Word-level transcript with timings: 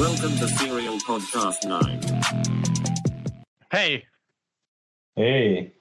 Welcome 0.00 0.34
to 0.38 0.48
Serial 0.48 0.96
Podcast 1.00 1.66
9. 1.66 3.34
Hey, 3.70 4.04
Hey. 5.14 5.72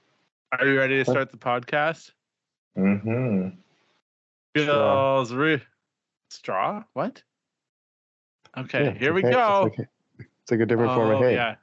are 0.51 0.65
you 0.67 0.77
ready 0.77 0.97
to 1.01 1.05
start 1.09 1.31
the 1.31 1.37
podcast? 1.37 2.11
Mm-hmm. 2.77 3.49
Feels 4.55 5.31
re- 5.33 5.61
straw. 6.29 6.83
What? 6.93 7.23
Okay, 8.57 8.85
Yeah, 8.85 8.91
here 8.91 9.13
we 9.13 9.21
hey, 9.21 9.31
go. 9.31 9.65
It's 9.67 9.77
like, 9.77 9.87
a- 9.87 9.91
it's 10.41 10.51
like 10.51 10.59
a 10.59 10.65
different 10.65 10.93
form 10.95 11.11
of 11.11 11.17
Oh, 11.17 11.21
hay. 11.23 11.33
Yeah, 11.35 11.55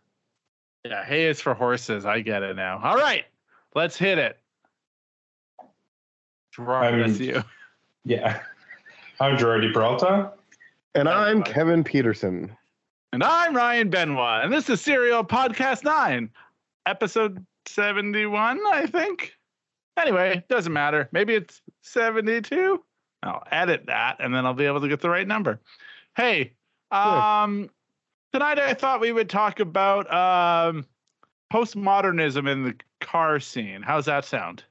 yeah. 0.84 1.04
Hay 1.04 1.24
is 1.26 1.40
for 1.40 1.52
horses. 1.54 2.06
I 2.06 2.20
get 2.20 2.42
it 2.42 2.56
now. 2.56 2.80
All 2.82 2.96
right, 2.96 3.24
let's 3.74 3.96
hit 3.96 4.18
it. 4.18 4.38
Gerard, 6.54 6.94
I'm- 6.94 7.00
that's 7.06 7.20
you. 7.20 7.42
Yeah. 8.04 8.40
I'm 9.20 9.36
Gerardi 9.36 9.72
Peralta. 9.72 10.32
And 10.96 11.10
I'm. 11.10 11.42
Kevin 11.42 11.84
Peterson. 11.84 12.56
And 13.12 13.22
I'm 13.22 13.54
Ryan 13.54 13.90
Benoit, 13.90 14.42
and 14.42 14.50
this 14.50 14.70
is 14.70 14.80
Serial 14.80 15.22
Podcast 15.22 15.84
9, 15.84 16.30
episode 16.86 17.44
71, 17.66 18.60
I 18.72 18.86
think. 18.86 19.34
Anyway, 19.98 20.42
doesn't 20.48 20.72
matter. 20.72 21.10
Maybe 21.12 21.34
it's 21.34 21.60
72. 21.82 22.82
I'll 23.22 23.42
edit 23.50 23.84
that, 23.88 24.16
and 24.20 24.34
then 24.34 24.46
I'll 24.46 24.54
be 24.54 24.64
able 24.64 24.80
to 24.80 24.88
get 24.88 25.02
the 25.02 25.10
right 25.10 25.26
number. 25.26 25.60
Hey, 26.16 26.54
um, 26.90 27.68
tonight 28.32 28.58
I 28.58 28.72
thought 28.72 29.00
we 29.00 29.12
would 29.12 29.28
talk 29.28 29.60
about 29.60 30.10
um, 30.10 30.86
postmodernism 31.52 32.50
in 32.50 32.64
the 32.64 32.74
car 33.02 33.38
scene. 33.38 33.82
How's 33.82 34.06
that 34.06 34.24
sound? 34.24 34.64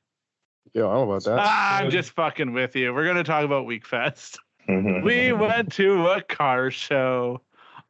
Yeah, 0.73 0.87
I 0.87 0.93
don't 0.95 1.07
about 1.07 1.23
that. 1.25 1.39
Ah, 1.39 1.77
I'm 1.77 1.91
just 1.91 2.11
fucking 2.11 2.51
with 2.51 2.75
you. 2.75 2.95
We're 2.95 3.05
going 3.05 3.15
to 3.15 3.23
talk 3.23 3.45
about 3.45 3.67
Wekfest. 3.67 4.39
we 4.67 5.31
went 5.33 5.71
to 5.73 6.07
a 6.07 6.21
car 6.21 6.71
show 6.71 7.41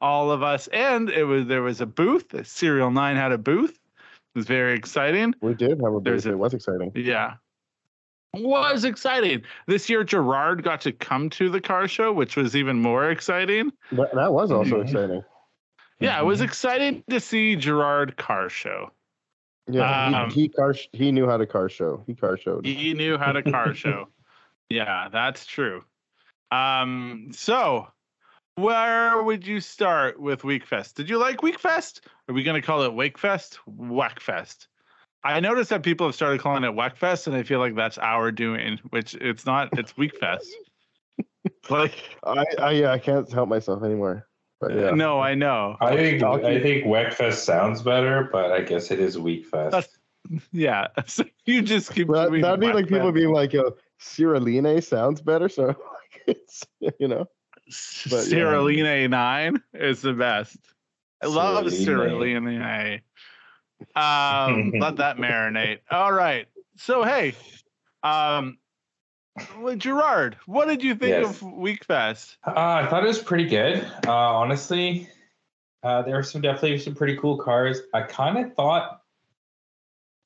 all 0.02 0.32
of 0.32 0.44
us 0.44 0.68
and 0.68 1.10
it 1.10 1.24
was 1.24 1.48
there 1.48 1.62
was 1.62 1.82
a 1.82 1.86
booth 1.86 2.34
serial 2.46 2.92
9 2.92 3.16
had 3.16 3.32
a 3.32 3.38
booth 3.38 3.72
it 3.72 4.38
was 4.40 4.46
very 4.46 4.74
exciting 4.76 5.34
we 5.42 5.54
did 5.54 5.80
have 5.82 5.94
a 5.94 6.00
booth. 6.00 6.26
a- 6.26 6.32
It 6.32 6.38
was 6.38 6.54
exciting. 6.54 6.92
yeah 6.96 7.36
was 8.34 8.84
exciting 8.84 9.44
this 9.68 9.90
year 9.90 10.04
gerard 10.04 10.64
got 10.64 10.82
to 10.82 10.92
come 10.92 11.30
to 11.32 11.50
the 11.50 11.62
car 11.62 11.88
show 11.88 12.12
which 12.12 12.36
was 12.36 12.56
even 12.56 12.82
more 12.82 13.10
exciting 13.10 13.72
That, 13.94 14.14
that 14.14 14.34
was 14.34 14.52
also 14.52 14.80
Mhm. 14.82 14.84
exciting. 14.84 15.24
yeah 16.02 16.20
it 16.20 16.26
was 16.26 16.42
exciting 16.42 17.04
to 17.10 17.20
see 17.22 17.56
gerard 17.56 18.18
car 18.18 18.50
show 18.50 18.92
Yeah, 19.70 20.24
Um, 20.26 20.30
he, 20.30 20.42
he 20.42 20.50
car 20.50 20.76
he 20.92 21.12
knew 21.14 21.26
how 21.26 21.38
to 21.38 21.46
car 21.48 21.70
show. 21.70 22.04
He 22.06 22.14
car 22.14 22.38
showed. 22.38 22.66
he 22.66 22.94
knew 22.94 23.18
how 23.18 23.32
to 23.32 23.42
car 23.42 23.74
show 23.74 24.10
yeah 24.70 25.08
that's 25.10 25.46
true 25.46 25.84
um 26.52 27.28
so 27.32 27.88
where 28.56 29.22
would 29.24 29.46
you 29.46 29.60
start 29.60 30.20
with 30.20 30.42
weekfest 30.44 30.94
did 30.94 31.10
you 31.10 31.18
like 31.18 31.38
weekfest 31.38 32.02
are 32.30 32.34
we 32.36 32.44
going 32.44 32.60
to 32.60 32.66
call 32.66 32.84
it 32.84 32.92
wakefest 32.92 33.58
wackfest 33.68 34.68
i 35.24 35.40
noticed 35.40 35.70
that 35.72 35.84
people 35.84 36.08
have 36.08 36.16
started 36.16 36.40
calling 36.40 36.64
it 36.64 36.72
wackfest 36.72 37.28
and 37.28 37.36
i 37.36 37.44
feel 37.44 37.60
like 37.60 37.76
that's 37.76 37.98
our 37.98 38.32
doing 38.32 38.80
which 38.92 39.16
it's 39.16 39.46
not 39.46 39.70
it's 39.78 39.94
weekfest 39.94 40.46
like 41.70 42.18
I, 42.24 42.46
I 42.60 42.72
yeah, 42.72 42.92
I 42.92 43.00
can't 43.00 43.32
help 43.32 43.48
myself 43.50 43.84
anymore. 43.84 44.28
But 44.60 44.74
yeah, 44.76 44.90
no 44.92 45.20
i 45.20 45.34
know 45.36 45.78
I 45.82 45.96
think 45.96 46.24
I'll 46.24 46.44
I 46.46 46.54
keep- 46.56 46.64
think 46.64 46.86
Weckfest 46.86 47.36
sounds 47.44 47.82
better, 47.82 48.30
but 48.32 48.52
I 48.52 48.62
guess 48.62 48.90
it 48.92 49.00
is 49.00 49.16
Weekfest. 49.18 49.72
That's- 49.72 49.98
yeah 50.52 50.88
so 51.06 51.24
you 51.46 51.62
just 51.62 51.94
keep 51.94 52.08
that, 52.08 52.30
doing 52.30 52.42
that'd 52.42 52.60
be 52.60 52.74
like 52.74 52.88
people 52.88 53.12
Wackfest. 53.12 53.14
being 53.14 53.32
like, 53.34 53.54
"Yo, 53.54 53.76
Cyriline 54.02 54.84
sounds 54.84 55.22
better." 55.22 55.48
So 55.50 55.76
like, 56.28 56.38
it's 56.38 56.64
you 57.00 57.08
know, 57.08 57.26
But, 58.10 58.28
yeah. 58.28 58.38
Cyriline 58.38 59.10
9 59.10 59.64
is 59.74 60.02
the 60.02 60.14
best. 60.14 60.58
I 61.24 61.28
love 61.28 61.66
Cyriline. 61.66 63.02
Cyriline. 63.96 64.52
Um, 64.56 64.72
let 64.80 64.98
that 64.98 65.18
marinate. 65.18 65.80
All 65.92 66.14
right. 66.14 66.48
So 66.78 67.04
hey, 67.04 67.34
um, 68.04 68.58
well, 69.60 69.76
Gerard, 69.76 70.38
what 70.46 70.68
did 70.68 70.84
you 70.84 70.96
think 70.96 71.12
Yes. 71.12 71.42
of 71.42 71.42
Wekfest? 71.42 72.38
Uh, 72.46 72.52
I 72.56 72.88
thought 72.88 73.04
it 73.04 73.08
was 73.08 73.22
pretty 73.22 73.48
good. 73.48 73.84
Uh, 74.06 74.12
honestly, 74.14 75.10
uh, 75.84 76.02
there 76.04 76.16
were 76.16 76.24
some 76.24 76.42
definitely 76.42 76.78
some 76.78 76.96
pretty 76.96 77.18
cool 77.18 77.38
cars. 77.38 77.82
I 77.94 78.02
kind 78.04 78.38
of 78.38 78.54
thought, 78.56 79.02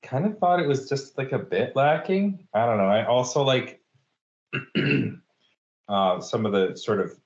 kind 0.03 0.25
of 0.25 0.38
thought 0.40 0.59
it 0.59 0.68
was 0.68 0.88
just 0.90 1.18
like 1.18 1.31
a 1.31 1.40
bit 1.40 1.75
lacking. 1.75 2.47
I 2.53 2.66
don't 2.66 2.78
know. 2.78 2.88
I 2.88 3.06
also 3.06 3.44
like 3.44 3.81
uh, 5.89 6.22
some 6.22 6.45
of 6.45 6.51
the 6.51 6.75
sort 6.77 7.01
of, 7.01 7.19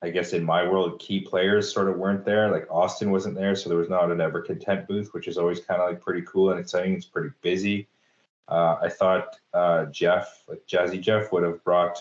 I 0.00 0.10
guess 0.10 0.32
in 0.32 0.44
my 0.44 0.66
world, 0.66 1.00
key 1.00 1.20
players 1.20 1.72
sort 1.72 1.88
of 1.88 1.98
weren't 1.98 2.24
there. 2.24 2.50
Like 2.50 2.66
Austin 2.70 3.10
wasn't 3.10 3.34
there, 3.34 3.56
so 3.56 3.68
there 3.68 3.78
was 3.78 3.90
not 3.90 4.10
an 4.10 4.20
ever 4.20 4.40
content 4.40 4.86
booth, 4.86 5.12
which 5.12 5.28
is 5.28 5.36
always 5.36 5.60
kind 5.60 5.82
of 5.82 5.90
like 5.90 6.00
pretty 6.00 6.22
cool 6.22 6.50
and 6.50 6.60
exciting. 6.60 6.94
It's 6.94 7.04
pretty 7.04 7.30
busy. 7.42 7.88
Uh, 8.46 8.76
I 8.80 8.88
thought 8.88 9.36
uh, 9.52 9.86
Jeff, 9.86 10.44
like 10.48 10.62
Jazzy 10.66 11.00
Jeff, 11.00 11.32
would 11.32 11.42
have 11.42 11.62
brought 11.64 11.98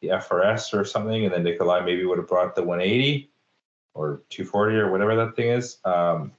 the 0.00 0.08
FRS 0.08 0.76
or 0.78 0.84
something, 0.84 1.24
and 1.24 1.32
then 1.32 1.44
Nikolai 1.44 1.84
maybe 1.84 2.04
would 2.04 2.18
have 2.18 2.28
brought 2.28 2.56
the 2.56 2.62
180 2.62 3.30
or 3.94 4.22
240 4.30 4.76
or 4.76 4.90
whatever 4.90 5.14
that 5.16 5.36
thing 5.36 5.48
is. 5.48 5.78
Um, 5.84 6.32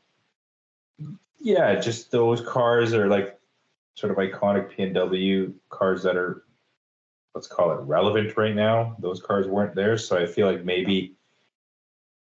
yeah, 1.39 1.75
just 1.75 2.11
those 2.11 2.41
cars 2.41 2.93
are 2.93 3.07
like 3.07 3.39
sort 3.93 4.11
of 4.11 4.17
iconic 4.17 4.75
PNW 4.75 5.53
cars 5.69 6.03
that 6.03 6.17
are, 6.17 6.43
let's 7.35 7.47
call 7.47 7.71
it 7.71 7.81
relevant 7.81 8.35
right 8.37 8.55
now. 8.55 8.95
Those 8.99 9.21
cars 9.21 9.47
weren't 9.47 9.75
there, 9.75 9.97
so 9.97 10.17
I 10.17 10.25
feel 10.25 10.47
like 10.47 10.63
maybe 10.63 11.13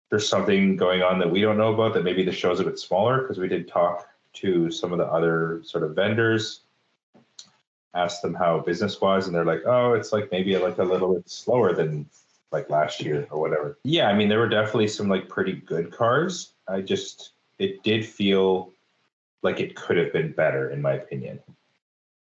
there's 0.09 0.29
something 0.29 0.77
going 0.77 1.03
on 1.03 1.19
that 1.19 1.31
we 1.31 1.41
don't 1.41 1.57
know 1.57 1.73
about 1.73 1.95
that 1.95 2.05
maybe 2.05 2.23
the 2.23 2.31
show's 2.31 2.61
a 2.61 2.65
bit 2.65 2.79
smaller 2.79 3.23
because 3.23 3.39
we 3.39 3.49
did 3.49 3.67
talk 3.67 4.09
to 4.35 4.71
some 4.71 4.93
of 4.93 4.99
the 4.99 5.07
other 5.07 5.61
sort 5.65 5.83
of 5.83 5.95
vendors 5.95 6.61
asked 7.95 8.21
them 8.21 8.35
how 8.35 8.59
business 8.61 9.01
was 9.01 9.27
and 9.27 9.35
they're 9.35 9.45
like 9.45 9.63
oh 9.67 9.95
it's 9.95 10.13
like 10.13 10.31
maybe 10.31 10.57
like 10.59 10.77
a 10.79 10.85
little 10.85 11.15
bit 11.15 11.29
slower 11.29 11.75
than 11.75 12.07
like 12.51 12.69
last 12.69 13.01
year 13.01 13.27
or 13.31 13.41
whatever 13.41 13.79
yeah 13.85 14.09
i 14.09 14.15
mean 14.15 14.29
there 14.29 14.39
were 14.39 14.49
definitely 14.49 14.87
some 14.87 15.09
like 15.09 15.29
pretty 15.31 15.53
good 15.53 15.91
cars 15.91 16.53
i 16.69 16.81
just 16.81 17.33
it 17.59 17.83
did 17.83 18.05
feel 18.05 18.71
like 19.43 19.61
it 19.61 19.75
could 19.77 19.97
have 19.97 20.13
been 20.13 20.31
better 20.33 20.71
in 20.71 20.81
my 20.81 20.93
opinion 20.93 21.39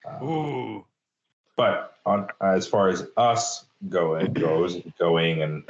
Um, 0.09 0.29
Ooh. 0.29 0.85
But 1.57 1.97
on 2.07 2.29
as 2.41 2.67
far 2.67 2.89
as 2.89 3.07
us 3.17 3.67
going 3.89 4.33
goes 4.33 4.81
going 4.99 5.43
and 5.43 5.65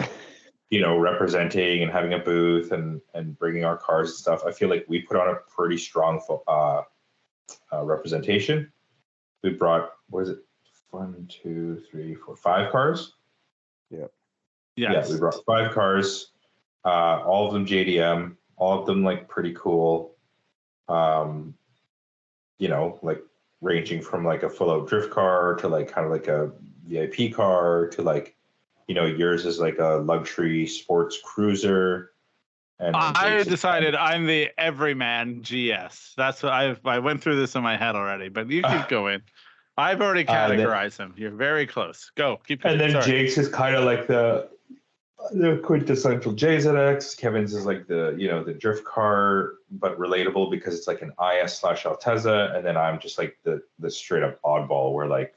you 0.71 0.81
know 0.81 0.99
representing 0.99 1.83
and 1.83 1.91
having 1.91 2.15
a 2.15 2.19
booth 2.19 2.73
and 2.73 3.01
and 3.15 3.39
bringing 3.39 3.65
our 3.65 3.77
cars 3.77 4.11
and 4.11 4.19
stuff 4.19 4.43
i 4.47 4.53
feel 4.53 4.69
like 4.69 4.85
we 4.89 5.01
put 5.01 5.17
on 5.17 5.29
a 5.29 5.37
pretty 5.55 5.77
strong 5.77 6.21
fo- 6.21 6.43
uh, 6.49 6.83
uh 7.73 7.85
representation. 7.85 8.71
We 9.43 9.51
brought 9.51 9.93
what 10.09 10.23
is 10.23 10.29
it? 10.31 10.39
One 10.91 11.29
two 11.29 11.83
three 11.91 12.15
four 12.15 12.37
five 12.37 12.71
cars. 12.71 13.15
Yeah. 13.91 14.07
Yes. 14.77 15.07
yeah 15.09 15.13
we 15.15 15.19
brought 15.19 15.45
five 15.47 15.73
cars. 15.73 16.31
Uh 16.85 17.23
all 17.25 17.47
of 17.47 17.53
them 17.53 17.67
jdm 17.67 18.37
all 18.57 18.79
of 18.79 18.87
them 18.87 19.03
like 19.03 19.29
pretty 19.29 19.55
cool. 19.55 20.17
Um 20.89 21.55
you 22.59 22.69
know 22.69 22.99
like 23.03 23.23
ranging 23.65 24.03
from 24.03 24.25
like 24.25 24.43
a 24.43 24.49
full 24.51 24.71
out 24.71 24.87
drift 24.87 25.11
car 25.11 25.55
to 25.55 25.67
like 25.69 25.91
kind 25.91 26.05
of 26.07 26.13
like 26.13 26.29
a 26.29 26.53
vip 26.87 27.33
car 27.35 27.89
to 27.89 28.03
like 28.03 28.37
you 28.87 28.95
know 28.95 29.07
yours 29.07 29.47
is 29.47 29.59
like 29.59 29.79
a 29.79 29.97
luxury 30.05 30.67
sports 30.67 31.19
cruiser 31.25 32.11
and 32.79 32.95
I 32.95 33.43
decided 33.45 33.95
I'm 33.95 34.27
the 34.27 34.51
everyman 34.59 35.41
GS. 35.43 36.13
That's 36.17 36.43
what 36.43 36.53
I've 36.53 36.85
I 36.85 36.99
went 36.99 37.23
through 37.23 37.37
this 37.37 37.55
in 37.55 37.63
my 37.63 37.77
head 37.77 37.95
already, 37.95 38.29
but 38.29 38.51
you 38.51 38.63
keep 38.63 38.89
going. 38.89 39.23
I've 39.79 40.03
already 40.03 40.27
Uh, 40.27 40.49
then- 40.49 40.59
categorized 40.59 40.97
them. 40.97 41.15
You're 41.17 41.31
very 41.31 41.67
close. 41.67 42.11
Go. 42.17 42.41
Keep 42.47 42.63
Going. 42.63 42.73
and 42.73 42.81
then 42.81 42.91
sorry. 42.91 43.05
Jake's 43.07 43.39
is 43.39 43.49
kind 43.49 43.75
of 43.77 43.85
like 43.85 44.07
the 44.09 44.49
the 45.33 45.61
quintessential 45.65 46.33
JZX. 46.33 47.17
Kevin's 47.17 47.55
is 47.55 47.65
like 47.67 47.87
the 47.87 48.15
you 48.19 48.29
know 48.29 48.43
the 48.45 48.53
drift 48.53 48.85
car, 48.85 49.55
but 49.71 49.99
relatable 49.99 50.51
because 50.51 50.77
it's 50.77 50.87
like 50.89 51.03
an 51.03 51.13
IS 51.43 51.57
slash 51.59 51.85
Altezza, 51.85 52.55
and 52.57 52.65
then 52.65 52.77
I'm 52.77 52.99
just 52.99 53.19
like 53.19 53.39
the 53.43 53.63
the 53.79 53.91
straight 53.91 54.23
up 54.23 54.41
oddball 54.43 54.93
where 54.93 55.07
like 55.07 55.35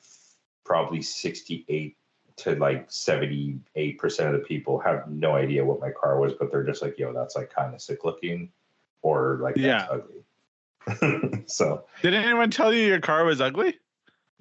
probably 0.66 1.01
sixty 1.01 1.66
eight 1.69 1.98
to 2.38 2.56
like 2.56 2.86
seventy 2.92 3.60
eight 3.75 3.98
percent 3.98 4.34
of 4.34 4.39
the 4.39 4.45
people 4.45 4.80
have 4.80 5.07
no 5.10 5.36
idea 5.36 5.63
what 5.66 5.80
my 5.80 5.92
car 5.92 6.19
was, 6.19 6.33
but 6.33 6.51
they're 6.51 6.63
just 6.63 6.81
like, 6.81 6.98
yo, 7.00 7.13
that's 7.13 7.36
like 7.36 7.50
kind 7.50 7.74
of 7.74 7.81
sick 7.81 8.04
looking, 8.04 8.51
or 9.01 9.40
like 9.42 9.56
Yeah. 9.57 9.88
ugly. 9.90 11.44
so 11.48 11.83
Did 12.01 12.13
anyone 12.13 12.50
tell 12.51 12.74
you 12.74 12.86
your 12.86 13.00
car 13.01 13.25
was 13.25 13.42
ugly? 13.42 13.78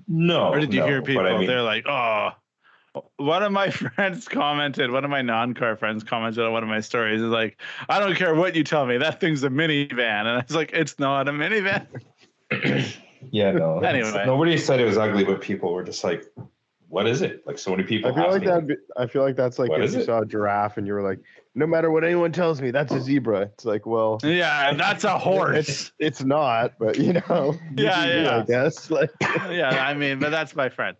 no, 0.09 0.49
or 0.51 0.61
did 0.61 0.73
you 0.73 0.81
no, 0.81 0.87
hear 0.87 1.03
people? 1.03 1.27
I 1.27 1.39
mean- 1.39 1.47
They're 1.47 1.63
like, 1.63 1.87
oh. 1.89 2.31
One 3.17 3.43
of 3.43 3.53
my 3.53 3.71
friends 3.95 4.29
commented, 4.29 4.91
one 4.91 5.05
of 5.05 5.11
my 5.11 5.23
non 5.23 5.55
car 5.55 5.77
friends 5.77 6.05
commented 6.05 6.45
on 6.45 6.53
one 6.53 6.63
of 6.63 6.69
my 6.69 6.81
stories. 6.81 7.21
Is 7.23 7.29
like, 7.31 7.61
I 7.89 7.99
don't 7.99 8.15
care 8.17 8.35
what 8.35 8.55
you 8.55 8.65
tell 8.65 8.87
me, 8.87 8.99
that 8.99 9.21
thing's 9.21 9.43
a 9.45 9.49
minivan. 9.49 9.99
And 10.01 10.29
I 10.29 10.45
was 10.47 10.55
like, 10.57 10.71
it's 10.73 10.99
not 10.99 11.29
a 11.29 11.33
minivan. 11.33 11.87
Yeah, 13.33 13.51
no. 13.53 13.81
Anyway. 13.85 14.23
nobody 14.27 14.57
said 14.59 14.79
it 14.79 14.85
was 14.85 14.99
ugly, 14.99 15.25
but 15.25 15.41
people 15.41 15.73
were 15.73 15.83
just 15.83 16.05
like, 16.05 16.25
what 16.89 17.07
is 17.09 17.23
it? 17.23 17.43
Like 17.47 17.59
so 17.59 17.71
many 17.73 17.83
people 17.83 18.13
I 18.13 18.15
feel 18.15 18.31
like 18.31 18.45
that. 18.45 18.67
be- 18.67 18.77
I 18.97 19.07
feel 19.07 19.23
like 19.23 19.35
that's 19.35 19.59
like 19.59 19.71
What 19.71 19.83
if 19.83 19.93
you 19.95 20.01
it? 20.01 20.05
saw 20.07 20.21
a 20.21 20.27
giraffe 20.27 20.77
and 20.77 20.87
you 20.87 20.93
were 20.93 21.03
like, 21.03 21.19
no 21.55 21.67
matter 21.67 21.91
what 21.91 22.05
anyone 22.05 22.31
tells 22.31 22.61
me, 22.61 22.71
that's 22.71 22.93
a 22.93 23.01
zebra. 23.01 23.41
It's 23.41 23.65
like, 23.65 23.85
well, 23.87 24.21
Yeah, 24.23 24.75
that's 24.77 25.03
a 25.05 25.19
horse. 25.19 25.69
it's 25.69 25.93
it's 25.99 26.23
not, 26.23 26.75
but 26.79 26.99
you 26.99 27.15
know, 27.15 27.57
Yeah, 27.75 28.05
yeah. 28.05 28.39
I 28.39 28.43
guess 28.45 28.91
like 28.91 29.11
yeah, 29.51 29.85
I 29.85 29.95
mean, 29.95 30.21
but 30.21 30.31
that's 30.31 30.55
my 30.55 30.69
friend. 30.69 30.97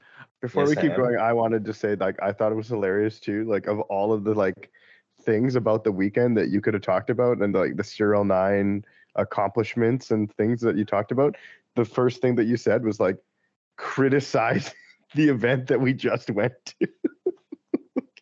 Before 0.47 0.63
Yes, 0.63 0.77
we 0.77 0.89
keep 0.89 0.97
going, 0.97 1.19
I 1.19 1.33
wanted 1.33 1.65
to 1.65 1.75
say 1.75 1.97
like 1.97 2.23
I 2.23 2.31
thought 2.33 2.53
it 2.53 2.55
was 2.55 2.69
hilarious 2.69 3.19
too. 3.19 3.45
Like 3.45 3.67
of 3.67 3.81
all 3.81 4.13
of 4.13 4.23
the 4.23 4.33
like 4.33 4.71
things 5.23 5.57
about 5.57 5.83
the 5.83 5.91
weekend 5.91 6.37
that 6.37 6.51
you 6.51 6.61
could 6.61 6.73
have 6.75 6.85
talked 6.85 7.11
about 7.11 7.39
and 7.39 7.53
like 7.53 7.77
the 7.77 7.83
serial 7.83 8.25
nine 8.25 8.85
accomplishments 9.17 10.13
and 10.13 10.33
things 10.37 10.61
that 10.61 10.77
you 10.77 10.85
talked 10.85 11.11
about, 11.11 11.37
the 11.75 11.85
first 11.85 12.21
thing 12.21 12.37
that 12.37 12.45
you 12.45 12.57
said 12.57 12.85
was 12.85 13.01
like 13.01 13.17
criticize 13.77 14.73
the 15.17 15.29
event 15.29 15.67
that 15.67 15.81
we 15.81 15.93
just 15.93 16.31
went 16.31 16.55
to. 16.65 16.89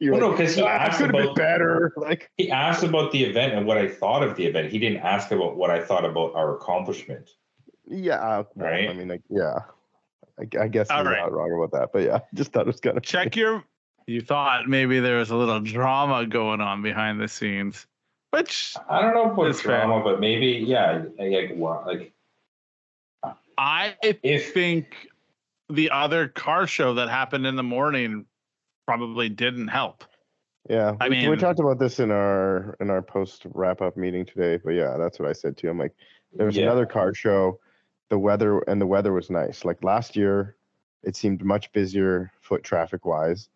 Well, 0.01 0.21
no, 0.21 0.31
because 0.33 0.55
he 0.57 0.61
"Ah, 0.61 0.67
asked 0.67 1.01
about 1.01 1.35
better. 1.35 1.93
Like 1.97 2.31
he 2.37 2.51
asked 2.51 2.83
about 2.85 3.11
the 3.13 3.25
event 3.25 3.55
and 3.55 3.65
what 3.65 3.79
I 3.79 3.89
thought 3.89 4.23
of 4.23 4.37
the 4.37 4.45
event. 4.45 4.71
He 4.71 4.79
didn't 4.79 4.99
ask 4.99 5.31
about 5.31 5.57
what 5.57 5.71
I 5.71 5.83
thought 5.83 6.05
about 6.05 6.35
our 6.35 6.57
accomplishment. 6.57 7.31
Yeah, 7.87 8.19
well, 8.39 8.49
Right. 8.57 8.91
I 8.91 8.93
mean, 8.93 9.09
like, 9.09 9.23
yeah, 9.31 9.61
I, 10.39 10.47
I 10.61 10.69
guess 10.69 10.91
All 10.91 11.03
you're 11.03 11.13
right. 11.13 11.21
not 11.21 11.33
wrong 11.33 11.53
about 11.53 11.79
that, 11.79 11.91
but 11.93 12.03
yeah, 12.03 12.21
just 12.35 12.53
thought 12.53 12.63
it 12.63 12.67
was 12.67 12.81
kind 12.81 12.97
of 12.97 13.03
Check 13.03 13.37
your. 13.37 13.65
You 14.07 14.21
thought 14.21 14.69
maybe 14.69 15.01
there 15.01 15.19
was 15.19 15.31
a 15.31 15.37
little 15.37 15.61
drama 15.61 16.27
going 16.27 16.61
on 16.61 16.83
behind 16.83 17.19
the 17.21 17.29
scenes, 17.29 17.87
which 18.33 18.77
I 18.91 19.01
don't 19.01 19.15
know 19.15 19.33
about 19.33 19.47
It's 19.47 19.63
fair. 19.63 19.79
drama, 19.87 20.05
but 20.05 20.21
maybe 20.21 20.47
yeah, 20.47 21.05
like 21.19 21.55
what, 21.55 21.87
like 21.87 22.13
I 23.57 23.97
if 24.03 24.53
think 24.53 25.09
the 25.71 25.91
other 25.91 26.29
car 26.29 26.67
show 26.67 26.95
that 26.95 27.09
happened 27.09 27.47
in 27.47 27.57
the 27.57 27.63
morning 27.63 28.27
probably 28.87 29.31
didn't 29.31 29.69
help. 29.69 30.05
Yeah, 30.69 30.97
I 31.01 31.09
we, 31.09 31.27
we 31.29 31.37
talked 31.37 31.61
about 31.61 31.79
this 31.79 31.99
in 32.01 32.11
our 32.11 32.77
in 32.81 32.91
our 32.91 33.01
post 33.01 33.47
wrap 33.55 33.81
up 33.81 33.97
meeting 33.97 34.27
today, 34.27 34.59
but 34.63 34.73
yeah, 34.73 34.97
that's 34.99 35.19
what 35.19 35.29
I 35.29 35.33
said 35.33 35.57
too. 35.57 35.71
I'm 35.71 35.79
like, 35.79 35.95
there 36.35 36.47
was 36.47 36.57
Yeah. 36.57 36.65
another 36.65 36.85
car 36.85 37.15
show, 37.15 37.59
the 38.09 38.19
weather 38.19 38.59
and 38.61 38.81
the 38.81 38.87
weather 38.87 39.13
was 39.13 39.31
nice. 39.31 39.65
Like 39.65 39.83
last 39.83 40.17
year, 40.17 40.57
it 41.03 41.17
seemed 41.17 41.45
much 41.45 41.73
busier 41.73 42.31
foot 42.41 42.63
traffic 42.63 43.05
wise, 43.05 43.49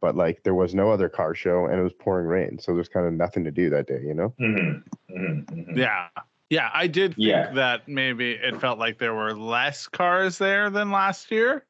but 0.00 0.14
like 0.16 0.42
there 0.42 0.54
was 0.54 0.74
no 0.74 0.90
other 0.90 1.08
car 1.08 1.34
show 1.34 1.66
and 1.66 1.78
it 1.78 1.82
was 1.82 1.92
pouring 1.92 2.26
rain, 2.26 2.58
so 2.58 2.74
there's 2.74 2.88
kind 2.88 3.06
of 3.06 3.12
nothing 3.12 3.44
to 3.44 3.50
do 3.50 3.70
that 3.70 3.86
day, 3.86 4.00
you 4.04 4.14
know? 4.14 4.34
Mhm, 4.40 4.82
mhm, 5.10 5.44
mhm. 5.46 5.76
Yeah. 5.76 6.08
Yeah, 6.50 6.70
I 6.72 6.86
did 6.86 7.14
think 7.14 7.26
Yeah. 7.28 7.52
that 7.52 7.86
maybe 7.88 8.32
it 8.32 8.58
felt 8.58 8.78
like 8.78 8.98
there 8.98 9.14
were 9.14 9.34
less 9.34 9.86
cars 9.86 10.38
there 10.38 10.70
than 10.70 10.90
last 10.90 11.30
year. 11.30 11.66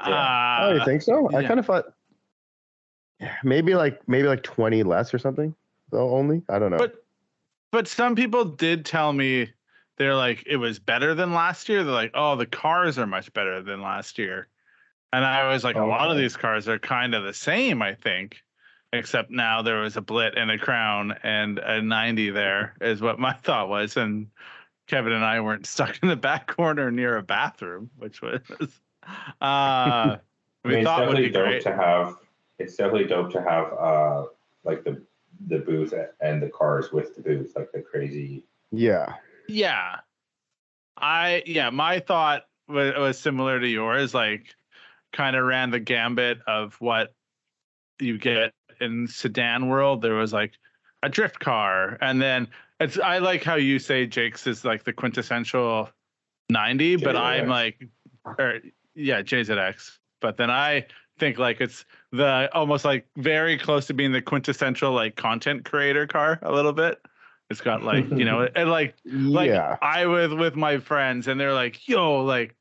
Yeah. 0.00 0.58
oh, 0.62 0.72
you 0.72 0.80
Uh, 0.80 0.84
think 0.84 1.02
so? 1.02 1.28
I 1.34 1.42
kind 1.44 1.60
of 1.60 1.66
thought 1.66 1.92
maybe 3.44 3.74
like 3.74 4.00
maybe 4.08 4.28
like 4.28 4.42
20 4.42 4.82
less 4.82 5.12
or 5.12 5.18
something. 5.18 5.54
Though 5.90 6.10
only 6.10 6.42
I 6.48 6.58
don't 6.58 6.70
know. 6.70 6.78
but 6.78 7.04
but 7.70 7.86
some 7.86 8.14
people 8.16 8.44
did 8.46 8.86
tell 8.86 9.12
me 9.12 9.52
they're 9.96 10.16
like 10.16 10.44
it 10.46 10.56
was 10.56 10.78
better 10.78 11.14
than 11.14 11.32
last 11.32 11.68
year. 11.68 11.84
They're 11.84 11.92
like, 11.92 12.12
oh, 12.14 12.36
the 12.36 12.46
cars 12.46 12.98
are 12.98 13.06
much 13.06 13.32
better 13.32 13.62
than 13.62 13.82
last 13.82 14.18
year. 14.18 14.48
And 15.12 15.24
I 15.24 15.52
was 15.52 15.62
like, 15.62 15.76
a 15.76 15.84
lot 15.84 16.10
of 16.10 16.16
these 16.16 16.36
cars 16.36 16.68
are 16.68 16.78
kind 16.78 17.14
of 17.14 17.22
the 17.24 17.34
same, 17.34 17.82
I 17.82 17.94
think. 17.94 18.36
Except 18.94 19.30
now 19.30 19.62
there 19.62 19.80
was 19.80 19.96
a 19.96 20.02
Blit 20.02 20.38
and 20.38 20.50
a 20.50 20.58
Crown 20.58 21.14
and 21.22 21.58
a 21.58 21.80
90 21.80 22.30
there, 22.30 22.74
is 22.80 23.00
what 23.00 23.18
my 23.18 23.32
thought 23.32 23.68
was. 23.68 23.96
And 23.96 24.28
Kevin 24.86 25.12
and 25.12 25.24
I 25.24 25.40
weren't 25.40 25.66
stuck 25.74 25.98
in 26.02 26.08
the 26.08 26.16
back 26.16 26.54
corner 26.54 26.90
near 26.90 27.16
a 27.16 27.22
bathroom, 27.22 27.90
which 27.96 28.22
was 28.22 28.40
uh 28.50 29.06
I 29.40 30.18
we 30.64 30.70
mean, 30.70 30.78
it's 30.80 30.86
thought 30.86 31.00
would 31.00 31.16
definitely 31.16 31.28
be 31.28 31.32
dope 31.32 31.44
great. 31.44 31.62
to 31.62 31.74
have. 31.74 32.16
It's 32.58 32.76
definitely 32.76 33.06
dope 33.06 33.32
to 33.32 33.42
have 33.42 33.72
uh 33.72 34.24
like 34.64 34.84
the 34.84 35.02
the 35.48 35.58
booth 35.58 35.92
and 36.20 36.42
the 36.42 36.48
cars 36.48 36.92
with 36.92 37.16
the 37.16 37.22
booth, 37.22 37.52
like 37.56 37.72
the 37.72 37.82
crazy. 37.82 38.44
yeah. 38.70 39.14
Yeah. 39.48 39.96
I 40.96 41.42
yeah, 41.46 41.70
my 41.70 42.00
thought 42.00 42.42
was, 42.68 42.94
was 42.96 43.18
similar 43.18 43.58
to 43.58 43.66
yours, 43.66 44.14
like 44.14 44.54
kind 45.12 45.36
of 45.36 45.44
ran 45.44 45.70
the 45.70 45.80
gambit 45.80 46.40
of 46.46 46.74
what 46.80 47.14
you 47.98 48.18
get 48.18 48.52
in 48.80 49.06
sedan 49.06 49.68
world. 49.68 50.02
There 50.02 50.14
was 50.14 50.32
like 50.32 50.52
a 51.02 51.08
drift 51.08 51.40
car, 51.40 51.98
and 52.00 52.20
then 52.20 52.48
it's 52.80 52.98
I 52.98 53.18
like 53.18 53.42
how 53.42 53.56
you 53.56 53.78
say 53.78 54.06
Jake's 54.06 54.46
is 54.46 54.64
like 54.64 54.84
the 54.84 54.92
quintessential 54.92 55.88
90, 56.50 56.96
but 56.96 57.16
I'm 57.16 57.48
like 57.48 57.88
or 58.24 58.60
yeah, 58.94 59.22
JZX. 59.22 59.98
But 60.20 60.36
then 60.36 60.50
I 60.50 60.86
think 61.18 61.38
like 61.38 61.60
it's 61.60 61.84
the 62.10 62.48
almost 62.52 62.84
like 62.84 63.06
very 63.16 63.58
close 63.58 63.86
to 63.86 63.94
being 63.94 64.12
the 64.12 64.22
quintessential 64.22 64.92
like 64.92 65.16
content 65.16 65.64
creator 65.64 66.06
car 66.06 66.38
a 66.42 66.52
little 66.52 66.72
bit. 66.72 67.00
It's 67.52 67.60
got 67.62 67.82
like, 67.92 68.16
you 68.16 68.24
know, 68.24 68.48
and 68.56 68.70
like 68.70 68.96
like 69.04 69.48
yeah. 69.48 69.78
I 69.82 70.06
was 70.06 70.34
with 70.34 70.56
my 70.56 70.78
friends 70.78 71.28
and 71.28 71.40
they're 71.40 71.54
like, 71.54 71.88
yo, 71.88 72.24
like 72.24 72.56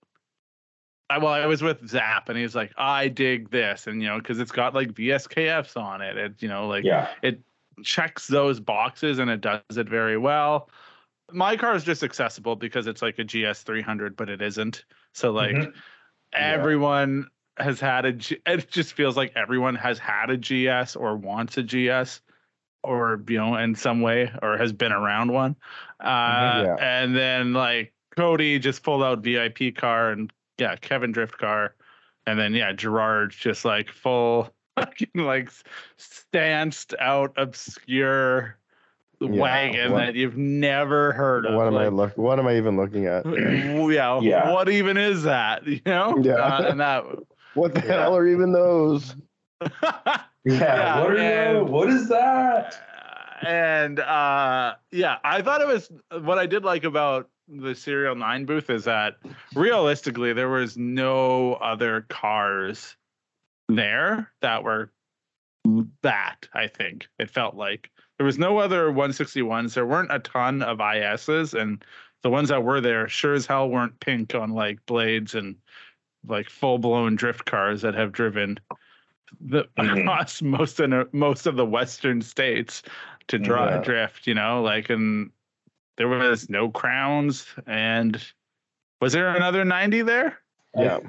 I 1.09 1.17
well, 1.17 1.33
I 1.33 1.45
was 1.45 1.61
with 1.61 1.87
Zap 1.89 2.29
and 2.29 2.37
he's 2.37 2.55
like, 2.55 2.73
I 2.77 3.07
dig 3.09 3.49
this, 3.51 3.87
and 3.87 4.01
you 4.01 4.07
know, 4.07 4.17
because 4.19 4.39
it's 4.39 4.51
got 4.51 4.73
like 4.73 4.93
VSKFs 4.93 5.75
on 5.81 6.01
it. 6.01 6.17
It, 6.17 6.41
you 6.41 6.47
know, 6.47 6.67
like 6.67 6.85
Yeah, 6.85 7.09
it 7.21 7.41
checks 7.83 8.27
those 8.27 8.59
boxes 8.59 9.19
and 9.19 9.29
it 9.29 9.41
does 9.41 9.61
it 9.77 9.89
very 9.89 10.17
well. 10.17 10.69
My 11.31 11.57
car 11.57 11.75
is 11.75 11.83
just 11.83 12.03
accessible 12.03 12.55
because 12.55 12.87
it's 12.87 13.01
like 13.01 13.19
a 13.19 13.23
GS 13.23 13.63
300, 13.63 14.15
but 14.15 14.29
it 14.29 14.41
isn't. 14.41 14.85
So 15.13 15.31
like 15.31 15.55
Mhm. 15.55 15.73
Yeah. 16.37 16.39
everyone 16.39 17.29
has 17.57 17.79
had 17.79 18.05
a 18.05 18.13
G- 18.13 18.41
it 18.45 18.71
just 18.71 18.93
feels 18.93 19.17
like 19.17 19.33
everyone 19.35 19.75
has 19.75 19.99
had 19.99 20.29
a 20.29 20.37
GS 20.37 20.95
or 20.95 21.17
wants 21.17 21.57
a 21.57 21.63
GS 21.63 22.21
or 22.83 23.21
you 23.27 23.37
know 23.37 23.55
in 23.55 23.75
some 23.75 24.01
way 24.01 24.31
or 24.41 24.57
has 24.57 24.73
been 24.73 24.91
around 24.91 25.31
one. 25.31 25.55
Uh 25.99 26.63
Yeah. 26.65 26.75
and 26.79 27.15
then 27.15 27.53
like 27.53 27.93
Cody 28.15 28.59
just 28.59 28.83
pulled 28.83 29.03
out 29.03 29.19
VIP 29.19 29.75
car 29.75 30.11
and 30.11 30.31
yeah, 30.57 30.75
Kevin 30.75 31.11
drift 31.11 31.37
car 31.37 31.75
and 32.27 32.37
then 32.39 32.53
yeah, 32.53 32.71
Gerard 32.73 33.31
just 33.31 33.65
like 33.65 33.89
full 33.89 34.49
fucking 34.75 35.09
like 35.15 35.49
stanced 35.97 36.93
out 36.99 37.33
obscure 37.37 38.57
Yeah, 39.19 39.29
wagon 39.29 39.91
what- 39.91 39.99
that 39.99 40.15
you've 40.15 40.37
never 40.37 41.11
heard 41.11 41.45
of. 41.45 41.55
What 41.55 41.67
am 41.67 41.77
I 41.77 41.87
look? 41.89 42.17
What 42.17 42.39
am 42.39 42.47
I 42.47 42.57
even 42.57 42.77
looking 42.77 43.05
at? 43.05 43.25
yeah, 43.25 44.19
Yeah. 44.21 44.51
what 44.51 44.69
even 44.69 44.97
is 44.97 45.23
that? 45.23 45.65
You 45.67 45.81
know? 45.85 46.17
Yeah. 46.21 46.33
Uh, 46.33 46.63
and 46.71 46.79
that 46.79 47.03
What 47.53 47.73
the 47.75 47.81
Yeah. 47.81 48.01
hell 48.03 48.15
are 48.17 48.25
even 48.27 48.51
those? 48.53 49.15
Yeah. 50.45 50.53
Yeah, 50.53 51.01
what 51.01 51.11
are 51.11 51.17
and- 51.17 51.57
you? 51.57 51.63
What 51.65 51.89
is 51.89 52.07
that? 52.09 52.87
and 53.43 53.99
uh 53.99 54.75
yeah, 54.91 55.17
I 55.23 55.41
thought 55.41 55.61
it 55.61 55.67
was 55.67 55.91
what 56.23 56.37
I 56.37 56.45
did 56.45 56.63
like 56.63 56.83
about 56.83 57.27
the 57.47 57.73
Serial 57.73 58.13
9 58.15 58.45
booth 58.45 58.69
is 58.69 58.83
that 58.83 59.17
realistically 59.55 60.31
there 60.31 60.47
was 60.49 60.77
no 60.77 61.53
other 61.55 62.05
cars 62.09 62.95
there 63.67 64.31
that 64.41 64.63
were 64.63 64.91
that, 66.03 66.47
I 66.53 66.67
think. 66.67 67.07
It 67.19 67.29
felt 67.31 67.55
like 67.55 67.89
there 68.17 68.25
was 68.25 68.37
no 68.37 68.59
other 68.59 68.91
161s. 68.91 69.73
There 69.73 69.85
weren't 69.87 70.11
a 70.13 70.19
ton 70.19 70.61
of 70.61 70.79
ISs 70.79 71.53
and 71.55 71.83
the 72.21 72.29
ones 72.29 72.49
that 72.49 72.63
were 72.63 72.79
there 72.79 73.07
sure 73.09 73.33
as 73.33 73.47
hell 73.47 73.69
weren't 73.69 73.99
pink 73.99 74.35
on 74.35 74.51
like 74.51 74.85
blades 74.85 75.33
and 75.33 75.55
like 76.27 76.47
full 76.49 76.77
blown 76.77 77.15
drift 77.15 77.45
cars 77.45 77.81
that 77.81 77.95
have 77.95 78.11
driven 78.11 78.59
the 79.39 79.63
Mhm. 79.77 80.01
across 80.01 80.41
most 80.41 80.79
of 80.79 80.89
the, 80.89 81.07
most 81.11 81.45
of 81.47 81.55
the 81.55 81.65
western 81.65 82.21
states 82.21 82.83
to 83.27 83.37
draw 83.39 83.69
Yeah. 83.69 83.77
drift, 83.77 84.27
you 84.27 84.33
know, 84.33 84.61
like 84.61 84.89
and 84.89 85.31
there 85.97 86.07
was 86.07 86.49
no 86.49 86.69
crowns 86.69 87.45
and 87.67 88.21
was 88.99 89.13
there 89.13 89.35
another 89.35 89.63
90 89.65 90.01
there? 90.03 90.37
Yeah, 90.75 90.99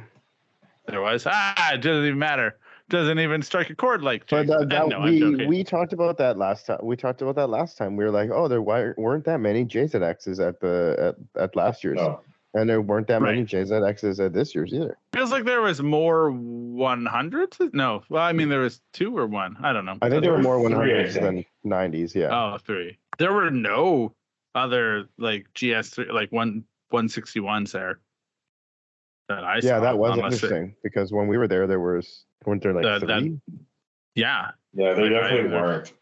There 0.86 1.00
was. 1.00 1.26
Ah, 1.26 1.74
it 1.74 1.78
doesn't 1.82 2.04
even 2.04 2.18
matter. 2.18 2.56
Doesn't 2.88 3.18
even 3.18 3.40
strike 3.42 3.70
a 3.70 3.74
chord 3.74 4.02
like 4.02 4.28
but 4.28 4.46
that, 4.48 4.56
Uh, 4.56 4.64
that 4.64 4.88
no, 4.88 5.00
we 5.00 5.46
we 5.46 5.64
talked 5.64 5.92
about 5.92 6.18
that 6.18 6.36
last 6.36 6.66
time. 6.66 6.80
We 6.82 6.96
talked 6.96 7.22
about 7.22 7.36
that 7.36 7.48
last 7.48 7.78
time. 7.78 7.96
We 7.96 8.04
were 8.04 8.10
like, 8.10 8.30
oh, 8.30 8.48
there 8.48 8.60
weren't 8.60 9.24
that 9.24 9.40
many 9.40 9.64
JZXs 9.64 10.46
at 10.46 10.60
the 10.60 11.14
at, 11.36 11.42
at 11.42 11.56
last 11.56 11.84
year's, 11.84 11.96
No. 11.96 12.20
And 12.54 12.68
there 12.68 12.80
weren't 12.80 13.06
that 13.08 13.22
many 13.22 13.38
Right. 13.38 13.46
JZXs 13.48 14.24
at 14.24 14.32
this 14.32 14.54
year's 14.54 14.72
either. 14.74 14.98
Feels 15.14 15.30
like 15.30 15.44
there 15.44 15.62
was 15.62 15.82
more 15.82 16.30
100s. 16.30 17.72
No, 17.72 18.02
well, 18.08 18.22
I 18.22 18.32
mean 18.32 18.48
there 18.48 18.60
was 18.60 18.80
two 18.92 19.16
or 19.16 19.26
one. 19.26 19.56
I 19.62 19.72
don't 19.72 19.84
know. 19.84 19.96
I 20.02 20.08
think 20.08 20.22
there 20.22 20.32
there 20.32 20.32
were 20.32 20.58
were 20.58 20.68
more 20.68 20.82
three, 20.84 20.92
100s 20.92 21.14
than 21.20 21.44
90s. 21.64 22.14
Yeah, 22.14 22.28
Oh, 22.54 22.58
three. 22.58 22.98
There 23.18 23.32
were 23.32 23.50
no 23.50 24.14
other 24.54 25.08
like 25.18 25.46
GS3 25.54 26.12
like 26.12 26.30
one 26.32 26.64
161s 26.92 27.72
there. 27.72 28.00
That 29.28 29.44
I 29.44 29.60
saw. 29.60 29.66
yeah, 29.66 29.74
saw, 29.76 29.80
that 29.80 29.98
was 29.98 30.12
unless 30.18 30.32
it- 30.34 30.42
interesting 30.44 30.76
because 30.82 31.12
when 31.12 31.26
we 31.28 31.38
were 31.38 31.48
there, 31.48 31.66
there 31.66 31.80
was 31.80 32.24
weren't 32.44 32.62
there 32.62 32.74
like 32.74 32.82
The- 33.00 33.06
that- 33.06 33.20
three? 33.20 33.38
yeah, 34.14 34.50
Yeah, 34.74 34.94
they 34.94 35.02
Like, 35.02 35.10
definitely 35.10 35.56
I- 35.56 35.62
weren't. 35.62 35.92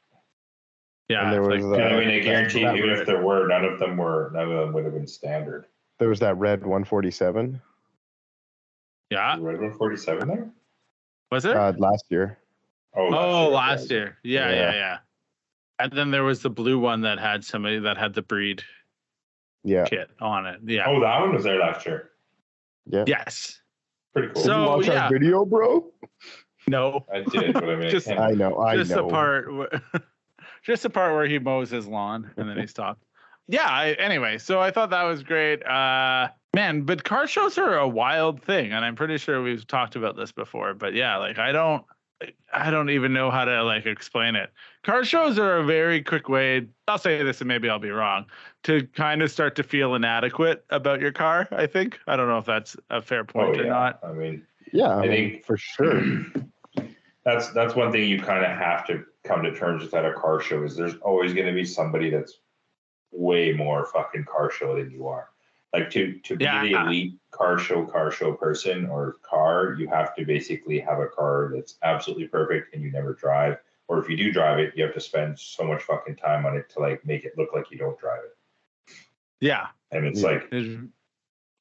yeah. 1.08 1.24
And 1.24 1.32
there 1.32 1.42
was, 1.42 1.64
like, 1.64 1.80
uh, 1.80 1.84
I 1.84 1.98
mean, 2.00 2.08
I 2.10 2.18
guarantee 2.20 2.60
even 2.60 2.90
if 2.90 3.04
there 3.06 3.22
were, 3.22 3.46
none 3.48 3.64
of 3.64 3.78
them 3.78 3.96
were. 3.96 4.30
None 4.32 4.50
of 4.50 4.58
them 4.58 4.72
would 4.72 4.84
have 4.84 4.94
been 4.94 5.06
standard. 5.08 5.66
There 6.00 6.08
was 6.08 6.18
that 6.20 6.36
red 6.38 6.60
147. 6.62 7.60
yeah. 9.10 9.36
Red 9.38 9.60
one 9.60 9.72
forty 9.74 9.96
seven 9.98 10.28
there. 10.28 10.50
Was 11.30 11.44
it? 11.44 11.54
Uh, 11.54 11.74
last 11.76 12.06
year. 12.08 12.38
Oh, 12.96 13.08
oh, 13.12 13.42
year, 13.44 13.50
last 13.54 13.80
right. 13.82 13.90
year. 13.90 14.18
Yeah, 14.24 14.48
Yeah. 14.48 14.54
yeah, 14.54 14.72
yeah. 14.74 14.98
And 15.78 15.92
then 15.92 16.10
there 16.10 16.24
was 16.24 16.40
the 16.42 16.48
blue 16.50 16.78
one 16.78 17.02
that 17.02 17.18
had 17.18 17.44
somebody 17.44 17.78
that 17.80 17.98
had 17.98 18.14
the 18.14 18.22
breed 18.22 18.62
Yeah. 19.62 19.84
kit 19.84 20.10
on 20.20 20.46
it. 20.46 20.60
Yeah. 20.64 20.84
Oh, 20.88 21.00
that 21.00 21.20
one 21.20 21.34
was 21.34 21.44
there 21.44 21.58
last 21.58 21.84
year. 21.86 22.10
Yeah. 22.86 23.04
Yes. 23.06 23.60
Pretty 24.14 24.28
cool. 24.28 24.42
Did 24.42 24.44
So- 24.44 24.62
you 24.62 24.68
watch 24.68 24.86
yeah. 24.86 25.04
our 25.04 25.10
video, 25.10 25.44
bro? 25.44 25.92
No. 26.66 27.04
I 27.12 27.20
did, 27.22 27.52
but 27.52 27.68
I 27.68 27.76
mean, 27.76 27.90
Just- 27.90 28.08
I 28.08 28.16
can't- 28.16 28.24
I 28.24 28.30
know. 28.32 28.58
I 28.58 28.76
just 28.76 28.90
know. 28.90 29.04
the 29.04 29.08
part, 29.10 29.48
wh- 29.52 29.98
just 30.64 30.82
the 30.82 30.90
part 30.90 31.12
where 31.14 31.26
he 31.26 31.38
mows 31.38 31.68
his 31.70 31.86
lawn 31.86 32.30
and 32.38 32.48
then 32.48 32.58
he 32.58 32.66
stopped. 32.76 33.04
Yeah. 33.50 33.68
I, 33.68 33.92
anyway, 33.92 34.38
so 34.38 34.60
I 34.60 34.70
thought 34.70 34.90
that 34.90 35.02
was 35.02 35.22
great. 35.22 35.64
Uh, 35.66 36.28
man, 36.54 36.82
but 36.82 37.04
car 37.04 37.26
shows 37.26 37.58
are 37.58 37.76
a 37.78 37.88
wild 37.88 38.42
thing, 38.42 38.72
and 38.72 38.84
I'm 38.84 38.96
pretty 38.96 39.18
sure 39.18 39.42
we've 39.42 39.66
talked 39.66 39.96
about 39.96 40.16
this 40.16 40.32
before. 40.32 40.74
But 40.74 40.94
yeah, 40.94 41.16
like 41.16 41.38
I 41.38 41.52
don't, 41.52 41.84
I 42.52 42.70
don't 42.70 42.90
even 42.90 43.12
know 43.12 43.30
how 43.30 43.44
to 43.44 43.62
like 43.62 43.86
explain 43.86 44.36
it. 44.36 44.50
Car 44.82 45.04
shows 45.04 45.38
are 45.38 45.58
a 45.58 45.64
very 45.64 46.02
quick 46.02 46.28
way. 46.28 46.66
I'll 46.88 46.98
say 46.98 47.22
this, 47.22 47.40
and 47.40 47.48
maybe 47.48 47.68
I'll 47.68 47.78
be 47.78 47.90
wrong, 47.90 48.26
to 48.64 48.86
kind 48.88 49.22
of 49.22 49.30
start 49.30 49.56
to 49.56 49.62
feel 49.62 49.94
inadequate 49.94 50.64
about 50.70 51.00
your 51.00 51.12
car. 51.12 51.48
I 51.50 51.66
think 51.66 51.98
I 52.06 52.16
don't 52.16 52.28
know 52.28 52.38
if 52.38 52.46
that's 52.46 52.76
a 52.90 53.00
fair 53.00 53.20
oh, 53.20 53.24
point 53.24 53.60
or 53.60 53.64
yeah. 53.64 53.70
not. 53.70 54.00
I 54.02 54.12
mean, 54.12 54.46
yeah, 54.72 54.88
I, 54.88 54.98
I 54.98 55.08
mean, 55.08 55.30
think- 55.30 55.44
for 55.44 55.56
sure. 55.56 56.02
that's 57.24 57.50
that's 57.50 57.74
one 57.74 57.92
thing 57.92 58.08
you 58.08 58.20
kind 58.20 58.44
of 58.44 58.50
have 58.50 58.86
to 58.86 59.04
come 59.24 59.42
to 59.42 59.54
terms 59.54 59.82
with 59.82 59.94
at 59.94 60.04
a 60.04 60.12
car 60.14 60.40
show 60.40 60.62
is 60.62 60.76
there's 60.76 60.96
always 60.96 61.34
going 61.34 61.46
to 61.46 61.52
be 61.52 61.64
somebody 61.64 62.10
that's 62.10 62.38
way 63.12 63.52
more 63.52 63.86
fucking 63.86 64.24
car 64.24 64.50
show 64.50 64.76
than 64.76 64.90
you 64.90 65.06
are. 65.08 65.28
Like 65.72 65.90
to 65.90 66.18
to 66.24 66.36
be 66.36 66.44
the 66.44 66.68
Yeah. 66.68 66.86
elite 66.86 67.14
car 67.30 67.58
show 67.58 67.84
car 67.86 68.10
show 68.10 68.32
person 68.32 68.86
or 68.88 69.16
car, 69.22 69.74
you 69.78 69.86
have 69.88 70.14
to 70.16 70.24
basically 70.24 70.78
have 70.80 70.98
a 70.98 71.06
car 71.06 71.50
that's 71.54 71.76
absolutely 71.82 72.26
perfect 72.28 72.74
and 72.74 72.82
you 72.82 72.90
never 72.90 73.14
drive. 73.14 73.58
Or 73.88 73.98
if 73.98 74.08
you 74.08 74.16
do 74.16 74.32
drive 74.32 74.58
it, 74.58 74.72
you 74.76 74.84
have 74.84 74.94
to 74.94 75.00
spend 75.00 75.38
so 75.38 75.64
much 75.64 75.82
fucking 75.82 76.16
time 76.16 76.44
on 76.46 76.56
it 76.56 76.68
to 76.70 76.80
like 76.80 77.04
make 77.04 77.24
it 77.24 77.36
look 77.36 77.50
like 77.54 77.70
you 77.70 77.78
don't 77.78 77.98
drive 77.98 78.20
it. 78.24 78.94
Yeah. 79.40 79.68
And 79.92 80.06
it's 80.06 80.22
Yeah. 80.22 80.28
like 80.30 80.50
There's- 80.50 80.78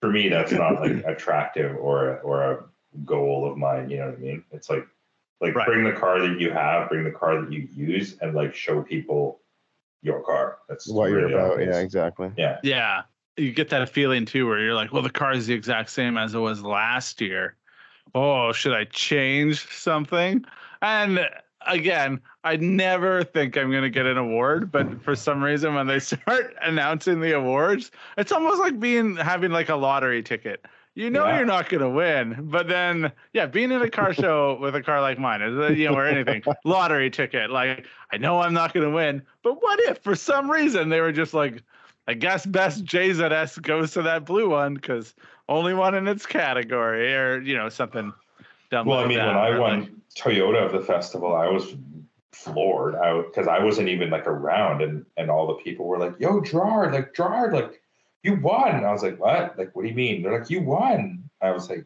for 0.02 0.10
me, 0.10 0.30
that's 0.30 0.52
not 0.52 0.80
like 0.82 1.04
attractive 1.06 1.76
or 1.78 2.10
a, 2.10 2.14
or 2.22 2.42
a 2.52 2.64
goal 3.06 3.50
of 3.52 3.58
mine. 3.58 3.90
You 3.90 3.98
know 3.98 4.06
what 4.08 4.16
I 4.16 4.20
mean? 4.22 4.44
It's 4.52 4.70
like 4.70 4.88
like 5.42 5.56
Right. 5.56 5.66
bring 5.68 5.86
the 5.86 5.94
car 5.94 6.20
that 6.20 6.38
you 6.40 6.52
have, 6.52 6.90
bring 6.90 7.06
the 7.06 7.12
car 7.12 7.40
that 7.42 7.52
you 7.52 7.68
use, 7.74 8.18
and 8.20 8.34
like 8.34 8.54
show 8.54 8.82
people 8.84 9.39
your 10.02 10.22
car. 10.22 10.60
That's 10.68 10.88
what 10.88 11.10
you're 11.10 11.28
uh, 11.28 11.46
about. 11.46 11.62
it 11.62 11.70
is. 11.70 11.76
Yeah, 11.76 11.82
exactly. 11.82 12.32
Yeah. 12.38 12.58
Yeah. 12.64 13.02
You 13.38 13.52
get 13.52 13.70
that 13.70 13.90
feeling 13.90 14.26
too 14.26 14.48
where 14.48 14.60
you're 14.60 14.74
like, 14.74 14.92
well, 14.92 15.02
the 15.02 15.10
car 15.10 15.32
is 15.34 15.48
the 15.48 15.54
exact 15.54 15.90
same 15.90 16.18
as 16.18 16.34
it 16.34 16.40
was 16.40 16.62
last 16.62 17.22
year. 17.22 17.56
Oh, 18.16 18.52
should 18.52 18.74
I 18.74 18.86
change 18.86 19.66
something? 19.72 20.44
And 20.82 21.20
again, 21.68 22.20
I 22.44 22.56
never 22.58 23.24
think 23.24 23.58
I'm 23.58 23.70
going 23.70 23.84
to 23.84 23.90
get 23.90 24.06
an 24.06 24.18
award, 24.18 24.72
but 24.72 25.02
for 25.04 25.16
some 25.16 25.44
reason, 25.44 25.76
when 25.76 25.88
they 25.88 26.00
start 26.00 26.56
announcing 26.62 27.20
the 27.20 27.36
awards, 27.36 27.92
it's 28.18 28.32
almost 28.32 28.60
like 28.60 28.80
being 28.80 29.16
having 29.16 29.52
like 29.52 29.70
a 29.70 29.76
lottery 29.76 30.24
ticket. 30.24 30.66
You 30.96 31.10
know 31.10 31.26
Yeah. 31.26 31.38
you're 31.38 31.46
not 31.46 31.70
going 31.70 31.82
to 31.82 31.90
win, 31.90 32.50
but 32.50 32.68
then 32.68 33.12
yeah, 33.34 33.46
being 33.46 33.72
in 33.72 33.82
a 33.82 33.90
car 33.90 34.14
show 34.24 34.58
with 34.60 34.76
a 34.76 34.82
car 34.82 35.02
like 35.02 35.18
mine 35.20 35.42
is 35.42 35.58
uh, 35.58 35.68
you 35.70 35.88
know 35.90 35.96
or 35.96 36.06
anything 36.06 36.44
lottery 36.66 37.10
ticket. 37.10 37.50
Like 37.52 37.86
I 38.12 38.18
know 38.18 38.40
I'm 38.40 38.54
not 38.54 38.74
going 38.74 38.86
to 38.86 38.94
win, 38.94 39.22
but 39.44 39.62
what 39.62 39.80
if 39.82 40.00
for 40.00 40.16
some 40.16 40.50
reason 40.52 40.90
they 40.90 41.00
were 41.02 41.12
just 41.14 41.34
like, 41.34 41.64
I 42.08 42.16
guess 42.16 42.46
best 42.46 42.84
JZS 42.86 43.62
goes 43.62 43.92
to 43.92 44.02
that 44.02 44.26
blue 44.26 44.50
one 44.50 44.74
because 44.74 45.14
only 45.48 45.74
one 45.74 45.96
in 45.96 46.08
its 46.08 46.26
category, 46.26 47.14
or 47.16 47.40
you 47.42 47.56
know 47.56 47.70
something. 47.70 48.12
Dumb 48.72 48.86
Well, 48.88 49.00
I 49.00 49.08
mean, 49.08 49.18
when 49.20 49.30
I 49.30 49.58
won 49.58 49.80
like- 49.82 49.90
Toyota 50.16 50.66
of 50.66 50.72
the 50.74 50.82
festival, 50.82 51.36
I 51.36 51.48
was 51.48 51.76
floored. 52.34 52.96
I 52.96 53.22
because 53.22 53.48
I 53.48 53.64
wasn't 53.64 53.90
even 53.90 54.10
like 54.10 54.28
around, 54.28 54.82
and 54.82 55.06
and 55.18 55.30
all 55.32 55.48
the 55.48 55.56
people 55.56 55.88
were 55.88 55.98
like, 55.98 56.16
"Yo, 56.20 56.42
Gerard, 56.42 56.94
like 56.94 57.14
Gerard, 57.16 57.54
like 57.54 57.82
you 58.24 58.36
won." 58.36 58.84
I 58.84 58.92
was 58.92 59.04
like, 59.04 59.20
"What? 59.20 59.58
Like, 59.58 59.76
what 59.76 59.84
do 59.84 59.90
you 59.90 59.96
mean?" 59.96 60.22
They're 60.22 60.38
like, 60.40 60.50
"You 60.50 60.62
won." 60.62 61.30
I 61.42 61.52
was 61.52 61.70
like, 61.70 61.86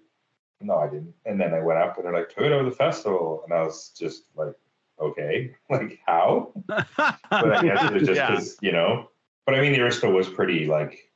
"No, 0.61 0.77
I 0.77 0.87
didn't." 0.87 1.13
And 1.25 1.39
then 1.39 1.53
I 1.53 1.59
went 1.61 1.79
up, 1.79 1.97
and 1.97 2.05
they're 2.05 2.13
like, 2.13 2.33
"Toyota 2.33 2.59
of 2.59 2.65
the 2.65 2.71
festival," 2.71 3.43
and 3.43 3.53
I 3.53 3.63
was 3.63 3.91
just 3.97 4.23
like, 4.35 4.55
"Okay, 4.99 5.55
like 5.69 5.99
how?" 6.05 6.51
But 6.67 6.87
I 7.31 7.61
guess 7.61 7.83
it 7.83 7.93
was 7.93 8.03
just 8.07 8.15
yeah, 8.17 8.31
because 8.31 8.57
you 8.61 8.71
know. 8.71 9.09
But 9.45 9.55
I 9.55 9.61
mean, 9.61 9.73
the 9.73 9.81
Aristo 9.81 10.09
was 10.09 10.29
pretty 10.29 10.65
like 10.65 11.11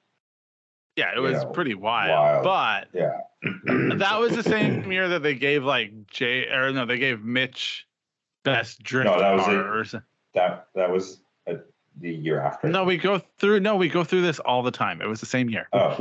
yeah, 0.98 1.12
it 1.16 1.20
was 1.20 1.44
know, 1.44 1.52
pretty 1.52 1.76
wild, 1.76 2.44
wild. 2.44 2.44
but 2.44 2.88
yeah. 3.00 3.20
that 3.98 4.20
was 4.20 4.36
the 4.36 4.42
same 4.42 4.92
year 4.92 5.08
that 5.10 5.22
they 5.22 5.36
gave 5.36 5.64
like 5.64 6.08
Jay 6.08 6.48
or 6.48 6.72
no, 6.72 6.86
they 6.88 6.98
gave 6.98 7.24
Mitch 7.24 7.88
best 8.44 8.82
drift 8.82 9.06
No, 9.06 9.20
that 9.20 9.34
was 9.36 9.46
car 9.46 9.82
it. 9.82 10.04
that 10.34 10.68
that 10.74 10.92
was 10.92 11.22
the 12.00 12.14
year 12.14 12.40
after. 12.42 12.68
No, 12.68 12.84
we 12.84 12.98
go 12.98 13.22
through. 13.40 13.60
No, 13.60 13.76
we 13.76 13.90
go 13.90 14.04
through 14.04 14.22
this 14.22 14.40
all 14.40 14.64
the 14.64 14.72
time. 14.72 15.02
It 15.02 15.08
was 15.08 15.20
the 15.20 15.26
same 15.26 15.50
year. 15.50 15.68
Oh. 15.74 15.98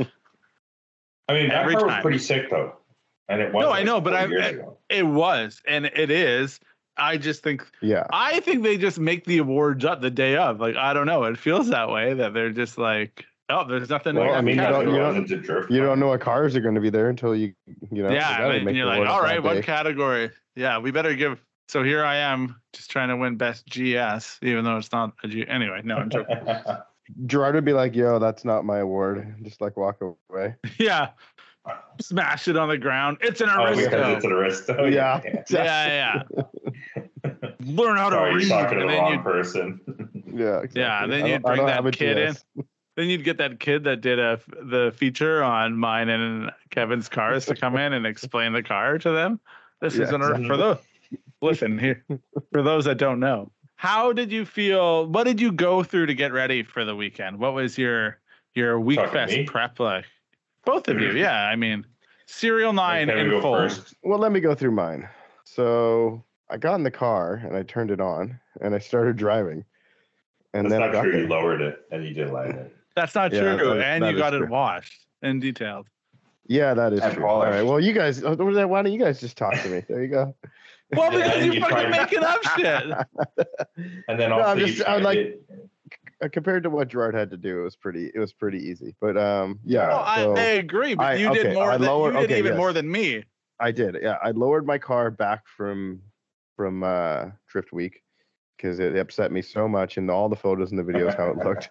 I 1.29 1.33
mean, 1.33 1.49
that 1.49 1.63
Every 1.63 1.75
car 1.75 1.87
time. 1.87 1.97
was 1.97 2.01
pretty 2.01 2.19
sick 2.19 2.49
though. 2.49 2.75
And 3.27 3.41
it 3.41 3.51
was. 3.53 3.63
No, 3.63 3.71
I 3.71 3.83
know, 3.83 3.99
but 3.99 4.13
I- 4.13 4.25
years 4.25 4.59
It 4.89 5.03
was, 5.05 5.61
and 5.67 5.85
it 5.85 6.09
is. 6.09 6.59
I 6.99 7.17
just 7.17 7.43
think 7.43 7.63
Yeah. 7.81 8.05
I 8.11 8.39
think 8.39 8.63
they 8.63 8.77
just 8.77 8.97
make 8.97 9.25
the 9.25 9.37
awards 9.39 9.85
up 9.85 10.01
the 10.01 10.09
day 10.09 10.35
of. 10.37 10.59
Like 10.59 10.75
I 10.77 10.93
don't 10.93 11.05
know, 11.05 11.25
it 11.25 11.37
feels 11.37 11.69
that 11.69 11.89
way 11.89 12.13
that 12.15 12.33
they're 12.33 12.51
just 12.51 12.77
like, 12.77 13.25
oh, 13.49 13.67
there's 13.67 13.89
nothing. 13.89 14.15
Well, 14.15 14.33
I 14.33 14.41
mean, 14.41 14.55
you 14.55 14.61
don't- 14.61 14.89
you 14.89 14.99
wasn't 14.99 15.29
You 15.69 15.81
don't 15.81 15.99
know 15.99 16.07
what 16.07 16.21
cars 16.21 16.55
are 16.55 16.61
going 16.61 16.75
to 16.75 16.81
be 16.81 16.89
there 16.89 17.09
until 17.09 17.35
you, 17.35 17.53
you 17.91 18.01
know. 18.03 18.09
you 18.09 18.15
yeah, 18.15 18.37
gotta 18.39 18.55
and 18.55 18.65
make 18.65 18.75
you're 18.75 18.85
like, 18.85 18.95
awards 18.97 19.11
all 19.11 19.21
that 19.21 19.27
right, 19.29 19.43
what 19.43 19.53
day. 19.55 19.61
category? 19.61 20.31
Yeah, 20.55 20.79
we 20.79 20.89
better 20.91 21.13
give. 21.13 21.39
So 21.67 21.83
here 21.83 22.03
I 22.03 22.15
am, 22.17 22.61
just 22.71 22.89
trying 22.89 23.09
to 23.09 23.17
win 23.17 23.35
best 23.35 23.65
GS, 23.67 24.39
even 24.41 24.63
though 24.63 24.77
it's 24.77 24.91
not 24.91 25.13
a 25.23 25.27
G. 25.27 25.45
Anyway, 25.47 25.81
no, 25.83 25.97
I'm 25.97 26.09
joking. 26.09 26.37
Gerard 27.25 27.55
would 27.55 27.65
be 27.65 27.73
like, 27.73 27.95
"Yo, 27.95 28.19
that's 28.19 28.45
not 28.45 28.65
my 28.65 28.79
award." 28.79 29.35
Just 29.41 29.61
like 29.61 29.77
walk 29.77 30.01
away. 30.01 30.55
yeah, 30.77 31.09
smash 32.01 32.47
it 32.47 32.57
on 32.57 32.69
the 32.69 32.77
ground. 32.77 33.17
It's 33.21 33.41
an 33.41 33.49
Aristo. 33.49 33.63
oh, 33.63 33.75
because 33.75 33.93
Aristo. 33.93 34.15
it's 34.15 34.25
an 34.25 34.31
Aristo. 34.31 34.85
Yeah. 34.91 35.21
yeah, 35.49 36.23
yeah. 36.35 37.33
Learn 37.61 37.97
how 37.97 38.09
to 38.09 38.15
Sorry, 38.15 38.35
read, 38.35 38.47
you're 38.47 38.57
talking 38.57 38.77
to 38.79 38.81
and 38.81 38.89
the 38.89 38.93
then 38.93 39.13
you 39.13 39.19
person. 39.19 39.81
Yeah. 40.25 40.59
Exactly. 40.59 40.81
Yeah, 40.81 41.07
then 41.07 41.23
I 41.23 41.27
you'd 41.27 41.43
bring 41.43 41.65
that 41.65 41.93
kid 41.93 42.17
in. 42.17 42.35
Then 42.95 43.09
you'd 43.09 43.23
get 43.23 43.37
that 43.37 43.59
kid 43.59 43.83
that 43.83 44.01
did 44.01 44.19
a 44.19 44.39
the 44.47 44.93
feature 44.95 45.43
on 45.43 45.77
mine 45.77 46.09
and 46.09 46.51
Kevin's 46.71 47.09
cars 47.09 47.45
to 47.45 47.55
come 47.55 47.77
in 47.77 47.93
and 47.93 48.07
explain 48.07 48.53
the 48.53 48.63
car 48.63 48.97
to 48.97 49.11
them. 49.11 49.39
This 49.81 49.95
Yeah, 49.95 50.03
is 50.03 50.11
an 50.11 50.21
exactly. 50.21 50.47
for 50.47 50.57
those 50.57 50.77
listen 51.41 51.77
here 51.77 52.03
for 52.51 52.61
those 52.61 52.85
that 52.85 52.97
don't 52.97 53.19
know. 53.19 53.51
How 53.75 54.11
did 54.11 54.31
you 54.31 54.45
feel? 54.45 55.05
What 55.07 55.25
did 55.25 55.39
you 55.39 55.51
go 55.51 55.83
through 55.83 56.07
to 56.07 56.13
get 56.15 56.33
ready 56.33 56.63
for 56.63 56.83
the 56.83 56.95
weekend? 56.95 57.37
What 57.39 57.53
was 57.53 57.77
your 57.77 58.17
your 58.55 58.79
week 58.79 58.97
Talking 58.97 59.13
fest 59.13 59.45
prep 59.45 59.79
like? 59.79 60.05
Both 60.65 60.87
of 60.87 60.99
you, 60.99 61.11
yeah. 61.11 61.43
I 61.47 61.55
mean, 61.55 61.85
Serial 62.25 62.73
Nine 62.73 63.07
Can 63.07 63.29
we 63.29 63.35
in 63.35 63.41
full. 63.41 63.53
first? 63.55 63.93
Well, 64.03 64.19
let 64.19 64.31
me 64.31 64.39
go 64.39 64.53
through 64.55 64.71
mine. 64.71 65.07
So 65.43 66.23
I 66.49 66.57
got 66.57 66.75
in 66.75 66.83
the 66.83 66.91
car 66.91 67.35
and 67.35 67.55
I 67.55 67.63
turned 67.63 67.91
it 67.91 68.01
on 68.01 68.39
and 68.61 68.75
I 68.75 68.79
started 68.79 69.15
driving. 69.15 69.63
And 70.53 70.65
That's 70.65 70.71
then 70.71 70.81
I 70.81 70.85
not 70.87 70.91
got 70.93 71.03
true. 71.03 71.21
You 71.21 71.27
lowered 71.27 71.61
it 71.61 71.79
and 71.91 72.03
you 72.03 72.13
didn't 72.13 72.33
light 72.33 72.49
it. 72.55 72.75
That's 72.95 73.13
not 73.15 73.31
Yeah, 73.31 73.55
true, 73.57 73.75
that- 73.75 73.83
and 73.83 74.03
that 74.03 74.09
you 74.09 74.15
is 74.15 74.21
got 74.21 74.33
it 74.33 74.49
washed 74.49 75.05
and 75.21 75.39
detailed. 75.39 75.87
Yeah, 76.47 76.73
that 76.73 76.93
is 76.93 77.01
And 77.01 77.13
true. 77.13 77.27
All 77.27 77.41
right. 77.41 77.61
Well, 77.61 77.79
you 77.79 77.93
guys, 77.93 78.23
uh, 78.23 78.35
why 78.35 78.81
don't 78.81 78.91
you 78.91 78.99
guys 78.99 79.19
just 79.19 79.37
talk 79.37 79.53
to 79.61 79.69
me? 79.69 79.83
There 79.87 80.01
you 80.01 80.07
go. 80.07 80.35
Well, 80.95 81.11
because 81.11 81.33
and 81.35 81.45
you, 81.45 81.53
you 81.53 81.59
fucking 81.61 81.75
tried- 81.77 81.89
making 81.91 82.23
up 82.23 82.43
shit. 82.57 83.47
And 84.07 84.19
then 84.19 84.29
No, 84.29 84.41
I'm 84.41 84.59
you 84.59 84.67
just- 84.67 84.87
I'm 84.87 85.03
like- 85.03 85.17
it- 85.17 85.43
Uh, 86.19 86.27
Compared 86.31 86.63
to 86.63 86.69
what 86.71 86.87
Gerard 86.87 87.13
had 87.13 87.29
to 87.29 87.37
do, 87.37 87.59
it 87.59 87.63
was 87.63 87.75
pretty. 87.75 88.09
It 88.15 88.17
was 88.19 88.33
pretty 88.33 88.57
easy. 88.57 88.95
But 88.99 89.17
um, 89.17 89.59
yeah. 89.63 89.85
No, 89.87 89.97
I, 89.97 90.17
so 90.23 90.35
I 90.35 90.41
agree, 90.41 90.95
but 90.95 91.05
I- 91.05 91.13
you 91.13 91.29
okay, 91.29 91.43
did 91.43 91.53
more 91.53 91.71
I 91.71 91.77
than 91.77 91.87
lowered- 91.87 92.15
you 92.15 92.21
did 92.21 92.25
okay, 92.31 92.39
even 92.39 92.51
yes. 92.53 92.57
more 92.57 92.73
than 92.73 92.89
me. 92.91 93.23
I 93.59 93.71
did. 93.71 93.97
Yeah, 94.01 94.17
I 94.23 94.31
lowered 94.31 94.65
my 94.65 94.79
car 94.79 95.11
back 95.11 95.43
from 95.47 96.01
from 96.55 96.83
uh, 96.83 97.25
Drift 97.47 97.71
Week 97.71 98.01
because 98.57 98.79
it 98.79 98.95
upset 98.95 99.31
me 99.31 99.43
so 99.43 99.67
much 99.67 99.97
in 99.99 100.09
all 100.09 100.27
the 100.27 100.35
photos 100.35 100.71
and 100.71 100.79
the 100.79 100.83
videos 100.83 101.15
how 101.15 101.29
it 101.29 101.37
looked. 101.37 101.69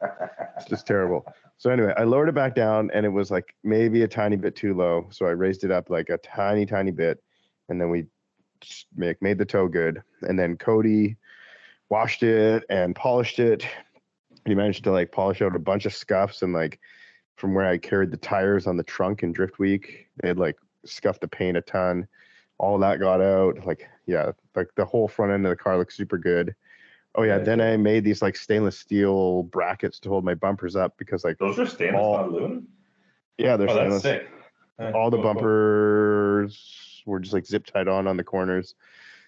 It's 0.56 0.66
just 0.66 0.87
terrible. 0.87 1.26
So 1.56 1.70
anyway, 1.70 1.92
I 1.96 2.04
lowered 2.04 2.28
it 2.28 2.35
back 2.37 2.54
down, 2.54 2.88
and 2.94 3.04
it 3.04 3.08
was 3.08 3.32
like 3.32 3.52
maybe 3.64 4.02
a 4.02 4.08
tiny 4.08 4.37
bit 4.37 4.54
too 4.54 4.75
low. 4.75 5.08
So 5.11 5.26
I 5.26 5.30
raised 5.30 5.64
it 5.64 5.73
up 5.73 5.90
like 5.90 6.08
a 6.08 6.18
tiny, 6.18 6.66
tiny 6.66 6.92
bit, 6.92 7.18
and 7.68 7.80
then 7.80 7.90
we 7.90 8.06
make 8.97 9.21
made 9.23 9.39
the 9.39 9.45
toe 9.45 9.69
good. 9.69 10.03
And 10.23 10.39
then 10.39 10.57
Cody 10.57 11.17
washed 11.89 12.23
it 12.23 12.65
and 12.71 12.95
polished 12.95 13.39
it. 13.39 13.67
He 14.45 14.55
managed 14.55 14.85
to 14.85 14.93
like 14.93 15.13
polish 15.13 15.43
out 15.43 15.57
a 15.57 15.59
bunch 15.61 15.87
of 15.87 15.95
scuffs 15.95 16.43
and 16.43 16.53
like 16.53 16.79
from 17.37 17.55
where 17.55 17.67
I 17.67 17.79
carried 17.79 18.11
the 18.11 18.17
tires 18.17 18.67
on 18.67 18.77
the 18.77 18.83
trunk 18.83 19.23
in 19.23 19.33
Drift 19.33 19.59
Week, 19.59 20.09
they 20.23 20.29
had 20.29 20.39
like 20.39 20.57
scuffed 20.85 21.21
the 21.21 21.29
paint 21.29 21.57
a 21.57 21.61
ton. 21.61 22.07
All 22.59 22.79
that 22.79 22.99
got 23.01 23.21
out. 23.21 23.67
Like, 23.67 23.87
yeah, 24.07 24.33
like 24.55 24.69
the 24.77 24.85
whole 24.87 25.09
front 25.09 25.33
end 25.33 25.45
of 25.45 25.51
the 25.51 25.57
car 25.57 25.77
looks 25.77 25.97
super 25.97 26.17
good. 26.17 26.55
Oh 27.15 27.23
yeah, 27.23 27.37
Yeah, 27.39 27.45
then. 27.45 27.61
I 27.61 27.77
made 27.77 28.05
these 28.05 28.23
like 28.23 28.37
stainless 28.37 28.79
steel 28.79 29.43
brackets 29.45 29.99
to 30.01 30.09
hold 30.09 30.25
my 30.25 30.35
bumpers 30.35 30.77
up 30.77 30.97
because 30.97 31.25
like 31.25 31.39
Those 31.39 31.59
are 31.59 31.67
stainless, 31.67 32.01
All- 32.03 32.25
aluminum. 32.27 32.69
yeah, 33.39 33.57
they're 33.57 33.69
Oh, 33.69 33.75
that's 33.75 33.99
stainless. 34.01 34.03
sick. 34.03 34.95
All 34.95 35.11
the 35.11 35.17
bumpers 35.19 36.59
were 37.07 37.21
just 37.21 37.33
like 37.33 37.47
zip 37.47 37.65
tied 37.67 37.89
on 37.89 38.07
on 38.07 38.17
the 38.17 38.25
corners, 38.25 38.75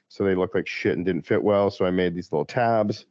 so 0.08 0.24
they 0.24 0.34
looked 0.34 0.54
like 0.54 0.66
shit 0.66 0.96
and 0.96 1.06
didn't 1.06 1.22
fit 1.22 1.42
well. 1.42 1.70
So 1.70 1.84
I 1.86 1.90
made 1.90 2.14
these 2.14 2.30
little 2.32 2.44
tabs. 2.44 3.06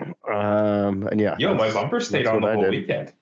Um, 0.00 1.08
and 1.10 1.20
yeah, 1.20 1.34
Yo, 1.38 1.54
my 1.54 1.72
bumper 1.72 2.00
stayed 2.00 2.26
on 2.26 2.36
the 2.36 2.40
what 2.42 2.50
I 2.50 2.54
whole 2.54 2.62
did. 2.64 2.70
weekend. 2.70 3.12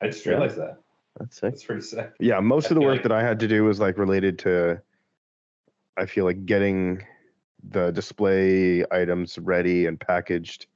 I 0.00 0.08
just 0.08 0.26
Yeah. 0.26 0.32
realized 0.32 0.58
that. 0.58 0.78
That's 1.18 1.36
sick. 1.36 1.50
That's 1.52 1.64
pretty 1.64 1.82
sick. 1.82 2.12
Yeah, 2.18 2.40
most 2.40 2.66
I 2.66 2.68
of 2.70 2.74
the 2.76 2.80
work 2.82 2.96
like- 2.96 3.02
that 3.04 3.12
I 3.12 3.22
had 3.22 3.38
to 3.40 3.48
do 3.48 3.64
was 3.64 3.80
like 3.80 3.98
related 3.98 4.38
to 4.40 4.80
I 5.96 6.06
feel 6.06 6.24
like 6.24 6.46
getting 6.46 7.02
the 7.68 7.90
display 7.92 8.84
items 8.90 9.38
ready 9.38 9.86
and 9.86 10.00
packaged 10.00 10.66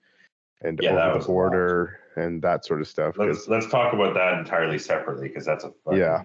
and 0.62 0.78
Yeah, 0.82 0.90
over 1.10 1.18
the 1.18 1.24
a 1.24 1.26
border 1.26 2.00
and 2.16 2.40
that 2.42 2.64
sort 2.64 2.80
of 2.80 2.86
stuff. 2.88 3.16
Let's 3.18 3.48
let's 3.48 3.66
talk 3.68 3.92
about 3.92 4.14
that 4.14 4.38
entirely 4.38 4.78
separately 4.78 5.28
because 5.28 5.44
that's 5.44 5.64
a 5.64 5.72
Yeah. 5.92 6.22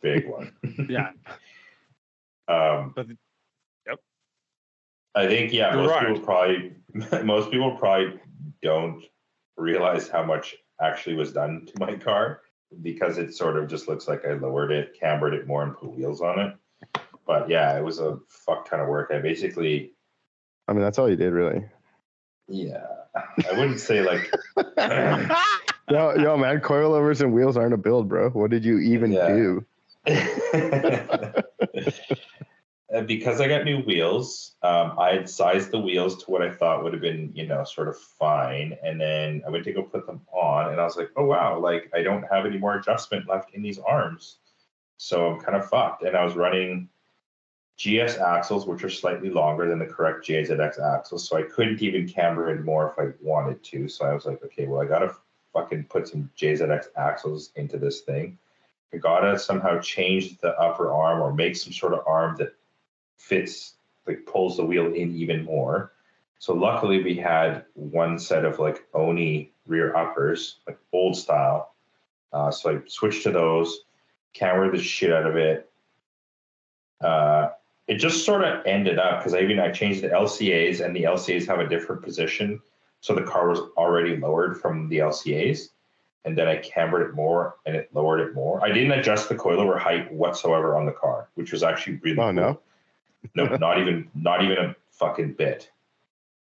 big 0.00 0.26
one. 0.28 0.52
Yeah. 0.88 1.10
Um, 2.48 2.92
But- 2.94 3.06
yep. 3.86 3.98
I 5.14 5.26
think 5.26 5.52
yeah, 5.52 5.74
You're 5.74 5.82
most 5.84 5.90
right. 5.90 6.06
people 6.08 6.22
probably 6.24 6.72
most 7.24 7.50
people 7.50 7.76
probably 7.76 8.20
don't 8.62 9.02
realize 9.56 10.08
how 10.08 10.22
much 10.24 10.56
actually 10.80 11.14
was 11.16 11.32
done 11.32 11.66
to 11.66 11.72
my 11.78 11.94
car 11.96 12.40
because 12.82 13.18
it 13.18 13.32
sort 13.34 13.56
of 13.56 13.68
just 13.68 13.88
looks 13.88 14.08
like 14.08 14.24
I 14.26 14.32
lowered 14.34 14.72
it, 14.72 14.98
cambered 14.98 15.32
it 15.34 15.46
more, 15.46 15.62
and 15.62 15.76
put 15.76 15.94
wheels 15.96 16.20
on 16.20 16.38
it. 16.40 16.56
But 17.26 17.48
yeah, 17.48 17.78
it 17.78 17.82
was 17.84 18.00
a 18.00 18.18
fuck 18.28 18.68
ton 18.68 18.80
of 18.80 18.88
work. 18.88 19.10
I 19.14 19.20
basically 19.20 19.92
I 20.68 20.72
mean, 20.72 20.82
that's 20.82 20.98
all 20.98 21.08
you 21.08 21.16
did 21.16 21.32
really. 21.32 21.64
yeah, 22.48 22.84
I 23.14 23.52
wouldn't 23.58 23.80
say 23.80 24.02
like 24.02 24.30
yo, 25.90 26.14
yo, 26.16 26.36
man, 26.36 26.60
coilovers 26.60 27.20
and 27.20 27.32
wheels 27.32 27.56
aren't 27.56 27.74
a 27.74 27.78
build, 27.78 28.08
bro. 28.08 28.30
What 28.30 28.50
did 28.50 28.64
you 28.64 28.78
even 28.78 29.12
Yeah. 29.12 29.28
do? 29.28 29.64
Because 33.06 33.40
I 33.40 33.48
got 33.48 33.64
new 33.64 33.80
wheels, 33.80 34.54
um, 34.62 34.98
I 34.98 35.14
had 35.14 35.28
sized 35.28 35.70
the 35.70 35.80
wheels 35.80 36.22
to 36.22 36.30
what 36.30 36.42
I 36.42 36.50
thought 36.50 36.84
would 36.84 36.92
have 36.92 37.02
been, 37.02 37.32
you 37.34 37.46
know, 37.46 37.64
sort 37.64 37.88
of 37.88 37.98
fine. 37.98 38.76
And 38.84 39.00
then 39.00 39.42
I 39.46 39.50
went 39.50 39.64
to 39.64 39.72
go 39.72 39.82
put 39.82 40.06
them 40.06 40.20
on, 40.32 40.70
and 40.70 40.80
I 40.80 40.84
was 40.84 40.96
like, 40.96 41.10
oh 41.16 41.24
wow, 41.24 41.58
like 41.58 41.90
I 41.94 42.02
don't 42.02 42.24
have 42.30 42.46
any 42.46 42.58
more 42.58 42.76
adjustment 42.76 43.28
left 43.28 43.54
in 43.54 43.62
these 43.62 43.78
arms, 43.78 44.38
so 44.96 45.32
I'm 45.32 45.40
kind 45.40 45.56
of 45.56 45.68
fucked. 45.68 46.04
And 46.04 46.16
I 46.16 46.24
was 46.24 46.36
running 46.36 46.88
GS 47.76 48.18
axles, 48.18 48.66
which 48.66 48.84
are 48.84 48.90
slightly 48.90 49.30
longer 49.30 49.68
than 49.68 49.80
the 49.80 49.86
correct 49.86 50.26
JZX 50.26 50.80
axles, 50.80 51.28
so 51.28 51.36
I 51.36 51.42
couldn't 51.42 51.82
even 51.82 52.08
camber 52.08 52.50
in 52.50 52.64
more 52.64 52.92
if 52.92 52.98
I 52.98 53.12
wanted 53.20 53.62
to. 53.64 53.88
So 53.88 54.04
I 54.04 54.14
was 54.14 54.26
like, 54.26 54.42
okay, 54.44 54.66
well 54.66 54.80
I 54.80 54.86
gotta 54.86 55.14
fucking 55.52 55.84
put 55.84 56.06
some 56.06 56.30
JZX 56.38 56.86
axles 56.96 57.50
into 57.56 57.76
this 57.78 58.02
thing. 58.02 58.38
Gotta 58.98 59.38
somehow 59.38 59.80
change 59.80 60.38
the 60.38 60.58
upper 60.58 60.92
arm 60.92 61.20
or 61.20 61.32
make 61.32 61.56
some 61.56 61.72
sort 61.72 61.92
of 61.92 62.00
arm 62.06 62.36
that 62.38 62.54
fits, 63.16 63.74
like 64.06 64.26
pulls 64.26 64.56
the 64.56 64.64
wheel 64.64 64.86
in 64.86 65.14
even 65.14 65.44
more. 65.44 65.92
So 66.38 66.52
luckily 66.52 67.02
we 67.02 67.16
had 67.16 67.64
one 67.74 68.18
set 68.18 68.44
of 68.44 68.58
like 68.58 68.86
Oni 68.92 69.52
rear 69.66 69.96
uppers, 69.96 70.56
like 70.66 70.78
old 70.92 71.16
style. 71.16 71.74
Uh, 72.32 72.50
so 72.50 72.76
I 72.76 72.80
switched 72.86 73.22
to 73.22 73.30
those, 73.30 73.80
cambered 74.32 74.74
the 74.74 74.82
shit 74.82 75.12
out 75.12 75.26
of 75.26 75.36
it. 75.36 75.70
Uh, 77.00 77.50
it 77.86 77.96
just 77.96 78.24
sort 78.24 78.44
of 78.44 78.64
ended 78.66 78.98
up 78.98 79.20
because 79.20 79.34
I 79.34 79.40
even 79.40 79.58
I 79.58 79.70
changed 79.70 80.02
the 80.02 80.08
LCAs 80.08 80.84
and 80.84 80.94
the 80.94 81.04
LCAs 81.04 81.46
have 81.46 81.60
a 81.60 81.68
different 81.68 82.02
position. 82.02 82.60
So 83.00 83.14
the 83.14 83.22
car 83.22 83.48
was 83.48 83.60
already 83.76 84.16
lowered 84.16 84.60
from 84.60 84.88
the 84.88 84.98
LCAs 84.98 85.68
and 86.24 86.36
then 86.36 86.48
I 86.48 86.56
cambered 86.56 87.02
it 87.08 87.14
more 87.14 87.56
and 87.66 87.76
it 87.76 87.90
lowered 87.94 88.20
it 88.20 88.34
more. 88.34 88.64
I 88.64 88.68
didn't 88.72 88.92
adjust 88.92 89.28
the 89.28 89.34
coilover 89.34 89.78
height 89.78 90.10
whatsoever 90.12 90.76
on 90.76 90.86
the 90.86 90.92
car, 90.92 91.28
which 91.34 91.52
was 91.52 91.62
actually 91.62 91.96
really 92.02 92.18
Oh, 92.18 92.24
cool. 92.24 92.32
no? 92.32 92.60
no, 93.34 93.56
not 93.56 93.78
even 93.78 94.08
not 94.14 94.42
even 94.42 94.56
a 94.58 94.76
fucking 94.92 95.34
bit. 95.34 95.70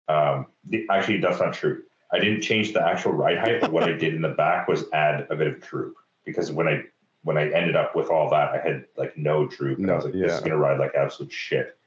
Um, 0.08 0.46
the, 0.64 0.86
actually, 0.90 1.18
that's 1.20 1.40
not 1.40 1.52
true. 1.54 1.82
I 2.12 2.18
didn't 2.18 2.42
change 2.42 2.72
the 2.74 2.82
actual 2.86 3.12
ride 3.12 3.38
height, 3.38 3.60
but 3.60 3.72
what 3.72 3.84
I 3.84 3.92
did 3.92 4.14
in 4.14 4.20
the 4.22 4.28
back 4.30 4.68
was 4.68 4.84
add 4.92 5.26
a 5.30 5.36
bit 5.36 5.46
of 5.46 5.60
droop 5.60 5.96
because 6.24 6.50
when 6.52 6.68
I 6.68 6.84
when 7.24 7.38
I 7.38 7.48
ended 7.50 7.76
up 7.76 7.94
with 7.94 8.08
all 8.10 8.28
that, 8.30 8.50
I 8.50 8.58
had 8.58 8.84
like 8.96 9.16
no 9.16 9.46
droop, 9.46 9.78
and 9.78 9.90
I 9.90 9.96
was 9.96 10.04
like, 10.04 10.14
this 10.14 10.32
is 10.34 10.40
gonna 10.40 10.56
ride 10.58 10.78
like 10.78 10.94
absolute 10.94 11.32
shit. 11.32 11.78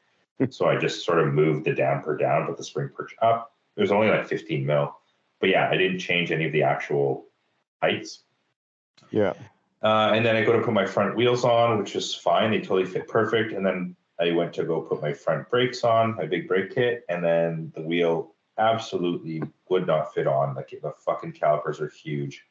so 0.50 0.68
I 0.68 0.78
just 0.78 1.06
sort 1.06 1.20
of 1.20 1.34
moved 1.34 1.66
the 1.66 1.74
damper 1.74 2.18
down, 2.18 2.48
but 2.48 2.58
the 2.58 2.64
spring 2.64 2.90
perch 2.96 3.16
up. 3.22 3.52
It 3.76 3.82
was 3.82 3.92
only 3.92 4.08
like 4.08 4.26
15 4.28 4.66
mil, 4.66 4.96
but 5.42 5.50
yeah, 5.50 5.70
I 5.70 5.76
didn't 5.78 6.00
change 6.00 6.32
any 6.32 6.46
of 6.46 6.54
the 6.54 6.64
actual 6.64 7.26
heights. 7.82 8.24
Yeah. 9.12 9.34
Uh, 9.82 10.12
and 10.14 10.26
then 10.26 10.36
I 10.36 10.44
go 10.44 10.54
to 10.54 10.64
put 10.64 10.74
my 10.74 10.86
front 10.86 11.16
wheels 11.16 11.44
on, 11.44 11.78
which 11.78 11.96
is 11.96 12.16
fine. 12.16 12.52
They 12.52 12.60
totally 12.60 12.86
fit 12.86 13.08
perfect. 13.08 13.54
And 13.54 13.66
then 13.66 13.96
I 14.20 14.32
went 14.32 14.54
to 14.54 14.64
go 14.64 14.82
put 14.82 15.02
my 15.02 15.14
front 15.14 15.50
brakes 15.50 15.84
on, 15.84 16.16
my 16.16 16.26
big 16.26 16.48
brake 16.48 16.74
kit, 16.74 17.06
and 17.10 17.24
then 17.24 17.72
the 17.76 17.82
wheel 17.82 18.34
absolutely 18.58 19.44
would 19.70 19.86
not 19.86 20.14
fit 20.14 20.28
on. 20.28 20.56
Like 20.56 20.74
the 20.82 20.94
fucking 21.06 21.34
calipers 21.34 21.82
are 21.82 21.90
huge. 21.90 22.46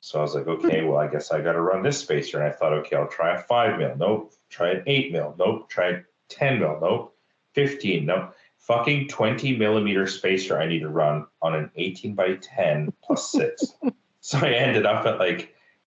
So 0.00 0.18
I 0.18 0.22
was 0.22 0.34
like, 0.34 0.46
okay, 0.46 0.84
well, 0.84 0.98
I 0.98 1.08
guess 1.08 1.30
I 1.32 1.40
got 1.40 1.52
to 1.52 1.60
run 1.60 1.82
this 1.82 1.98
spacer. 1.98 2.40
And 2.40 2.46
I 2.46 2.56
thought, 2.56 2.72
okay, 2.72 2.96
I'll 2.96 3.08
try 3.08 3.36
a 3.36 3.42
five 3.42 3.78
mil. 3.78 3.94
Nope. 3.96 4.32
Try 4.50 4.70
an 4.70 4.82
eight 4.86 5.12
mil. 5.12 5.34
Nope. 5.38 5.68
Try 5.68 5.88
a 5.88 6.00
10 6.28 6.60
mil. 6.60 6.78
Nope. 6.80 7.16
15. 7.54 8.06
Nope. 8.06 8.34
Fucking 8.58 9.08
20 9.08 9.56
millimeter 9.56 10.06
spacer 10.06 10.58
I 10.58 10.66
need 10.66 10.80
to 10.80 10.88
run 10.88 11.26
on 11.42 11.54
an 11.54 11.70
18 11.76 12.14
by 12.14 12.34
10 12.40 12.92
plus 13.02 13.30
six. 13.30 13.64
so 14.28 14.38
I 14.38 14.54
ended 14.54 14.86
up 14.86 15.06
at 15.06 15.20
like, 15.20 15.54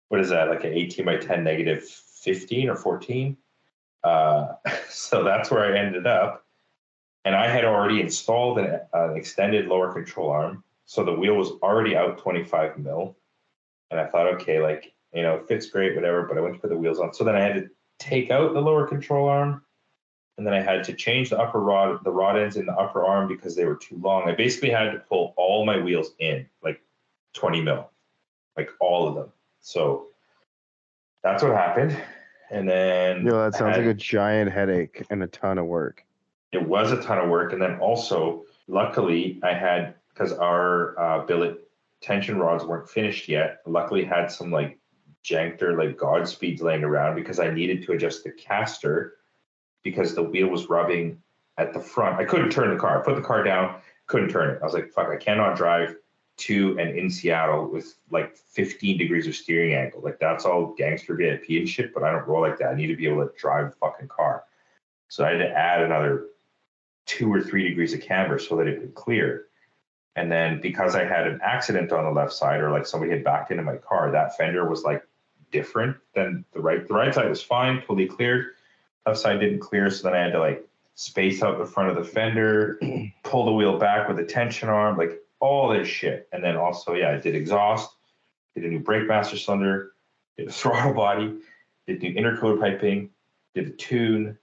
what 0.09 0.21
is 0.21 0.29
that, 0.29 0.51
like 0.51 0.63
an 0.65 0.75
18 0.75 1.07
by 1.07 1.17
10 1.17 1.43
negative 1.43 1.83
15 1.83 2.69
or 2.69 2.77
14? 2.77 3.35
Uh, 4.05 4.49
so 4.91 5.25
that's 5.25 5.51
where 5.51 5.65
I 5.65 5.79
ended 5.79 6.07
up. 6.07 6.45
And 7.25 7.35
I 7.35 7.49
had 7.49 7.65
already 7.65 8.03
installed 8.03 8.59
an, 8.59 8.81
an 8.93 9.17
extended 9.17 9.69
lower 9.69 9.95
control 9.95 10.29
arm. 10.29 10.63
So 10.85 11.05
the 11.05 11.13
wheel 11.13 11.37
was 11.37 11.53
already 11.63 11.97
out 11.97 12.19
25 12.19 12.77
mil. 12.77 13.17
And 13.91 13.99
I 13.99 14.05
thought, 14.05 14.27
okay, 14.35 14.61
like, 14.61 14.93
you 15.15 15.23
know, 15.23 15.37
it 15.37 15.49
fits 15.49 15.71
great, 15.71 15.95
whatever. 15.95 16.25
But 16.25 16.37
I 16.37 16.43
went 16.43 16.55
to 16.57 16.61
put 16.61 16.69
the 16.69 16.77
wheels 16.77 17.01
on. 17.01 17.15
So 17.15 17.25
then 17.25 17.35
I 17.35 17.41
had 17.41 17.55
to 17.55 17.71
take 17.99 18.31
out 18.31 18.53
the 18.53 18.61
lower 18.61 18.87
control 18.87 19.27
arm. 19.27 19.63
And 20.37 20.47
then 20.47 20.53
I 20.53 20.61
had 20.61 20.85
to 20.85 20.93
change 20.93 21.31
the 21.31 21.39
upper 21.39 21.61
rod, 21.61 22.05
the 22.05 22.13
rod 22.13 22.39
ends 22.39 22.57
in 22.57 22.67
the 22.67 22.75
upper 22.75 23.07
arm 23.07 23.27
because 23.27 23.57
they 23.57 23.65
were 23.65 23.75
too 23.75 23.99
long. 24.03 24.29
I 24.29 24.35
basically 24.35 24.71
had 24.71 24.93
to 24.93 24.99
pull 24.99 25.33
all 25.39 25.65
my 25.65 25.79
wheels 25.79 26.11
in, 26.19 26.47
like 26.63 26.83
20 27.33 27.63
mil, 27.63 27.91
like 28.59 28.71
all 28.81 29.09
of 29.09 29.15
them. 29.15 29.33
So 29.61 30.09
that's 31.23 31.43
what 31.43 31.53
happened. 31.53 31.97
And 32.51 32.69
then 32.69 33.25
Yo, 33.25 33.33
that 33.43 33.55
sounds 33.55 33.77
had- 33.77 33.87
like 33.87 33.95
a 33.95 33.99
giant 33.99 34.51
headache 34.53 35.07
and 35.11 35.23
a 35.23 35.27
ton 35.29 35.57
of 35.59 35.67
work. 35.67 36.05
it 36.53 36.67
was 36.67 36.93
a 36.93 37.01
ton 37.03 37.19
of 37.19 37.29
work. 37.29 37.53
And 37.53 37.61
then 37.63 37.79
also, 37.79 38.45
luckily, 38.67 39.39
I 39.43 39.53
had 39.55 39.95
because 40.13 40.33
our 40.33 40.99
uh, 40.99 41.25
billet 41.27 41.69
tension 42.01 42.39
rods 42.39 42.65
weren't 42.65 42.89
finished 42.89 43.29
yet. 43.29 43.61
Luckily, 43.67 44.05
had 44.05 44.31
some 44.33 44.51
like 44.51 44.79
jankter 45.25 45.77
like 45.79 45.97
Godspeeds 45.99 46.63
laying 46.63 46.83
around 46.85 47.15
because 47.17 47.39
I 47.39 47.51
needed 47.51 47.85
to 47.85 47.93
adjust 47.93 48.25
the 48.25 48.31
caster 48.33 49.15
because 49.85 50.15
the 50.15 50.23
wheel 50.23 50.49
was 50.49 50.69
rubbing 50.71 51.23
at 51.59 51.73
the 51.75 51.81
front. 51.81 52.19
I 52.19 52.25
couldn't 52.25 52.51
turn 52.51 52.71
the 52.73 52.81
car. 52.81 52.99
I 53.01 53.05
put 53.05 53.15
the 53.17 53.23
car 53.23 53.43
down, 53.45 53.81
couldn't 54.07 54.31
turn 54.31 54.51
it. 54.55 54.59
I 54.63 54.65
was 54.65 54.73
like, 54.75 54.91
fuck, 54.93 55.09
I 55.09 55.17
cannot 55.17 55.57
drive 55.57 55.97
to 56.39 56.79
and 56.79 56.97
in 56.97 57.11
Seattle 57.11 57.67
with 57.67 57.95
like 58.11 58.37
15 58.37 58.97
degrees 58.97 59.27
of 59.27 59.35
steering 59.35 59.75
angle. 59.75 60.01
Like 60.01 60.19
that's 60.19 60.45
all 60.45 60.75
gangster 60.79 61.15
VIP 61.15 61.51
and 61.51 61.69
shit, 61.69 61.93
but 61.93 62.05
I 62.05 62.13
don't 62.13 62.27
roll 62.27 62.41
like 62.41 62.59
that. 62.59 62.71
I 62.71 62.75
need 62.75 62.87
to 62.87 62.97
be 62.97 63.09
able 63.09 63.27
to 63.27 63.33
drive 63.37 63.71
the 63.71 63.77
fucking 63.77 64.09
car. 64.09 64.45
So 65.09 65.25
I 65.25 65.31
had 65.31 65.39
to 65.39 65.49
add 65.49 65.83
another 65.83 66.27
two 67.07 67.33
or 67.33 67.41
three 67.41 67.69
degrees 67.69 67.93
of 67.93 68.01
camber 68.01 68.39
so 68.39 68.57
that 68.57 68.67
it 68.67 68.81
would 68.81 68.95
clear. 68.95 69.47
And 70.15 70.31
then 70.31 70.61
because 70.61 70.95
I 70.95 71.05
had 71.05 71.27
an 71.27 71.41
accident 71.43 71.93
on 71.93 72.05
the 72.05 72.11
left 72.11 72.33
side 72.33 72.61
or 72.61 72.71
like 72.71 72.87
somebody 72.87 73.13
had 73.13 73.25
backed 73.25 73.51
into 73.51 73.63
my 73.63 73.77
car, 73.77 74.11
that 74.11 74.37
fender 74.37 74.69
was 74.69 74.85
like 74.85 75.03
different 75.51 75.97
than 76.15 76.45
the 76.53 76.61
right. 76.61 76.87
The 76.87 76.95
right 76.95 77.13
side 77.13 77.29
was 77.29 77.43
fine, 77.43 77.81
totally 77.81 78.07
cleared. 78.07 78.55
Left 79.07 79.19
side 79.19 79.41
didn't 79.41 79.61
clear. 79.61 79.91
So 79.91 80.05
then 80.05 80.15
I 80.15 80.23
had 80.23 80.33
to 80.33 80.39
like 80.39 80.69
space 80.95 81.43
out 81.43 81.59
the 81.59 81.67
front 81.67 81.91
of 81.91 81.97
the 81.97 82.05
fender, 82.05 82.79
pull 83.23 83.45
the 83.45 83.53
wheel 83.53 83.79
back 83.79 84.09
with 84.09 84.19
a 84.19 84.25
tension 84.25 84.69
arm, 84.69 84.97
like 84.99 85.21
all 85.41 85.69
this 85.69 85.89
shit. 85.89 86.29
And 86.33 86.43
then 86.43 86.57
also, 86.57 86.95
yeah, 86.95 87.11
I 87.11 87.17
did 87.17 87.35
exhaust, 87.35 87.91
did 88.55 88.65
a 88.65 88.69
new 88.69 88.81
brake 88.81 89.07
master 89.07 89.37
cylinder, 89.37 89.93
did 90.37 90.49
a 90.49 90.53
throttle 90.61 90.95
body, 90.95 91.37
did 91.87 92.03
new 92.03 92.15
intercooler 92.15 92.61
piping, 92.61 93.11
did 93.55 93.69
a 93.69 93.71
tune, 93.71 94.39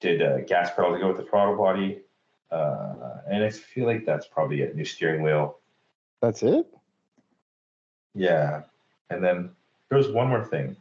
did 0.00 0.20
a 0.20 0.42
gas 0.42 0.70
pedal 0.74 0.92
to 0.92 0.98
go 0.98 1.08
with 1.08 1.16
the 1.16 1.24
throttle 1.24 1.56
body. 1.56 2.00
Uh, 2.50 2.94
and 3.30 3.42
I 3.42 3.50
feel 3.50 3.86
like 3.86 4.04
that's 4.04 4.26
probably 4.26 4.62
it. 4.62 4.76
New 4.76 4.84
steering 4.84 5.22
wheel. 5.22 5.58
That's 6.20 6.42
it? 6.42 6.66
Yeah. 8.14 8.62
And 9.10 9.22
then 9.22 9.50
there 9.88 9.98
was 9.98 10.08
one 10.08 10.28
more 10.28 10.44
thing. 10.44 10.76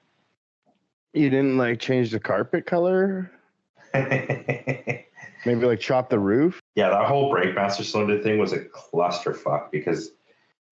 You 1.13 1.29
didn't 1.29 1.57
like 1.57 1.79
change 1.79 2.11
the 2.11 2.19
carpet 2.19 2.65
color? 2.65 3.31
Maybe 3.93 5.05
like 5.45 5.79
chop 5.79 6.09
the 6.09 6.19
roof? 6.19 6.59
That 6.75 7.05
whole 7.07 7.29
brake 7.31 7.55
master 7.55 7.83
cylinder 7.83 8.19
thing 8.21 8.37
was 8.39 8.53
a 8.53 8.59
clusterfuck 8.59 9.71
because 9.71 10.11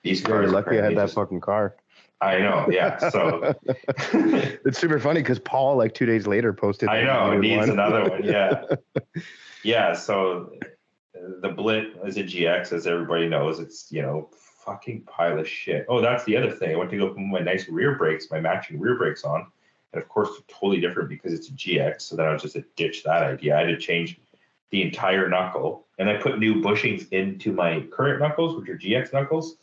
these 0.04 0.22
Yeah, 0.22 0.30
you're 0.30 0.38
cars 0.44 0.52
lucky 0.52 0.80
I 0.80 0.84
had 0.86 0.98
that 0.98 1.04
just- 1.04 1.16
fucking 1.16 1.42
car. 1.42 1.76
I 2.24 2.38
know. 2.38 2.68
Yeah. 2.70 2.98
So 3.10 3.56
it's 4.14 4.78
super 4.78 5.00
funny 5.00 5.22
because 5.22 5.40
Paul, 5.40 5.76
like 5.76 5.96
two 5.96 6.06
days 6.06 6.28
later, 6.28 6.54
posted. 6.54 6.88
I 6.88 7.04
know 7.04 7.32
he 7.32 7.38
it 7.38 7.40
needed 7.40 7.56
needs 7.56 7.70
one. 7.70 7.80
another 7.80 8.10
one. 8.12 8.24
Yeah. 8.24 8.64
yeah. 9.64 9.94
So 9.94 10.52
the 11.16 11.50
Blit 11.50 12.08
is 12.08 12.18
a 12.18 12.24
GX, 12.24 12.74
as 12.74 12.86
everybody 12.86 13.28
knows. 13.28 13.60
It's 13.60 13.92
you 13.92 14.04
know 14.04 14.30
fucking 14.64 15.02
pile 15.06 15.40
of 15.40 15.48
shit. 15.50 15.88
Oh, 15.90 16.00
that's 16.00 16.24
the 16.26 16.38
other 16.38 16.52
thing. 16.52 16.72
I 16.72 16.76
went 16.76 16.92
to 16.92 16.98
go 16.98 17.08
put 17.08 17.18
my 17.18 17.40
nice 17.40 17.68
rear 17.68 17.98
brakes, 17.98 18.28
my 18.30 18.40
matching 18.40 18.80
rear 18.80 18.96
brakes 19.00 19.24
on, 19.24 19.48
and 19.94 20.00
of 20.04 20.08
course 20.08 20.30
they're 20.30 20.56
totally 20.60 20.80
different 20.80 21.10
because 21.10 21.34
it's 21.34 21.50
a 21.50 21.54
GX. 21.54 22.02
So 22.02 22.16
then 22.16 22.28
I 22.28 22.34
was 22.34 22.44
just 22.44 22.54
to 22.54 22.64
ditch 22.76 23.02
that 23.04 23.24
idea. 23.24 23.56
I 23.56 23.62
had 23.62 23.68
to 23.70 23.78
change 23.80 24.20
the 24.72 24.82
entire 24.82 25.28
knuckle, 25.30 25.86
and 26.00 26.10
I 26.10 26.18
put 26.18 26.40
new 26.40 26.56
bushings 26.56 27.12
into 27.12 27.52
my 27.54 27.82
current 27.92 28.20
knuckles, 28.22 28.60
which 28.60 28.70
are 28.70 28.78
GX 28.78 29.14
knuckles. 29.14 29.58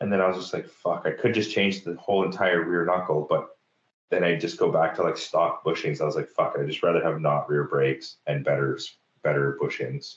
And 0.00 0.12
then 0.12 0.20
I 0.20 0.26
was 0.28 0.36
just 0.38 0.52
like, 0.52 0.68
fuck, 0.68 1.06
I 1.06 1.10
could 1.12 1.34
just 1.34 1.50
change 1.52 1.84
the 1.84 1.94
whole 1.96 2.24
entire 2.24 2.62
rear 2.64 2.84
knuckle, 2.84 3.26
but 3.28 3.56
then 4.10 4.24
I 4.24 4.36
just 4.36 4.58
go 4.58 4.70
back 4.70 4.94
to 4.96 5.02
like 5.02 5.16
stock 5.16 5.64
bushings. 5.64 6.00
I 6.00 6.04
was 6.04 6.16
like, 6.16 6.28
fuck, 6.28 6.54
I'd 6.58 6.66
just 6.68 6.82
rather 6.82 7.02
have 7.02 7.20
not 7.20 7.48
rear 7.48 7.64
brakes 7.64 8.16
and 8.26 8.44
better 8.44 8.78
better 9.22 9.58
bushings. 9.60 10.16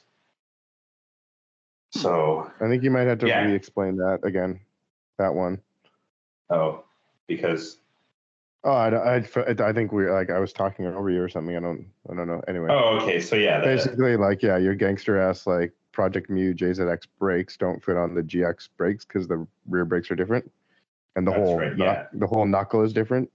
So 1.91 2.51
I 2.61 2.67
think 2.67 2.83
you 2.83 2.91
might 2.91 3.07
have 3.07 3.19
to 3.19 3.27
Yeah. 3.27 3.45
re-explain 3.45 3.95
that 3.97 4.19
again. 4.23 4.59
That 5.17 5.33
one. 5.33 5.61
oh, 6.49 6.83
because 7.27 7.77
Oh, 8.63 8.71
I, 8.71 9.15
I, 9.15 9.25
I 9.59 9.73
think 9.73 9.93
we 9.93 10.09
like 10.09 10.29
I 10.29 10.39
was 10.39 10.51
talking 10.51 10.85
over 10.85 11.09
you 11.09 11.21
or 11.21 11.29
something. 11.29 11.55
I 11.55 11.61
don't 11.61 11.85
I 12.11 12.15
don't 12.15 12.27
know. 12.27 12.41
Anyway, 12.47 12.67
oh 12.69 12.99
okay, 12.99 13.21
so 13.21 13.37
yeah, 13.37 13.59
the, 13.59 13.65
basically 13.65 14.17
like 14.17 14.41
yeah, 14.41 14.57
your 14.57 14.75
gangster 14.75 15.17
ass 15.17 15.47
like 15.47 15.71
Project 15.93 16.29
Mu 16.29 16.53
JZX 16.53 17.07
brakes 17.19 17.55
don't 17.55 17.81
fit 17.83 17.95
on 17.95 18.13
the 18.13 18.21
GX 18.21 18.69
brakes 18.77 19.05
because 19.05 19.29
the 19.29 19.47
rear 19.69 19.85
brakes 19.85 20.11
are 20.11 20.15
different, 20.15 20.51
and 21.15 21.25
the 21.25 21.31
whole 21.31 21.57
right, 21.57 21.77
yeah. 21.77 22.05
the 22.11 22.27
whole 22.27 22.45
knuckle 22.45 22.81
is 22.81 22.91
different. 22.91 23.31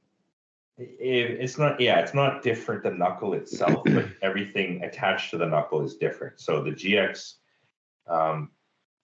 it, 0.76 0.86
it's 1.00 1.56
not 1.56 1.80
yeah, 1.80 2.00
it's 2.00 2.12
not 2.12 2.42
different 2.42 2.82
the 2.82 2.90
knuckle 2.90 3.32
itself, 3.32 3.82
but 3.86 4.06
everything 4.22 4.84
attached 4.84 5.30
to 5.30 5.38
the 5.38 5.46
knuckle 5.46 5.82
is 5.82 5.96
different. 5.96 6.38
So 6.38 6.62
the 6.62 6.72
GX, 6.72 7.36
um, 8.08 8.50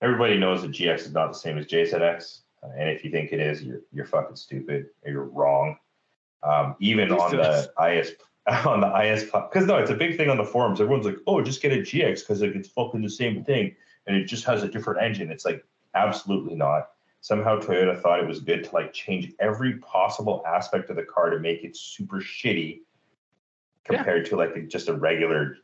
everybody 0.02 0.36
knows 0.36 0.60
the 0.60 0.68
GX 0.68 0.98
is 0.98 1.12
not 1.12 1.28
the 1.28 1.38
same 1.38 1.56
as 1.56 1.64
JZX, 1.64 2.40
uh, 2.62 2.68
and 2.76 2.90
if 2.90 3.04
you 3.04 3.10
think 3.10 3.32
it 3.32 3.40
is, 3.40 3.62
you're 3.62 3.80
you're 3.90 4.04
fucking 4.04 4.36
stupid 4.36 4.88
or 5.02 5.12
you're 5.12 5.24
wrong. 5.24 5.78
Um, 6.42 6.74
even 6.80 7.12
on 7.12 7.32
the 7.32 7.70
IS 7.86 8.12
on 8.66 8.80
the 8.80 9.02
IS 9.02 9.24
because 9.24 9.66
no, 9.66 9.76
it's 9.76 9.90
a 9.90 9.94
big 9.94 10.16
thing 10.16 10.30
on 10.30 10.36
the 10.36 10.44
forums. 10.44 10.80
Everyone's 10.80 11.06
like, 11.06 11.18
oh, 11.26 11.42
just 11.42 11.62
get 11.62 11.72
a 11.72 11.76
GX 11.76 12.20
because 12.20 12.40
like, 12.40 12.54
it's 12.54 12.68
fucking 12.68 13.02
the 13.02 13.10
same 13.10 13.44
thing 13.44 13.74
and 14.06 14.16
it 14.16 14.24
just 14.24 14.44
has 14.44 14.62
a 14.62 14.68
different 14.68 15.02
engine. 15.02 15.30
It's 15.30 15.44
like 15.44 15.64
absolutely 15.94 16.54
not. 16.54 16.90
Somehow 17.20 17.60
Toyota 17.60 18.00
thought 18.00 18.18
it 18.18 18.26
was 18.26 18.40
good 18.40 18.64
to 18.64 18.74
like 18.74 18.92
change 18.92 19.32
every 19.40 19.78
possible 19.78 20.42
aspect 20.46 20.88
of 20.90 20.96
the 20.96 21.02
car 21.02 21.30
to 21.30 21.38
make 21.38 21.64
it 21.64 21.76
super 21.76 22.20
shitty 22.20 22.80
compared 23.84 24.24
to 24.26 24.36
like 24.36 24.68
just 24.68 24.88
a 24.88 24.94
regular 24.94 25.58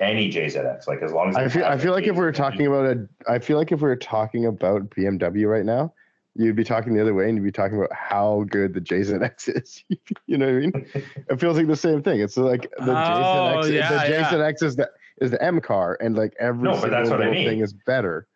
any 0.00 0.32
JZX. 0.32 0.88
Like 0.88 1.02
as 1.02 1.12
long 1.12 1.30
as 1.30 1.36
I 1.36 1.48
feel 1.48 1.64
I 1.64 1.78
feel 1.78 1.92
like 1.92 2.06
if 2.06 2.16
we 2.16 2.22
were 2.22 2.32
JZX 2.32 2.36
talking 2.36 2.66
about 2.66 2.86
a 2.86 3.08
I 3.28 3.38
feel 3.38 3.58
like 3.58 3.70
if 3.70 3.80
we 3.80 3.88
were 3.88 3.96
talking 3.96 4.46
about 4.46 4.90
BMW 4.90 5.48
right 5.48 5.64
now, 5.64 5.94
you'd 6.36 6.56
be 6.56 6.64
talking 6.64 6.94
the 6.94 7.00
other 7.00 7.12
way 7.14 7.28
and 7.28 7.36
you'd 7.36 7.44
be 7.44 7.52
talking 7.52 7.76
about 7.76 7.92
how 7.92 8.44
good 8.50 8.72
the 8.74 8.80
JZX 8.80 9.48
is. 9.62 9.84
you 10.26 10.38
know 10.38 10.46
what 10.46 10.54
I 10.54 10.58
mean? 10.58 10.86
it 11.28 11.40
feels 11.40 11.56
like 11.56 11.66
the 11.66 11.76
same 11.76 12.02
thing. 12.02 12.20
It's 12.20 12.36
like 12.36 12.70
the 12.78 12.90
Oh, 12.92 13.62
JZX 13.64 13.72
yeah, 13.72 14.04
the 14.04 14.10
yeah. 14.10 14.30
JZX 14.30 14.62
is 14.62 14.76
the 14.76 14.90
is 15.20 15.30
the 15.32 15.42
M 15.42 15.60
car 15.60 15.98
and 16.00 16.16
like 16.16 16.34
every 16.38 16.62
No, 16.64 16.72
but 16.72 16.80
single 16.82 16.98
that's 16.98 17.10
what 17.10 17.22
I 17.22 17.30
mean. 17.30 17.46
thing 17.48 17.60
is 17.60 17.72
better. 17.72 18.26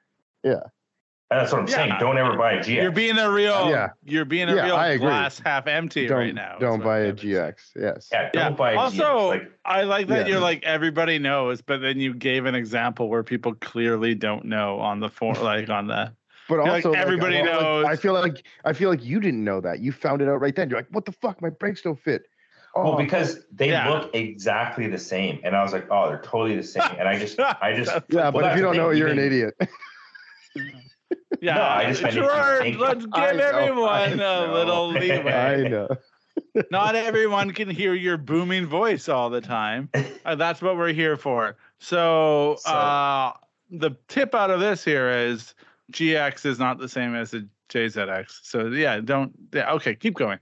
Yeah. 0.43 0.61
That's 1.31 1.51
what 1.53 1.63
I'm 1.63 1.67
saying. 1.69 1.95
Don't 1.99 2.19
ever 2.19 2.37
buy 2.37 2.53
a 2.53 2.59
GX. 2.61 2.75
You're 2.83 2.93
being 2.93 3.17
a 3.19 3.29
real. 3.31 3.71
Yeah. 3.71 3.89
You're 4.05 4.27
being 4.27 4.51
a 4.51 4.55
Yeah, 4.55 4.65
real 4.67 4.77
I 4.77 4.89
agree. 4.89 5.07
glass 5.09 5.41
half 5.45 5.67
empty 5.67 6.07
don't 6.07 6.19
right 6.19 6.35
now. 6.35 6.59
don't 6.61 6.83
buy 6.85 6.99
a 7.01 7.13
GX. 7.13 7.55
Yes. 7.75 8.09
yeah, 8.13 8.31
don't 8.33 8.43
Yeah. 8.43 8.51
buy 8.51 8.73
a 8.73 8.77
Also, 8.79 9.03
GX. 9.03 9.29
Like 9.29 9.53
I 9.65 9.83
like 9.85 10.07
that 10.09 10.27
Yeah. 10.27 10.33
you're 10.35 10.41
like 10.43 10.63
everybody 10.65 11.19
knows, 11.19 11.63
but 11.63 11.81
then 11.81 11.99
you 11.99 12.13
gave 12.15 12.45
an 12.45 12.55
example 12.55 13.09
where 13.09 13.23
people 13.23 13.55
clearly 13.55 14.15
don't 14.15 14.45
know 14.45 14.79
on 14.81 15.01
the 15.01 15.09
for 15.09 15.33
like 15.35 15.71
on 15.71 15.87
the. 15.87 16.13
But 16.49 16.57
You're 16.57 16.69
also 16.69 16.91
like, 16.93 17.01
everybody 17.01 17.37
well, 17.43 17.45
like, 17.53 17.63
knows. 17.63 17.85
I 17.87 17.97
feel 17.97 18.13
like 18.13 18.45
I 18.65 18.73
feel 18.73 18.91
like 18.91 19.03
you 19.05 19.19
didn't 19.21 19.43
know 19.45 19.61
that. 19.63 19.81
You 19.81 19.93
found 19.93 20.21
it 20.23 20.29
out 20.29 20.41
right 20.41 20.55
then. 20.55 20.69
You're 20.69 20.79
like, 20.79 20.89
what 20.91 21.05
the 21.07 21.13
fuck? 21.13 21.41
My 21.41 21.51
brakes 21.51 21.81
don't 21.83 21.99
fit. 21.99 22.27
Well, 22.77 22.95
Oh, 22.95 22.97
because 22.97 23.41
they 23.53 23.69
Yeah. 23.71 23.89
look 23.89 24.15
exactly 24.15 24.89
the 24.89 24.99
same, 24.99 25.41
and 25.45 25.55
I 25.55 25.63
was 25.63 25.73
like, 25.73 25.87
"Oh, 25.93 26.09
they're 26.09 26.21
totally 26.23 26.57
the 26.57 26.63
same." 26.65 26.83
And 26.99 27.09
I 27.09 27.17
just, 27.19 27.39
I 27.63 27.73
just, 27.75 27.87
That's- 27.93 28.03
yeah, 28.11 28.23
well, 28.25 28.33
but 28.33 28.51
if 28.51 28.57
you 28.57 28.63
don't 28.63 28.77
know, 28.77 28.91
you're 28.91 29.09
an 29.09 29.19
idiot. 29.21 29.55
Yeah, 31.41 31.55
No, 31.57 31.63
I 31.63 31.85
just 31.91 32.03
meant 32.03 32.15
you 32.15 32.23
Gerard, 32.23 32.77
let's 32.77 33.07
I 33.13 33.29
give 33.31 33.37
know, 33.37 33.45
everyone 33.47 33.89
I 33.91 34.07
a 34.07 34.17
know. 34.17 34.53
little 34.55 34.89
leeway. 34.93 35.33
I 35.33 35.69
know. 35.69 35.89
Not 36.71 36.95
everyone 36.95 37.53
can 37.53 37.69
hear 37.69 37.93
your 37.95 38.17
booming 38.17 38.67
voice 38.67 39.09
all 39.09 39.29
the 39.31 39.41
time. 39.41 39.91
Uh, 40.25 40.35
that's 40.37 40.63
what 40.63 40.77
we're 40.77 40.93
here 40.93 41.17
for. 41.17 41.57
So, 41.79 42.57
So- 42.61 42.71
uh, 42.73 43.33
the 43.71 43.91
tip 44.09 44.35
out 44.35 44.51
of 44.51 44.61
this 44.61 44.85
here 44.85 45.11
is 45.11 45.55
GX 45.93 46.47
is 46.47 46.59
not 46.59 46.79
the 46.79 46.89
same 46.89 47.15
as 47.15 47.35
a 47.35 47.43
JZX. 47.71 48.27
So 48.43 48.69
yeah, 48.69 49.01
don't. 49.01 49.33
Yeah, 49.53 49.73
okay, 49.75 49.95
keep 49.95 50.15
going. 50.15 50.39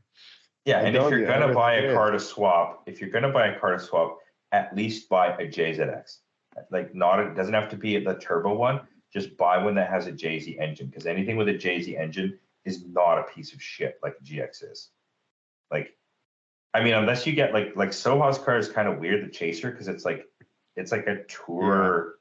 yeah. 0.64 0.81
And 0.81 0.96
if 0.96 1.11
you're 1.11 1.26
gonna 1.26 1.52
buy 1.52 1.74
a 1.74 1.94
car 1.94 2.11
to 2.11 2.20
swap, 2.20 2.83
if 2.87 3.00
you're 3.00 3.11
gonna 3.11 3.33
buy 3.33 3.48
a 3.48 3.59
car 3.59 3.72
to 3.72 3.78
swap, 3.78 4.18
at 4.52 4.74
least 4.76 5.09
buy 5.09 5.28
a 5.28 5.46
JZX. 5.46 6.18
Like, 6.70 6.94
not 6.94 7.18
it 7.20 7.35
doesn't 7.35 7.55
have 7.55 7.70
to 7.70 7.76
be 7.76 7.98
the 7.98 8.14
turbo 8.14 8.55
one. 8.55 8.81
Just 9.12 9.37
buy 9.37 9.62
one 9.62 9.74
that 9.76 9.90
has 9.90 10.07
a 10.07 10.12
JZ 10.12 10.61
engine, 10.61 10.87
because 10.87 11.07
anything 11.07 11.37
with 11.37 11.48
a 11.48 11.55
JZ 11.55 11.98
engine 11.98 12.38
is 12.64 12.85
not 12.87 13.18
a 13.18 13.24
piece 13.24 13.52
of 13.52 13.62
shit 13.62 13.98
like 14.02 14.14
GX 14.22 14.70
is. 14.70 14.90
Like, 15.70 15.96
I 16.74 16.83
mean, 16.83 16.94
unless 16.94 17.26
you 17.26 17.33
get 17.33 17.52
like 17.52 17.74
like 17.76 17.92
Soha's 17.92 18.38
car 18.38 18.59
is 18.59 18.68
kind 18.68 18.88
of 18.88 18.98
weird, 18.98 19.24
the 19.24 19.31
Chaser, 19.31 19.70
because 19.70 19.88
it's 19.88 20.05
like 20.05 20.26
it's 20.76 20.92
like 20.92 21.07
a 21.07 21.24
tour. 21.24 22.14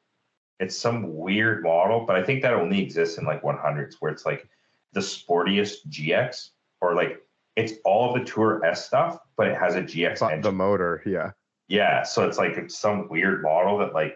It's 0.60 0.78
some 0.78 1.16
weird 1.18 1.64
model, 1.64 2.06
but 2.06 2.16
I 2.16 2.24
think 2.24 2.42
that 2.44 2.54
only 2.54 2.82
exists 2.84 3.18
in 3.18 3.26
like 3.26 3.42
100s, 3.42 3.96
where 4.00 4.12
it's 4.12 4.26
like 4.26 4.48
the 4.94 5.00
sportiest 5.00 5.88
GX, 5.90 6.50
or 6.82 6.94
like 6.96 7.20
it's 7.56 7.74
all 7.84 8.14
the 8.14 8.24
Tour 8.24 8.64
S 8.66 8.86
stuff, 8.86 9.20
but 9.38 9.48
it 9.48 9.58
has 9.58 9.76
a 9.76 9.82
GX 9.82 10.20
But 10.20 10.26
engine. 10.28 10.42
the 10.42 10.52
motor, 10.52 11.02
yeah. 11.06 11.32
Yeah, 11.68 12.04
so 12.04 12.28
it's 12.28 12.38
like 12.38 12.54
it's 12.58 12.78
some 12.78 13.08
weird 13.10 13.42
model 13.42 13.78
that 13.80 13.94
like 13.94 14.16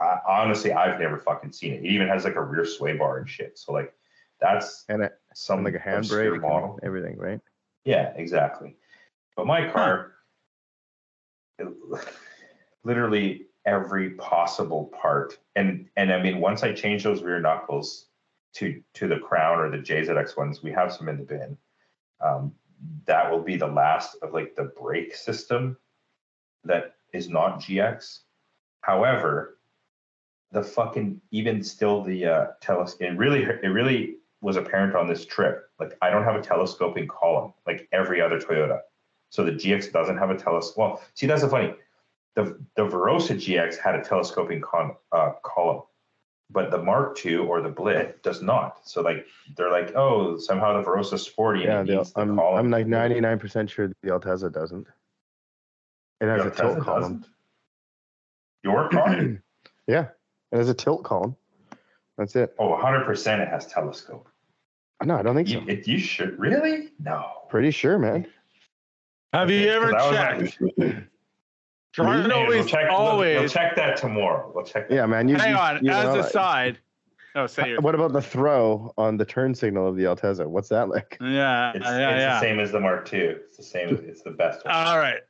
I, 0.00 0.18
honestly 0.28 0.72
I've 0.72 0.98
never 1.00 1.18
fucking 1.18 1.52
seen 1.52 1.72
it. 1.74 1.84
It 1.84 1.88
even 1.88 2.08
has 2.08 2.24
like 2.24 2.34
a 2.34 2.42
rear 2.42 2.64
sway 2.64 2.96
bar 2.96 3.18
and 3.18 3.28
shit. 3.28 3.56
So 3.58 3.72
like 3.72 3.94
that's 4.40 4.84
And 4.88 5.02
it 5.02 5.12
some 5.34 5.62
like 5.64 5.74
a 5.74 5.78
handbrake, 5.78 6.40
model. 6.40 6.78
everything, 6.82 7.16
right? 7.18 7.40
Yeah, 7.84 8.12
exactly. 8.16 8.76
But 9.36 9.46
my 9.46 9.70
car, 9.70 10.12
literally 12.84 13.46
every 13.64 14.10
possible 14.10 14.92
part, 15.00 15.38
and 15.56 15.88
and 15.96 16.12
I 16.12 16.22
mean, 16.22 16.38
once 16.40 16.62
I 16.62 16.72
change 16.72 17.04
those 17.04 17.22
rear 17.22 17.40
knuckles 17.40 18.06
to 18.54 18.82
to 18.94 19.08
the 19.08 19.18
crown 19.18 19.58
or 19.58 19.70
the 19.70 19.78
JZX 19.78 20.36
ones, 20.36 20.62
we 20.62 20.72
have 20.72 20.92
some 20.92 21.08
in 21.08 21.18
the 21.18 21.24
bin. 21.24 21.56
Um, 22.20 22.52
that 23.06 23.30
will 23.30 23.42
be 23.42 23.56
the 23.56 23.66
last 23.66 24.16
of 24.22 24.32
like 24.32 24.54
the 24.56 24.72
brake 24.80 25.14
system 25.14 25.76
that 26.64 26.94
is 27.12 27.28
not 27.28 27.60
GX. 27.60 28.20
However, 28.80 29.58
the 30.50 30.62
fucking 30.62 31.20
even 31.30 31.62
still 31.62 32.02
the 32.02 32.26
uh, 32.26 32.46
teles 32.62 33.00
it 33.00 33.16
really 33.16 33.42
it 33.42 33.68
really 33.68 34.16
was 34.40 34.56
apparent 34.56 34.94
on 34.94 35.06
this 35.06 35.24
trip. 35.24 35.70
Like 35.78 35.96
I 36.02 36.10
don't 36.10 36.24
have 36.24 36.36
a 36.36 36.42
telescoping 36.42 37.08
column 37.08 37.54
like 37.66 37.88
every 37.92 38.20
other 38.20 38.38
Toyota. 38.38 38.80
So 39.30 39.44
the 39.44 39.52
GX 39.52 39.92
doesn't 39.92 40.18
have 40.18 40.30
a 40.30 40.36
telescope. 40.36 40.76
Well, 40.76 41.02
see 41.14 41.26
that's 41.26 41.42
the 41.42 41.48
funny. 41.48 41.74
The 42.34 42.58
the 42.76 42.82
Verossa 42.86 43.36
GX 43.36 43.76
had 43.78 43.94
a 43.94 44.02
telescoping 44.02 44.62
con, 44.62 44.96
uh, 45.12 45.32
column, 45.44 45.82
but 46.50 46.70
the 46.70 46.78
Mark 46.82 47.24
II 47.26 47.36
or 47.36 47.60
the 47.60 47.68
Blit 47.70 48.22
does 48.22 48.40
not. 48.40 48.88
So 48.88 49.02
like 49.02 49.26
they're 49.56 49.70
like, 49.70 49.94
oh, 49.94 50.38
somehow 50.38 50.80
the 50.80 50.88
Verossa 50.88 51.18
Sporty 51.18 51.64
Yeah, 51.64 51.80
and 51.80 51.88
the, 51.88 52.02
the 52.02 52.12
I'm 52.16 52.36
column. 52.36 52.58
I'm 52.58 52.70
like 52.70 52.86
99 52.86 53.38
percent 53.38 53.70
sure 53.70 53.88
the 53.88 54.08
Altezza 54.08 54.50
doesn't. 54.52 54.86
It 56.22 56.26
has 56.26 56.42
The 56.44 56.48
a 56.48 56.54
tilt 56.54 56.80
column. 56.80 57.00
doesn't? 57.02 57.26
Your 58.64 58.88
car? 58.88 59.14
yeah, 59.86 60.06
it 60.52 60.56
has 60.56 60.68
a 60.70 60.74
tilt 60.74 61.02
column. 61.04 61.36
That's 62.16 62.36
it. 62.36 62.54
oh, 62.58 62.68
100 62.70 63.04
percent 63.04 63.42
it 63.42 63.48
has 63.48 63.66
telescope. 63.66 64.28
No, 65.04 65.16
I 65.16 65.22
don't 65.22 65.34
think 65.34 65.48
so. 65.48 65.54
You, 65.60 65.66
it, 65.68 65.86
you 65.88 65.98
should 65.98 66.38
really? 66.38 66.90
No. 67.00 67.26
Pretty 67.50 67.72
sure, 67.72 67.98
man. 67.98 68.26
Have 69.32 69.50
you 69.50 69.60
Okay, 69.62 69.68
ever 69.70 69.90
'cause 69.92 70.16
I 70.16 70.36
was 70.38 70.50
checked? 70.54 71.08
Like, 71.98 72.06
Gerard 72.06 72.26
Hey, 72.26 72.32
always, 72.40 72.56
we'll 72.60 72.68
check, 72.68 72.90
we'll- 72.90 73.18
We'll, 73.18 73.48
check 73.48 73.76
that 73.76 73.96
tomorrow. 73.96 74.50
We'll 74.54 74.64
check 74.64 74.88
that. 74.88 74.94
Yeah, 74.94 75.06
man. 75.06 75.28
You, 75.28 75.36
hang 75.36 75.50
you- 75.52 75.56
on. 75.56 75.84
you 75.84 75.90
as 75.90 76.04
know, 76.14 76.20
a 76.20 76.24
side. 76.24 76.78
Oh, 77.34 77.46
say 77.46 77.70
your. 77.70 77.80
What 77.80 77.94
about 77.94 78.12
the 78.12 78.20
throw 78.20 78.92
on 78.98 79.16
the 79.16 79.24
turn 79.24 79.54
signal 79.54 79.88
of 79.88 79.96
the 79.96 80.04
Altezza? 80.04 80.46
What's 80.46 80.68
that 80.68 80.88
like? 80.90 81.16
Yeah, 81.20 81.72
It's, 81.74 81.84
yeah, 81.84 82.10
it's 82.10 82.20
yeah. 82.20 82.34
the 82.34 82.40
same 82.40 82.60
as 82.60 82.72
the 82.72 82.80
Mark 82.80 83.10
II. 83.12 83.20
It's 83.20 83.56
the 83.56 83.62
same. 83.62 84.04
It's 84.06 84.22
the 84.22 84.32
best 84.32 84.64
one. 84.66 84.74
All 84.74 84.98
right. 84.98 85.20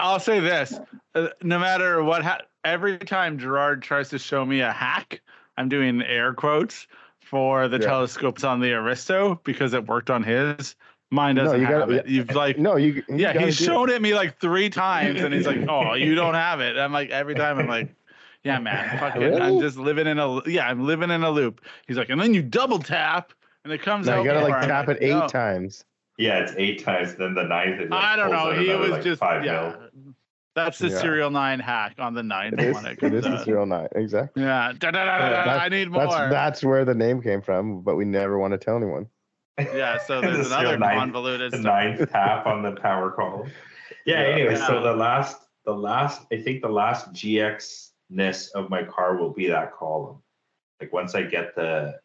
I'll 0.00 0.18
say 0.18 0.40
this: 0.40 0.76
uh, 1.14 1.28
no 1.42 1.60
matter 1.60 2.02
what, 2.02 2.24
ha- 2.24 2.40
every 2.64 2.98
time 2.98 3.38
Gerard 3.38 3.82
tries 3.82 4.08
to 4.08 4.18
show 4.18 4.44
me 4.44 4.60
a 4.62 4.72
hack, 4.72 5.22
I'm 5.56 5.68
doing 5.68 6.02
air 6.02 6.34
quotes 6.34 6.88
for 7.20 7.68
the 7.68 7.78
Yeah. 7.78 7.86
telescopes 7.86 8.42
on 8.42 8.58
the 8.60 8.72
Aristo 8.72 9.40
because 9.44 9.74
it 9.74 9.86
worked 9.86 10.10
on 10.10 10.24
his. 10.24 10.74
Mine 11.10 11.36
doesn't 11.36 11.60
you 11.60 11.66
have 11.66 11.80
gotta- 11.88 11.98
it. 11.98 12.08
You've 12.08 12.30
like 12.34 12.58
No, 12.58 12.76
you. 12.76 13.04
you 13.08 13.16
yeah, 13.16 13.32
he's 13.32 13.56
do 13.58 13.64
it. 13.64 13.66
shown 13.66 13.90
it 13.90 14.02
me 14.02 14.14
like 14.14 14.38
three 14.40 14.68
times, 14.70 15.20
and 15.20 15.32
he's 15.32 15.46
like, 15.46 15.64
"Oh, 15.68 15.94
you 15.94 16.14
don't 16.14 16.34
have 16.34 16.60
it." 16.60 16.76
I'm 16.76 16.92
like, 16.92 17.10
every 17.10 17.34
time 17.34 17.58
I'm 17.58 17.68
like, 17.68 17.94
"Yeah, 18.42 18.58
man, 18.58 18.98
fucking, 18.98 19.40
I'm 19.40 19.60
just 19.60 19.76
living 19.76 20.06
in 20.08 20.18
a 20.18 20.48
yeah, 20.48 20.66
I'm 20.66 20.84
living 20.86 21.10
in 21.10 21.22
a 21.22 21.30
loop." 21.30 21.60
He's 21.86 21.96
like, 21.96 22.08
and 22.10 22.20
then 22.20 22.34
you 22.34 22.42
double 22.42 22.78
tap, 22.80 23.32
and 23.64 23.72
it 23.72 23.80
comes 23.82 24.06
No, 24.06 24.14
out. 24.14 24.18
you 24.24 24.24
gotta 24.24 24.40
like 24.40 24.54
I'm 24.54 24.68
tap 24.68 24.88
it 24.88 24.98
eight 25.00 25.10
"No." 25.10 25.28
times. 25.28 25.84
Yeah, 26.18 26.38
it's 26.38 26.52
eight 26.56 26.82
times. 26.84 27.14
Then 27.14 27.34
the 27.34 27.44
ninth. 27.44 27.80
It, 27.80 27.90
like, 27.90 28.04
I 28.04 28.16
don't 28.16 28.30
know. 28.32 28.52
He 28.52 28.68
was 28.74 28.90
like, 28.90 29.02
just 29.04 29.20
five 29.20 29.44
yeah. 29.44 29.74
mil. 29.76 30.14
That's 30.56 30.78
the 30.78 30.88
Yeah. 30.88 30.98
serial 31.00 31.30
nine 31.30 31.58
hack 31.58 31.94
on 31.98 32.14
the 32.14 32.22
ninth 32.22 32.54
It 32.54 32.60
is. 32.60 32.74
one. 32.74 32.86
It 32.86 32.92
It 32.92 33.00
comes 33.00 33.14
is 33.14 33.24
the 33.24 33.44
serial 33.44 33.66
nine. 33.66 33.88
Exactly. 33.96 34.42
Yeah, 34.44 34.72
da, 34.78 34.92
da, 34.92 35.04
da, 35.44 35.50
I 35.60 35.68
need 35.68 35.90
more. 35.90 36.06
That's 36.06 36.30
that's 36.32 36.64
where 36.64 36.84
the 36.84 36.94
name 36.94 37.20
came 37.20 37.42
from, 37.42 37.82
but 37.82 37.96
we 37.96 38.04
never 38.04 38.38
want 38.38 38.52
to 38.52 38.58
tell 38.58 38.76
anyone. 38.76 39.06
Yeah, 39.58 39.98
so 39.98 40.20
there's 40.20 40.48
serial 40.48 40.60
another 40.72 40.78
ninth- 40.78 40.98
convoluted 41.00 41.52
the 41.52 41.58
ninth 41.58 42.10
tap 42.10 42.46
on 42.46 42.62
the 42.62 42.72
power 42.72 43.10
column. 43.10 43.50
Yeah. 44.06 44.20
Yeah. 44.22 44.34
Anyway, 44.34 44.56
so 44.56 44.82
the 44.82 44.92
last, 44.94 45.38
the 45.64 45.72
last, 45.72 46.22
I 46.32 46.36
think 46.42 46.60
the 46.62 46.68
last 46.68 47.10
GX 47.12 47.90
ness 48.10 48.48
of 48.48 48.68
my 48.68 48.82
car 48.82 49.16
will 49.16 49.32
be 49.32 49.46
that 49.48 49.72
column. 49.74 50.22
Like 50.80 50.92
once 50.92 51.14
I 51.14 51.22
get 51.22 51.54
the 51.54 51.98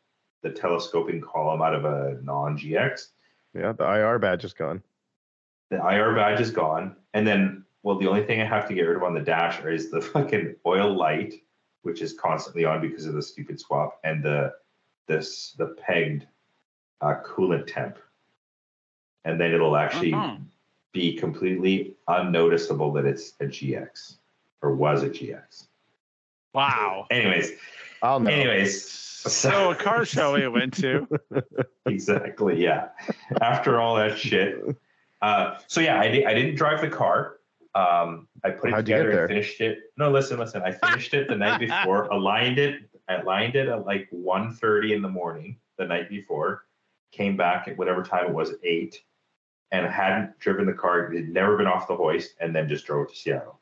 the 0.44 0.50
telescoping 0.50 1.20
column 1.22 1.62
out 1.62 1.74
of 1.76 1.84
a 1.86 2.20
non 2.24 2.58
GX, 2.58 3.08
Yeah, 3.54 3.74
the 3.74 3.84
IR 3.84 4.18
badge 4.20 4.46
is 4.46 4.54
gone. 4.54 4.82
the 5.70 5.78
IR 5.78 6.16
badge 6.16 6.40
is 6.40 6.52
gone, 6.52 6.96
and 7.14 7.26
then 7.28 7.66
well, 7.84 7.98
the 7.98 8.08
only 8.08 8.24
thing 8.24 8.40
I 8.42 8.46
have 8.46 8.68
to 8.70 8.74
get 8.74 8.84
rid 8.84 8.96
of 8.98 9.04
on 9.04 9.14
the 9.14 9.22
dash 9.22 9.60
is 9.66 9.90
the 9.92 10.02
fucking 10.14 10.56
oil 10.66 10.94
light, 10.96 11.34
which 11.82 12.02
is 12.02 12.14
constantly 12.14 12.64
on 12.66 12.80
because 12.82 13.06
of 13.06 13.14
the 13.14 13.22
stupid 13.22 13.60
swap, 13.60 14.00
and 14.06 14.24
the 14.24 14.54
this 15.08 15.54
the 15.58 15.76
pegged 15.86 16.28
uh, 17.02 17.16
coolant 17.26 17.66
temp, 17.68 17.98
and 19.26 19.40
then 19.40 19.52
it'll 19.54 19.76
actually 19.78 20.14
Uh-huh. 20.14 20.36
be 20.92 21.16
completely 21.16 21.96
unnoticeable 22.08 22.92
that 22.94 23.06
it's 23.06 23.34
a 23.40 23.46
GX 23.46 24.18
or 24.62 24.76
was 24.76 25.04
a 25.04 25.10
GX. 25.10 25.68
Wow. 26.54 27.06
Anyways, 27.12 27.52
I'll 28.02 28.20
know. 28.20 28.30
anyways, 28.32 28.84
So 28.90 29.72
a 29.72 29.76
car 29.76 30.04
show 30.06 30.34
we 30.34 30.48
went 30.48 30.74
to. 30.78 31.08
exactly. 31.86 32.62
Yeah. 32.62 32.90
After 33.42 33.80
all 33.80 33.96
that 33.98 34.18
shit. 34.18 34.58
Uh, 35.22 35.58
so 35.68 35.82
yeah, 35.82 36.00
I, 36.00 36.08
di- 36.10 36.26
I 36.26 36.34
didn't 36.34 36.56
drive 36.56 36.82
the 36.82 36.90
car. 36.90 37.36
Um, 37.76 38.28
I 38.44 38.50
put 38.50 38.70
it 38.70 38.74
How'd 38.74 38.86
together 38.86 39.12
and 39.22 39.28
finished 39.30 39.62
it. 39.62 39.80
No, 39.98 40.10
listen, 40.10 40.40
listen. 40.40 40.62
I 40.64 40.72
finished 40.72 41.14
it 41.14 41.28
the 41.28 41.36
night 41.36 41.60
before. 41.60 42.04
Aligned 42.12 42.58
it. 42.58 42.82
I 43.08 43.16
aligned 43.16 43.56
it 43.56 43.68
at 43.68 43.86
like 43.86 44.10
1.30 44.12 44.96
in 44.96 45.02
the 45.02 45.10
morning 45.10 45.58
the 45.78 45.86
night 45.86 46.10
before. 46.10 46.66
Came 47.12 47.36
back 47.38 47.68
at 47.68 47.78
whatever 47.78 48.04
time 48.04 48.28
it 48.28 48.34
was, 48.34 48.54
eight, 48.64 49.02
and 49.72 49.86
hadn't 49.86 50.38
driven 50.40 50.66
the 50.66 50.74
car. 50.74 51.12
It 51.12 51.16
had 51.18 51.30
never 51.30 51.58
been 51.58 51.68
off 51.68 51.88
the 51.88 51.96
hoist, 51.96 52.36
and 52.40 52.56
then 52.56 52.70
just 52.70 52.86
drove 52.86 53.10
to 53.10 53.16
Seattle. 53.16 53.60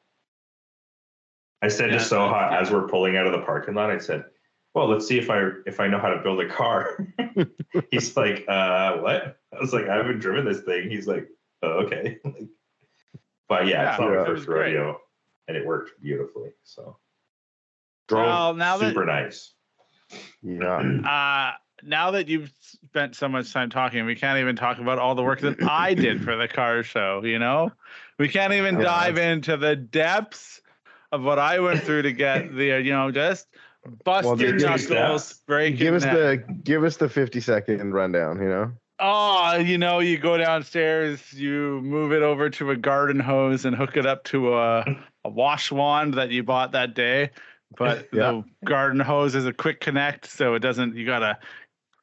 I 1.61 1.69
said 1.69 1.91
Yeah, 1.91 1.97
to 1.97 2.03
Soha 2.03 2.49
that's- 2.49 2.67
as 2.67 2.73
we're 2.73 2.87
pulling 2.87 3.17
out 3.17 3.25
of 3.25 3.31
the 3.31 3.41
parking 3.41 3.73
lot, 3.73 3.89
I 3.89 3.97
said, 3.97 4.25
"Well, 4.73 4.87
let's 4.87 5.07
see 5.07 5.17
if 5.17 5.29
I 5.29 5.49
if 5.65 5.79
I 5.79 5.87
know 5.87 5.97
how 5.99 6.09
to 6.09 6.21
build 6.21 6.39
a 6.41 6.47
car." 6.49 6.97
He's 7.91 8.15
like, 8.15 8.45
"Uh, 8.47 8.97
what?" 8.97 9.39
I 9.55 9.59
was 9.59 9.73
like, 9.73 9.87
"I 9.87 9.95
haven't 9.95 10.19
driven 10.19 10.45
this 10.45 10.61
thing." 10.61 10.89
He's 10.89 11.07
like, 11.07 11.27
"Oh, 11.63 11.83
okay." 11.85 12.19
Like, 12.25 12.47
but 13.49 13.65
yeah, 13.67 13.91
it's 13.91 13.99
Yeah, 13.99 14.05
not 14.05 14.13
my 14.13 14.15
it 14.15 14.19
was 14.19 14.39
first 14.39 14.45
great. 14.47 14.75
rodeo, 14.75 14.99
and 15.47 15.55
it 15.55 15.65
worked 15.65 16.01
beautifully. 16.01 16.51
So 16.63 16.97
drove 18.09 18.25
Well, 18.25 18.53
now 18.55 18.77
that- 18.77 18.89
super 18.89 19.05
nice. 19.05 19.53
Yeah. 20.43 20.81
Uh, 21.05 21.53
now 21.83 22.11
that 22.11 22.27
you've 22.27 22.51
spent 22.61 23.15
so 23.15 23.27
much 23.27 23.53
time 23.53 23.69
talking, 23.69 24.05
we 24.05 24.15
can't 24.15 24.39
even 24.39 24.55
talk 24.55 24.79
about 24.79 24.99
all 24.99 25.15
the 25.15 25.23
work 25.23 25.41
that 25.41 25.57
I 25.67 25.93
did 25.93 26.21
for 26.21 26.35
the 26.35 26.47
car 26.47 26.83
show. 26.83 27.23
You 27.23 27.39
know, 27.39 27.71
we 28.17 28.29
can't 28.29 28.53
even 28.53 28.75
dive 28.75 29.17
into 29.17 29.57
the 29.57 29.75
depths 29.75 30.61
of 31.11 31.23
what 31.23 31.39
I 31.39 31.59
went 31.59 31.81
through 31.83 32.03
to 32.03 32.11
get 32.11 32.53
the, 32.53 32.73
uh, 32.73 32.77
you 32.77 32.91
know, 32.91 33.11
just 33.11 33.47
bust 34.03 34.25
Well, 34.25 34.41
your 34.41 34.53
knuckles, 34.53 35.33
break 35.47 35.77
give 35.77 35.93
us 35.93 36.03
neck. 36.03 36.13
the 36.13 36.53
give 36.63 36.83
us 36.83 36.97
the 36.97 37.09
50 37.09 37.39
second 37.39 37.93
rundown, 37.93 38.41
you 38.41 38.49
know? 38.49 38.71
Oh, 38.99 39.57
you 39.57 39.77
know, 39.77 39.99
you 39.99 40.17
go 40.17 40.37
downstairs, 40.37 41.31
you 41.31 41.81
move 41.81 42.11
it 42.11 42.23
over 42.23 42.49
to 42.49 42.71
a 42.71 42.75
garden 42.75 43.19
hose 43.19 43.63
and 43.63 43.75
hook 43.75 43.95
it 43.95 44.07
up 44.07 44.23
to 44.25 44.55
a, 44.55 44.85
a 45.23 45.29
wash 45.29 45.71
wand 45.71 46.15
that 46.15 46.31
you 46.31 46.43
bought 46.43 46.71
that 46.71 46.95
day. 46.95 47.29
But 47.75 48.09
Yeah. 48.13 48.41
the 48.41 48.43
garden 48.65 48.99
hose 48.99 49.35
is 49.35 49.45
a 49.45 49.53
quick 49.53 49.81
connect, 49.81 50.25
so 50.25 50.55
it 50.55 50.59
doesn't, 50.59 50.95
you 50.95 51.05
got 51.05 51.21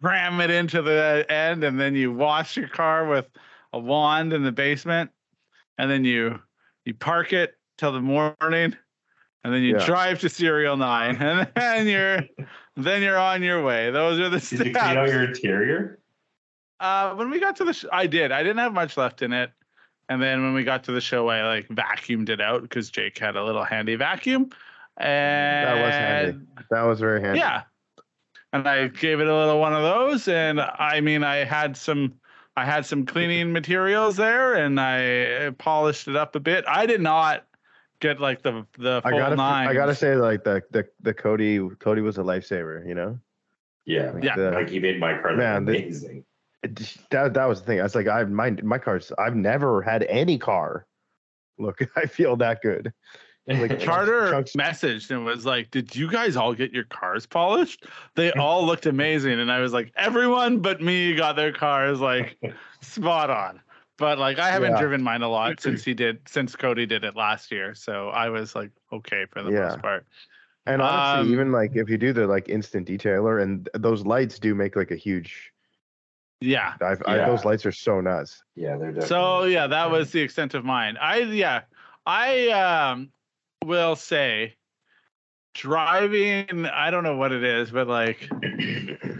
to 0.04 0.08
cram 0.08 0.40
it 0.40 0.50
into 0.50 0.82
the 0.82 1.26
end 1.28 1.64
and 1.64 1.78
then 1.80 1.94
you 1.94 2.12
wash 2.12 2.56
your 2.56 2.68
car 2.68 3.06
with 3.06 3.26
a 3.72 3.78
wand 3.78 4.32
in 4.32 4.42
the 4.42 4.52
basement. 4.52 5.10
And 5.78 5.90
then 5.90 6.04
you 6.04 6.40
you 6.84 6.94
park 6.94 7.32
it 7.32 7.54
till 7.78 7.92
the 7.92 8.00
morning 8.00 8.36
and 9.44 9.52
then 9.52 9.62
you 9.62 9.76
Yeah. 9.78 9.84
drive 9.86 10.20
to 10.20 10.28
Serial 10.28 10.76
9 10.76 11.16
and 11.20 11.48
then 11.56 11.86
you're 11.88 12.46
then 12.76 13.02
you're 13.02 13.18
on 13.18 13.42
your 13.42 13.62
way. 13.64 13.90
Those 13.90 14.20
are 14.20 14.28
the 14.28 14.38
Did 14.38 14.52
you 14.66 14.72
clean 14.72 14.76
out 14.76 15.08
steps. 15.08 15.10
your 15.12 15.22
interior? 15.24 15.98
Uh, 16.80 17.14
when 17.14 17.30
we 17.30 17.38
got 17.40 17.56
to 17.56 17.64
the, 17.64 17.72
sh- 17.72 17.84
I 17.92 18.06
did. 18.06 18.32
I 18.32 18.42
didn't 18.42 18.58
have 18.58 18.74
much 18.74 18.96
left 18.96 19.22
in 19.22 19.32
it, 19.32 19.52
and 20.08 20.20
then 20.20 20.42
when 20.42 20.54
we 20.54 20.64
got 20.64 20.84
to 20.84 20.92
the 20.92 21.00
show, 21.00 21.28
I 21.28 21.46
like 21.46 21.68
vacuumed 21.68 22.28
it 22.28 22.40
out 22.40 22.62
because 22.62 22.90
Jake 22.90 23.16
had 23.16 23.36
a 23.36 23.44
little 23.44 23.62
handy 23.64 23.94
vacuum, 23.94 24.50
and 24.96 25.68
that 25.68 25.84
was 25.84 25.94
handy. 25.94 26.46
That 26.70 26.82
was 26.82 26.98
very 27.00 27.20
handy. 27.22 27.38
yeah, 27.38 27.62
and 28.54 28.68
I 28.68 28.86
gave 28.88 29.18
it 29.20 29.26
a 29.26 29.34
little 29.36 29.58
one 29.58 29.74
of 29.74 29.82
those, 29.82 30.28
and 30.28 30.60
I 30.60 31.00
mean, 31.00 31.24
I 31.24 31.38
had 31.44 31.76
some, 31.76 32.14
I 32.56 32.64
had 32.64 32.86
some 32.86 33.04
cleaning 33.04 33.52
materials 33.52 34.16
there, 34.16 34.54
and 34.54 34.80
I 34.80 35.50
polished 35.58 36.06
it 36.06 36.14
up 36.16 36.36
a 36.36 36.40
bit. 36.40 36.64
I 36.68 36.86
did 36.86 37.00
not 37.00 37.44
get 38.00 38.20
like 38.20 38.42
the 38.42 38.64
the 38.78 39.02
I 39.04 39.10
full 39.10 39.18
gotta 39.18 39.36
nine. 39.36 39.66
I 39.68 39.74
gotta 39.74 39.94
say 39.94 40.14
like 40.14 40.44
the 40.44 40.62
the 40.70 40.86
the 41.02 41.12
Cody 41.12 41.68
Cody 41.80 42.00
was 42.00 42.16
a 42.18 42.22
lifesaver, 42.22 42.86
you 42.86 42.94
know? 42.94 43.18
Yeah. 43.86 44.12
Like 44.12 44.24
Yeah. 44.24 44.36
the- 44.36 44.50
Like 44.52 44.68
he 44.70 44.78
made 44.78 44.98
my 45.00 45.18
car 45.20 45.36
Man, 45.36 45.64
this- 45.64 45.80
amazing. 45.82 46.24
it 46.62 46.96
that 47.10 47.34
that 47.34 47.46
was 47.46 47.60
the 47.60 47.66
thing. 47.66 47.80
I 47.80 47.82
was 47.82 47.94
like, 47.94 48.06
I've 48.06 48.30
my 48.30 48.50
my 48.62 48.78
car's 48.78 49.10
I've 49.18 49.34
never 49.36 49.82
had 49.82 50.04
any 50.04 50.38
car. 50.38 50.86
Look, 51.58 51.78
I 51.96 52.06
feel 52.06 52.36
that 52.36 52.62
good. 52.62 52.92
Like 53.46 53.80
Carter 53.84 54.30
chunks- 54.30 54.52
messaged 54.54 55.10
and 55.10 55.24
was 55.24 55.44
like, 55.44 55.70
"Did 55.70 55.94
you 55.94 56.10
guys 56.10 56.36
all 56.36 56.54
get 56.54 56.72
your 56.72 56.84
cars 56.84 57.26
polished? 57.26 57.86
They 58.14 58.32
all 58.38 58.64
looked 58.64 58.86
amazing." 58.86 59.38
And 59.40 59.52
I 59.52 59.60
was 59.60 59.72
like, 59.72 59.92
"Everyone 59.96 60.60
but 60.60 60.80
me 60.80 61.14
got 61.14 61.36
their 61.36 61.52
cars 61.52 62.00
like 62.00 62.38
spot 62.80 63.30
on." 63.30 63.60
But 63.96 64.18
like, 64.18 64.38
I 64.38 64.50
haven't 64.50 64.72
Yeah. 64.72 64.78
driven 64.80 65.02
mine 65.02 65.22
a 65.22 65.28
lot 65.28 65.60
since 65.60 65.84
he 65.84 65.94
did, 65.94 66.20
since 66.26 66.56
Cody 66.56 66.86
did 66.86 67.04
it 67.04 67.14
last 67.16 67.52
year. 67.52 67.74
So 67.74 68.08
I 68.08 68.28
was 68.30 68.54
like, 68.54 68.70
okay 68.92 69.26
for 69.30 69.42
the 69.42 69.52
Yeah. 69.52 69.66
most 69.68 69.78
part. 69.80 70.06
And 70.66 70.80
honestly, 70.82 71.20
Um, 71.20 71.32
even 71.32 71.52
like 71.52 71.76
if 71.76 71.90
you 71.90 71.98
do 71.98 72.12
the 72.14 72.26
like 72.26 72.48
instant 72.48 72.88
detailer 72.88 73.42
and 73.42 73.68
those 73.74 74.04
lights 74.06 74.38
do 74.38 74.54
make 74.54 74.74
like 74.74 74.90
a 74.90 74.96
huge 74.96 75.52
Yeah. 76.40 76.74
I've, 76.80 77.02
I, 77.06 77.16
Yeah. 77.18 77.26
those 77.26 77.44
lights 77.44 77.64
are 77.66 77.72
so 77.72 78.00
nuts. 78.00 78.42
Yeah, 78.56 78.76
they're 78.78 78.88
definitely. 78.90 79.06
So 79.08 79.44
yeah, 79.44 79.66
that 79.66 79.90
was 79.90 80.10
the 80.10 80.20
extent 80.22 80.54
of 80.54 80.64
mine. 80.64 80.96
I 81.00 81.18
yeah, 81.18 81.62
I 82.06 82.48
um 82.48 83.12
will 83.64 83.96
say 83.96 84.54
driving, 85.54 86.66
I 86.66 86.90
don't 86.90 87.04
know 87.04 87.16
what 87.16 87.32
it 87.32 87.44
is, 87.44 87.70
but 87.70 87.88
like 87.88 88.28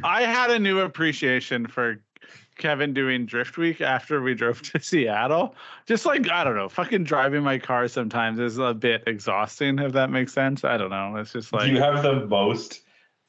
I 0.03 0.23
had 0.23 0.51
a 0.51 0.59
new 0.59 0.81
appreciation 0.81 1.67
for 1.67 2.03
Kevin 2.57 2.95
doing 2.95 3.27
Drift 3.27 3.57
Week 3.57 3.81
after 3.81 4.23
we 4.23 4.35
drove 4.35 4.63
to 4.63 4.81
Seattle. 4.81 5.55
Just 5.87 6.07
like 6.07 6.29
I 6.31 6.45
don't 6.45 6.57
know, 6.57 6.69
fucking 6.69 7.05
driving 7.05 7.43
my 7.43 7.59
car 7.59 7.89
sometimes 7.89 8.39
is 8.39 8.59
a 8.59 8.75
bit 8.75 9.05
exhausting. 9.07 9.79
If 9.79 9.93
that 9.93 10.11
makes 10.11 10.33
sense, 10.33 10.65
I 10.65 10.77
don't 10.77 10.91
know. 10.91 11.17
It's 11.17 11.33
just 11.33 11.53
like 11.53 11.69
you 11.69 11.79
have 11.79 12.03
the 12.03 12.27
most. 12.27 12.83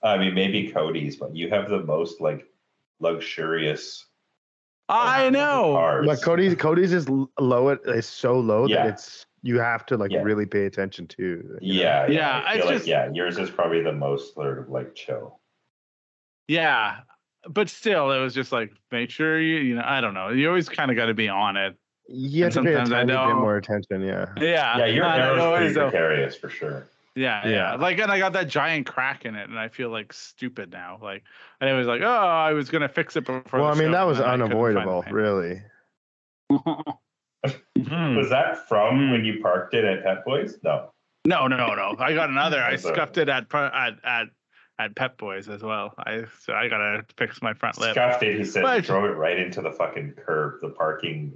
I 0.04 0.17
mean, 0.17 0.36
maybe 0.36 0.71
Cody's, 0.71 1.15
but 1.15 1.36
you 1.36 1.49
have 1.49 1.69
the 1.69 1.82
most 1.84 2.21
like 2.21 2.45
luxurious. 2.99 4.06
I 4.88 5.32
know. 5.32 5.73
Cars. 5.73 6.06
But 6.06 6.21
Cody's 6.21 6.56
Cody's 6.56 6.93
is 6.93 7.10
low. 7.10 7.69
It 7.69 7.80
is 7.86 8.06
so 8.06 8.39
low 8.39 8.67
Yeah. 8.67 8.84
that 8.84 8.93
it's 8.93 9.25
you 9.45 9.60
have 9.60 9.86
to 9.86 9.95
like 9.95 10.12
Yeah. 10.12 10.23
really 10.23 10.47
pay 10.47 10.65
attention 10.65 11.05
to. 11.08 11.58
Yeah, 11.62 12.08
yeah. 12.08 12.12
Yeah, 12.12 12.43
I 12.47 12.53
it's 12.53 12.58
feel 12.58 12.65
like 12.65 12.75
just- 12.77 12.88
yeah, 12.88 13.10
yours 13.13 13.38
is 13.38 13.51
probably 13.51 13.81
the 13.84 13.93
most 13.93 14.34
sort 14.34 14.58
of 14.58 14.69
like 14.69 14.95
chill. 14.95 15.39
Yeah, 16.47 17.01
but 17.47 17.69
still, 17.69 18.12
it 18.12 18.19
was 18.19 18.34
just 18.34 18.51
like 18.51 18.71
make 18.91 19.12
sure 19.12 19.39
you 19.39 19.58
you 19.58 19.75
know 19.75 19.84
I 19.86 20.01
don't 20.01 20.15
know. 20.15 20.29
You 20.29 20.47
always 20.47 20.67
kind 20.67 20.89
of 20.89 20.97
got 20.97 21.05
to 21.05 21.13
be 21.13 21.29
on 21.29 21.58
it. 21.58 21.75
Yeah, 22.08 22.45
have 22.45 22.53
to 22.55 22.63
pay 22.63 22.73
a 22.73 22.86
Sometimes 22.86 22.91
I 22.91 23.13
tiny 23.13 23.27
bit 23.34 23.36
more 23.39 23.58
attention. 23.58 24.01
Yeah. 24.01 24.25
Yeah. 24.38 24.77
Yeah, 24.79 24.86
your 24.86 25.03
not 25.05 25.19
arrow's 25.19 25.58
pretty 25.58 25.73
precarious 25.75 26.36
for 26.36 26.49
sure. 26.49 26.88
Yeah, 27.15 27.47
yeah, 27.47 27.51
Yeah. 27.51 27.75
Like, 27.75 27.97
and 27.99 28.12
I 28.12 28.19
got 28.19 28.34
that 28.34 28.47
giant 28.49 28.86
crack 28.88 29.25
in 29.25 29.36
it, 29.36 29.47
and 29.49 29.58
I 29.58 29.69
feel 29.69 29.89
like 29.89 30.12
stupid 30.12 30.71
now. 30.71 30.99
Like, 31.01 31.23
and 31.62 31.69
it 31.69 31.73
was 31.73 31.88
like, 31.88 32.01
oh, 32.01 32.05
I 32.08 32.51
was 32.53 32.69
gonna 32.69 32.89
fix 32.89 33.15
it 33.15 33.21
before. 33.25 33.43
Well, 33.62 33.65
I 33.65 33.73
mean 33.73 33.88
show, 33.88 33.91
that 33.93 34.03
was 34.03 34.17
then 34.17 34.27
I 34.27 34.31
couldn't 34.34 34.49
find 34.51 34.75
the 34.75 34.79
unavoidable, 34.79 35.05
really. 35.12 35.62
Hmm. 37.88 38.15
Was 38.15 38.29
that 38.29 38.67
from 38.67 39.12
when 39.12 39.23
you 39.25 39.41
parked 39.41 39.73
it 39.73 39.86
at 39.86 40.03
Pep 40.03 40.25
Boys? 40.25 40.58
No. 40.63 40.91
No, 41.25 41.47
no, 41.47 41.73
no. 41.73 41.95
I 41.99 42.13
got 42.13 42.29
another. 42.29 42.62
I 42.62 42.75
scuffed 42.75 43.17
it 43.17 43.29
at 43.29 43.53
at 43.53 43.93
at 44.03 44.27
at 44.77 44.95
Pep 44.95 45.17
Boys 45.17 45.47
as 45.49 45.63
well. 45.63 45.93
I 45.97 46.25
so 46.41 46.53
I 46.53 46.67
gotta 46.67 47.05
fix 47.17 47.41
my 47.41 47.53
front 47.53 47.79
lip. 47.79 47.91
Scuffed 47.93 48.23
it. 48.23 48.38
He 48.38 48.45
said 48.45 48.63
But- 48.63 48.84
drove 48.84 49.05
it 49.05 49.13
right 49.13 49.38
into 49.39 49.62
the 49.62 49.71
fucking 49.71 50.13
curb, 50.25 50.62
the 50.62 50.69
parking. 50.69 51.34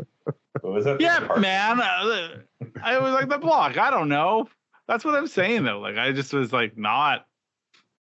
What 0.62 0.74
was 0.74 0.86
it? 0.86 1.00
Yeah, 1.00 1.26
man. 1.38 1.80
uh, 1.80 2.38
I 2.84 3.00
was 3.00 3.14
like 3.14 3.30
the 3.30 3.38
block. 3.38 3.78
I 3.78 3.90
don't 3.92 4.10
know. 4.10 4.50
That's 4.88 5.06
what 5.06 5.16
I'm 5.16 5.28
saying 5.28 5.64
though. 5.64 5.80
Like 5.80 5.98
I 5.98 6.12
just 6.12 6.34
was 6.34 6.52
like 6.52 6.78
not. 6.78 7.26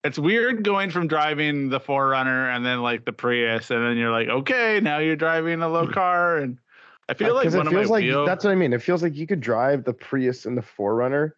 It's 0.03 0.19
weird 0.19 0.63
going 0.63 0.91
from 0.91 1.07
driving 1.07 1.69
the 1.69 1.79
4Runner 1.79 2.55
and 2.55 2.63
then 2.63 2.83
like 2.83 3.05
the 3.05 3.11
Prius, 3.11 3.71
and 3.71 3.83
then 3.83 3.97
you're 3.97 4.11
like, 4.11 4.27
okay, 4.27 4.79
now 4.79 4.99
you're 4.99 5.15
driving 5.15 5.63
a 5.63 5.67
low 5.67 5.87
car, 5.87 6.37
and 6.37 6.59
I 7.07 7.13
feel 7.13 7.33
like 7.35 7.43
because 7.43 7.55
one 7.55 7.67
it 7.67 7.69
of 7.69 7.73
my 7.73 7.79
feels 7.81 7.91
like 7.91 8.03
wheels. 8.03 8.27
that's 8.27 8.43
what 8.43 8.51
I 8.51 8.55
mean. 8.55 8.73
It 8.73 8.81
feels 8.81 9.03
like 9.03 9.15
you 9.15 9.27
could 9.27 9.39
drive 9.41 9.83
the 9.83 9.93
Prius 9.93 10.45
and 10.45 10.57
the 10.57 10.61
4Runner, 10.63 11.31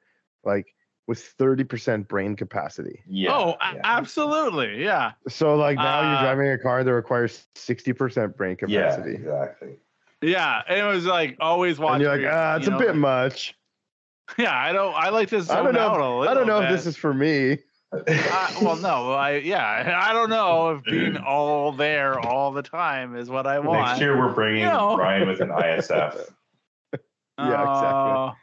like 0.45 0.73
with 1.07 1.21
thirty 1.23 1.63
percent 1.63 2.07
brain 2.07 2.35
capacity. 2.35 3.01
Yeah. 3.07 3.33
oh, 3.33 3.55
yeah. 3.61 3.81
absolutely, 3.83 4.83
yeah. 4.83 5.11
So 5.29 5.55
like 5.55 5.77
now 5.77 5.99
Uh, 5.99 6.11
you're 6.11 6.21
driving 6.21 6.49
a 6.51 6.57
car 6.57 6.83
that 6.83 6.93
requires 6.93 7.47
sixty 7.55 7.93
percent 7.93 8.35
brain 8.37 8.55
capacity. 8.57 9.11
Yeah, 9.11 9.15
capacity, 9.15 9.15
exactly. 9.15 9.75
Yeah, 10.21 10.61
it 10.69 10.83
was 10.83 11.05
like 11.05 11.37
always 11.39 11.79
watching. 11.79 12.05
and 12.07 12.21
you're 12.21 12.29
like, 12.31 12.37
ah, 12.37 12.55
it's 12.57 12.67
a 12.67 12.77
bit 12.77 12.95
much. 12.95 13.53
Yeah, 14.37 14.53
I 14.53 14.73
don't. 14.73 14.93
I 14.93 15.09
like 15.09 15.29
this. 15.29 15.49
I 15.49 15.63
don't 15.63 15.73
know. 15.73 15.85
if- 15.87 15.91
little 15.93 16.27
I 16.29 16.33
don't 16.33 16.47
know 16.47 16.61
if 16.61 16.69
this 16.69 16.85
is 16.85 16.97
for 16.97 17.13
me. 17.13 17.59
Uh, 17.93 18.53
well, 18.61 18.75
no, 18.75 19.13
I 19.13 19.37
yeah, 19.37 19.97
I 20.03 20.11
don't 20.13 20.29
know 20.29 20.71
if 20.71 20.83
being 20.83 21.15
all 21.25 21.71
there 21.71 22.19
all 22.19 22.51
the 22.51 22.61
time 22.61 23.15
is 23.15 23.29
what 23.29 23.47
I 23.47 23.59
want. 23.59 23.87
Next 23.87 24.01
year 24.01 24.17
we're 24.17 24.33
bringing 24.33 24.65
No. 24.65 24.97
Ryan 24.97 25.27
with 25.27 25.41
an 25.41 25.49
ISF. 25.49 26.19
Yeah, 27.39 27.61
exactly. 27.61 28.39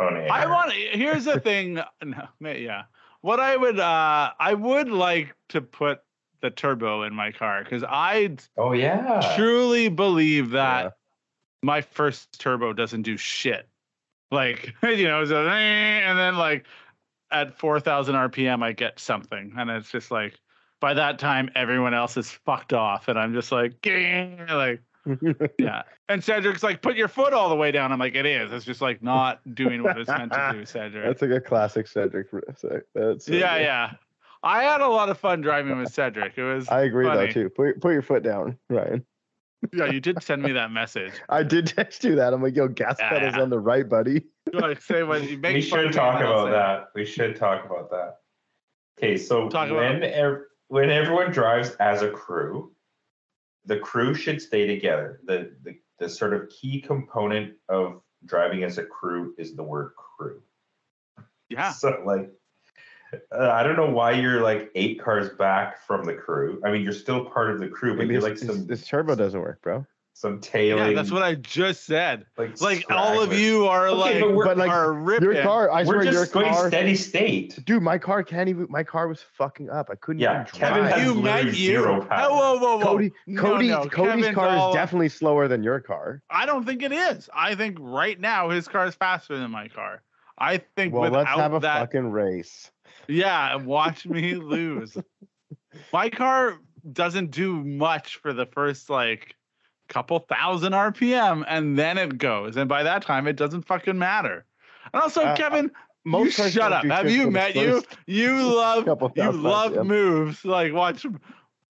Uh. 0.00 0.28
I 0.28 0.46
want. 0.46 0.72
Here's 0.72 1.24
the 1.24 1.38
thing. 1.38 1.74
No, 2.04 2.28
yeah. 2.50 2.82
What 3.20 3.38
I 3.38 3.56
would, 3.56 3.78
uh, 3.78 4.32
I 4.40 4.52
would 4.54 4.90
like 4.90 5.36
to 5.50 5.60
put 5.62 6.00
the 6.40 6.50
turbo 6.50 7.04
in 7.04 7.14
my 7.14 7.30
car 7.30 7.62
because 7.62 7.84
I 7.88 8.36
Oh 8.58 8.72
yeah. 8.72 9.34
truly 9.36 9.88
believe 9.88 10.50
that 10.50 10.82
Yeah. 10.84 10.90
my 11.62 11.80
first 11.80 12.40
turbo 12.40 12.72
doesn't 12.72 13.02
do 13.02 13.16
shit. 13.16 13.68
Like 14.32 14.74
you 14.82 15.04
know, 15.06 15.24
so, 15.24 15.46
and 15.48 16.18
then 16.18 16.36
like 16.36 16.66
at 17.34 17.58
four 17.58 17.80
thousand 17.80 18.14
RPM, 18.14 18.62
I 18.62 18.72
get 18.72 18.98
something, 18.98 19.52
and 19.58 19.68
it's 19.70 19.90
just 19.90 20.10
like 20.10 20.38
by 20.80 20.94
that 20.94 21.18
time 21.18 21.50
everyone 21.54 21.92
else 21.94 22.16
is 22.16 22.30
fucked 22.30 22.72
off, 22.72 23.08
and 23.08 23.18
I'm 23.18 23.34
just 23.34 23.52
like, 23.52 23.82
"Ging," 23.82 24.38
like 24.48 24.80
yeah. 25.58 25.82
And 26.08 26.22
Cedric's 26.22 26.62
like, 26.62 26.82
put 26.82 26.96
your 26.96 27.08
foot 27.08 27.32
all 27.32 27.48
the 27.48 27.56
way 27.56 27.70
down. 27.70 27.92
I'm 27.92 27.98
like, 27.98 28.14
it 28.14 28.26
is. 28.26 28.52
It's 28.52 28.64
just 28.64 28.80
like 28.80 29.02
not 29.02 29.40
doing 29.54 29.82
what 29.82 29.98
it's 29.98 30.08
meant 30.08 30.32
to 30.32 30.50
do, 30.52 30.64
Cedric. 30.66 31.04
That's 31.04 31.22
like 31.22 31.30
a 31.30 31.40
classic 31.40 31.86
Cedric. 31.86 32.28
That's 32.94 33.28
yeah, 33.28 33.56
yeah. 33.58 33.92
I 34.42 34.62
had 34.62 34.82
a 34.82 34.88
lot 34.88 35.08
of 35.08 35.18
fun 35.18 35.40
driving 35.40 35.78
with 35.78 35.92
Cedric. 35.92 36.36
It 36.36 36.42
was 36.42 36.68
I 36.68 36.82
agree 36.82 37.06
funny. 37.06 37.26
though 37.26 37.32
too. 37.32 37.50
Put 37.50 37.80
put 37.80 37.92
your 37.92 38.02
foot 38.02 38.22
down, 38.22 38.58
Ryan. 38.68 39.04
Yeah, 39.72 39.86
you 39.86 40.00
did 40.00 40.22
send 40.22 40.42
me 40.42 40.52
that 40.52 40.70
message. 40.70 41.12
I 41.28 41.42
did 41.42 41.66
text 41.66 42.04
you 42.04 42.14
that. 42.16 42.32
I'm 42.34 42.42
like, 42.42 42.54
yo, 42.56 42.68
gas 42.68 42.96
Yeah, 42.98 43.08
pedals 43.08 43.34
yeah. 43.36 43.42
on 43.42 43.50
the 43.50 43.58
right, 43.58 43.88
buddy. 43.88 44.24
You 44.52 44.60
like 44.60 44.80
say 44.82 45.02
what 45.02 45.28
you 45.28 45.38
make 45.38 45.54
we 45.54 45.60
should 45.62 45.92
talk 45.92 46.20
about 46.20 46.50
that. 46.50 46.88
We 46.94 47.04
should 47.06 47.34
talk 47.34 47.64
about 47.64 47.90
that. 47.90 48.18
Okay, 48.98 49.16
so 49.16 49.48
Talk 49.48 49.70
about- 49.70 49.80
when 49.80 50.02
ev- 50.04 50.42
when 50.68 50.90
everyone 50.90 51.30
drives 51.32 51.70
as 51.80 52.02
a 52.02 52.10
crew, 52.10 52.72
the 53.64 53.78
crew 53.78 54.14
should 54.14 54.40
stay 54.42 54.66
together. 54.66 55.20
The, 55.24 55.50
the 55.62 55.76
the 55.98 56.08
sort 56.08 56.34
of 56.34 56.48
key 56.50 56.80
component 56.80 57.54
of 57.68 58.02
driving 58.26 58.64
as 58.64 58.78
a 58.78 58.84
crew 58.84 59.34
is 59.38 59.56
the 59.56 59.62
word 59.62 59.92
crew. 59.96 60.42
Yeah. 61.48 61.72
So 61.72 62.02
like, 62.04 62.30
uh, 63.32 63.50
I 63.50 63.62
don't 63.62 63.76
know 63.76 63.90
why 63.90 64.12
you're 64.12 64.40
like 64.40 64.70
eight 64.74 65.00
cars 65.02 65.30
back 65.30 65.84
from 65.86 66.04
the 66.04 66.14
crew. 66.14 66.60
I 66.64 66.70
mean, 66.70 66.82
you're 66.82 66.92
still 66.92 67.24
part 67.26 67.50
of 67.50 67.58
the 67.60 67.68
crew, 67.68 67.96
but 67.96 68.06
you're 68.06 68.20
this, 68.20 68.24
like 68.24 68.38
some 68.38 68.66
this 68.66 68.86
turbo 68.86 69.14
doesn't 69.14 69.40
work, 69.40 69.60
bro. 69.62 69.86
some 70.16 70.38
tailing. 70.40 70.90
Yeah, 70.90 70.94
that's 70.94 71.10
what 71.10 71.22
I 71.24 71.34
just 71.34 71.86
said. 71.86 72.24
like 72.38 72.60
Like 72.60 72.84
all 72.90 73.20
of 73.20 73.32
you 73.32 73.66
are 73.66 73.88
Okay, 73.88 73.98
like, 73.98 74.20
but 74.20 74.34
we're- 74.34 74.48
But 74.48 74.58
like 74.58 74.70
are 74.70 74.92
ripping. 74.92 75.32
your 75.32 75.42
car, 75.42 75.70
I 75.72 75.80
We're 75.80 75.84
swear 75.86 76.04
your 76.04 76.12
just 76.12 76.32
going 76.32 76.52
car. 76.52 76.68
steady 76.68 76.94
state. 76.94 77.58
Dude, 77.64 77.82
my 77.82 77.98
car 77.98 78.22
can't 78.22 78.48
even. 78.48 78.66
My 78.70 78.84
car 78.84 79.08
was 79.08 79.20
fucking 79.36 79.70
up. 79.70 79.88
I 79.90 79.96
couldn't 79.96 80.20
Yeah, 80.20 80.42
even 80.42 80.46
Kevin 80.52 80.82
drive. 80.84 80.92
has 80.94 81.02
you 81.04 81.14
literally 81.14 81.44
met 81.44 81.44
you. 81.46 81.52
zero 81.52 82.00
Oh, 82.02 82.06
power. 82.06 82.30
whoa, 82.30 82.58
whoa, 82.58 82.76
whoa. 82.78 82.84
Cody, 82.84 83.10
No, 83.26 83.42
Cody, 83.42 83.68
no, 83.68 83.88
Cody's 83.88 84.14
Kevin's 84.26 84.34
car 84.36 84.48
all- 84.50 84.70
is 84.70 84.74
definitely 84.76 85.08
slower 85.08 85.48
than 85.48 85.62
your 85.64 85.80
car. 85.80 86.22
I 86.30 86.46
don't 86.46 86.64
think 86.64 86.82
it 86.82 86.92
is. 86.92 87.28
I 87.34 87.56
think 87.56 87.76
right 87.80 88.18
now 88.20 88.50
his 88.50 88.68
car 88.68 88.86
is 88.86 88.94
faster 88.94 89.36
than 89.36 89.50
my 89.50 89.66
car. 89.68 90.02
I 90.38 90.58
think 90.76 90.92
Well, 90.92 91.02
without 91.02 91.26
let's 91.26 91.30
have 91.40 91.54
a 91.54 91.60
that, 91.60 91.78
fucking 91.80 92.10
race. 92.10 92.70
yeah, 93.08 93.54
watch 93.56 94.06
me 94.06 94.34
lose. 94.34 94.96
My 95.92 96.10
car 96.10 96.58
doesn't 96.92 97.30
do 97.30 97.62
much 97.64 98.16
for 98.16 98.32
the 98.32 98.46
first 98.46 98.90
like 98.90 99.34
couple 99.88 100.18
thousand 100.20 100.72
RPM, 100.72 101.44
and 101.48 101.78
then 101.78 101.98
it 101.98 102.18
goes, 102.18 102.56
and 102.56 102.68
by 102.68 102.82
that 102.82 103.02
time 103.02 103.26
it 103.26 103.36
doesn't 103.36 103.62
fucking 103.66 103.98
matter. 103.98 104.44
And 104.92 105.02
also, 105.02 105.22
Uh, 105.22 105.36
Kevin, 105.36 105.70
you 106.04 106.30
shut 106.30 106.72
up. 106.72 106.84
Have 106.84 107.10
you 107.10 107.30
met 107.30 107.54
you? 107.54 107.82
You 108.06 108.42
love 108.56 108.86
you 109.16 109.32
love 109.32 109.86
moves. 109.86 110.44
Like 110.44 110.72
watch. 110.72 111.06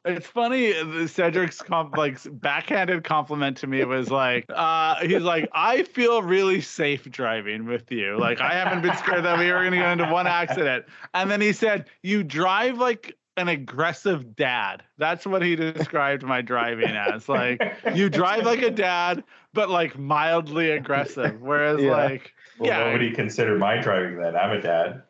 It's 0.04 0.26
funny. 0.26 0.72
Cedric's 1.08 1.62
comp, 1.62 1.96
like 1.96 2.18
backhanded 2.40 3.04
compliment 3.04 3.56
to 3.58 3.66
me 3.66 3.82
was 3.84 4.10
like, 4.10 4.44
uh, 4.50 4.96
he's 5.00 5.22
like, 5.22 5.48
I 5.54 5.84
feel 5.84 6.22
really 6.22 6.60
safe 6.60 7.04
driving 7.10 7.64
with 7.64 7.90
you. 7.90 8.18
Like 8.18 8.40
I 8.40 8.52
haven't 8.52 8.82
been 8.82 8.96
scared 8.96 9.24
that 9.24 9.38
we 9.38 9.50
were 9.50 9.64
gonna 9.64 9.78
go 9.78 9.90
into 9.90 10.06
one 10.12 10.26
accident. 10.26 10.84
And 11.14 11.30
then 11.30 11.40
he 11.40 11.52
said, 11.54 11.88
you 12.02 12.22
drive 12.22 12.76
like 12.78 13.16
an 13.38 13.48
aggressive 13.48 14.36
dad. 14.36 14.82
That's 14.98 15.26
what 15.26 15.42
he 15.42 15.56
described 15.56 16.22
my 16.22 16.42
driving 16.42 16.90
as. 16.90 17.28
Like 17.28 17.62
you 17.94 18.10
drive 18.10 18.44
like 18.44 18.60
a 18.62 18.70
dad, 18.70 19.24
but 19.54 19.70
like 19.70 19.98
mildly 19.98 20.70
aggressive. 20.72 21.40
Whereas 21.40 21.80
Yeah. 21.80 21.92
like 21.92 22.34
Well, 22.58 22.68
Yeah. 22.68 22.84
nobody 22.84 23.10
considered 23.10 23.58
my 23.58 23.78
driving 23.80 24.18
then. 24.20 24.36
I'm 24.36 24.50
a 24.52 24.60
dad. 24.60 25.02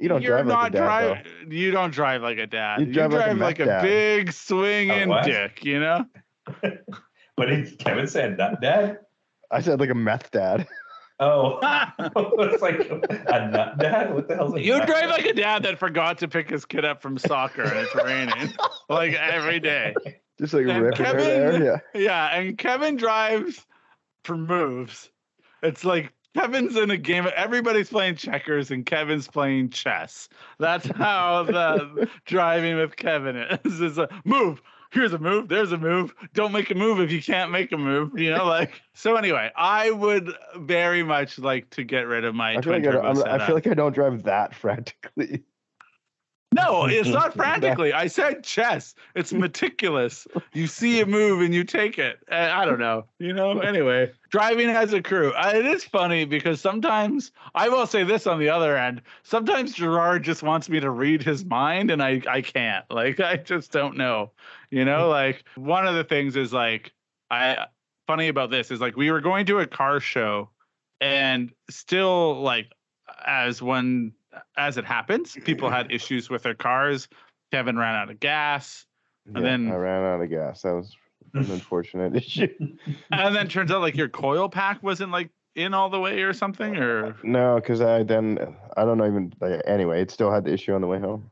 You 0.00 0.08
don't 0.08 0.22
You're 0.22 0.42
drive 0.42 0.46
like 0.46 0.56
not 0.56 0.66
a 0.66 0.70
dad, 0.72 1.24
drive. 1.24 1.52
You 1.52 1.70
don't 1.70 1.90
drive 1.92 2.22
like 2.22 2.38
a 2.38 2.46
dad. 2.46 2.80
You 2.80 2.86
You 2.86 2.92
drive 2.92 3.10
drive, 3.10 3.38
like 3.38 3.60
a 3.60 3.64
like, 3.64 3.78
a 3.78 3.82
big 3.82 4.32
swinging 4.32 5.04
oh, 5.04 5.08
what? 5.08 5.24
dick. 5.24 5.64
You 5.64 5.80
know. 5.80 6.06
But 7.36 7.46
did 7.46 7.78
Kevin 7.80 8.06
said 8.06 8.38
nut 8.38 8.60
dad? 8.60 9.00
I 9.50 9.60
said 9.60 9.80
like 9.80 9.90
a 9.90 9.94
meth 9.94 10.30
dad. 10.30 10.66
Oh, 11.20 11.60
it's 11.62 12.60
like 12.60 12.80
a 12.90 13.48
nut 13.48 13.78
dad. 13.78 14.12
What 14.12 14.26
the 14.26 14.34
hell's 14.34 14.54
a 14.56 14.60
you 14.60 14.84
drive 14.84 15.10
like 15.10 15.24
a 15.24 15.32
dad 15.32 15.62
that 15.62 15.78
forgot 15.78 16.18
to 16.18 16.28
pick 16.28 16.50
his 16.50 16.64
kid 16.64 16.84
up 16.84 17.00
from 17.00 17.18
soccer 17.18 17.62
and 17.62 17.78
it's 17.86 17.94
raining, 17.94 18.52
like 18.88 19.12
every 19.14 19.60
day. 19.60 19.94
Just 20.40 20.54
like 20.54 20.66
And 20.66 20.82
ripping 20.82 21.04
her 21.06 21.12
Kevin- 21.12 21.24
there. 21.24 21.64
Yeah. 21.64 21.76
Yeah, 21.94 22.36
and 22.36 22.58
Kevin 22.58 22.96
drives 22.96 23.64
for 24.24 24.36
moves. 24.36 25.08
It's 25.62 25.84
like 25.84 26.12
Kevin's 26.34 26.76
in 26.76 26.90
a 26.90 26.96
game. 26.96 27.28
Everybody's 27.36 27.90
playing 27.90 28.16
checkers 28.16 28.70
and 28.70 28.84
Kevin's 28.84 29.28
playing 29.28 29.70
chess. 29.70 30.28
That's 30.58 30.86
how 30.86 31.44
the 31.44 32.08
driving 32.26 32.76
with 32.76 32.96
Kevin 32.96 33.36
is. 33.36 33.80
It's 33.80 33.98
a 33.98 34.08
move. 34.24 34.60
Here's 34.90 35.12
a 35.12 35.18
move. 35.18 35.48
There's 35.48 35.72
a 35.72 35.78
move. 35.78 36.14
Don't 36.34 36.52
make 36.52 36.70
a 36.70 36.74
move 36.74 37.00
if 37.00 37.10
you 37.10 37.20
can't 37.20 37.50
make 37.50 37.72
a 37.72 37.76
move. 37.76 38.18
You 38.18 38.30
know, 38.30 38.46
like 38.46 38.80
so. 38.94 39.16
Anyway, 39.16 39.50
I 39.56 39.90
would 39.90 40.30
very 40.56 41.02
much 41.02 41.38
like 41.38 41.70
to 41.70 41.84
get 41.84 42.02
rid 42.02 42.24
of 42.24 42.34
my 42.34 42.56
I 42.56 42.60
feel, 42.60 42.72
like 42.72 42.86
I, 42.86 43.34
I 43.34 43.46
feel 43.46 43.54
like 43.54 43.66
I 43.66 43.74
don't 43.74 43.92
drive 43.92 44.22
that 44.24 44.54
frantically. 44.54 45.42
No, 46.54 46.84
it's 46.88 47.08
not 47.08 47.34
frantically. 47.34 47.92
I 47.92 48.06
said 48.06 48.44
chess. 48.44 48.94
It's 49.14 49.32
meticulous. 49.32 50.26
You 50.52 50.66
see 50.66 51.00
a 51.00 51.06
move 51.18 51.40
and 51.40 51.52
you 51.52 51.64
take 51.64 51.98
it. 51.98 52.18
Uh, 52.30 52.50
I 52.52 52.64
don't 52.64 52.78
know. 52.78 53.06
You 53.18 53.32
know. 53.32 53.58
Anyway, 53.60 54.12
driving 54.30 54.70
as 54.70 54.92
a 54.92 55.02
crew. 55.02 55.32
Uh, 55.32 55.52
It 55.54 55.66
is 55.66 55.84
funny 55.84 56.24
because 56.24 56.60
sometimes 56.60 57.32
I 57.54 57.68
will 57.68 57.86
say 57.86 58.04
this 58.04 58.26
on 58.26 58.38
the 58.38 58.48
other 58.48 58.76
end. 58.76 59.02
Sometimes 59.24 59.74
Gerard 59.74 60.22
just 60.22 60.42
wants 60.42 60.68
me 60.68 60.80
to 60.80 60.90
read 60.90 61.22
his 61.22 61.44
mind, 61.44 61.90
and 61.90 62.02
I 62.02 62.22
I 62.28 62.40
can't. 62.40 62.84
Like 62.90 63.20
I 63.20 63.36
just 63.36 63.72
don't 63.72 63.96
know. 63.96 64.30
You 64.70 64.84
know. 64.84 65.08
Like 65.08 65.44
one 65.56 65.86
of 65.86 65.94
the 65.94 66.04
things 66.04 66.36
is 66.36 66.52
like 66.52 66.92
I 67.30 67.66
funny 68.06 68.28
about 68.28 68.50
this 68.50 68.70
is 68.70 68.80
like 68.80 68.96
we 68.96 69.10
were 69.10 69.20
going 69.20 69.46
to 69.46 69.58
a 69.60 69.66
car 69.66 69.98
show, 70.00 70.50
and 71.00 71.50
still 71.70 72.40
like 72.40 72.70
as 73.26 73.60
when 73.62 74.12
as 74.56 74.76
it 74.78 74.84
happens, 74.84 75.36
people 75.44 75.70
had 75.70 75.90
issues 75.92 76.30
with 76.30 76.42
their 76.42 76.54
cars. 76.54 77.08
Kevin 77.52 77.76
ran 77.78 77.94
out 77.94 78.10
of 78.10 78.18
gas, 78.20 78.86
Yeah, 79.34 79.40
then- 79.40 79.70
I 79.70 79.76
ran 79.76 80.02
out 80.02 80.20
of 80.22 80.30
gas. 80.30 80.62
That 80.62 80.74
was 80.74 80.96
an 81.34 81.44
unfortunate 81.50 82.16
issue. 82.16 82.48
and 83.10 83.34
then 83.36 83.48
turns 83.48 83.70
out 83.70 83.80
like 83.80 83.96
your 83.96 84.08
coil 84.08 84.48
pack 84.48 84.82
wasn't 84.82 85.12
like 85.12 85.30
in 85.54 85.72
all 85.72 85.88
the 85.88 86.00
way 86.00 86.22
or 86.22 86.32
something. 86.32 86.76
Or 86.76 87.14
No, 87.22 87.56
because 87.56 87.80
I 87.80 88.02
then 88.02 88.56
I 88.76 88.84
don't 88.84 88.98
know 88.98 89.06
even. 89.06 89.32
Like, 89.40 89.60
anyway, 89.66 90.02
it 90.02 90.10
still 90.10 90.32
had 90.32 90.44
the 90.44 90.52
issue 90.52 90.74
on 90.74 90.80
the 90.80 90.86
way 90.88 90.98
home. 90.98 91.30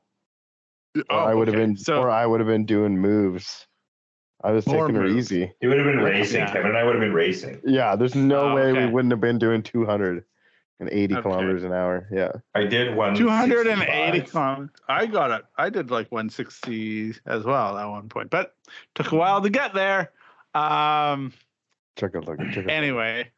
Or 0.96 1.02
Oh, 1.10 1.18
I 1.18 1.34
would 1.34 1.48
have 1.48 1.56
been, 1.56 1.76
so. 1.76 2.00
or 2.02 2.10
I 2.10 2.24
would 2.26 2.38
have 2.40 2.46
been 2.46 2.66
doing 2.66 2.98
moves. 2.98 3.66
I 4.44 4.50
was 4.52 4.66
More 4.66 4.86
taking 4.86 5.00
her 5.00 5.06
easy. 5.06 5.52
He 5.60 5.66
would 5.66 5.76
have 5.78 5.86
been 5.86 6.00
racing. 6.00 6.40
Yeah. 6.40 6.52
Kevin 6.52 6.68
and 6.68 6.76
I 6.76 6.84
would 6.84 6.94
have 6.94 7.00
been 7.00 7.14
racing. 7.14 7.60
Yeah, 7.64 7.96
there's 7.96 8.14
no 8.14 8.50
Oh, 8.50 8.54
way 8.54 8.62
okay. 8.72 8.86
we 8.86 8.92
wouldn't 8.92 9.10
have 9.12 9.20
been 9.20 9.38
doing 9.38 9.62
200. 9.62 10.24
And 10.80 10.88
80 10.90 11.14
Okay. 11.14 11.22
kilometers 11.22 11.62
an 11.64 11.72
hour. 11.72 12.08
Yeah. 12.10 12.32
I 12.54 12.64
did 12.64 12.94
one. 12.96 13.14
280 13.14 14.20
kilometers. 14.22 14.70
I 14.88 15.06
got 15.06 15.30
it. 15.30 15.44
I 15.56 15.70
did 15.70 15.90
like 15.90 16.10
160 16.10 17.14
as 17.26 17.44
well 17.44 17.78
at 17.78 17.86
one 17.86 18.08
point, 18.08 18.30
but 18.30 18.56
took 18.94 19.12
a 19.12 19.16
while 19.16 19.40
to 19.42 19.50
get 19.50 19.74
there. 19.74 20.12
Um. 20.54 21.32
Check 21.96 22.14
out 22.16 22.26
look. 22.26 22.38
Check 22.50 22.64
out 22.64 22.70
Anyway, 22.70 23.30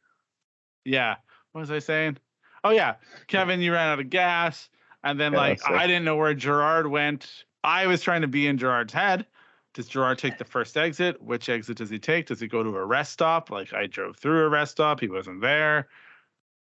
yeah. 0.85 1.17
What 1.53 1.61
was 1.61 1.71
I 1.71 1.79
saying? 1.81 2.19
Oh 2.63 2.71
yeah, 2.71 2.95
Kevin, 3.27 3.61
you 3.61 3.73
ran 3.73 3.89
out 3.89 4.01
of 4.01 4.11
gas, 4.11 4.69
and 5.03 5.21
then 5.21 5.33
Yeah, 5.33 5.39
like 5.39 5.59
that's. 5.61 5.71
I 5.71 5.87
didn't 5.87 6.05
know 6.05 6.17
where 6.17 6.35
Gerard 6.35 6.87
went. 6.87 7.45
I 7.63 7.87
was 7.87 8.01
trying 8.03 8.23
to 8.23 8.29
be 8.29 8.47
in 8.47 8.59
Gerard's 8.59 8.93
head. 8.93 9.27
Does 9.75 9.89
Gerard 9.89 10.19
take 10.19 10.39
the 10.39 10.45
first 10.45 10.77
exit? 10.77 11.21
Which 11.21 11.49
exit 11.49 11.77
does 11.79 11.91
he 11.91 11.99
take? 11.99 12.27
Does 12.27 12.39
he 12.41 12.47
go 12.47 12.63
to 12.63 12.77
a 12.77 12.85
rest 12.85 13.13
stop? 13.13 13.51
Like 13.51 13.73
I 13.75 13.87
drove 13.87 14.17
through 14.17 14.45
a 14.45 14.49
rest 14.49 14.73
stop, 14.73 15.01
he 15.01 15.09
wasn't 15.09 15.41
there. 15.41 15.89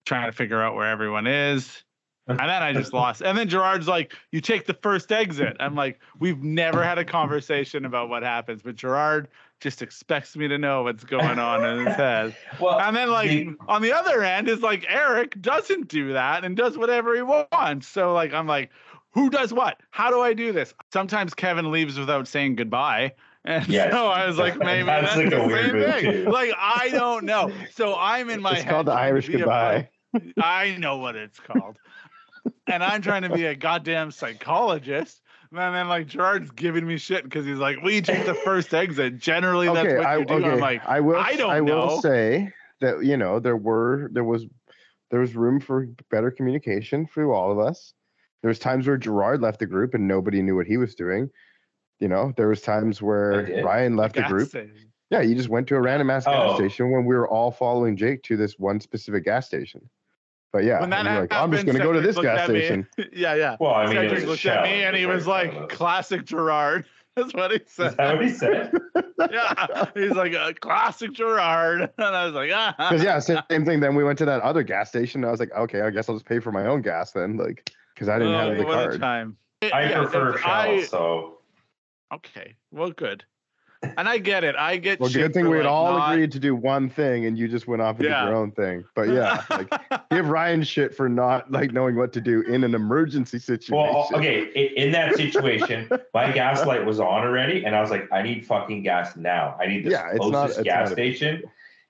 Trying 0.05 0.31
to 0.31 0.33
figure 0.37 0.61
out 0.61 0.75
where 0.75 0.89
everyone 0.89 1.27
is. 1.27 1.85
And 2.29 2.39
then 2.39 2.49
I 2.63 2.73
just 2.73 2.93
lost. 2.93 3.21
And 3.21 3.37
then 3.37 3.49
Gerard's 3.49 3.89
like, 3.89 4.15
"You 4.31 4.41
take 4.41 4.67
the 4.67 4.75
first 4.75 5.11
exit." 5.11 5.57
I'm 5.59 5.75
like, 5.75 6.01
"We've 6.21 6.41
never 6.43 6.85
had 6.85 6.97
a 6.97 7.05
conversation 7.05 7.85
about 7.85 8.09
what 8.09 8.23
happens, 8.23 8.63
but 8.63 8.77
Gerard 8.77 9.27
just 9.61 9.83
expects 9.83 10.37
me 10.37 10.47
to 10.47 10.57
know 10.57 10.85
what's 10.85 11.03
going 11.03 11.41
on 11.41 11.65
in 11.65 11.85
his 11.87 11.97
head." 11.97 12.37
Well, 12.61 12.79
And 12.79 12.95
then, 12.97 13.11
like, 13.11 13.29
the- 13.31 13.57
on 13.67 13.83
the 13.83 13.93
other 13.93 14.23
end 14.23 14.49
is 14.49 14.61
like 14.61 14.85
Eric 14.89 15.41
doesn't 15.43 15.89
do 15.89 16.13
that 16.13 16.45
and 16.45 16.57
does 16.57 16.79
whatever 16.79 17.15
he 17.17 17.23
wants. 17.23 17.89
So, 17.89 18.13
like, 18.13 18.33
I'm 18.33 18.47
like, 18.47 18.71
who 19.11 19.29
does 19.29 19.53
what? 19.53 19.81
How 19.91 20.09
do 20.11 20.21
I 20.21 20.33
do 20.33 20.53
this? 20.53 20.75
Sometimes 20.93 21.35
Kevin 21.35 21.73
leaves 21.73 21.99
without 21.99 22.29
saying 22.29 22.55
goodbye. 22.55 23.15
And 23.45 23.67
Yes. 23.69 23.93
so 23.93 24.07
I 24.07 24.27
was 24.27 24.39
like, 24.39 24.57
maybe 24.59 24.85
That's 24.87 25.15
that's, 25.15 25.17
like 25.17 25.31
the 25.31 25.43
a 25.43 25.47
weird 25.47 25.71
same 25.73 26.03
thing. 26.03 26.25
too. 26.25 26.31
Like, 26.31 26.53
I 26.57 26.91
don't 26.91 27.25
know. 27.25 27.51
So 27.73 27.97
I'm 27.99 28.31
in 28.31 28.41
my 28.41 28.53
It's 28.53 28.63
head. 28.63 28.71
called 28.71 28.87
the 28.87 28.93
Irish 28.93 29.29
goodbye. 29.29 29.89
I 30.41 30.77
know 30.79 30.99
what 30.99 31.17
it's 31.17 31.41
called. 31.41 31.79
and 32.69 32.85
I'm 32.85 33.03
trying 33.03 33.23
to 33.23 33.31
be 33.31 33.45
a 33.47 33.55
goddamn 33.55 34.11
psychologist. 34.13 35.21
And 35.51 35.59
then, 35.75 35.89
like, 35.89 36.07
Gerard's 36.07 36.51
giving 36.53 36.87
me 36.87 36.97
shit 36.99 37.25
because 37.25 37.45
he's 37.45 37.59
like, 37.59 37.83
we 37.83 38.01
take 38.01 38.25
the 38.25 38.35
first 38.35 38.73
exit. 38.73 39.19
Generally, 39.19 39.67
that's 39.69 39.79
okay, 39.87 39.97
what 39.99 40.07
I, 40.07 40.17
you 40.19 40.25
do. 40.25 40.35
okay. 40.35 40.49
I'm 40.49 40.61
like, 40.61 40.87
I 40.87 41.01
will. 41.01 41.17
I 41.17 41.35
don't 41.35 41.51
I 41.51 41.61
will 41.61 41.89
know. 41.89 42.01
say 42.01 42.51
that 42.81 43.05
you 43.05 43.17
know 43.19 43.39
there 43.39 43.57
were 43.57 44.09
there 44.15 44.25
was 44.25 44.47
there 45.11 45.21
was 45.21 45.35
room 45.37 45.61
for 45.61 45.87
better 46.11 46.31
communication 46.31 47.07
through 47.07 47.35
all 47.35 47.53
of 47.53 47.59
us. 47.59 47.93
There 48.41 48.49
was 48.49 48.59
times 48.59 48.87
where 48.87 48.97
Gerard 48.97 49.43
left 49.43 49.59
the 49.59 49.67
group 49.67 49.93
and 49.93 50.09
nobody 50.09 50.41
knew 50.41 50.57
what 50.57 50.67
he 50.67 50.79
was 50.79 50.95
doing. 50.95 51.29
You 52.03 52.09
know, 52.09 52.33
there 52.37 52.49
was 52.49 52.61
times 52.61 53.01
where. 53.01 53.47
Eh, 53.49 53.63
Ryan 53.63 53.95
left 53.97 54.17
the 54.17 54.23
group. 54.25 54.49
station. 54.49 54.93
Yeah, 55.11 55.21
you 55.21 55.37
just 55.37 55.49
went 55.49 55.69
to 55.69 55.77
a 55.77 55.81
random 55.81 56.11
ass 56.11 56.25
gas 56.25 56.51
Oh. 56.51 56.55
station 56.57 56.91
when 56.91 57.05
we 57.05 57.15
were 57.15 57.29
all 57.29 57.53
following 57.53 57.97
Jake 57.97 58.25
to 58.25 58.37
this 58.37 58.59
one 58.59 58.81
specific 58.81 59.25
gas 59.25 59.47
station. 59.47 59.89
But 60.53 60.65
yeah, 60.65 60.81
when 60.81 60.91
that 60.91 61.07
and 61.07 61.09
you're 61.09 61.21
like, 61.21 61.33
I'm 61.33 61.53
just 61.53 61.65
gonna 61.65 61.79
go 61.79 61.93
to 61.93 62.01
this 62.01 62.19
gas 62.19 62.49
station. 62.49 62.89
yeah, 63.13 63.35
yeah. 63.37 63.57
well, 63.61 63.75
I 63.75 63.87
mean, 63.87 63.99
it 63.99 64.11
Cedric 64.11 64.27
looked 64.27 64.41
shell. 64.41 64.59
at 64.59 64.65
me 64.65 64.83
and 64.83 64.97
he 64.97 65.07
was 65.07 65.29
like, 65.29 65.53
shallow. 65.53 65.65
Uh, 65.65 65.69
"Classic 65.69 66.25
Gerard." 66.25 66.87
That's 67.17 67.33
what 67.35 67.53
he 67.53 67.59
Is 67.59 67.77
that 67.77 67.99
what 68.17 68.25
he 68.25 68.31
said? 68.33 68.73
yeah, 69.31 69.85
he's 69.95 70.11
like 70.13 70.33
a 70.33 70.55
classic 70.55 71.13
Gerard, 71.13 71.83
and 71.83 72.17
I 72.17 72.25
was 72.25 72.35
like, 72.35 72.51
ah. 72.53 72.75
Because 72.77 73.05
yeah, 73.05 73.21
same, 73.21 73.39
same 73.49 73.65
thing. 73.65 73.79
Then 73.79 73.95
we 73.95 74.03
went 74.03 74.19
to 74.19 74.25
that 74.25 74.41
other 74.43 74.65
gas 74.65 74.89
station. 74.89 75.21
And 75.23 75.29
I 75.29 75.31
was 75.31 75.39
like, 75.39 75.53
okay, 75.53 75.83
I 75.83 75.91
guess 75.91 76.09
I'll 76.09 76.17
just 76.17 76.27
pay 76.27 76.41
for 76.41 76.51
my 76.51 76.67
own 76.67 76.83
gas 76.83 77.13
then, 77.13 77.37
like, 77.37 77.71
because 77.95 78.09
I 78.09 78.19
didn't 78.19 78.35
Oh, 78.35 78.39
have 78.49 78.57
the 78.59 78.65
what 78.65 78.75
a 78.79 78.87
card. 78.89 79.01
time. 79.01 79.37
I 79.63 79.67
Yeah, 79.91 79.99
prefer 80.03 80.35
if 80.35 80.41
shell, 80.41 80.51
I- 80.53 80.83
so 80.85 81.39
Okay, 82.13 82.55
well, 82.71 82.91
good. 82.91 83.25
And 83.97 84.09
I 84.09 84.19
get 84.19 84.45
it. 84.45 84.55
I 84.55 84.77
get. 84.77 85.01
Well, 85.01 85.11
shit 85.11 85.23
good 85.23 85.35
thing 85.35 85.49
we 85.51 85.57
had 85.57 85.65
like, 85.67 85.73
all 85.73 85.99
not- 85.99 86.13
agreed 86.13 86.31
to 86.33 86.39
do 86.39 86.55
one 86.55 86.89
thing, 86.89 87.27
and 87.27 87.37
you 87.37 87.49
just 87.49 87.67
went 87.67 87.83
off 87.83 87.97
and 87.97 88.05
Yeah. 88.05 88.21
did 88.21 88.29
your 88.29 88.37
own 88.37 88.53
thing. 88.53 88.85
But 88.95 89.09
yeah, 89.09 89.43
like 89.51 89.73
give 90.11 90.29
Ryan 90.29 90.63
shit 90.63 90.95
for 90.95 91.09
not 91.09 91.51
like 91.51 91.73
knowing 91.73 91.97
what 91.97 92.13
to 92.13 92.21
do 92.21 92.43
in 92.43 92.63
an 92.63 92.77
emergency 92.77 93.41
situation. 93.41 93.75
Well, 93.77 94.09
okay. 94.15 94.45
In 94.77 94.93
that 94.93 95.17
situation, 95.17 95.89
my 96.15 96.31
gas 96.31 96.65
light 96.65 96.85
was 96.87 97.01
on 97.01 97.25
already, 97.25 97.65
and 97.65 97.75
I 97.75 97.81
was 97.81 97.91
like, 97.91 98.07
I 98.13 98.23
need 98.23 98.47
fucking 98.47 98.85
gas 98.85 99.17
now. 99.17 99.57
I 99.61 99.67
need 99.67 99.85
the 99.85 99.91
Yeah, 99.91 100.11
it's 100.11 100.19
not- 100.21 100.31
closest 100.51 100.63
gas 100.65 100.93
station. 100.93 101.43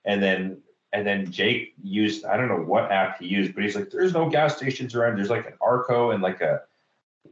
And 0.05 0.21
then, 0.21 0.57
and 0.93 1.05
then 1.05 1.31
Jake 1.31 1.75
used 1.83 2.25
I 2.25 2.37
don't 2.37 2.47
know 2.47 2.57
what 2.63 2.91
app 2.91 3.19
he 3.19 3.27
used, 3.27 3.53
but 3.53 3.63
he's 3.63 3.75
like, 3.75 3.91
there's 3.91 4.13
no 4.13 4.27
gas 4.29 4.57
stations 4.57 4.95
around. 4.95 5.17
There's 5.17 5.29
like 5.29 5.45
an 5.45 5.53
Arco 5.61 6.09
and 6.09 6.23
like 6.23 6.41
a 6.41 6.61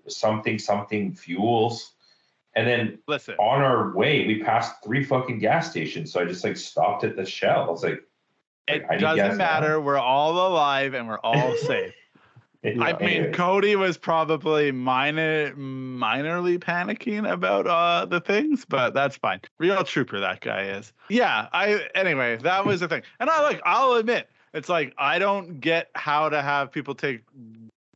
something 0.08 0.60
something 0.60 1.14
fuels. 1.16 1.94
And 2.56 2.68
then 2.68 3.00
Listen, 3.08 3.36
on 3.40 3.62
our 3.62 3.96
way, 3.96 4.28
we 4.28 4.44
passed 4.44 4.84
three 4.84 5.04
fucking 5.04 5.40
gas 5.40 5.70
stations. 5.70 6.12
So 6.12 6.20
I 6.20 6.26
just 6.26 6.44
like 6.44 6.58
stopped 6.58 7.04
at 7.04 7.16
the 7.16 7.26
Shell. 7.26 7.64
I 7.64 7.70
was 7.70 7.84
like, 7.84 8.04
it 8.68 8.84
I 8.90 8.98
doesn't 8.98 9.38
now. 9.38 9.44
matter. 9.44 9.82
We're 9.82 9.98
all 9.98 10.48
alive 10.48 10.94
and 10.94 11.08
we're 11.08 11.20
all 11.20 11.56
safe. 11.66 11.94
I 12.64 12.96
mean. 13.00 13.34
Cody 13.34 13.76
was 13.76 13.98
probably 13.98 14.72
minor, 14.72 15.52
minorly 15.56 16.60
panicking 16.60 17.30
about 17.30 17.66
uh, 17.66 18.06
the 18.06 18.20
things, 18.20 18.66
but 18.66 18.94
that's 18.94 19.18
fine. 19.18 19.42
Real 19.58 19.84
trooper, 19.84 20.20
that 20.20 20.42
guy 20.42 20.66
is. 20.66 20.94
Yeah. 21.10 21.48
I 21.54 21.88
anyway, 21.96 22.38
that 22.38 22.66
was 22.66 22.82
the 22.82 22.88
thing, 22.88 23.02
and 23.20 23.30
I 23.32 23.42
like. 23.42 23.62
I'll 23.66 23.94
admit, 23.94 24.30
it's 24.54 24.70
like 24.70 24.94
I 25.00 25.18
don't 25.18 25.60
get 25.60 25.90
how 25.96 26.30
to 26.30 26.42
have 26.42 26.72
people 26.72 26.94
take 26.94 27.24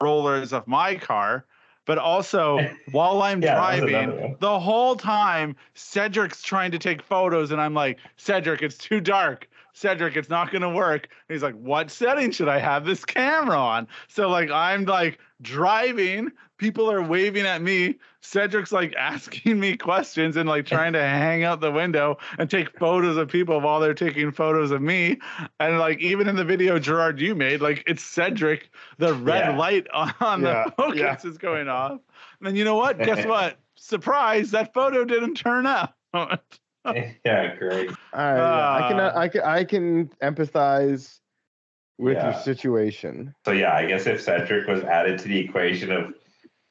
rollers 0.02 0.52
of 0.52 0.68
my 0.68 0.96
car, 0.96 1.46
but 1.86 1.98
also 1.98 2.70
while 2.92 3.22
I'm 3.22 3.42
Yeah, 3.42 3.56
driving, 3.56 4.36
the 4.40 4.60
whole 4.60 4.96
time 4.96 5.56
Cedric's 5.74 6.42
trying 6.42 6.72
to 6.72 6.80
take 6.80 7.02
photos, 7.02 7.52
and 7.52 7.62
I'm 7.62 7.74
like, 7.74 8.00
Cedric, 8.18 8.62
it's 8.62 8.78
too 8.78 9.00
dark. 9.00 9.48
Cedric, 9.76 10.16
it's 10.16 10.30
not 10.30 10.52
gonna 10.52 10.70
work. 10.74 11.10
And 11.28 11.36
he's 11.36 11.44
like, 11.44 11.56
what 11.56 11.92
setting 11.92 12.32
should 12.32 12.48
I 12.48 12.60
have 12.60 12.86
this 12.86 13.04
camera 13.04 13.58
on? 13.60 13.88
So 14.08 14.30
like 14.30 14.50
I'm 14.50 14.86
like 14.86 15.20
driving, 15.42 16.32
people 16.58 16.90
are 16.90 17.02
waving 17.02 17.46
at 17.46 17.62
me. 17.62 18.00
Cedric's 18.22 18.72
like 18.72 18.96
asking 18.98 19.60
me 19.60 19.76
questions 19.76 20.38
and 20.38 20.48
like 20.48 20.66
trying 20.66 20.94
to 20.94 21.02
hang 21.02 21.44
out 21.44 21.60
the 21.60 21.74
window 21.74 22.18
and 22.40 22.50
take 22.50 22.80
photos 22.80 23.18
of 23.18 23.28
people 23.28 23.60
while 23.60 23.82
they're 23.82 23.94
taking 23.94 24.32
photos 24.32 24.72
of 24.72 24.82
me. 24.82 25.20
And 25.60 25.78
like 25.78 26.00
even 26.00 26.30
in 26.30 26.38
the 26.38 26.46
video 26.46 26.80
Gerard 26.80 27.20
you 27.20 27.36
made, 27.36 27.60
like 27.62 27.84
it's 27.86 28.02
Cedric, 28.02 28.70
the 28.98 29.14
red 29.14 29.50
Yeah. 29.52 29.58
light 29.58 29.88
on 29.92 30.14
Yeah, 30.42 30.64
the 30.66 30.72
focus 30.72 30.98
yeah. 31.00 31.18
is 31.30 31.38
going 31.38 31.68
off. 31.68 32.00
And 32.40 32.48
then 32.48 32.56
you 32.56 32.64
know 32.64 32.78
what? 32.78 32.98
Guess 32.98 33.26
what? 33.28 33.60
Surprise, 33.76 34.52
that 34.52 34.74
photo 34.74 35.04
didn't 35.04 35.36
turn 35.36 35.68
out. 35.68 35.92
yeah, 37.26 37.56
great. 37.56 37.90
I, 38.14 38.32
I 38.32 38.88
can 38.90 39.00
Ah. 39.00 39.14
I 39.16 39.28
can 39.28 39.42
I 39.42 39.64
can 39.64 40.08
empathize 40.22 41.20
with 41.98 42.18
your 42.22 42.34
situation. 42.34 43.34
So 43.46 43.52
yeah, 43.52 43.74
I 43.74 43.86
guess 43.86 44.06
if 44.06 44.22
Cedric 44.22 44.68
was 44.68 44.84
added 44.84 45.20
to 45.20 45.28
the 45.28 45.40
equation 45.40 45.92
of 45.92 46.14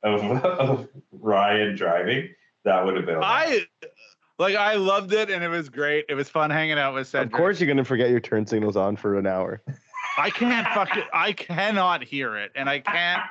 of, 0.02 0.22
of 0.44 0.88
Ryan 1.12 1.76
driving, 1.76 2.28
that 2.64 2.84
would 2.84 2.96
have 2.96 3.06
been. 3.06 3.18
I 3.22 3.66
like 4.38 4.56
I 4.56 4.74
loved 4.74 5.12
it 5.12 5.30
and 5.30 5.42
it 5.42 5.48
was 5.48 5.68
great. 5.68 6.06
It 6.08 6.14
was 6.14 6.28
fun 6.28 6.50
hanging 6.50 6.78
out 6.78 6.94
with 6.94 7.08
Cedric. 7.08 7.32
Of 7.32 7.36
course, 7.36 7.60
you're 7.60 7.68
gonna 7.68 7.84
forget 7.84 8.10
your 8.10 8.20
turn 8.20 8.46
signals 8.46 8.76
on 8.76 8.96
for 8.96 9.18
an 9.18 9.26
hour. 9.26 9.62
I 10.16 10.30
can't 10.30 10.66
fuck 10.68 10.96
it. 10.96 11.04
I 11.12 11.32
cannot 11.32 12.04
hear 12.04 12.36
it 12.36 12.52
and 12.54 12.68
I 12.68 12.78
can't 12.78 13.22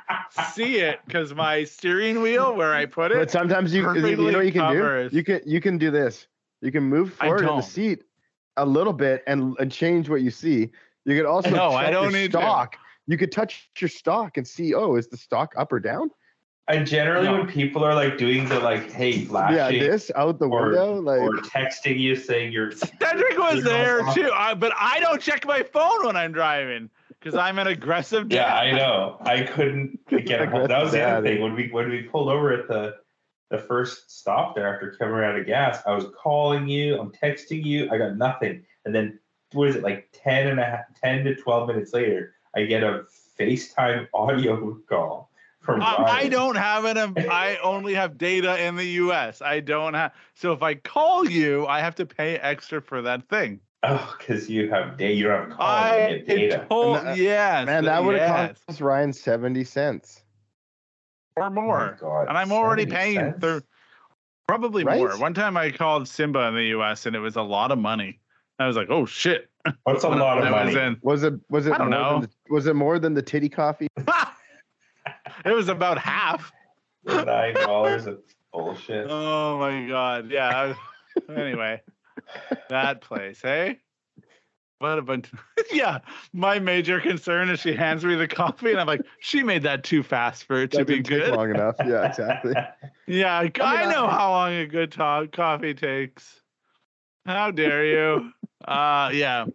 see 0.54 0.78
it 0.78 1.00
because 1.06 1.34
my 1.34 1.64
steering 1.64 2.22
wheel 2.22 2.56
where 2.56 2.74
I 2.74 2.88
put 2.88 3.12
it. 3.12 3.16
But 3.16 3.32
sometimes 3.32 3.74
you 3.74 3.82
you 3.94 4.18
know 4.18 4.38
what 4.40 4.46
you 4.46 4.52
can 4.52 4.62
covers. 4.62 5.12
do. 5.12 5.18
You 5.18 5.24
can 5.24 5.42
you 5.46 5.62
can 5.62 5.78
do 5.78 5.92
this. 5.92 6.28
You 6.64 6.72
can 6.72 6.84
move 6.84 7.14
forward 7.14 7.42
in 7.42 7.48
the 7.48 7.62
seat 7.62 8.04
a 8.58 8.66
little 8.66 8.94
bit 8.94 9.22
and 9.28 9.56
and 9.60 9.72
change 9.72 10.10
what 10.10 10.22
you 10.22 10.32
see. 10.32 10.70
You 11.06 11.18
could 11.18 11.26
also 11.26 11.50
No, 11.50 11.72
I 11.72 11.84
check 11.86 11.92
don't 11.94 12.04
your 12.04 12.12
need 12.14 12.32
to. 12.32 12.38
stock. 12.38 12.78
You 13.06 13.18
could 13.18 13.32
touch 13.34 13.70
your 13.80 13.90
stock 13.90 14.38
and 14.38 14.48
see. 14.48 14.74
Oh, 14.74 14.96
is 14.96 15.08
the 15.10 15.18
stock 15.18 15.54
up 15.58 15.74
or 15.74 15.80
down? 15.82 16.10
And 16.70 16.88
generally, 16.88 17.26
No. 17.28 17.34
when 17.40 17.48
people 17.48 17.84
are 17.84 17.94
like 17.94 18.18
doing 18.18 18.48
the 18.48 18.58
like, 18.62 18.90
hey, 18.94 19.26
flashing 19.26 19.58
yeah, 19.58 19.70
this 19.92 20.10
out 20.16 20.40
the 20.40 20.48
or- 20.48 20.68
window, 20.68 21.02
like 21.02 21.20
or 21.20 21.32
texting 21.42 22.00
you 22.00 22.16
saying 22.16 22.54
you're 22.54 22.72
Cedric 22.72 23.38
was 23.38 23.62
there 23.66 24.02
off. 24.08 24.16
too, 24.16 24.32
I, 24.34 24.54
but 24.54 24.72
I 24.80 25.02
don't 25.02 25.22
check 25.22 25.46
my 25.46 25.64
phone 25.64 26.06
when 26.06 26.16
I'm 26.16 26.32
driving 26.32 26.90
because 27.20 27.36
I'm 27.36 27.60
an 27.60 27.68
aggressive 27.68 28.30
dad. 28.30 28.36
Yeah, 28.38 28.56
I 28.56 28.72
know. 28.78 29.18
I 29.20 29.42
couldn't 29.42 30.00
get 30.26 30.42
a 30.42 30.50
hold. 30.50 30.70
That 30.70 30.82
was 30.82 30.94
the 30.94 31.02
other 31.02 31.28
thing 31.28 31.42
when 31.42 31.54
we 31.54 31.68
when 31.70 31.90
we 31.90 32.04
pulled 32.04 32.30
over 32.30 32.54
at 32.54 32.70
the 32.70 32.96
the 33.50 33.58
first 33.60 34.10
stop 34.12 34.56
there 34.56 34.74
after 34.74 34.92
coming 34.98 35.24
out 35.24 35.38
of 35.38 35.46
gas. 35.46 35.80
I 35.86 35.94
was 35.94 36.06
calling 36.18 36.68
you. 36.68 37.00
I'm 37.00 37.12
texting 37.12 37.64
you. 37.64 37.90
I 37.92 37.98
got 37.98 38.18
nothing. 38.18 38.64
And 38.86 38.94
then 38.94 39.20
what 39.52 39.70
is 39.70 39.76
it 39.76 39.84
like 39.84 40.10
10 40.14 40.48
and 40.48 40.60
a 40.60 40.66
half, 40.66 40.86
10 41.02 41.26
to 41.26 41.36
12 41.36 41.68
minutes 41.68 41.94
later, 41.94 42.34
I 42.56 42.64
get 42.64 42.84
a 42.84 43.04
FaceTime 43.40 44.08
audio 44.14 44.78
call 44.90 45.30
from 45.60 45.82
I, 45.82 45.96
I 46.08 46.28
don't 46.30 46.56
have 46.56 46.86
it. 46.86 46.98
I 47.30 47.58
only 47.64 47.94
have 47.94 48.18
data 48.18 48.62
in 48.62 48.76
the 48.76 48.86
U.S. 48.86 49.42
I 49.42 49.60
don't 49.62 49.94
have. 49.94 50.12
So 50.36 50.52
if 50.52 50.62
I 50.62 50.76
call 50.76 51.30
you, 51.30 51.66
I 51.68 51.80
have 51.80 51.96
to 51.96 52.06
pay 52.06 52.36
extra 52.38 52.82
for 52.82 53.02
that 53.04 53.30
thing. 53.30 53.60
Oh, 53.84 54.16
because 54.18 54.50
you 54.50 54.70
have 54.70 54.98
data. 54.98 55.14
You 55.14 55.24
don't 55.28 55.50
have 55.50 55.58
calls. 55.58 55.70
I 55.70 56.08
You 56.08 56.24
data. 56.24 56.62
it 56.64 56.70
told, 56.70 56.98
And 56.98 57.08
that- 57.08 57.18
yes, 57.18 57.66
man, 57.66 57.86
that 57.86 58.04
would 58.04 58.18
have 58.18 58.50
yes, 58.50 58.60
cost 58.68 58.82
Ryan 58.82 59.14
seventy 59.14 59.64
cents. 59.64 60.23
Or 61.36 61.44
Oh 61.44 61.50
more. 61.50 61.98
God, 62.00 62.28
and 62.30 62.38
I'm 62.38 62.52
already 62.52 62.86
paying 62.86 63.16
cents? 63.16 63.40
thir- 63.42 63.64
probably 64.48 64.84
Right? 64.84 64.98
more. 64.98 65.18
One 65.18 65.34
time 65.34 65.58
I 65.58 65.72
called 65.72 66.08
Simba 66.08 66.48
in 66.48 66.56
the 66.56 66.66
U.S. 66.66 67.06
and 67.06 67.16
it 67.16 67.20
was 67.20 67.36
a 67.36 67.42
lot 67.42 67.72
of 67.72 67.78
money. 67.80 68.20
I 68.60 68.68
was 68.68 68.76
like, 68.76 68.90
oh 68.90 69.06
shit. 69.06 69.50
Oh, 69.66 69.72
What's 69.84 70.04
a 70.04 70.10
lot 70.10 70.38
of 70.40 70.44
I 70.46 70.66
was 70.66 70.74
money? 70.76 70.88
in. 70.88 70.98
Was 71.02 71.24
it 71.24 71.34
was 71.50 71.66
it 71.68 71.74
I 71.74 71.78
don't 71.78 71.90
more 71.90 72.00
know. 72.00 72.12
Than 72.20 72.30
the, 72.48 72.54
was 72.54 72.68
it 72.68 72.76
more 72.76 73.00
than 73.00 73.14
the 73.14 73.22
titty 73.22 73.50
coffee? 73.50 73.88
it 75.46 75.52
was 75.54 75.70
about 75.70 75.98
half. 75.98 76.52
Nine 77.06 77.54
dollars 77.56 78.06
of 78.06 78.20
bullshit. 78.52 79.08
Oh 79.10 79.58
my 79.58 79.88
god. 79.88 80.30
Yeah. 80.32 80.74
Anyway, 81.30 81.80
that 82.70 83.02
place, 83.02 83.40
hey? 83.40 83.78
What 84.84 85.00
a 85.00 85.02
bunch. 85.02 85.32
yeah. 85.72 86.00
My 86.34 86.60
major 86.60 87.00
concern 87.00 87.50
is 87.50 87.62
she 87.62 87.74
hands 87.74 88.04
me 88.04 88.16
the 88.16 88.28
coffee 88.28 88.72
and 88.72 88.82
I'm 88.82 88.86
like, 88.88 89.00
she 89.20 89.42
made 89.42 89.64
that 89.64 89.86
too 89.86 90.04
fast 90.04 90.44
for 90.44 90.62
it 90.62 90.72
to 90.72 90.84
be 90.84 91.00
good. 91.00 91.34
long 91.34 91.52
enough. 91.52 91.78
Yeah, 91.86 92.06
exactly. 92.10 92.54
Yeah, 93.08 93.34
I, 93.34 93.50
I 93.62 93.86
know 93.90 94.10
how 94.10 94.32
long 94.32 94.52
a 94.52 94.68
good 94.68 94.92
to- 94.92 95.30
coffee 95.32 95.74
takes. 95.74 96.42
How 97.26 97.50
dare 97.52 97.86
you? 97.86 98.32
Uh, 98.66 99.10
yeah. 99.14 99.46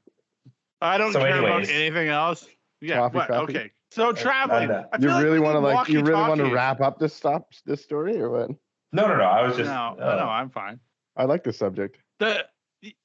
I 0.83 0.99
don't 0.99 1.15
So 1.15 1.21
care 1.21 1.29
anyways. 1.29 1.69
about 1.71 1.77
anything 1.77 2.09
else. 2.09 2.47
Yeah. 2.83 2.97
Coffee, 2.99 3.17
what? 3.17 3.29
coffee. 3.29 3.57
Okay. 3.57 3.71
So 3.91 4.13
traveling. 4.13 4.69
You 4.69 4.99
feel 5.01 5.11
like 5.13 5.25
really 5.25 5.39
want 5.39 5.55
to 5.55 5.61
like 5.61 5.89
you 5.89 6.03
really 6.03 6.21
want 6.21 6.41
to 6.41 6.53
wrap 6.53 6.83
up 6.83 6.99
this 6.99 7.15
stop 7.15 7.49
this 7.65 7.83
story 7.83 8.21
or 8.21 8.29
what? 8.29 8.51
No, 8.93 9.09
no, 9.09 9.17
no. 9.17 9.25
I 9.25 9.47
was 9.47 9.57
just 9.57 9.71
no, 9.71 9.97
uh, 9.99 10.17
no, 10.17 10.29
I'm 10.29 10.51
fine. 10.51 10.79
I 11.17 11.25
like 11.25 11.43
the 11.43 11.55
subject. 11.55 11.97
The 12.19 12.45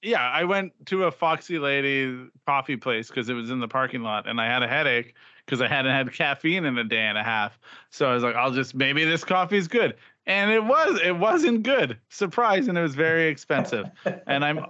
yeah, 0.02 0.22
I 0.22 0.44
went 0.44 0.74
to 0.88 1.06
a 1.06 1.12
Foxy 1.12 1.58
Lady 1.58 2.30
coffee 2.46 2.78
place 2.78 3.08
because 3.08 3.30
it 3.30 3.34
was 3.34 3.50
in 3.50 3.60
the 3.60 3.68
parking 3.68 4.02
lot, 4.04 4.28
and 4.28 4.40
I 4.40 4.46
had 4.46 4.64
a 4.64 4.68
headache 4.68 5.16
because 5.46 5.62
I 5.62 5.68
hadn't 5.68 5.92
had 5.92 6.14
caffeine 6.14 6.66
in 6.66 6.78
a 6.78 6.84
day 6.84 7.02
and 7.02 7.18
a 7.18 7.24
half. 7.24 7.58
So 7.90 8.10
I 8.10 8.14
was 8.14 8.24
like, 8.24 8.36
I'll 8.36 8.52
just 8.52 8.76
maybe 8.76 9.04
this 9.04 9.24
coffee's 9.24 9.68
good, 9.68 9.96
and 10.26 10.52
it 10.52 10.64
was. 10.64 11.00
It 11.04 11.18
wasn't 11.18 11.64
good. 11.64 12.00
Surprise, 12.10 12.68
and 12.68 12.78
it 12.78 12.82
was 12.82 12.96
very 12.96 13.28
expensive. 13.28 13.90
and 14.28 14.46
I'm 14.46 14.66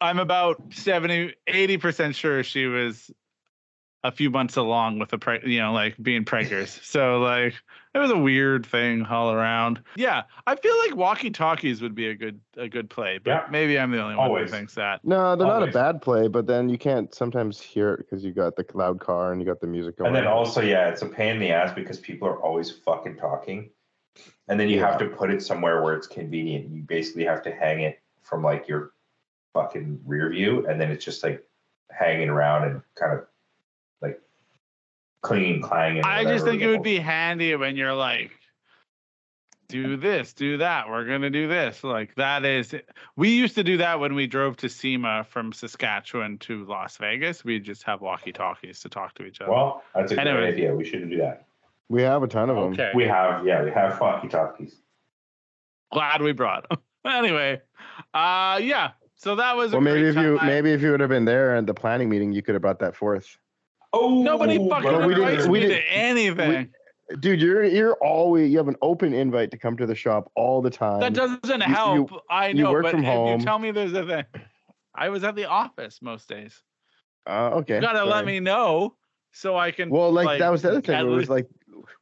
I'm 0.00 0.18
about 0.18 0.62
70 0.72 1.34
80 1.46 1.76
percent 1.78 2.14
sure 2.14 2.42
she 2.42 2.66
was 2.66 3.10
a 4.04 4.12
few 4.12 4.30
months 4.30 4.56
along 4.56 4.98
with 4.98 5.10
the 5.10 5.18
pre- 5.18 5.42
you 5.44 5.60
know 5.60 5.72
like 5.72 5.94
being 6.02 6.24
preggers. 6.24 6.82
so 6.84 7.20
like 7.20 7.54
it 7.94 7.98
was 7.98 8.10
a 8.10 8.18
weird 8.18 8.66
thing 8.66 9.04
all 9.04 9.32
around. 9.32 9.82
Yeah, 9.96 10.22
I 10.46 10.56
feel 10.56 10.76
like 10.78 10.96
walkie 10.96 11.30
talkies 11.30 11.80
would 11.82 11.94
be 11.94 12.08
a 12.08 12.14
good 12.14 12.40
a 12.56 12.68
good 12.68 12.90
play, 12.90 13.18
but 13.18 13.30
Yeah. 13.30 13.46
maybe 13.50 13.78
I'm 13.78 13.90
the 13.90 14.02
only 14.02 14.16
one 14.16 14.26
Always. 14.28 14.50
who 14.50 14.56
thinks 14.56 14.74
that. 14.74 15.04
No, 15.04 15.36
they're 15.36 15.46
not 15.46 15.62
a 15.62 15.72
bad 15.72 16.02
play, 16.02 16.28
but 16.28 16.46
then 16.46 16.68
you 16.68 16.78
can't 16.78 17.14
sometimes 17.14 17.60
hear 17.60 17.94
it 17.94 17.98
because 17.98 18.24
you 18.24 18.32
got 18.32 18.56
the 18.56 18.64
loud 18.74 19.00
car 19.00 19.32
and 19.32 19.40
you 19.40 19.46
got 19.46 19.60
the 19.60 19.66
music 19.66 19.96
going. 19.98 20.08
And 20.08 20.16
then 20.16 20.26
also, 20.26 20.60
yeah, 20.60 20.88
it's 20.88 21.02
a 21.02 21.06
pain 21.06 21.34
in 21.34 21.40
the 21.40 21.50
ass 21.50 21.72
because 21.74 21.98
people 21.98 22.28
are 22.28 22.40
always 22.42 22.70
fucking 22.70 23.16
talking. 23.16 23.70
And 24.48 24.58
then 24.58 24.68
you 24.68 24.80
have 24.80 24.98
to 24.98 25.06
put 25.06 25.30
it 25.30 25.42
somewhere 25.42 25.82
where 25.82 25.94
it's 25.94 26.06
convenient. 26.06 26.70
You 26.70 26.82
basically 26.82 27.24
have 27.24 27.42
to 27.42 27.52
hang 27.54 27.82
it 27.82 28.00
from 28.22 28.42
like 28.42 28.66
your 28.66 28.92
fucking 29.54 30.00
rear 30.04 30.28
view, 30.30 30.66
and 30.66 30.80
then 30.80 30.90
it's 30.90 31.04
just 31.04 31.22
like 31.22 31.44
hanging 31.90 32.28
around 32.28 32.64
and 32.64 32.82
kind 32.94 33.12
of 33.12 33.18
like 33.20 33.28
clinging, 35.22 35.62
clanging. 35.62 36.04
I 36.04 36.24
just 36.24 36.44
think 36.44 36.62
it 36.62 36.68
would 36.68 36.82
be 36.82 36.98
handy 36.98 37.54
when 37.56 37.76
you're 37.76 37.94
like 37.94 38.32
do 39.68 39.98
this, 39.98 40.32
do 40.32 40.56
that. 40.58 40.88
We're 40.88 41.04
gonna 41.04 41.28
do 41.30 41.46
this. 41.46 41.84
Like 41.84 42.14
that 42.14 42.44
is 42.44 42.74
we 43.16 43.28
used 43.30 43.54
to 43.56 43.62
do 43.64 43.76
that 43.78 44.00
when 44.00 44.14
we 44.14 44.26
drove 44.26 44.56
to 44.58 44.68
SEMA 44.68 45.24
from 45.28 45.52
Saskatchewan 45.52 46.38
to 46.38 46.64
Las 46.64 46.96
Vegas. 46.96 47.44
We'd 47.44 47.64
just 47.64 47.82
have 47.82 48.00
walkie 48.00 48.32
talkies 48.32 48.80
to 48.80 48.88
talk 48.88 49.14
to 49.16 49.24
each 49.26 49.40
other. 49.42 49.50
Well, 49.52 49.82
that's 49.94 50.12
a 50.12 50.14
great 50.14 50.26
idea. 50.26 50.74
We 50.74 50.84
should 50.84 51.10
do 51.10 51.18
that. 51.18 51.46
we 51.90 52.02
have 52.02 52.22
a 52.22 52.28
ton 52.28 52.48
of 52.48 52.56
them. 52.56 52.72
okay. 52.72 52.92
We 52.94 53.04
have, 53.04 53.46
yeah, 53.46 53.62
we 53.62 53.70
have 53.70 54.00
walkie 54.00 54.28
talkies. 54.28 54.74
glad 55.92 56.22
we 56.22 56.32
brought 56.32 56.68
them. 56.68 56.78
anyway 57.04 57.60
uh 58.12 58.58
yeah 58.62 58.90
so 59.14 59.34
that 59.36 59.56
was 59.56 59.72
a 59.72 59.76
Well, 59.76 59.80
maybe 59.82 60.00
great 60.00 60.08
if 60.10 60.16
you 60.16 60.36
time. 60.38 60.46
maybe 60.46 60.72
if 60.72 60.82
you 60.82 60.90
would 60.90 61.00
have 61.00 61.08
been 61.08 61.24
there 61.24 61.56
at 61.56 61.66
the 61.66 61.74
planning 61.74 62.08
meeting, 62.08 62.32
you 62.32 62.40
could 62.42 62.54
have 62.54 62.62
brought 62.62 62.78
that 62.80 62.94
forth. 62.96 63.36
Oh, 63.92 64.22
nobody 64.22 64.56
fucking 64.68 64.82
but 64.90 65.06
we 65.06 65.14
didn't- 65.14 65.28
invites 65.30 65.48
we 65.48 65.60
me 65.60 65.66
to 65.66 65.72
didn't- 65.74 65.84
anything 65.88 66.68
Dude, 67.20 67.40
you're 67.40 67.64
you're 67.64 67.94
always 68.02 68.50
you 68.50 68.58
have 68.58 68.68
an 68.68 68.76
open 68.82 69.14
invite 69.14 69.50
to 69.52 69.56
come 69.58 69.78
to 69.78 69.86
the 69.86 69.94
shop 69.94 70.30
all 70.34 70.60
the 70.60 70.68
time. 70.70 71.00
that 71.00 71.14
doesn't 71.14 71.42
you- 71.44 71.74
help 71.74 72.10
i 72.28 72.52
know, 72.52 72.58
you 72.58 72.64
know 72.64 72.72
work 72.72 72.82
but 72.82 72.90
from 72.90 73.02
home. 73.02 73.38
you 73.40 73.44
tell 73.46 73.58
me 73.58 73.70
there's 73.70 73.94
a 73.94 74.04
thing 74.04 74.24
i 74.94 75.08
was 75.08 75.24
at 75.24 75.34
the 75.34 75.46
office 75.46 76.00
most 76.02 76.28
days 76.28 76.62
uh, 77.26 77.50
okay. 77.54 77.76
you 77.76 77.80
gotta 77.80 78.04
let 78.04 78.26
me 78.26 78.40
know 78.40 78.94
so 79.32 79.56
i 79.56 79.70
can 79.70 79.88
Well, 79.90 80.10
like, 80.12 80.26
like, 80.26 80.38
that 80.40 80.50
was 80.50 80.62
the 80.62 80.70
other 80.70 80.80
thing. 80.82 80.98
It 80.98 81.02
was 81.04 81.28
like 81.30 81.46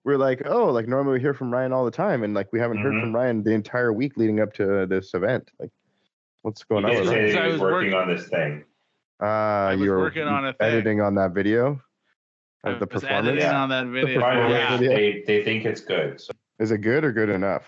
we're 0.04 0.16
like, 0.16 0.42
oh, 0.46 0.66
like 0.72 0.88
normally 0.88 1.14
we 1.14 1.20
hear 1.20 1.34
from 1.34 1.52
Ryan 1.52 1.72
all 1.72 1.84
the 1.84 1.90
time, 1.90 2.22
and 2.22 2.32
like 2.32 2.48
we 2.52 2.58
haven't 2.58 2.78
heard 2.78 2.94
Mhm. 2.94 3.00
from 3.02 3.14
Ryan 3.14 3.42
the 3.42 3.50
entire 3.52 3.92
week 3.92 4.16
leading 4.16 4.40
up 4.40 4.54
to 4.54 4.86
this 4.86 5.12
event. 5.14 5.50
Like, 5.60 5.70
what's 6.42 6.64
going 6.64 6.84
You 6.84 6.90
on? 6.90 6.94
did 6.94 7.00
with 7.02 7.10
say 7.10 7.24
Ryan? 7.34 7.38
I 7.38 7.40
he 7.46 7.46
was 7.46 7.52
was 7.52 7.60
working 7.60 7.92
working- 7.92 7.94
on 8.10 8.16
this 8.16 8.28
thing. 8.28 8.64
Was 9.20 9.80
you 9.80 9.90
were 9.90 9.98
working 9.98 10.26
on 10.28 10.46
a 10.46 10.52
thing. 10.52 10.66
editing 10.68 11.00
on 11.00 11.14
that 11.16 11.32
video 11.32 11.80
I 12.64 12.72
the 12.72 12.78
was 12.80 12.88
performance. 12.88 13.26
editing 13.28 13.40
Yeah. 13.40 13.62
on 13.62 13.68
that 13.70 13.86
video 13.86 14.20
the 14.20 14.50
yeah 14.50 14.76
video. 14.76 14.90
they, 14.96 15.24
they 15.26 15.44
think 15.44 15.64
it's 15.64 15.80
good. 15.80 16.20
So 16.20 16.32
Is 16.58 16.70
it 16.70 16.78
good 16.78 17.04
or 17.04 17.12
good 17.12 17.28
enough? 17.30 17.64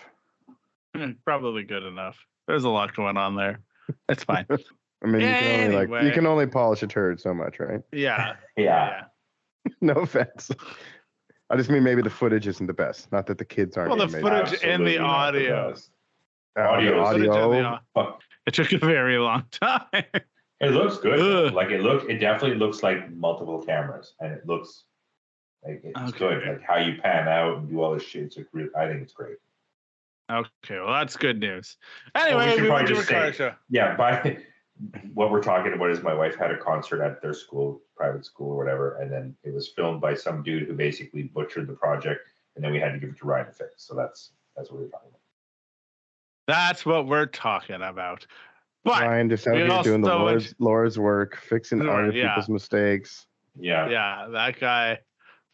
probably 1.23 1.63
good 1.63 1.83
enough 1.83 2.17
there's 2.47 2.63
a 2.63 2.69
lot 2.69 2.93
going 2.95 3.15
on 3.15 3.35
there 3.35 3.61
it's 4.09 4.23
fine 4.23 4.45
I 5.03 5.07
mean, 5.07 5.21
you 5.21 5.27
can 5.27 5.61
only 5.73 5.87
like 5.87 6.03
you 6.03 6.11
can 6.11 6.25
only 6.27 6.45
polish 6.45 6.83
a 6.83 6.87
turd 6.87 7.21
so 7.21 7.33
much, 7.33 7.59
right? 7.61 7.79
yeah 7.93 8.33
yeah. 8.57 9.03
no 9.81 9.93
offense. 9.93 10.51
I 11.49 11.55
just 11.55 11.69
mean 11.69 11.83
maybe 11.85 12.01
the 12.01 12.09
footage 12.09 12.47
isn't 12.47 12.67
the 12.67 12.73
best. 12.73 13.09
Not 13.09 13.25
that 13.27 13.37
the 13.37 13.45
kids 13.45 13.77
aren't. 13.77 13.89
Well, 13.95 14.05
the 14.07 14.19
footage- 14.19 14.61
made. 14.61 14.69
and 14.69 14.85
the 14.85 14.97
Absolutely 14.97 15.47
the 15.47 15.53
audio. 15.53 15.69
Uh, 15.71 15.75
the 16.57 16.61
audio 16.63 17.01
is- 17.01 17.07
Footage 17.13 17.27
of 17.27 17.33
the 17.51 17.63
audio. 17.95 18.17
it 18.45 18.53
took 18.53 18.71
a 18.73 18.77
very 18.79 19.17
long 19.17 19.45
time 19.51 19.83
It 20.61 20.71
looks 20.71 20.97
good. 20.97 21.19
Ugh. 21.19 21.53
Like 21.53 21.69
it 21.69 21.81
look, 21.81 22.09
it 22.09 22.17
definitely 22.17 22.57
looks 22.57 22.83
like 22.83 23.11
multiple 23.11 23.61
cameras, 23.61 24.13
and 24.19 24.33
it 24.33 24.45
looks 24.45 24.83
like 25.65 25.81
it's 25.83 26.11
good. 26.13 26.45
Like 26.45 26.61
how 26.61 26.77
you 26.77 27.01
pan 27.01 27.27
out 27.27 27.57
and 27.59 27.69
do 27.69 27.81
all 27.81 27.93
this 27.93 28.03
shit. 28.03 28.23
It's 28.23 28.37
like 28.37 28.47
I 28.77 28.87
think 28.87 29.01
it's 29.01 29.13
great. 29.13 29.37
Okay, 30.29 30.79
well 30.79 30.93
that's 30.93 31.15
good 31.15 31.39
news. 31.39 31.77
we 32.13 32.21
Anyway, 32.21 32.51
should 32.51 32.61
we, 32.61 32.69
went 32.69 32.87
probably 32.87 32.95
just 32.95 33.07
say- 33.07 33.31
show. 33.31 33.53
Yeah. 33.69 33.95
By 33.95 34.37
what 35.13 35.31
we're 35.31 35.41
talking 35.41 35.73
about 35.73 35.89
is 35.89 36.01
my 36.03 36.13
wife 36.13 36.35
had 36.35 36.51
a 36.51 36.57
concert 36.57 37.01
at 37.03 37.21
their 37.21 37.33
school, 37.33 37.81
private 37.95 38.25
school 38.25 38.51
or 38.51 38.57
whatever, 38.57 38.97
and 38.97 39.11
then 39.11 39.35
it 39.43 39.53
was 39.53 39.69
filmed 39.69 40.01
by 40.01 40.13
some 40.13 40.43
dude 40.43 40.67
who 40.67 40.73
basically 40.73 41.23
butchered 41.23 41.67
the 41.67 41.73
project, 41.73 42.21
and 42.55 42.63
then 42.63 42.71
we 42.71 42.79
had 42.79 42.91
to 42.93 42.99
give 42.99 43.09
it 43.09 43.17
to 43.17 43.25
Ryan 43.25 43.47
to 43.47 43.51
fix. 43.51 43.73
So 43.77 43.95
that's 43.95 44.31
that's 44.55 44.69
what 44.71 44.81
we're 44.81 44.87
talking 44.89 45.09
about. 45.09 45.19
That's 46.47 46.85
what 46.85 47.07
we're 47.07 47.27
talking 47.27 47.81
about. 47.81 48.25
But 48.83 49.01
Ryan 49.03 49.29
just 49.29 49.45
out 49.47 49.55
here 49.55 49.67
doing 49.83 50.01
the 50.01 50.09
also 50.09 50.25
went- 50.25 50.35
Lord's, 50.37 50.55
Lord's 50.59 50.99
work, 50.99 51.37
fixing 51.37 51.79
Lord, 51.79 52.09
other 52.09 52.17
yeah. 52.17 52.29
people's 52.29 52.49
mistakes. 52.49 53.25
Yeah. 53.59 53.89
yeah, 53.89 54.27
that 54.31 54.59
guy, 54.59 54.99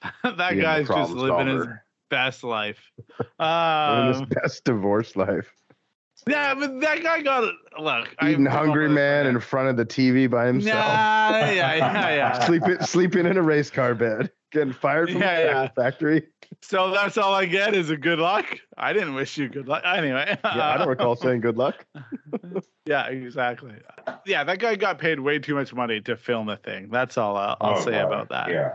that 0.23 0.49
being 0.51 0.61
guy's 0.61 0.87
just 0.87 0.91
problem 0.91 1.17
living 1.17 1.47
his 1.57 1.67
best 2.09 2.43
life. 2.43 2.79
Living 3.39 4.07
his 4.09 4.17
Um, 4.21 4.27
best 4.29 4.63
divorce 4.63 5.15
life. 5.15 5.51
Yeah, 6.27 6.53
but 6.55 6.79
that 6.81 7.03
guy 7.03 7.21
got 7.21 7.53
look. 7.79 8.15
Eating 8.23 8.47
I'm 8.47 8.53
hungry 8.53 8.89
man 8.89 9.27
in 9.27 9.39
front 9.39 9.69
of 9.69 9.77
the 9.77 9.85
TV 9.85 10.29
by 10.29 10.45
Nah, 10.45 10.47
himself. 10.47 10.75
yeah, 10.75 11.51
yeah, 11.75 12.15
yeah. 12.15 12.39
sleeping 12.45 12.81
sleeping 12.81 13.25
in 13.25 13.37
a 13.37 13.41
race 13.41 13.69
car 13.69 13.93
bed. 13.95 14.31
Getting 14.51 14.73
fired 14.73 15.09
from 15.11 15.21
Yeah, 15.21 15.39
the 15.41 15.45
yeah. 15.45 15.67
factory. 15.75 16.27
So 16.61 16.91
that's 16.91 17.17
all 17.17 17.33
I 17.33 17.45
get 17.45 17.73
is 17.75 17.89
a 17.89 17.97
good 17.97 18.19
luck. 18.19 18.45
I 18.77 18.93
didn't 18.93 19.13
wish 19.15 19.37
you 19.37 19.49
good 19.49 19.67
luck. 19.67 19.83
Anyway, 19.85 20.37
Yeah, 20.43 20.67
I 20.69 20.77
don't 20.77 20.87
recall 20.87 21.15
saying 21.15 21.41
good 21.41 21.57
luck. 21.57 21.85
Yeah, 22.87 23.07
exactly. 23.07 23.73
Yeah, 24.27 24.43
that 24.43 24.59
guy 24.59 24.75
got 24.75 24.99
paid 24.99 25.19
way 25.19 25.39
too 25.39 25.55
much 25.55 25.73
money 25.73 26.01
to 26.01 26.15
film 26.15 26.45
the 26.45 26.57
thing. 26.57 26.89
That's 26.91 27.17
all 27.17 27.35
I'll, 27.35 27.57
I'll 27.59 27.77
Oh, 27.79 27.81
say 27.83 27.93
God. 27.93 28.05
about 28.05 28.29
that. 28.29 28.49
Yeah. 28.51 28.73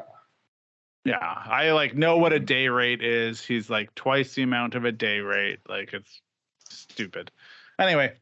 Yeah, 1.04 1.18
I 1.20 1.70
like 1.70 1.94
know 1.94 2.18
what 2.18 2.32
a 2.32 2.40
day 2.40 2.66
rate 2.68 3.02
is. 3.04 3.44
He's 3.44 3.70
like 3.70 3.94
twice 3.94 4.34
the 4.34 4.42
amount 4.42 4.74
of 4.74 4.84
a 4.84 4.90
day 4.90 5.20
rate. 5.20 5.60
Like 5.68 5.92
it's 5.92 6.20
stupid. 6.70 7.30
Anyway, 7.78 8.12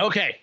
okay. 0.00 0.36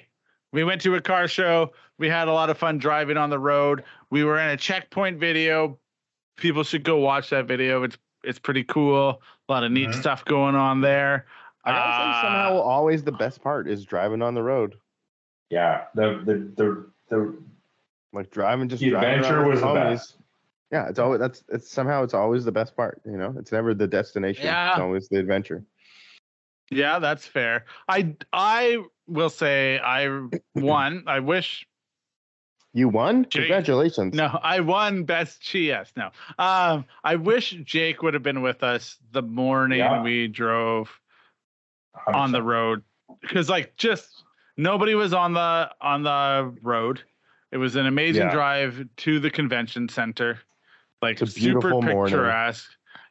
We 0.51 0.63
went 0.63 0.81
to 0.81 0.95
a 0.95 1.01
car 1.01 1.27
show. 1.27 1.71
We 1.97 2.09
had 2.09 2.27
a 2.27 2.33
lot 2.33 2.49
of 2.49 2.57
fun 2.57 2.77
driving 2.77 3.17
on 3.17 3.29
the 3.29 3.39
road. 3.39 3.83
We 4.11 4.23
were 4.23 4.39
in 4.39 4.49
a 4.49 4.57
checkpoint 4.57 5.19
video. 5.19 5.79
People 6.37 6.63
should 6.63 6.83
go 6.83 6.97
watch 6.97 7.29
that 7.29 7.45
video. 7.47 7.83
It's 7.83 7.97
it's 8.23 8.39
pretty 8.39 8.63
cool. 8.63 9.21
A 9.49 9.51
lot 9.51 9.63
of 9.63 9.71
neat 9.71 9.89
Mhm. 9.89 9.95
stuff 9.99 10.23
going 10.25 10.55
on 10.55 10.79
there. 10.81 11.25
I 11.65 11.71
gotta 11.71 11.91
say, 11.91 12.09
Uh, 12.09 12.21
somehow 12.21 12.61
always 12.61 13.03
the 13.03 13.11
best 13.11 13.41
part 13.43 13.67
is 13.67 13.83
driving 13.85 14.21
on 14.21 14.33
the 14.33 14.43
road. 14.43 14.75
Yeah. 15.49 15.85
The 15.95 16.21
the 16.25 16.33
the 16.55 16.85
the 17.09 17.37
Like 18.13 18.29
driving, 18.31 18.69
just 18.69 18.81
The 18.83 18.91
driving 18.91 19.19
adventure 19.19 19.47
was 19.47 19.59
the 19.61 19.67
homies. 19.67 19.75
best. 19.93 20.15
Yeah, 20.71 20.87
it's 20.87 20.99
always 20.99 21.19
that's 21.19 21.43
it's 21.49 21.69
somehow 21.69 22.03
it's 22.03 22.13
always 22.13 22.45
the 22.45 22.51
best 22.51 22.75
part. 22.75 23.01
You 23.05 23.17
know, 23.17 23.35
it's 23.37 23.51
never 23.51 23.73
the 23.73 23.87
destination. 23.87 24.45
Yeah. 24.45 24.71
It's 24.71 24.79
always 24.79 25.09
the 25.09 25.17
adventure. 25.19 25.63
Yeah, 26.75 26.99
that's 26.99 27.25
fair. 27.25 27.65
I 27.87 28.15
I 28.31 28.83
will 29.07 29.29
say 29.29 29.79
I 29.79 30.07
won. 30.55 31.03
I 31.07 31.19
wish 31.19 31.67
You 32.73 32.89
won. 32.89 33.23
Jake- 33.29 33.43
Congratulations. 33.43 34.15
no, 34.15 34.39
I 34.41 34.59
won 34.61 35.03
best 35.03 35.41
GS. 35.41 35.93
No. 35.95 36.09
Um 36.39 36.85
I 37.03 37.15
wish 37.15 37.51
Jake 37.63 38.01
would 38.01 38.13
have 38.13 38.23
been 38.23 38.41
with 38.41 38.63
us 38.63 38.97
the 39.11 39.21
morning 39.21 39.79
Yeah. 39.79 40.01
we 40.01 40.27
drove 40.27 40.89
100%. 42.07 42.15
on 42.15 42.31
the 42.31 42.41
road 42.41 42.81
cuz 43.27 43.49
like 43.49 43.75
just 43.77 44.23
nobody 44.57 44.95
was 44.95 45.13
on 45.13 45.33
the 45.33 45.69
on 45.81 46.03
the 46.03 46.55
road. 46.61 47.01
It 47.51 47.57
was 47.57 47.75
an 47.75 47.85
amazing 47.85 48.23
Yeah. 48.23 48.31
drive 48.33 48.87
to 48.97 49.19
the 49.19 49.29
convention 49.29 49.87
center, 49.87 50.39
like 51.03 51.19
super 51.19 51.31
beautiful 51.39 51.81
morning. 51.83 52.15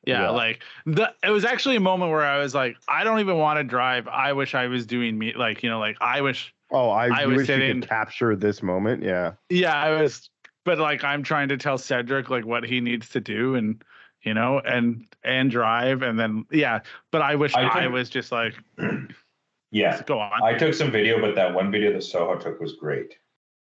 Picturesque. 0.04 0.18
Yeah, 0.20 0.22
Yeah. 0.24 0.30
like 0.30 0.62
the 0.86 1.12
it 1.22 1.30
was 1.30 1.44
actually 1.44 1.76
a 1.76 1.80
moment 1.80 2.10
where 2.10 2.22
I 2.22 2.38
was 2.38 2.54
like, 2.54 2.76
I 2.88 3.04
don't 3.04 3.20
even 3.20 3.38
want 3.38 3.58
to 3.58 3.64
drive. 3.64 4.08
I 4.08 4.32
wish 4.32 4.54
I 4.54 4.66
was 4.66 4.86
doing 4.86 5.18
me 5.18 5.34
like 5.36 5.62
you 5.62 5.70
know 5.70 5.78
like 5.78 5.96
I 6.00 6.20
wish 6.20 6.54
Oh, 6.74 6.88
I, 6.88 7.08
I 7.08 7.22
you 7.22 7.28
was 7.28 7.36
wish 7.36 7.48
you 7.50 7.54
sitting- 7.54 7.80
could 7.82 7.88
capture 7.90 8.34
this 8.34 8.62
moment. 8.62 9.02
Yeah. 9.02 9.32
yeah 9.50 9.74
I 9.78 10.00
was, 10.00 10.30
but 10.64 10.78
like 10.78 11.04
I'm 11.04 11.22
trying 11.22 11.48
to 11.48 11.58
tell 11.58 11.76
Cedric 11.76 12.30
like 12.30 12.46
what 12.46 12.64
he 12.64 12.80
needs 12.80 13.10
to 13.10 13.20
do 13.20 13.56
and 13.56 13.82
you 14.22 14.32
know 14.32 14.58
and 14.60 15.04
and 15.22 15.50
drive 15.50 16.00
and 16.02 16.18
then 16.18 16.46
yeah. 16.50 16.80
But 17.10 17.20
I 17.22 17.34
wish 17.34 17.54
I 17.54 17.64
I, 17.64 17.86
was 17.88 18.08
just 18.08 18.32
like 18.32 18.54
Yeah. 19.70 20.02
go 20.02 20.18
on. 20.18 20.42
I 20.42 20.54
took 20.54 20.74
some 20.74 20.90
video, 20.90 21.20
but 21.20 21.34
that 21.34 21.52
one 21.54 21.70
video 21.70 21.92
that 21.92 22.02
Soho 22.02 22.36
took 22.36 22.60
was 22.60 22.74
great. 22.74 23.14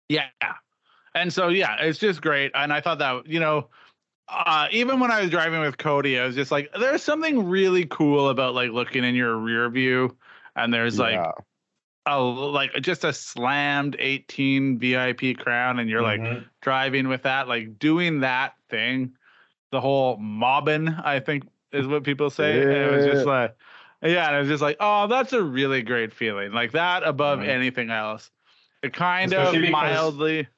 Yeah. 0.09 0.27
And 1.15 1.33
so 1.33 1.49
yeah, 1.49 1.77
it's 1.81 1.99
just 1.99 2.23
great. 2.23 2.51
And 2.55 2.73
I 2.73 2.81
thought 2.81 2.99
that, 2.99 3.27
you 3.27 3.41
know, 3.41 3.69
uh 4.29 4.69
even 4.71 5.01
when 5.01 5.11
I 5.11 5.21
was 5.21 5.31
driving 5.31 5.61
with 5.61 5.79
Cody, 5.79 6.19
I 6.19 6.27
was 6.27 6.35
just 6.35 6.51
like, 6.51 6.71
there's 6.79 7.03
something 7.03 7.49
really 7.49 7.87
cool 7.87 8.29
about 8.29 8.55
like 8.55 8.71
looking 8.71 9.05
in 9.05 9.15
your 9.15 9.37
rear 9.37 9.69
view 9.69 10.17
and 10.57 10.73
there's 10.73 10.99
like 10.99 11.15
yeah. 11.15 11.33
a 12.07 12.21
like 12.21 12.73
just 12.81 13.05
a 13.05 13.13
slammed 13.13 13.97
18 13.99 14.79
VIP 14.79 15.37
crown 15.39 15.79
and 15.79 15.89
you're 15.91 16.03
like 16.03 16.21
Mhm. 16.21 16.45
driving 16.61 17.09
with 17.09 17.23
that, 17.23 17.49
like 17.49 17.79
doing 17.79 18.21
that 18.21 18.55
thing, 18.69 19.13
the 19.71 19.81
whole 19.81 20.17
mobbing, 20.17 20.89
I 20.89 21.21
think 21.21 21.45
is 21.73 21.87
what 21.87 22.05
people 22.05 22.31
say. 22.31 22.61
And 22.63 22.71
it 22.71 22.91
was 22.93 23.05
just 23.05 23.27
Yeah. 23.27 23.33
like 23.33 23.57
yeah, 24.05 24.27
and 24.27 24.37
it 24.37 24.41
was 24.41 24.49
just 24.49 24.63
like, 24.63 24.77
oh, 24.81 25.07
that's 25.07 25.33
a 25.33 25.43
really 25.43 25.83
great 25.83 26.13
feeling. 26.13 26.53
Like 26.53 26.73
that 26.73 27.05
above 27.05 27.39
Mhm. 27.39 27.47
anything 27.49 27.91
else. 27.91 28.31
It 28.83 28.93
kind 28.93 29.33
Especially 29.33 29.59
of 29.59 29.63
because- 29.63 29.73
mildly 29.73 30.49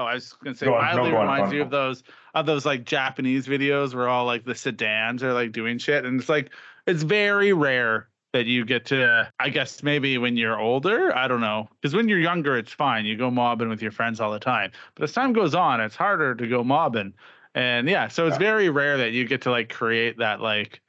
Oh, 0.00 0.04
I 0.04 0.14
was 0.14 0.32
gonna 0.32 0.56
say 0.56 0.66
Go 0.66 0.74
on, 0.76 0.96
no, 0.96 1.02
mildly 1.02 1.10
on, 1.10 1.14
go 1.14 1.20
reminds 1.20 1.48
on, 1.48 1.52
you 1.52 1.58
go 1.60 1.64
of 1.64 1.70
those 1.70 2.02
of 2.34 2.46
those 2.46 2.64
like 2.64 2.84
Japanese 2.84 3.46
videos 3.46 3.94
where 3.94 4.08
all 4.08 4.24
like 4.24 4.44
the 4.44 4.54
sedans 4.54 5.22
are 5.22 5.34
like 5.34 5.52
doing 5.52 5.76
shit, 5.76 6.06
and 6.06 6.18
it's 6.18 6.28
like 6.28 6.50
it's 6.86 7.02
very 7.02 7.52
rare 7.52 8.08
that 8.32 8.46
you 8.46 8.64
get 8.64 8.86
to. 8.86 9.30
I 9.40 9.50
guess 9.50 9.82
maybe 9.82 10.16
when 10.16 10.36
you're 10.38 10.58
older, 10.58 11.14
I 11.14 11.28
don't 11.28 11.42
know, 11.42 11.68
because 11.80 11.94
when 11.94 12.08
you're 12.08 12.18
younger, 12.18 12.56
it's 12.56 12.72
fine. 12.72 13.04
You 13.04 13.16
go 13.16 13.30
mobbing 13.30 13.68
with 13.68 13.82
your 13.82 13.90
friends 13.90 14.20
all 14.20 14.32
the 14.32 14.38
time, 14.38 14.70
but 14.94 15.04
as 15.04 15.12
time 15.12 15.34
goes 15.34 15.54
on, 15.54 15.80
it's 15.82 15.96
harder 15.96 16.34
to 16.34 16.46
go 16.46 16.64
mobbing, 16.64 17.12
and 17.54 17.86
yeah, 17.86 18.08
so 18.08 18.26
it's 18.26 18.34
Yeah. 18.36 18.38
very 18.38 18.70
rare 18.70 18.96
that 18.96 19.12
you 19.12 19.26
get 19.26 19.42
to 19.42 19.50
like 19.50 19.68
create 19.70 20.16
that 20.18 20.40
like 20.40 20.80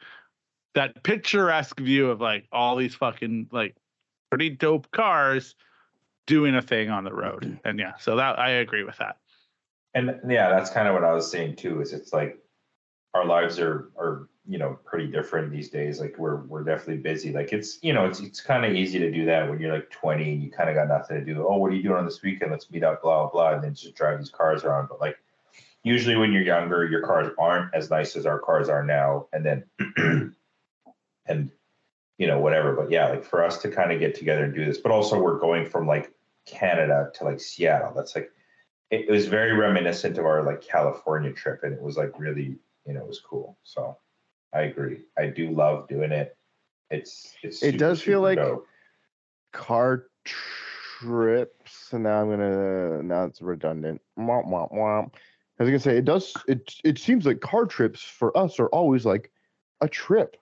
that 0.74 1.04
picturesque 1.04 1.82
view 1.82 2.10
of 2.10 2.22
like 2.22 2.48
all 2.54 2.78
these 2.78 2.96
fucking 2.96 3.50
like 3.52 3.76
pretty 4.30 4.52
dope 4.52 4.90
cars 4.92 5.56
doing 6.28 6.56
a 6.56 6.62
thing 6.62 6.90
on 6.90 7.04
the 7.04 7.14
road. 7.14 7.44
Mm-hmm. 7.44 7.68
And 7.68 7.80
yeah, 7.80 7.94
so 8.00 8.16
that 8.16 8.40
I 8.40 8.52
agree 8.52 8.84
with 8.84 8.98
that. 8.98 9.18
And 9.94 10.20
yeah, 10.28 10.50
that's 10.50 10.70
kind 10.70 10.88
of 10.88 10.94
what 10.94 11.04
I 11.04 11.14
was 11.14 11.30
saying 11.30 11.58
too. 11.58 11.82
Is 11.82 11.94
it's 11.94 12.14
like 12.14 12.40
our 13.14 13.26
lives 13.26 13.60
are 13.60 13.90
are 13.98 14.30
you 14.48 14.58
know 14.58 14.80
pretty 14.86 15.08
different 15.08 15.52
these 15.52 15.70
days. 15.70 16.00
Like 16.00 16.16
we're 16.18 16.38
we're 16.44 16.64
definitely 16.64 17.04
busy. 17.04 17.34
Like 17.34 17.52
it's 17.52 17.80
you 17.82 17.94
know 17.94 18.06
it's 18.06 18.20
it's 18.20 18.42
kind 18.42 18.66
of 18.66 18.74
easy 18.74 19.00
to 19.00 19.12
do 19.12 19.26
that 19.26 19.50
when 19.50 19.60
you're 19.60 19.74
like 19.74 19.90
20 19.90 20.32
and 20.32 20.44
you 20.44 20.50
kind 20.50 20.70
of 20.70 20.76
got 20.76 20.88
nothing 20.88 21.18
to 21.18 21.26
do. 21.26 21.46
Oh, 21.46 21.58
what 21.58 21.72
are 21.72 21.76
you 21.76 21.84
doing 21.84 21.98
on 21.98 22.06
this 22.06 22.22
weekend? 22.22 22.52
Let's 22.52 22.72
meet 22.72 22.84
up. 22.84 23.02
Blah 23.02 23.24
blah 23.24 23.32
blah, 23.32 23.56
and 23.56 23.64
then 23.64 23.74
just 23.74 23.96
drive 23.96 24.20
these 24.20 24.30
cars 24.30 24.64
around. 24.64 24.88
But 24.88 25.02
like 25.02 25.18
usually 25.84 26.16
when 26.16 26.32
you're 26.32 26.44
younger, 26.44 26.86
your 26.86 27.02
cars 27.02 27.32
aren't 27.38 27.74
as 27.74 27.90
nice 27.90 28.16
as 28.16 28.26
our 28.26 28.40
cars 28.40 28.70
are 28.70 28.84
now. 28.84 29.28
And 29.34 29.46
then 29.46 29.64
and 31.26 31.52
you 32.22 32.28
know 32.28 32.40
whatever. 32.40 32.76
But 32.76 32.92
yeah, 32.92 33.10
like 33.10 33.24
for 33.24 33.44
us 33.44 33.58
to 33.64 33.70
kind 33.70 33.92
of 33.92 34.00
get 34.00 34.14
together 34.14 34.44
and 34.44 34.54
do 34.54 34.64
this, 34.64 34.78
but 34.78 34.92
also 34.92 35.20
we're 35.20 35.40
going 35.40 35.66
from 35.68 35.88
like 35.88 36.14
Canada 36.46 37.10
to 37.16 37.24
like 37.24 37.40
Seattle. 37.40 37.94
That's 37.96 38.16
like 38.16 38.32
it 38.92 39.10
was 39.10 39.26
very 39.26 39.54
reminiscent 39.54 40.20
of 40.20 40.26
our 40.26 40.44
like 40.44 40.62
California 40.62 41.34
trip, 41.34 41.62
and 41.64 41.74
it 41.74 41.82
was 41.82 41.98
like 41.98 42.14
really, 42.20 42.60
you 42.86 42.94
know, 42.94 43.02
it 43.02 43.08
was 43.08 43.20
cool. 43.20 43.58
So 43.64 43.98
I 44.54 44.62
agree. 44.62 45.00
I 45.18 45.28
do 45.28 45.50
love 45.50 45.88
doing 45.88 46.12
it. 46.12 46.38
It's 46.92 47.34
it's. 47.42 47.64
It 47.64 47.72
super, 47.72 47.78
does 47.78 48.02
feel 48.04 48.22
like- 48.22 48.38
dope. 48.38 48.68
Car 49.52 50.06
trips. 50.24 51.92
And 51.92 52.04
now 52.04 52.22
I'm 52.22 52.30
gonna 52.30 53.02
now 53.02 53.26
it's 53.26 53.42
redundant. 53.42 54.00
Womp 54.20 54.46
womp 54.48 54.72
womp. 54.72 55.16
I 55.60 55.64
was 55.64 55.70
gonna 55.70 55.80
say 55.80 55.98
it 55.98 56.06
does. 56.06 56.36
It 56.48 56.72
it 56.84 57.00
seems 57.00 57.26
like 57.26 57.42
car 57.42 57.66
trips 57.66 58.02
for 58.02 58.38
us 58.38 58.60
are 58.60 58.68
always 58.68 59.06
like 59.06 59.32
a 59.82 59.90
trip, 59.90 60.38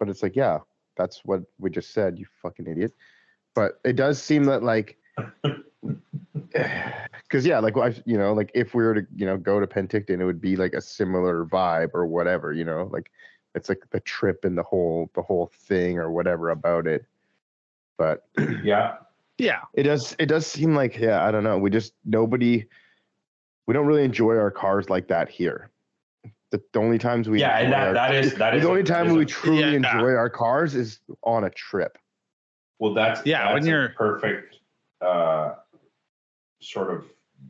but 0.00 0.08
it's 0.08 0.24
like 0.24 0.34
yeah, 0.34 0.58
that's 1.00 1.24
what 1.24 1.40
we 1.58 1.70
just 1.70 1.94
said. 1.94 2.18
You 2.18 2.26
fucking 2.42 2.66
idiot. 2.66 2.92
But 3.54 3.80
it 3.84 3.96
does 3.96 4.22
seem 4.22 4.44
that 4.44 4.62
like. 4.62 4.98
Because 7.22 7.46
yeah, 7.46 7.60
like 7.60 7.76
I, 7.76 7.94
you 8.06 8.18
know, 8.18 8.32
like 8.32 8.50
if 8.54 8.74
we 8.74 8.82
were 8.82 8.94
to, 8.94 9.06
you 9.14 9.24
know, 9.24 9.36
go 9.36 9.60
to 9.60 9.66
Penticton, 9.66 10.20
it 10.20 10.24
would 10.24 10.40
be 10.40 10.56
like 10.56 10.74
a 10.74 10.80
similar 10.80 11.44
vibe 11.46 11.90
or 11.94 12.06
whatever, 12.06 12.52
you 12.52 12.64
know, 12.64 12.88
like 12.92 13.10
it's 13.54 13.68
like 13.68 13.82
the 13.90 14.00
trip 14.00 14.44
and 14.44 14.58
the 14.58 14.62
whole, 14.64 15.10
the 15.14 15.22
whole 15.22 15.50
thing 15.54 15.98
or 15.98 16.10
whatever 16.10 16.50
about 16.50 16.86
it. 16.88 17.06
But 17.96 18.26
Yeah, 18.64 18.96
Yeah. 19.38 19.60
it 19.74 19.84
does, 19.84 20.16
it 20.18 20.26
does 20.26 20.44
seem 20.46 20.74
like, 20.74 20.98
yeah, 20.98 21.24
I 21.24 21.30
don't 21.30 21.44
know. 21.44 21.56
We 21.56 21.70
just 21.70 21.94
nobody, 22.04 22.66
we 23.66 23.74
don't 23.74 23.86
really 23.86 24.04
enjoy 24.04 24.36
our 24.36 24.50
cars 24.50 24.90
like 24.90 25.06
that 25.08 25.28
here. 25.28 25.70
The, 26.50 26.60
the 26.72 26.80
only 26.80 26.98
times 26.98 27.28
we, 27.28 27.40
yeah, 27.40 27.58
and 27.58 27.72
that 27.72 27.88
our- 27.88 27.92
that 27.94 28.14
is 28.14 28.34
that 28.34 28.54
is 28.56 28.62
the 28.62 28.68
a- 28.68 28.70
only 28.70 28.82
that 28.82 28.92
time 28.92 29.06
is 29.06 29.12
a- 29.12 29.16
we 29.16 29.24
truly 29.24 29.60
Yeah. 29.60 29.68
enjoy 29.76 30.14
our 30.14 30.28
cars 30.30 30.74
is 30.74 31.00
on 31.22 31.44
a 31.44 31.50
trip. 31.50 31.96
Well, 32.80 32.92
that's 32.94 33.24
Yeah, 33.24 33.46
when 33.46 33.56
that's 33.56 33.66
a 33.66 33.70
you're- 33.70 33.88
perfect 33.96 34.56
uh, 35.00 35.54
sort 36.60 36.90
of 36.90 37.04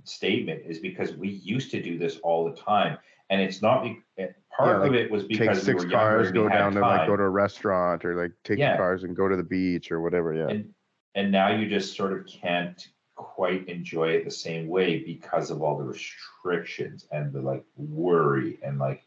statement 0.04 0.62
is 0.66 0.78
because 0.78 1.14
we 1.16 1.28
used 1.28 1.70
to 1.72 1.82
do 1.82 1.98
this 1.98 2.18
all 2.18 2.44
the 2.48 2.54
time, 2.56 2.98
and 3.30 3.40
it's 3.40 3.62
not. 3.62 3.86
Eh, 4.18 4.26
part 4.56 4.68
Yeah, 4.68 4.76
like, 4.78 4.88
of 4.90 4.94
it 4.96 5.10
was 5.10 5.22
Take 5.22 5.38
because 5.38 5.58
we 5.58 5.64
six 5.64 5.84
were 5.84 5.90
cars, 5.90 6.30
go 6.32 6.42
and 6.42 6.50
we 6.50 6.52
had 6.52 6.58
down 6.58 6.72
to 6.74 6.80
like 6.80 7.06
go 7.06 7.16
to 7.16 7.22
a 7.22 7.28
restaurant 7.28 8.04
or 8.04 8.14
like 8.14 8.32
take 8.44 8.58
Yeah. 8.58 8.72
the 8.72 8.78
cars 8.78 9.04
and 9.04 9.16
go 9.16 9.28
to 9.28 9.36
the 9.36 9.42
beach 9.44 9.90
or 9.90 10.00
whatever. 10.02 10.34
Yeah. 10.34 10.48
and 10.48 10.74
and 11.16 11.32
now 11.32 11.48
you 11.48 11.68
just 11.68 11.96
sort 11.96 12.12
of 12.12 12.26
can't 12.26 12.86
quite 13.20 13.68
enjoy 13.68 14.08
it 14.08 14.24
the 14.24 14.30
same 14.30 14.68
way 14.68 14.98
because 14.98 15.50
of 15.50 15.62
all 15.62 15.76
the 15.78 15.84
restrictions 15.84 17.06
and 17.12 17.32
the 17.32 17.40
like 17.40 17.64
worry 17.76 18.58
and 18.62 18.78
like 18.78 19.04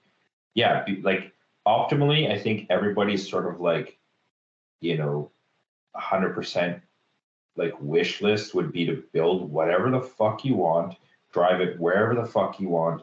yeah 0.54 0.84
be, 0.84 1.02
like 1.02 1.32
optimally 1.68 2.32
i 2.32 2.38
think 2.38 2.68
everybody's 2.70 3.30
sort 3.30 3.46
of 3.46 3.60
like 3.60 3.98
you 4.82 4.98
know 4.98 5.30
100% 5.96 6.82
like 7.56 7.74
wish 7.80 8.22
list 8.22 8.56
would 8.56 8.72
be 8.72 8.86
to 8.86 9.04
build 9.14 9.52
whatever 9.52 9.92
the 9.92 10.02
fuck 10.02 10.44
you 10.44 10.56
want 10.56 10.98
drive 11.34 11.60
it 11.60 11.80
wherever 11.80 12.16
the 12.16 12.26
fuck 12.26 12.60
you 12.60 12.70
want 12.70 13.02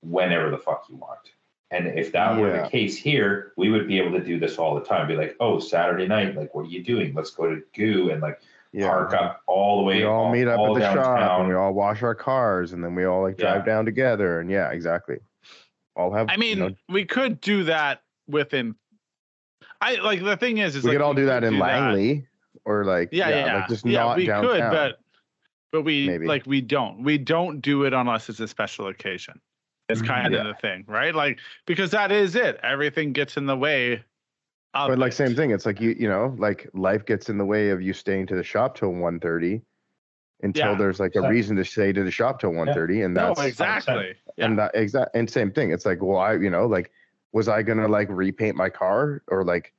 whenever 0.00 0.50
the 0.50 0.58
fuck 0.58 0.86
you 0.88 0.96
want. 0.96 1.20
And 1.70 1.86
if 1.86 2.12
that 2.12 2.38
were 2.38 2.62
the 2.62 2.68
case 2.68 2.96
here 2.96 3.52
we 3.56 3.68
would 3.70 3.86
be 3.86 3.98
able 3.98 4.18
to 4.18 4.24
do 4.24 4.40
this 4.40 4.58
all 4.58 4.74
the 4.74 4.80
time. 4.80 5.06
Be 5.06 5.16
like 5.16 5.36
oh 5.38 5.60
saturday 5.60 6.06
night 6.06 6.34
like 6.34 6.54
what 6.54 6.66
are 6.66 6.70
you 6.70 6.82
doing? 6.82 7.14
Let's 7.14 7.30
go 7.30 7.54
to 7.54 7.62
goo 7.76 8.10
and 8.10 8.22
like 8.22 8.40
yeah. 8.72 8.88
park 8.88 9.12
up 9.14 9.42
all 9.46 9.78
the 9.78 9.84
way 9.84 9.98
we 9.98 10.04
all 10.04 10.30
meet 10.30 10.46
up 10.46 10.58
all 10.58 10.76
at 10.76 10.80
the 10.80 10.92
shop 10.94 11.40
and 11.40 11.48
we 11.48 11.54
all 11.54 11.72
wash 11.72 12.02
our 12.02 12.14
cars 12.14 12.72
and 12.72 12.82
then 12.84 12.94
we 12.94 13.04
all 13.04 13.22
like 13.22 13.36
drive 13.38 13.60
Yeah. 13.66 13.72
down 13.74 13.84
together 13.84 14.40
and 14.40 14.50
yeah 14.50 14.70
exactly 14.70 15.18
all 15.96 16.12
have 16.12 16.28
I 16.28 16.34
you 16.34 16.38
mean, 16.38 16.58
know, 16.58 16.70
we 16.88 17.04
could 17.04 17.40
do 17.40 17.64
that 17.64 18.02
within 18.28 18.74
I 19.80 19.96
like 19.96 20.22
the 20.22 20.36
thing 20.36 20.58
is 20.58 20.76
is 20.76 20.84
we 20.84 20.90
like 20.90 20.98
could 20.98 21.04
all 21.04 21.14
do 21.14 21.26
that 21.26 21.44
in 21.44 21.54
do 21.54 21.60
langley 21.60 22.26
or 22.64 22.84
like 22.84 23.08
Yeah, 23.12 23.28
yeah, 23.30 23.56
like 23.56 23.68
just 23.68 23.86
yeah, 23.86 24.00
not 24.00 24.16
we 24.16 24.26
downtown 24.26 24.50
could, 24.50 24.70
but 24.70 24.98
but 25.72 25.82
we 25.82 26.06
Maybe. 26.06 26.26
like 26.26 26.46
we 26.46 26.60
don't. 26.62 27.02
We 27.04 27.18
don't 27.18 27.60
do 27.60 27.84
it 27.84 27.92
unless 27.92 28.28
it's 28.30 28.40
a 28.40 28.48
special 28.48 28.86
occasion. 28.88 29.38
It's 29.90 30.00
Mhm. 30.02 30.06
kind 30.06 30.34
of 30.34 30.46
the 30.46 30.54
thing, 30.54 30.84
right? 30.88 31.14
Like 31.14 31.38
because 31.66 31.90
that 31.92 32.10
is 32.10 32.34
it. 32.36 32.58
Everything 32.62 33.12
gets 33.12 33.36
in 33.36 33.44
the 33.46 33.56
way 33.56 34.02
of 34.74 34.88
but 34.88 34.98
like 34.98 35.12
same 35.12 35.34
thing 35.34 35.50
it's 35.50 35.66
like 35.66 35.80
you 35.80 35.90
you 35.98 36.08
know 36.08 36.34
like 36.38 36.68
life 36.74 37.04
gets 37.06 37.28
in 37.28 37.38
the 37.38 37.44
way 37.44 37.70
of 37.70 37.80
you 37.82 37.92
staying 37.92 38.26
to 38.26 38.34
the 38.36 38.42
shop 38.42 38.76
till 38.76 38.90
1.30 38.92 39.62
until 40.42 40.72
Yeah. 40.72 40.74
there's 40.76 41.00
like 41.00 41.14
a 41.16 41.28
reason 41.28 41.56
to 41.56 41.64
stay 41.64 41.92
to 41.92 42.04
the 42.04 42.10
shop 42.10 42.40
till 42.40 42.50
1.30 42.52 43.04
and 43.06 43.14
No, 43.14 43.28
that's 43.34 43.42
exactly. 43.46 44.14
Yeah. 44.36 44.44
and 44.46 44.58
that 44.58 44.72
exact 44.74 45.14
and 45.14 45.28
same 45.28 45.50
thing 45.52 45.72
it's 45.72 45.86
like 45.86 46.02
well 46.02 46.18
i 46.18 46.34
you 46.34 46.50
know 46.50 46.66
like 46.66 46.90
was 47.32 47.48
i 47.48 47.62
gonna 47.62 47.88
like 47.88 48.08
repaint 48.10 48.56
my 48.56 48.68
car 48.68 49.22
or 49.28 49.44
like 49.44 49.72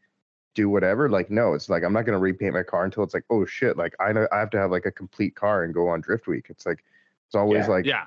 do 0.55 0.69
whatever 0.69 1.07
like 1.09 1.29
no 1.29 1.53
it's 1.53 1.69
like 1.69 1.83
i'm 1.83 1.93
not 1.93 2.05
gonna 2.05 2.19
repaint 2.19 2.53
my 2.53 2.63
car 2.63 2.83
until 2.83 3.03
it's 3.03 3.13
like 3.13 3.23
oh 3.29 3.45
shit 3.45 3.77
like 3.77 3.93
i 3.99 4.11
know 4.11 4.27
i 4.31 4.39
have 4.39 4.49
to 4.49 4.57
have 4.57 4.71
like 4.71 4.85
a 4.85 4.91
complete 4.91 5.35
car 5.35 5.63
and 5.63 5.73
go 5.73 5.87
on 5.87 6.01
drift 6.01 6.27
week 6.27 6.47
it's 6.49 6.65
like 6.65 6.83
it's 7.27 7.35
always 7.35 7.65
Yeah. 7.65 7.71
like 7.71 7.85
yeah. 7.85 8.03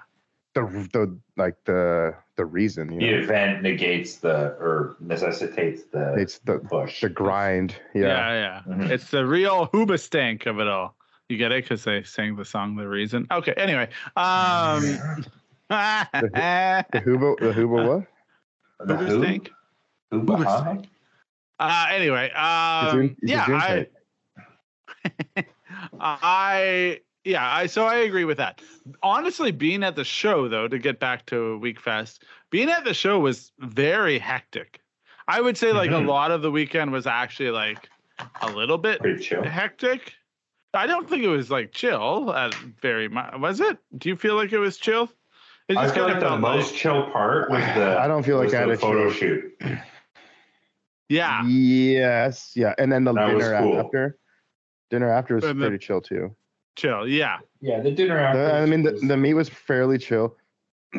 The 0.55 0.63
the 0.93 1.19
like 1.37 1.57
the 1.65 2.15
the 2.37 2.45
reason 2.45 2.93
you 2.93 3.01
the 3.01 3.07
know 3.17 3.23
event 3.23 3.63
negates 3.63 4.17
the 4.17 4.49
or 4.61 4.97
necessitates 5.01 5.85
the 5.85 6.15
it's 6.15 6.39
the 6.41 6.59
push 6.59 7.01
the 7.01 7.09
grind 7.09 7.75
Yeah, 7.95 8.07
yeah, 8.07 8.63
yeah. 8.67 8.75
Mhm. 8.75 8.91
It's 8.91 9.11
the 9.11 9.25
real 9.25 9.69
Hoobastank 9.69 10.47
of 10.47 10.61
it 10.61 10.69
all. 10.69 10.95
You 11.31 11.39
get 11.39 11.53
it 11.53 11.65
because 11.65 11.85
they 11.85 12.03
sang 12.03 12.37
the 12.37 12.45
song 12.45 12.77
"The 12.77 12.87
Reason." 12.87 13.27
Okay. 13.31 13.55
Anyway, 13.57 13.89
um, 14.17 14.83
the 15.71 17.01
hubo 17.07 17.39
the 17.39 17.53
hubo 17.53 17.87
what 17.89 18.07
the 18.87 18.95
hooba 18.95 19.09
who? 19.09 19.23
stank. 19.23 19.51
Who 20.11 20.21
Hooba 20.23 20.39
behind? 20.39 20.89
Uh, 21.59 21.87
anyway, 21.91 22.31
um, 22.33 22.89
Gesund- 22.89 23.17
yeah, 23.23 23.47
I, 23.49 23.87
I 26.01 27.01
yeah, 27.25 27.47
I 27.55 27.67
so 27.67 27.85
I 27.87 27.97
agree 27.97 28.25
with 28.25 28.39
that. 28.39 28.61
Honestly, 29.03 29.51
being 29.53 29.83
at 29.85 29.97
the 29.97 30.05
show 30.05 30.49
though, 30.49 30.69
to 30.69 30.79
get 30.79 30.99
back 31.01 31.27
to 31.27 31.61
Wekfest, 31.63 32.21
being 32.51 32.71
at 32.71 32.85
the 32.85 32.95
show 32.95 33.19
was 33.19 33.53
very 33.59 34.19
hectic. 34.19 34.81
I 35.29 35.41
would 35.41 35.57
say 35.57 35.73
like 35.73 35.91
Mhm. 35.91 36.05
a 36.05 36.09
lot 36.11 36.31
of 36.31 36.43
the 36.43 36.51
weekend 36.51 36.91
was 36.93 37.07
actually 37.07 37.51
like 37.51 37.89
a 38.41 38.51
little 38.51 38.79
bit 38.79 39.01
Pretty 39.01 39.23
chill. 39.23 39.43
hectic. 39.43 40.15
I 40.75 40.87
don't 40.87 41.09
think 41.09 41.23
it 41.23 41.29
was 41.29 41.51
like 41.51 41.73
chill 41.73 42.33
at 42.35 42.55
very 42.81 43.09
much. 43.09 43.35
Was 43.39 43.61
it? 43.61 43.79
Do 43.99 44.09
you 44.09 44.17
feel 44.17 44.35
like 44.37 44.53
it 44.53 44.59
was 44.59 44.79
chill? 44.79 45.11
It 45.69 45.77
I 45.77 45.85
feel 45.87 46.07
kinda 46.07 46.13
like 46.15 46.21
the 46.21 46.27
felt 46.29 46.41
most 46.41 46.75
chill 46.75 47.05
part 47.11 47.51
was 47.51 47.61
the. 47.77 47.99
I 48.01 48.09
don't 48.09 48.25
feel 48.25 48.37
like 48.37 48.47
was 48.47 48.55
I 48.55 48.59
had 48.61 48.71
a 48.71 48.77
photo 48.77 49.11
chill. 49.11 49.19
shoot. 49.19 49.53
yeah. 51.09 51.45
Yes, 51.47 52.53
yeah, 52.57 52.75
and 52.79 52.91
then 52.91 53.05
the 53.05 53.13
That 53.13 53.35
was 53.35 53.45
dinner 53.45 53.59
cool. 53.61 53.79
after. 53.81 54.19
Dinner 54.91 55.11
after 55.11 55.35
was 55.37 55.45
And 55.45 55.61
the- 55.61 55.67
pretty 55.69 55.85
chill 55.85 56.01
too. 56.01 56.35
Chill. 56.77 57.09
Yeah. 57.09 57.39
Yeah, 57.61 57.81
the 57.81 57.91
dinner 57.91 58.17
The- 58.35 58.55
I 58.55 58.67
mean, 58.67 58.83
the, 58.83 58.93
the 58.93 59.17
meat 59.17 59.35
was 59.35 59.49
fairly 59.49 59.99
chill. 59.99 60.37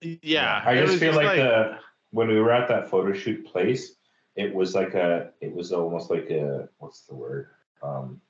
Yeah. 0.00 0.62
I 0.64 0.74
just 0.76 0.92
was 0.92 1.00
feel 1.00 1.14
like, 1.14 1.36
the 1.36 1.78
when 2.10 2.28
we 2.28 2.38
were 2.38 2.52
at 2.52 2.68
that 2.68 2.90
photo 2.90 3.12
shoot 3.14 3.44
place, 3.46 3.94
it 4.36 4.54
was 4.54 4.74
like 4.74 4.94
a, 4.94 5.30
it 5.40 5.50
was 5.50 5.72
almost 5.72 6.10
like 6.10 6.28
a, 6.30 6.68
what's 6.78 7.06
the 7.06 7.14
word? 7.14 7.48
Um, 7.82 8.20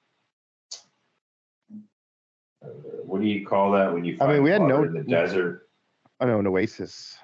uh, 2.62 2.68
what 3.04 3.20
do 3.20 3.26
you 3.26 3.44
call 3.44 3.72
that 3.72 3.92
when 3.92 4.04
you? 4.04 4.16
I 4.20 4.26
mean, 4.32 4.42
we 4.42 4.50
had 4.50 4.62
no- 4.62 4.84
in 4.84 4.94
the 4.94 5.02
desert. 5.02 5.68
I 6.20 6.26
know 6.26 6.38
an 6.38 6.46
oasis. 6.46 7.18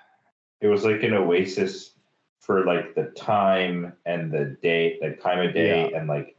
It 0.61 0.67
was 0.67 0.85
like 0.85 1.03
an 1.03 1.15
oasis 1.15 1.93
for 2.41 2.65
like 2.67 2.95
the 2.95 3.05
time 3.17 3.93
and 4.05 4.33
the 4.33 4.57
day, 4.63 4.99
the 5.01 5.13
time 5.13 5.39
of 5.47 5.55
day, 5.55 5.93
and 5.93 6.09
like, 6.09 6.29
it, 6.29 6.37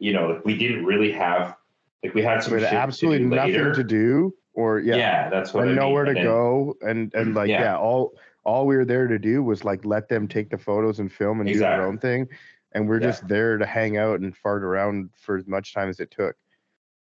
you 0.00 0.12
know, 0.12 0.40
we 0.44 0.56
didn't 0.56 0.84
really 0.84 1.12
have, 1.12 1.54
like 2.02 2.14
we 2.14 2.22
had 2.22 2.42
some 2.42 2.54
With 2.54 2.62
shit 2.64 2.72
absolutely 2.72 3.18
to 3.28 3.34
nothing 3.36 3.52
later. 3.52 3.74
to 3.74 3.84
do, 3.84 4.34
or 4.54 4.80
yeah, 4.80 4.96
Yeah, 4.96 5.30
that's 5.30 5.54
what 5.54 5.60
and 5.62 5.70
I 5.70 5.74
mean. 5.74 5.80
nowhere 5.88 6.04
to 6.06 6.10
And 6.12 6.22
go, 6.22 6.74
and 6.80 7.14
and 7.14 7.34
like 7.34 7.48
Yeah. 7.50 7.60
yeah. 7.62 7.76
all 7.76 8.14
all 8.44 8.66
we 8.66 8.74
were 8.76 8.86
there 8.86 9.06
to 9.06 9.18
do 9.18 9.42
was 9.44 9.64
like 9.64 9.84
let 9.84 10.08
them 10.08 10.26
take 10.26 10.48
the 10.50 10.56
photos 10.58 10.98
and 10.98 11.12
film 11.12 11.40
and 11.40 11.48
do 11.52 11.58
their 11.58 11.86
own 11.86 11.98
thing, 11.98 12.26
and 12.72 12.88
we're 12.88 13.00
Yeah. 13.00 13.08
just 13.08 13.28
there 13.28 13.58
to 13.58 13.66
hang 13.66 13.98
out 13.98 14.20
and 14.20 14.34
fart 14.36 14.64
around 14.64 15.10
for 15.14 15.36
as 15.36 15.46
much 15.46 15.74
time 15.74 15.88
as 15.90 16.00
it 16.00 16.10
took. 16.10 16.34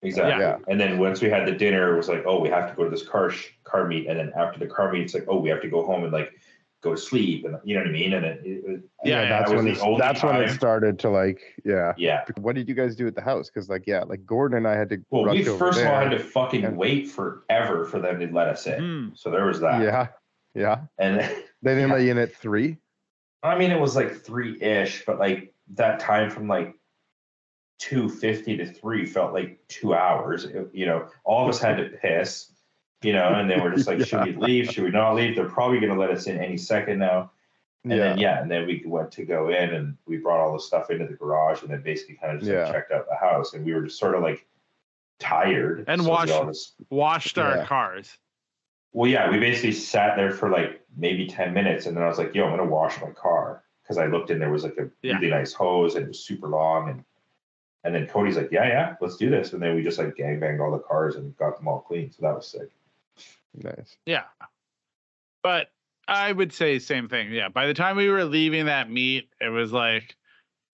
Exactly. 0.01 0.43
Yeah. 0.43 0.57
And 0.67 0.77
then 0.77 0.99
once 0.99 1.21
we 1.21 1.29
had 1.29 1.47
the 1.47 1.53
dinner, 1.53 1.93
it 1.93 1.95
was 1.95 2.09
like, 2.09 2.25
oh, 2.27 2.41
we 2.41 2.49
have 2.49 2.69
to 2.69 2.75
go 2.75 2.83
to 2.83 2.89
this 2.89 3.07
car 3.07 3.29
sh- 3.29 3.51
car 3.63 3.87
meet, 3.87 4.07
and 4.07 4.19
then 4.19 4.33
after 4.37 4.59
the 4.59 4.67
car 4.67 4.91
meet, 4.91 5.03
it's 5.03 5.13
like, 5.13 5.23
oh, 5.29 5.39
we 5.39 5.47
have 5.49 5.61
to 5.61 5.69
go 5.69 5.85
home 5.85 6.03
and 6.03 6.11
like 6.11 6.29
go 6.83 6.91
to 6.93 7.01
sleep, 7.01 7.45
and 7.45 7.57
you 7.63 7.75
know 7.75 7.81
what 7.81 7.89
I 7.89 7.91
mean. 7.91 8.13
And 8.13 8.25
it, 8.25 8.41
it, 8.45 8.63
it 8.65 8.81
Yeah, 9.03 9.21
yeah, 9.23 9.29
that's 9.29 9.49
that 9.51 9.57
when 9.57 9.67
it, 9.67 9.79
only 9.79 9.99
that's 9.99 10.21
when 10.23 10.35
it 10.35 10.49
started 10.49 10.99
to 10.99 11.09
like 11.09 11.41
yeah. 11.63 11.93
yeah. 11.97 12.25
What 12.37 12.55
did 12.55 12.67
you 12.67 12.75
guys 12.75 12.95
do 12.95 13.07
at 13.07 13.15
the 13.15 13.21
house? 13.21 13.49
Because 13.49 13.69
like 13.69 13.85
yeah, 13.87 14.03
like 14.03 14.25
Gordon 14.25 14.57
and 14.57 14.67
I 14.67 14.75
had 14.75 14.89
to 14.89 14.97
Well, 15.09 15.25
we 15.29 15.43
first 15.43 15.79
of 15.79 15.87
all 15.87 15.99
had 15.99 16.11
to 16.11 16.19
fucking 16.19 16.65
And- 16.65 16.77
wait 16.77 17.09
forever 17.09 17.85
for 17.85 17.99
them 17.99 18.19
to 18.19 18.27
let 18.27 18.47
us 18.49 18.67
in. 18.67 18.79
Hmm. 18.79 19.15
So 19.15 19.31
there 19.31 19.45
was 19.45 19.59
that. 19.61 19.81
yeah, 19.81 20.07
yeah. 20.53 20.81
And 20.99 21.17
They 21.61 21.75
didn't 21.75 21.89
let 21.95 22.01
you 22.01 22.11
in 22.11 22.17
at 22.17 22.35
three. 22.35 22.77
I 23.41 23.57
mean, 23.57 23.71
it 23.71 23.79
was 23.79 23.95
like 23.95 24.15
three 24.15 24.61
ish, 24.61 25.05
but 25.05 25.17
like 25.19 25.53
that 25.75 25.99
time 25.99 26.29
from 26.29 26.47
like 26.47 26.75
two 27.79 28.07
fifty 28.09 28.55
to 28.57 28.65
three 28.65 29.05
felt 29.05 29.33
like 29.33 29.59
two 29.67 29.93
hours. 29.95 30.45
It- 30.45 30.69
you 30.73 30.85
know, 30.85 31.07
all 31.23 31.43
of 31.43 31.49
us 31.49 31.59
had 31.61 31.77
to 31.77 31.85
piss. 31.97 32.49
You 33.03 33.13
know, 33.13 33.33
and 33.33 33.49
then 33.49 33.61
we're 33.61 33.75
just 33.75 33.87
like, 33.87 33.99
should 34.05 34.25
we 34.25 34.33
leave? 34.35 34.69
Should 34.71 34.83
we 34.85 34.89
not 34.91 35.13
leave? 35.15 35.35
They're 35.35 35.49
probably 35.49 35.79
going 35.79 35.93
to 35.93 35.99
let 35.99 36.09
us 36.09 36.27
in 36.27 36.39
any 36.39 36.57
second 36.57 36.99
now. 36.99 37.31
And 37.83 37.91
yeah, 37.91 37.97
then 37.99 38.17
yeah, 38.17 38.41
and 38.41 38.49
then 38.49 38.65
we 38.65 38.81
went 38.85 39.11
to 39.13 39.25
go 39.25 39.49
in 39.49 39.73
and 39.73 39.97
we 40.05 40.15
brought 40.17 40.39
all 40.39 40.53
the 40.53 40.59
stuff 40.59 40.89
into 40.89 41.05
the 41.05 41.13
garage 41.15 41.61
and 41.63 41.69
then 41.69 41.81
basically 41.81 42.15
kind 42.15 42.33
of 42.37 42.41
just 42.41 42.49
like, 42.51 42.71
checked 42.71 42.91
out 42.93 43.07
the 43.09 43.15
house 43.17 43.53
and 43.53 43.65
we 43.65 43.73
were 43.73 43.81
just 43.81 43.99
sort 43.99 44.15
of 44.15 44.21
like 44.23 44.45
tired 45.19 45.83
And 45.89 46.01
so 46.01 46.09
washed- 46.09 46.31
all 46.31 46.45
just- 46.45 46.75
Washed 46.89 47.37
our 47.37 47.57
Yeah. 47.57 47.65
cars. 47.65 48.17
well, 48.93 49.09
yeah, 49.11 49.29
we 49.29 49.37
basically 49.39 49.73
sat 49.73 50.15
there 50.15 50.31
for 50.31 50.49
like 50.49 50.81
maybe 50.95 51.27
ten 51.27 51.53
minutes 51.53 51.85
and 51.87 51.97
then 51.97 52.03
I 52.03 52.07
was 52.07 52.17
like, 52.17 52.33
yo, 52.33 52.45
I'm 52.45 52.51
gonna 52.55 52.69
wash 52.69 53.01
my 53.01 53.09
car 53.09 53.63
because 53.81 53.97
I 53.97 54.05
looked 54.05 54.29
and 54.29 54.39
there 54.41 54.51
was 54.51 54.63
like 54.63 54.77
a 54.77 54.89
Yeah. 55.01 55.15
really 55.15 55.29
nice 55.31 55.51
hose 55.51 55.95
and 55.95 56.05
it 56.05 56.07
was 56.09 56.19
super 56.23 56.47
long 56.47 56.89
and 56.89 57.03
and 57.83 57.93
then 57.93 58.07
Cody's 58.07 58.37
like, 58.37 58.49
yeah, 58.49 58.65
yeah, 58.65 58.95
let's 59.01 59.17
do 59.17 59.29
this 59.29 59.51
and 59.51 59.61
then 59.61 59.75
we 59.75 59.83
just 59.83 59.99
like 59.99 60.15
gang 60.15 60.39
banged 60.39 60.61
all 60.61 60.71
the 60.71 60.79
cars 60.79 61.17
and 61.17 61.35
got 61.35 61.57
them 61.57 61.67
all 61.67 61.81
clean 61.81 62.09
so 62.11 62.21
that 62.21 62.33
was 62.33 62.47
sick. 62.47 62.69
Nice. 63.55 63.97
Yeah. 64.05 64.23
But 65.43 65.67
I 66.07 66.31
would 66.31 66.53
say 66.53 66.79
same 66.79 67.07
thing. 67.09 67.31
Yeah. 67.31 67.49
By 67.49 67.67
the 67.67 67.73
time 67.73 67.95
we 67.97 68.09
were 68.09 68.23
leaving 68.25 68.65
that 68.65 68.89
meet, 68.89 69.29
it 69.41 69.49
was 69.49 69.71
like 69.71 70.15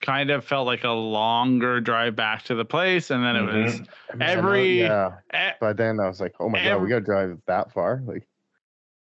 kind 0.01 0.29
of 0.31 0.45
felt 0.45 0.65
like 0.65 0.83
a 0.85 0.89
longer 0.89 1.81
drive 1.81 2.15
back 2.15 2.43
to 2.43 2.55
the 2.55 2.65
place. 2.65 3.09
And 3.09 3.23
then 3.23 3.35
it 3.35 3.41
was 3.41 3.73
Mm-hmm. 3.81 3.83
I 4.11 4.15
mean, 4.15 4.37
Every- 4.37 4.79
yeah. 4.81 5.11
eh, 5.33 5.51
But 5.59 5.77
then 5.77 5.99
I 5.99 6.07
was 6.07 6.19
like, 6.21 6.33
oh 6.39 6.49
my 6.49 6.63
god, 6.63 6.81
we 6.81 6.89
gotta 6.89 7.01
drive 7.01 7.37
that 7.47 7.71
far. 7.73 8.01
Like 8.05 8.27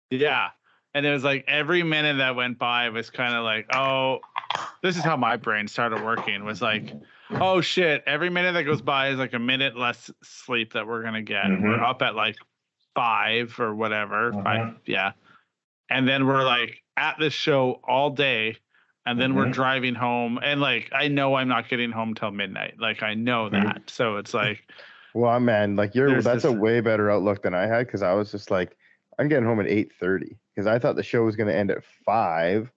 yeah. 0.09 0.49
And 0.95 1.05
it 1.05 1.11
was 1.11 1.23
like 1.23 1.45
every 1.47 1.83
minute 1.83 2.17
that 2.17 2.35
went 2.35 2.57
by 2.57 2.89
was 2.89 3.09
kind 3.11 3.35
of 3.35 3.43
like, 3.43 3.67
oh, 3.75 4.19
this 4.81 4.97
is 4.97 5.03
how 5.03 5.15
my 5.15 5.37
brain 5.37 5.67
started 5.67 6.03
working 6.03 6.43
was 6.43 6.61
like, 6.63 6.93
oh 7.29 7.61
shit, 7.61 8.03
every 8.07 8.31
minute 8.31 8.53
that 8.53 8.63
goes 8.63 8.81
by 8.81 9.09
is 9.09 9.19
like 9.19 9.33
a 9.33 9.39
minute 9.39 9.77
less 9.77 10.09
sleep 10.23 10.73
that 10.73 10.87
we're 10.87 11.03
gonna 11.03 11.21
get. 11.21 11.45
We're 11.47 11.77
Mhm. 11.77 11.83
up 11.87 12.01
at 12.01 12.15
like 12.15 12.37
five 12.99 13.57
or 13.59 13.73
whatever. 13.73 14.33
Five, 14.33 14.67
Mhm. 14.67 14.75
yeah. 14.85 15.11
And 15.89 16.05
then 16.07 16.27
we're 16.27 16.43
like 16.43 16.81
at 16.97 17.15
this 17.17 17.33
show 17.33 17.79
all 17.87 18.09
day. 18.09 18.57
And 19.05 19.19
then 19.19 19.33
we're 19.35 19.45
Mhm. 19.45 19.53
driving 19.53 19.95
home. 19.95 20.37
And 20.43 20.59
like 20.59 20.89
I 20.91 21.07
know 21.07 21.35
I'm 21.35 21.47
not 21.47 21.69
getting 21.69 21.91
home 21.91 22.13
till 22.13 22.31
midnight. 22.31 22.75
Like 22.77 23.01
I 23.01 23.13
know 23.13 23.47
that. 23.49 23.89
So 23.89 24.17
it's 24.17 24.33
like 24.33 24.67
Well, 25.15 25.39
man, 25.39 25.75
like 25.77 25.95
you're 25.95 26.21
that's 26.21 26.43
this- 26.43 26.51
a 26.51 26.51
way 26.51 26.81
better 26.81 27.09
outlook 27.09 27.41
than 27.43 27.53
I 27.55 27.65
had 27.67 27.85
because 27.87 28.01
I 28.03 28.13
was 28.13 28.31
just 28.31 28.51
like, 28.51 28.75
I'm 29.17 29.27
getting 29.29 29.45
home 29.45 29.59
at 29.61 29.67
eight 29.67 29.91
thirty 29.99 30.35
because 30.53 30.67
I 30.67 30.77
thought 30.77 30.95
the 30.97 31.03
show 31.03 31.23
was 31.23 31.35
gonna 31.37 31.53
end 31.53 31.71
at 31.71 31.83
five, 32.05 32.69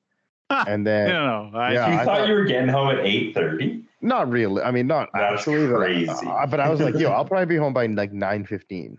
Ah, 0.48 0.64
and 0.68 0.86
then 0.86 1.10
don't 1.10 1.52
know. 1.52 1.58
I, 1.58 1.72
Yeah, 1.74 1.88
you 1.88 1.94
I 1.94 2.04
thought, 2.04 2.18
thought- 2.18 2.28
you 2.28 2.34
were 2.34 2.44
getting 2.44 2.68
home 2.68 2.88
at 2.96 3.04
eight 3.04 3.34
thirty? 3.34 3.82
not 4.00 4.30
really. 4.30 4.62
I 4.62 4.70
mean, 4.70 4.86
not 4.86 5.08
That's 5.12 5.40
actually, 5.40 5.66
but, 5.70 5.76
crazy. 5.78 6.26
uh, 6.26 6.46
but 6.46 6.60
I 6.60 6.68
was 6.70 6.80
like, 6.80 6.94
yo, 6.98 7.10
I'll 7.12 7.24
probably 7.24 7.46
be 7.46 7.56
home 7.56 7.72
by 7.74 7.86
like 7.86 8.12
nine 8.12 8.44
fifteen. 8.46 8.96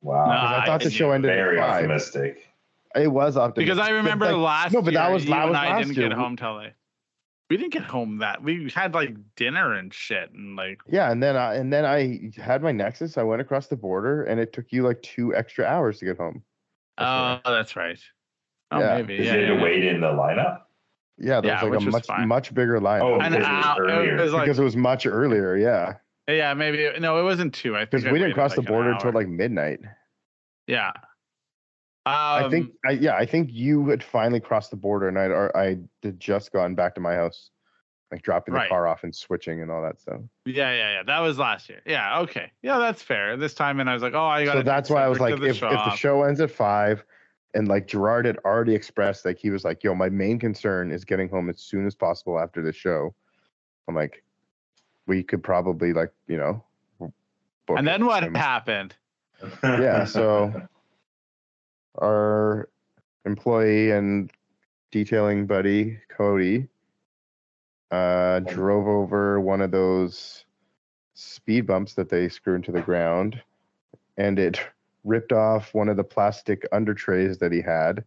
Wow. 0.00 0.26
Nah, 0.26 0.60
I 0.60 0.66
thought 0.66 0.82
the 0.82 0.90
show 0.90 1.10
ended 1.10 1.30
Very 1.30 1.58
at 1.58 1.66
five. 1.66 1.74
optimistic. 1.76 2.46
It 2.94 3.08
was 3.08 3.36
optimistic 3.36 3.74
because 3.76 3.88
I 3.88 3.92
remember 3.92 4.26
like, 4.26 4.36
last 4.36 4.72
no, 4.72 4.82
but 4.82 4.94
that 4.94 5.04
year, 5.06 5.12
was- 5.14 5.24
you 5.24 5.30
that 5.30 5.40
and 5.42 5.50
was 5.50 5.58
I 5.58 5.78
didn't 5.78 5.96
year. 5.96 6.08
get 6.08 6.16
home 6.16 6.36
till 6.36 6.54
like 6.54 6.74
we 7.50 7.56
didn't 7.56 7.72
get 7.72 7.82
home 7.84 8.18
that 8.18 8.42
we 8.42 8.70
had 8.74 8.94
like 8.94 9.14
dinner 9.36 9.72
and 9.74 9.92
shit 9.92 10.30
and 10.32 10.54
like 10.56 10.80
Yeah, 10.88 11.10
and 11.10 11.22
then 11.22 11.36
I 11.36 11.54
and 11.54 11.72
then 11.72 11.84
I 11.84 12.30
had 12.40 12.62
my 12.62 12.72
Nexus. 12.72 13.18
I 13.18 13.22
went 13.22 13.40
across 13.40 13.66
the 13.66 13.76
border, 13.76 14.24
and 14.24 14.38
it 14.40 14.52
took 14.52 14.66
you 14.70 14.82
like 14.84 15.00
two 15.02 15.34
extra 15.34 15.64
hours 15.64 15.98
to 15.98 16.04
get 16.04 16.16
home. 16.18 16.42
oh 16.98 17.40
that's 17.44 17.74
right. 17.76 17.98
Oh 18.70 18.80
Yeah. 18.80 18.96
maybe 18.96 19.16
Did 19.16 19.26
yeah. 19.26 19.32
you 19.34 19.40
have 19.40 19.48
yeah, 19.50 19.56
to 19.56 19.62
wait 19.62 19.84
in 19.84 20.00
the 20.00 20.08
lineup? 20.08 20.60
Yeah, 21.18 21.40
there 21.40 21.52
Yeah, 21.52 21.64
was 21.64 21.72
like 21.72 21.88
a 21.88 21.90
much 21.90 22.06
fine. 22.06 22.28
much 22.28 22.54
bigger 22.54 22.78
line 22.80 23.02
Oh, 23.02 23.18
An 23.18 23.32
because 23.32 23.34
it 23.34 23.38
was 23.38 23.46
uh, 23.46 23.68
hour- 23.68 23.82
earlier. 23.88 24.16
it 24.16 24.22
was 24.22 24.32
like 24.32 24.44
because 24.44 24.58
it 24.58 24.64
was 24.64 24.76
much 24.76 25.06
earlier. 25.06 25.56
Yeah, 25.56 25.94
yeah 26.28 26.54
maybe 26.54 26.88
no 27.00 27.18
it 27.18 27.22
wasn't 27.22 27.54
two. 27.54 27.74
I 27.76 27.80
think 27.80 27.90
because 27.90 28.12
we 28.12 28.18
didn't 28.18 28.34
cross 28.34 28.54
the 28.54 28.60
like, 28.60 28.68
an 28.68 28.74
border 28.74 28.90
until 28.92 29.12
like 29.12 29.28
midnight. 29.28 29.80
yeah. 30.66 30.92
Um, 32.06 32.14
I 32.14 32.48
think, 32.48 32.70
I, 32.86 32.92
yeah, 32.92 33.16
I 33.16 33.26
think 33.26 33.50
you 33.52 33.86
had 33.88 34.02
finally 34.02 34.40
crossed 34.40 34.70
the 34.70 34.78
border, 34.78 35.08
and 35.08 35.18
I'd 35.18 35.30
or 35.30 35.54
I 35.54 35.76
had 36.02 36.18
just 36.18 36.52
gone 36.52 36.74
back 36.74 36.94
to 36.94 37.02
my 37.02 37.14
house, 37.14 37.50
like 38.10 38.22
dropping 38.22 38.54
Right. 38.54 38.64
the 38.64 38.68
car 38.70 38.86
off 38.88 39.04
and 39.04 39.14
switching 39.14 39.60
and 39.60 39.70
all 39.70 39.82
that 39.82 40.00
stuff. 40.00 40.20
yeah 40.46 40.72
yeah 40.72 40.92
yeah 40.92 41.02
that 41.02 41.18
was 41.20 41.38
last 41.38 41.68
year. 41.68 41.82
Yeah 41.84 42.20
okay 42.20 42.50
yeah 42.62 42.78
that's 42.78 43.02
fair. 43.02 43.36
This 43.36 43.52
time 43.52 43.80
and 43.80 43.90
I 43.90 43.94
was 43.94 44.02
like 44.02 44.14
oh 44.14 44.24
I 44.24 44.46
got 44.46 44.54
So 44.54 44.62
that's 44.62 44.88
why 44.88 45.04
I 45.04 45.08
was 45.08 45.20
like, 45.20 45.34
if, 45.34 45.42
if 45.42 45.60
the 45.60 45.96
show 45.96 46.22
ends 46.22 46.40
at 46.40 46.50
five, 46.50 47.04
and 47.54 47.68
like 47.68 47.86
Gerard 47.86 48.24
had 48.24 48.38
already 48.38 48.74
expressed, 48.74 49.26
like 49.26 49.38
he 49.38 49.50
was 49.50 49.64
like, 49.64 49.84
"Yo, 49.84 49.94
my 49.94 50.08
main 50.08 50.38
concern 50.38 50.90
is 50.90 51.04
getting 51.04 51.28
home 51.28 51.50
as 51.50 51.60
soon 51.60 51.86
as 51.86 51.94
possible 51.94 52.38
after 52.38 52.62
the 52.62 52.72
show." 52.72 53.14
I'm 53.86 53.94
like, 53.94 54.22
we 55.08 55.24
could 55.24 55.42
probably 55.42 55.92
like 55.92 56.12
you 56.28 56.36
know. 56.36 56.62
book 57.00 57.78
and 57.78 57.88
then 57.88 58.06
what 58.06 58.22
and- 58.22 58.36
happened? 58.36 58.94
Yeah, 59.64 60.04
so 60.16 60.52
our 62.00 62.68
employee 63.24 63.90
and 63.90 64.30
detailing 64.90 65.46
buddy 65.46 65.98
Cody 66.08 66.68
uh, 67.90 68.40
drove 68.40 68.86
over 68.86 69.40
one 69.40 69.60
of 69.60 69.70
those 69.70 70.44
speed 71.14 71.66
bumps 71.66 71.94
that 71.94 72.08
they 72.08 72.28
screw 72.28 72.54
into 72.54 72.70
the 72.70 72.80
ground, 72.82 73.40
and 74.16 74.38
it 74.38 74.60
ripped 75.04 75.32
off 75.32 75.72
one 75.74 75.88
of 75.88 75.96
the 75.96 76.04
plastic 76.04 76.66
under 76.70 76.94
trays 76.94 77.38
that 77.38 77.50
he 77.50 77.60
had 77.62 78.04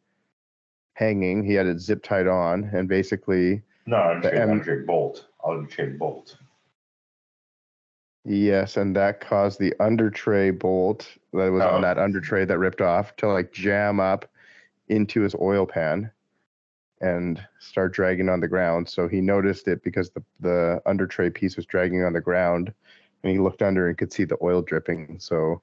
hanging. 0.94 1.44
He 1.44 1.54
had 1.54 1.66
it 1.66 1.80
zip 1.80 2.04
tied 2.04 2.28
on, 2.28 2.70
and 2.74 2.88
basically, 2.88 3.64
no, 3.88 3.98
I'm 3.98 4.22
The 4.22 4.30
trade, 4.30 4.80
M- 4.80 4.86
Bolt. 4.86 5.28
I'll 5.44 5.66
trade 5.66 5.98
Bolt. 5.98 6.38
Yes, 8.26 8.78
and 8.78 8.96
that 8.96 9.20
caused 9.22 9.60
the 9.60 9.74
under 9.80 10.10
tray 10.10 10.52
bolt 10.52 11.08
that 11.34 11.52
was 11.52 11.62
on 11.62 11.80
Oh. 11.80 11.82
that 11.82 11.98
under 11.98 12.20
tray 12.22 12.46
that 12.46 12.58
ripped 12.60 12.82
off 12.82 13.16
to 13.18 13.28
like 13.28 13.52
jam 13.52 14.00
up 14.00 14.26
into 14.90 15.22
his 15.22 15.36
oil 15.40 15.66
pan 15.66 16.12
and 17.00 17.44
start 17.60 17.94
dragging 17.94 18.30
on 18.30 18.40
the 18.42 18.48
ground. 18.48 18.88
So 18.88 19.08
he 19.08 19.22
noticed 19.22 19.68
it 19.68 19.84
because 19.84 20.12
the 20.12 20.24
the 20.40 20.82
under 20.86 21.08
tray 21.08 21.30
piece 21.30 21.56
was 21.56 21.66
dragging 21.66 22.04
on 22.04 22.14
the 22.14 22.22
ground, 22.22 22.74
and 23.24 23.32
he 23.32 23.40
looked 23.40 23.62
under 23.62 23.88
and 23.88 23.98
could 23.98 24.14
see 24.14 24.24
the 24.26 24.38
oil 24.42 24.62
dripping. 24.62 25.20
So 25.20 25.62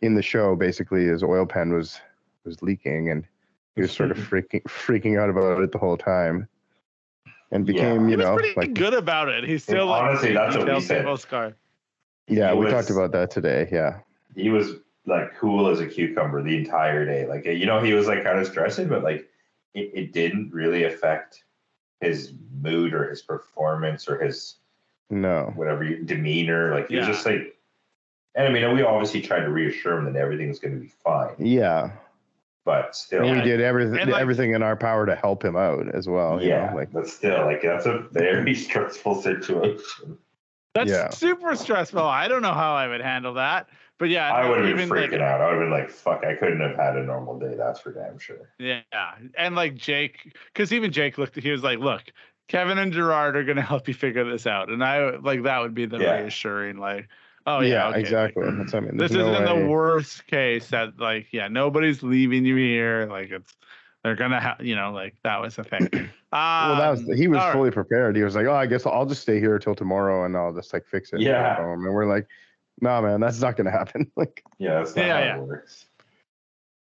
in 0.00 0.14
the 0.14 0.22
show, 0.22 0.56
basically, 0.56 1.04
his 1.06 1.22
oil 1.22 1.46
pan 1.46 1.72
was 1.72 2.00
was 2.44 2.60
leaking, 2.62 3.10
and 3.10 3.24
he 3.76 3.82
was 3.82 3.92
sort 3.92 4.10
of 4.10 4.16
freaking 4.30 4.62
freaking 4.64 5.20
out 5.20 5.30
about 5.30 5.62
it 5.62 5.70
the 5.70 5.78
whole 5.78 5.96
time, 5.96 6.48
and 7.52 7.64
Yeah. 7.68 7.72
became 7.74 8.06
He 8.06 8.12
you 8.12 8.16
was 8.16 8.26
know 8.26 8.34
pretty 8.34 8.54
like 8.56 8.74
good 8.74 8.94
about 8.94 9.28
it. 9.28 9.44
He's 9.44 9.62
still 9.62 9.86
like 9.86 10.02
honestly, 10.02 10.32
that's 10.32 10.56
what 10.56 10.64
we 10.66 10.72
detailed 10.72 10.82
said. 10.84 10.98
people's 11.02 11.24
car. 11.24 11.54
Yeah, 12.28 12.52
He 12.52 12.58
we 12.58 12.64
was- 12.64 12.72
talked 12.74 12.90
about 12.90 13.12
that 13.12 13.30
today. 13.30 13.68
Yeah, 13.72 13.98
he 14.34 14.50
was 14.50 14.76
like 15.06 15.34
cool 15.36 15.68
as 15.68 15.80
a 15.80 15.86
cucumber 15.86 16.42
the 16.42 16.56
entire 16.56 17.04
day. 17.04 17.26
Like 17.26 17.44
you 17.44 17.66
know, 17.66 17.82
he 17.82 17.92
was 17.92 18.06
like 18.06 18.22
kind 18.24 18.38
of 18.38 18.46
stressing, 18.46 18.88
but 18.88 19.02
like 19.02 19.28
it, 19.74 19.90
it 19.94 20.12
didn't 20.12 20.52
really 20.52 20.84
affect 20.84 21.44
his 22.00 22.32
mood 22.60 22.92
or 22.94 23.08
his 23.10 23.22
performance 23.22 24.08
or 24.08 24.18
his 24.22 24.56
no, 25.10 25.52
whatever 25.56 25.84
demeanor. 25.96 26.74
Like 26.74 26.88
he 26.88 26.96
was 26.96 27.06
just 27.06 27.26
like, 27.26 27.56
and 28.34 28.46
I 28.46 28.50
mean, 28.50 28.74
we 28.74 28.82
obviously 28.82 29.20
tried 29.20 29.40
to 29.40 29.50
reassure 29.50 29.98
him 29.98 30.04
that 30.12 30.16
everything's 30.16 30.58
going 30.58 30.74
to 30.74 30.80
be 30.80 30.88
fine, 31.04 31.34
yeah, 31.38 31.90
but 32.64 32.94
still, 32.96 33.20
and 33.22 33.28
Yeah. 33.36 33.42
we 33.42 33.48
did 33.50 33.60
everything 33.60 34.08
like- 34.08 34.20
everything 34.22 34.54
in 34.54 34.62
our 34.62 34.76
power 34.76 35.04
to 35.06 35.14
help 35.14 35.44
him 35.44 35.56
out 35.56 35.88
as 35.94 36.08
well. 36.08 36.40
you 36.42 36.48
yeah, 36.48 36.70
know, 36.70 36.76
like 36.76 36.92
but 36.92 37.08
still, 37.08 37.44
like 37.44 37.62
that's 37.62 37.86
a 37.86 37.98
very 38.12 38.54
stressful 38.66 39.20
situation. 39.20 40.16
That's 40.74 40.90
Yeah. 40.90 41.10
super 41.10 41.54
stressful. 41.56 42.00
I 42.00 42.28
don't 42.28 42.42
know 42.42 42.54
how 42.54 42.74
I 42.74 42.88
would 42.88 43.00
handle 43.02 43.34
that. 43.34 43.68
But 43.98 44.08
yeah, 44.08 44.32
I 44.32 44.48
would 44.48 44.64
have 44.64 44.76
been 44.76 44.88
freaking 44.88 45.12
like, 45.12 45.20
out. 45.20 45.40
I 45.40 45.46
would 45.52 45.60
have 45.60 45.60
been 45.60 45.70
like, 45.70 45.88
"Fuck, 45.90 46.24
I 46.24 46.34
couldn't 46.34 46.60
have 46.60 46.74
had 46.76 46.96
a 46.96 47.04
normal 47.04 47.38
day." 47.38 47.54
That's 47.56 47.78
for 47.78 47.92
damn 47.92 48.18
sure. 48.18 48.50
Yeah, 48.58 48.80
and 49.38 49.54
like 49.54 49.76
Jake, 49.76 50.34
because 50.52 50.72
even 50.72 50.90
Jake 50.90 51.18
looked. 51.18 51.36
He 51.38 51.50
was 51.52 51.62
like, 51.62 51.78
"Look, 51.78 52.02
Kevin 52.48 52.78
and 52.78 52.92
Gerard 52.92 53.36
are 53.36 53.44
gonna 53.44 53.62
help 53.62 53.86
you 53.86 53.94
figure 53.94 54.24
this 54.28 54.44
out," 54.44 54.70
and 54.70 54.82
I 54.82 55.10
like 55.10 55.44
that 55.44 55.60
would 55.60 55.74
be 55.74 55.86
the 55.86 55.98
Yeah. 55.98 56.16
reassuring. 56.20 56.78
Like, 56.78 57.06
oh 57.46 57.60
yeah, 57.60 57.68
yeah, 57.68 57.88
okay, 57.90 58.00
exactly. 58.00 58.50
That's 58.50 58.74
I 58.74 58.80
mean, 58.80 58.96
this 58.96 59.12
no 59.12 59.30
isn't 59.30 59.44
way- 59.44 59.62
the 59.62 59.68
worst 59.68 60.26
case 60.26 60.68
that 60.70 60.98
like 60.98 61.28
yeah 61.30 61.46
nobody's 61.46 62.02
leaving 62.02 62.44
you 62.44 62.56
here. 62.56 63.06
Like 63.08 63.30
it's 63.30 63.54
they're 64.02 64.16
gonna 64.16 64.40
have 64.40 64.62
you 64.62 64.74
know 64.74 64.90
like 64.90 65.14
that 65.22 65.40
was 65.40 65.54
the 65.54 65.62
thing. 65.64 65.88
Well, 66.32 66.76
that 66.76 66.90
was 66.90 67.00
Um, 67.00 67.14
he 67.14 67.28
was 67.28 67.40
all 67.40 67.46
right. 67.48 67.52
fully 67.52 67.70
prepared. 67.70 68.16
He 68.16 68.22
was 68.22 68.34
like, 68.34 68.46
"Oh, 68.46 68.54
I 68.54 68.64
guess 68.66 68.86
I'll 68.86 69.04
just 69.04 69.20
stay 69.22 69.38
here 69.38 69.58
till 69.58 69.74
tomorrow, 69.74 70.24
and 70.24 70.34
I'll 70.36 70.54
just 70.54 70.72
like 70.72 70.86
fix 70.86 71.12
it." 71.12 71.16
when 71.18 71.26
I 71.26 71.30
get 71.30 71.36
Yeah. 71.36 71.56
home." 71.56 71.84
And 71.84 71.92
we're 71.94 72.06
like, 72.06 72.26
"No, 72.80 73.02
man, 73.02 73.20
that's 73.20 73.40
not 73.40 73.56
gonna 73.56 73.70
happen." 73.80 74.10
like, 74.16 74.42
Yeah, 74.58 74.76
that's 74.76 74.96
not 74.96 75.06
Yeah, 75.06 75.12
how 75.18 75.24
yeah. 75.24 75.36
it 75.36 75.42
works. 75.42 75.86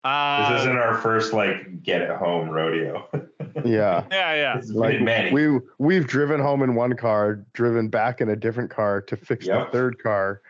uh, 0.03 0.51
This 0.53 0.61
isn't 0.61 0.77
our 0.77 0.97
first 0.97 1.31
like 1.33 1.83
get 1.83 2.01
it 2.01 2.09
home 2.09 2.49
rodeo. 2.49 3.07
yeah, 3.65 4.05
yeah, 4.11 4.33
yeah. 4.33 4.61
Like 4.73 4.99
many. 5.01 5.31
we 5.31 5.59
we've 5.77 6.07
driven 6.07 6.39
home 6.39 6.63
in 6.63 6.73
one 6.73 6.95
car, 6.95 7.45
driven 7.53 7.87
back 7.87 8.21
in 8.21 8.29
a 8.29 8.35
different 8.35 8.71
car 8.71 8.99
to 9.01 9.15
fix 9.15 9.45
Yep. 9.45 9.65
the 9.65 9.77
third 9.77 9.99
car. 10.01 10.41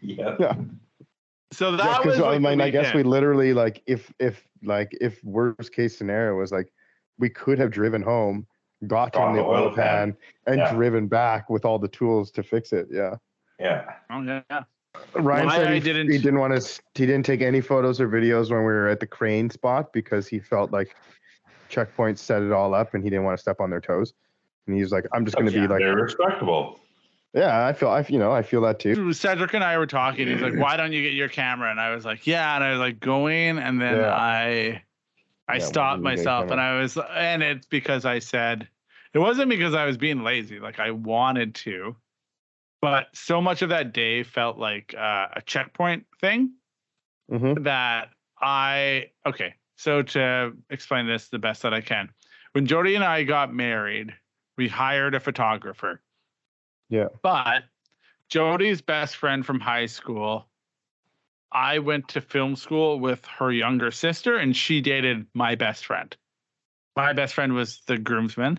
yeah. 0.00 0.36
Yeah, 0.40 0.54
So 1.52 1.70
Yeah, 1.70 1.76
that 1.76 2.04
was 2.04 2.14
'cause, 2.16 2.20
like 2.20 2.36
I 2.36 2.38
mean, 2.38 2.60
I 2.62 2.70
guess 2.70 2.94
we 2.94 3.02
literally 3.02 3.52
like 3.52 3.82
if 3.86 4.10
if 4.18 4.42
like 4.62 4.96
if 5.02 5.22
worst 5.22 5.72
case 5.72 5.96
scenario 5.98 6.34
was 6.36 6.50
like 6.52 6.72
we 7.18 7.28
could 7.28 7.58
have 7.58 7.70
driven 7.70 8.02
home, 8.02 8.46
got 8.86 9.12
Got 9.12 9.28
on 9.28 9.32
the 9.36 9.42
the 9.42 9.46
oil 9.48 9.64
oil 9.64 9.74
pan. 9.74 10.14
pan, 10.14 10.16
and 10.46 10.58
Yeah. 10.58 10.72
driven 10.74 11.06
back 11.08 11.50
with 11.50 11.64
all 11.64 11.78
the 11.78 11.88
tools 11.88 12.30
to 12.32 12.42
fix 12.42 12.72
it. 12.72 12.88
Yeah. 12.90 13.16
Yeah. 13.58 13.84
Oh, 14.10 14.22
yeah, 14.22 14.42
yeah. 14.50 14.62
Ryan 15.14 15.46
Why 15.46 15.56
said 15.56 15.66
I 15.68 15.74
he, 15.74 15.80
didn't- 15.80 16.10
he 16.10 16.18
didn't 16.18 16.38
want 16.38 16.60
to. 16.60 16.82
He 16.94 17.06
didn't 17.06 17.24
take 17.26 17.40
any 17.42 17.60
photos 17.60 18.00
or 18.00 18.08
videos 18.08 18.50
when 18.50 18.60
we 18.60 18.64
were 18.66 18.88
at 18.88 19.00
the 19.00 19.06
crane 19.06 19.50
spot 19.50 19.92
because 19.92 20.26
he 20.28 20.38
felt 20.38 20.70
like 20.72 20.94
checkpoints 21.70 22.18
set 22.18 22.42
it 22.42 22.52
all 22.52 22.74
up, 22.74 22.94
and 22.94 23.02
he 23.04 23.10
didn't 23.10 23.24
want 23.24 23.36
to 23.36 23.40
step 23.40 23.60
on 23.60 23.70
their 23.70 23.80
toes. 23.80 24.14
And 24.66 24.76
he 24.76 24.82
was 24.82 24.92
like, 24.92 25.06
"I'm 25.12 25.24
just 25.24 25.36
going 25.36 25.50
to 25.50 25.54
Yeah, 25.56 25.66
be 25.66 25.72
like, 25.72 25.80
They're 25.80 25.94
respectable. 25.96 26.80
yeah, 27.34 27.66
I 27.66 27.72
feel, 27.72 27.88
I 27.90 28.04
you 28.08 28.18
know, 28.18 28.32
I 28.32 28.42
feel 28.42 28.60
that 28.62 28.78
too." 28.80 29.12
Cedric 29.12 29.54
and 29.54 29.64
I 29.64 29.76
were 29.78 29.86
talking. 29.86 30.28
He's 30.28 30.40
like, 30.40 30.54
"Why 30.56 30.76
don't 30.76 30.92
you 30.92 31.02
get 31.02 31.12
your 31.14 31.28
camera?" 31.28 31.70
And 31.70 31.80
I 31.80 31.94
was 31.94 32.04
like, 32.04 32.26
"Yeah." 32.26 32.54
And 32.54 32.64
I 32.64 32.70
was 32.70 32.80
like 32.80 33.00
going, 33.00 33.58
and 33.58 33.80
then 33.80 33.96
Yeah. 33.98 34.14
I, 34.14 34.82
I 35.48 35.58
Yeah, 35.58 35.66
stopped 35.66 36.02
why 36.02 36.10
didn't 36.10 36.10
you 36.10 36.16
get 36.16 36.20
a 36.20 36.28
myself, 36.28 36.50
and 36.50 36.60
I 36.60 36.78
was, 36.78 36.96
and 36.96 37.42
it's 37.42 37.66
because 37.66 38.04
I 38.04 38.18
said, 38.18 38.68
it 39.14 39.18
wasn't 39.18 39.48
because 39.48 39.74
I 39.74 39.86
was 39.86 39.96
being 39.96 40.22
lazy. 40.22 40.60
Like 40.60 40.78
I 40.78 40.90
wanted 40.90 41.54
to, 41.56 41.96
but 42.80 43.08
so 43.14 43.40
much 43.40 43.62
of 43.62 43.70
that 43.70 43.92
day 43.92 44.22
felt 44.22 44.58
like 44.58 44.94
uh, 44.96 45.28
a 45.34 45.42
checkpoint 45.42 46.06
thing 46.20 46.52
hmm 47.30 47.54
that 47.62 48.10
I 48.40 49.10
okay. 49.26 49.54
So 49.76 50.02
to 50.02 50.52
explain 50.70 51.06
this 51.06 51.28
the 51.28 51.38
best 51.38 51.62
that 51.62 51.72
I 51.72 51.80
can, 51.80 52.10
when 52.52 52.66
Jody 52.66 52.94
and 52.96 53.04
I 53.04 53.22
got 53.22 53.54
married, 53.54 54.14
we 54.56 54.68
hired 54.68 55.14
a 55.14 55.20
photographer. 55.20 56.02
Yeah. 56.90 57.08
But 57.22 57.64
Jody's 58.28 58.82
best 58.82 59.16
friend 59.16 59.46
from 59.46 59.60
high 59.60 59.86
school, 59.86 60.47
I 61.52 61.78
went 61.78 62.08
to 62.08 62.20
film 62.20 62.56
school 62.56 63.00
with 63.00 63.24
her 63.38 63.50
younger 63.50 63.90
sister, 63.90 64.36
and 64.36 64.54
she 64.56 64.80
dated 64.80 65.26
my 65.34 65.54
best 65.54 65.86
friend. 65.86 66.14
My 66.96 67.12
best 67.12 67.34
friend 67.34 67.54
was 67.54 67.80
the 67.86 67.96
groomsman, 67.96 68.58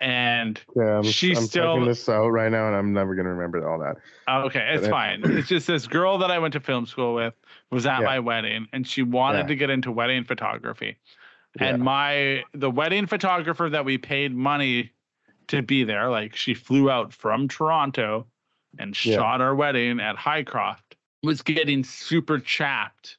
and 0.00 0.60
Yeah, 0.76 0.98
I'm, 0.98 1.02
She's 1.04 1.38
I'm 1.38 1.44
still- 1.44 1.74
checking 1.74 1.88
this 1.88 2.08
out 2.08 2.28
right 2.28 2.50
now, 2.52 2.66
and 2.68 2.76
I'm 2.76 2.92
never 2.92 3.14
going 3.14 3.24
to 3.26 3.32
remember 3.32 3.66
all 3.68 3.78
that. 3.80 3.96
Okay, 4.46 4.74
it's 4.74 4.88
fine. 4.88 5.22
It's 5.24 5.48
just 5.48 5.66
this 5.66 5.86
girl 5.86 6.18
that 6.18 6.30
I 6.30 6.38
went 6.38 6.52
to 6.52 6.60
film 6.60 6.86
school 6.86 7.14
with 7.14 7.34
was 7.70 7.86
at 7.86 8.00
Yeah. 8.00 8.06
my 8.06 8.18
wedding 8.18 8.66
and 8.72 8.86
she 8.86 9.02
wanted 9.02 9.38
Yeah. 9.40 9.46
to 9.46 9.54
get 9.56 9.70
into 9.70 9.90
wedding 9.90 10.24
photography. 10.24 10.98
And 11.58 11.82
my 11.82 12.44
the 12.54 12.70
wedding 12.70 13.06
photographer 13.06 13.68
that 13.70 13.84
we 13.84 13.98
paid 13.98 14.34
money 14.34 14.92
to 15.48 15.60
be 15.62 15.84
there, 15.84 16.08
like 16.08 16.34
she 16.36 16.54
flew 16.54 16.90
out 16.90 17.12
from 17.12 17.46
Toronto 17.48 18.26
and 18.78 18.94
shot 18.96 19.40
our 19.40 19.54
wedding 19.54 20.00
at 20.00 20.16
Highcroft, 20.16 20.91
was 21.22 21.42
getting 21.42 21.84
super 21.84 22.38
chapped 22.38 23.18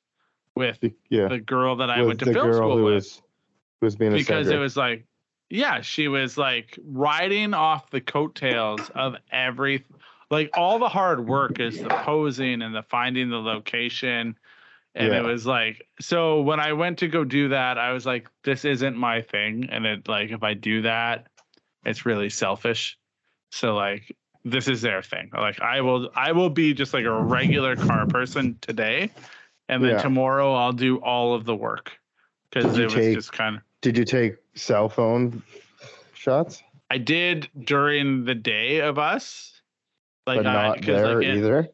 with 0.55 0.79
The- 0.81 0.93
Yeah, 1.09 1.27
the 1.29 1.39
girl 1.39 1.75
that 1.77 1.89
I 1.89 2.01
went 2.03 2.19
to 2.19 2.25
film 2.33 2.53
school 2.53 2.75
with 2.75 2.83
was 2.83 3.21
who 3.79 3.85
was 3.87 3.95
being 3.95 4.13
a 4.13 4.15
because 4.15 4.49
it 4.49 4.57
was 4.57 4.77
like 4.77 5.05
yeah 5.49 5.81
she 5.81 6.07
was 6.07 6.37
like 6.37 6.77
riding 6.83 7.53
off 7.53 7.89
the 7.89 8.01
coattails 8.01 8.89
of 8.95 9.15
every 9.31 9.83
like 10.29 10.49
all 10.55 10.79
the 10.79 10.89
hard 10.89 11.27
work 11.27 11.59
is 11.59 11.81
the 11.81 11.89
posing 11.89 12.61
and 12.61 12.73
the 12.73 12.83
finding 12.83 13.29
the 13.29 13.37
location. 13.37 14.37
And 14.95 15.07
Yeah. 15.07 15.19
it 15.19 15.23
was 15.23 15.45
like 15.45 15.87
so 15.99 16.41
when 16.41 16.59
i 16.59 16.73
went 16.73 16.99
to 16.99 17.07
go 17.07 17.23
do 17.23 17.49
that 17.49 17.77
i 17.77 17.91
was 17.93 18.05
like 18.05 18.29
this 18.43 18.63
isn't 18.65 18.95
my 18.97 19.21
thing. 19.21 19.69
And 19.71 19.85
it 19.85 20.07
like 20.07 20.31
if 20.31 20.43
i 20.43 20.53
do 20.53 20.81
that 20.83 21.27
it's 21.85 22.05
really 22.05 22.29
selfish. 22.29 22.97
So 23.51 23.75
like 23.75 24.15
this 24.45 24.67
is 24.67 24.81
their 24.81 25.01
thing 25.01 25.29
like 25.33 25.59
i 25.61 25.79
will 25.81 26.09
i 26.15 26.31
will 26.31 26.49
be 26.49 26.73
just 26.73 26.93
like 26.93 27.05
a 27.05 27.21
regular 27.23 27.75
car 27.75 28.05
person 28.07 28.57
today 28.61 29.09
and 29.69 29.83
then 29.83 29.91
Yeah. 29.91 30.01
tomorrow 30.01 30.53
i'll 30.53 30.73
do 30.73 30.97
all 30.97 31.33
of 31.33 31.45
the 31.45 31.55
work 31.55 31.91
because 32.51 32.77
it 32.77 32.85
was 32.85 32.93
take- 32.93 33.15
just 33.15 33.31
kind 33.31 33.55
of 33.57 33.61
Did 33.81 33.97
you 33.97 34.05
take 34.05 34.35
cell 34.55 34.87
phone 34.89 35.41
shots? 36.13 36.61
I 36.91 36.97
did 36.99 37.49
during 37.65 38.23
the 38.25 38.35
day 38.35 38.79
of 38.81 38.99
us, 38.99 39.61
like 40.27 40.37
but 40.43 40.45
I- 40.47 40.79
there 40.79 41.15
like, 41.17 41.25
it- 41.27 41.37
either. 41.37 41.67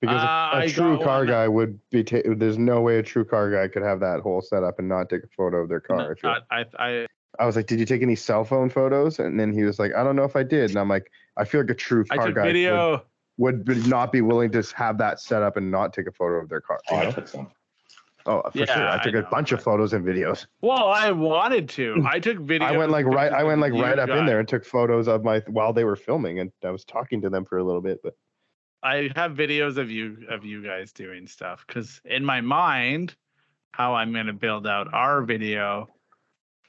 Because 0.00 0.22
a- 0.22 0.26
Uh, 0.26 0.60
a, 0.64 0.68
true 0.68 0.98
car 1.02 1.18
one- 1.20 1.26
guy 1.26 1.48
would 1.48 1.78
be. 1.90 2.04
Ta- 2.04 2.18
there's 2.36 2.56
no 2.58 2.80
way 2.82 2.98
a 2.98 3.02
true 3.02 3.24
car 3.24 3.50
guy 3.50 3.66
could 3.66 3.82
have 3.82 3.98
that 4.00 4.20
whole 4.20 4.40
setup 4.42 4.78
and 4.78 4.88
not 4.88 5.08
take 5.10 5.24
a 5.24 5.28
photo 5.36 5.56
of 5.58 5.68
their 5.68 5.80
car. 5.80 6.16
I, 6.22 6.38
I, 6.50 6.64
I, 6.78 7.06
I 7.40 7.46
was 7.46 7.56
like, 7.56 7.66
"Did 7.66 7.80
you 7.80 7.86
take 7.86 8.02
any 8.02 8.14
cell 8.14 8.44
phone 8.44 8.70
photos?" 8.70 9.18
And 9.18 9.40
then 9.40 9.52
he 9.52 9.64
was 9.64 9.78
like, 9.78 9.92
"I 9.94 10.04
don't 10.04 10.14
know 10.16 10.24
if 10.24 10.36
I 10.36 10.42
did." 10.44 10.70
And 10.70 10.78
I'm 10.78 10.88
like, 10.88 11.10
"I 11.36 11.44
feel 11.44 11.60
like 11.62 11.70
a 11.70 11.74
true 11.74 12.04
I 12.10 12.16
car 12.16 12.26
took 12.26 12.34
guy 12.36 12.42
would- 12.42 12.52
video. 12.52 13.04
would, 13.38 13.64
be- 13.64 13.74
not 13.86 14.12
be 14.12 14.22
willing 14.22 14.50
to 14.52 14.62
have 14.76 14.98
that 14.98 15.20
set 15.20 15.42
up 15.42 15.56
and 15.56 15.70
not 15.70 15.92
take 15.92 16.06
a 16.06 16.12
photo 16.12 16.36
of 16.36 16.48
their 16.48 16.60
car." 16.60 16.80
Oh, 16.90 16.96
you 16.96 17.02
Oh, 17.04 17.08
I 17.08 17.10
took 17.12 17.28
some. 17.28 17.50
Oh, 18.28 18.42
for 18.50 18.58
Yeah, 18.58 18.64
sure. 18.64 18.82
I 18.88 18.94
I 18.98 19.02
took 19.04 19.14
a 19.14 19.20
know, 19.22 19.28
bunch 19.30 19.52
of 19.52 19.62
photos 19.62 19.92
and 19.92 20.04
videos. 20.04 20.46
Well, 20.60 20.88
I 20.88 21.12
wanted 21.12 21.68
to. 21.70 22.02
I 22.10 22.18
took 22.18 22.38
video. 22.38 22.66
I 22.66 22.76
went 22.76 22.90
like 22.90 23.06
right. 23.06 23.32
I 23.32 23.44
went 23.44 23.60
like 23.60 23.72
right 23.72 23.98
up 23.98 24.08
in 24.08 24.26
there 24.26 24.40
and 24.40 24.48
took 24.48 24.64
photos 24.64 25.06
of 25.06 25.22
my 25.22 25.40
while 25.46 25.72
they 25.72 25.84
were 25.84 25.94
filming, 25.96 26.40
and 26.40 26.50
I 26.64 26.70
was 26.70 26.84
talking 26.84 27.20
to 27.22 27.30
them 27.30 27.44
for 27.44 27.58
a 27.58 27.64
little 27.64 27.80
bit. 27.80 28.00
But 28.02 28.14
I 28.82 29.10
have 29.14 29.32
videos 29.32 29.76
of 29.76 29.90
you 29.92 30.26
of 30.28 30.44
you 30.44 30.60
guys 30.62 30.92
doing 30.92 31.26
stuff 31.28 31.64
because 31.68 32.00
in 32.04 32.24
my 32.24 32.40
mind, 32.40 33.14
how 33.72 33.94
I'm 33.94 34.12
gonna 34.12 34.32
build 34.32 34.66
out 34.66 34.92
our 34.92 35.22
video, 35.22 35.88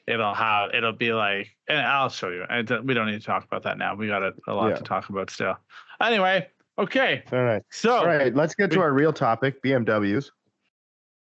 it'll 0.07 0.33
have 0.33 0.73
it'll 0.73 0.93
be 0.93 1.13
like, 1.13 1.49
and 1.67 1.79
I'll 1.79 2.09
show 2.09 2.29
you. 2.29 2.45
Don't- 2.63 2.85
we 2.85 2.93
don't 2.93 3.07
need 3.07 3.19
to 3.19 3.25
talk 3.25 3.43
about 3.43 3.63
that 3.63 3.77
now. 3.77 3.95
We 3.95 4.07
got 4.07 4.23
a, 4.23 4.33
a 4.47 4.53
lot 4.53 4.69
Yeah. 4.69 4.75
to 4.77 4.83
talk 4.83 5.09
about 5.09 5.29
still. 5.29 5.55
Anyway, 6.01 6.47
okay, 6.79 7.23
all 7.31 7.43
right, 7.43 7.63
so 7.69 7.97
all 7.97 8.05
right. 8.07 8.33
Let's 8.35 8.55
get 8.55 8.71
to 8.71 8.77
we- 8.77 8.83
our 8.83 8.93
real 8.93 9.13
topic: 9.13 9.61
BMWs. 9.63 10.31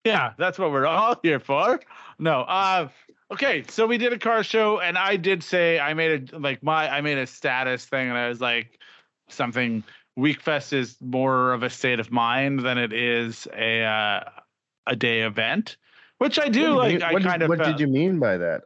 Yeah, 0.05 0.35
that's 0.37 0.59
what 0.59 0.70
we're 0.70 0.87
all 0.87 1.18
here 1.22 1.41
for. 1.41 1.80
No, 2.18 2.43
uh 2.43 2.89
okay, 3.32 3.64
so 3.68 3.87
we 3.87 3.97
did 3.97 4.12
a 4.12 4.18
car 4.18 4.43
show 4.45 4.78
and 4.80 4.99
I 4.99 5.16
did 5.16 5.43
say 5.43 5.80
I 5.80 5.95
made 5.95 6.32
a 6.32 6.39
like 6.39 6.62
my 6.62 6.89
I 6.95 7.01
made 7.01 7.16
a 7.18 7.26
status 7.26 7.87
thing 7.87 8.09
and 8.11 8.18
I 8.18 8.28
was 8.28 8.41
like 8.41 8.78
something 9.28 9.82
Wekfest 10.18 10.72
is 10.74 10.97
more 11.01 11.53
of 11.53 11.62
a 11.62 11.70
state 11.70 11.99
of 12.01 12.12
mind 12.12 12.61
than 12.61 12.76
it 12.78 12.93
is 12.93 13.49
a 13.57 13.82
uh, 13.82 14.20
a 14.87 14.95
day 14.95 15.22
event, 15.22 15.76
which 16.24 16.38
I 16.38 16.48
do 16.48 16.70
What 16.74 16.78
like 16.78 16.92
did 16.92 17.00
you- 17.00 17.06
I 17.06 17.12
what 17.12 17.22
did- 17.22 17.28
kind 17.28 17.42
of 17.42 17.48
What 17.48 17.58
felt- 17.58 17.70
did 17.76 17.80
you 17.80 17.86
mean 17.86 18.18
by 18.18 18.36
that? 18.38 18.62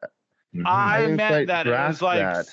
Mhm. 0.55 0.63
I 0.67 1.07
meant 1.09 1.49
that 1.49 1.67
it 1.67 1.71
was 1.71 2.01
like 2.01 2.21
that. 2.21 2.47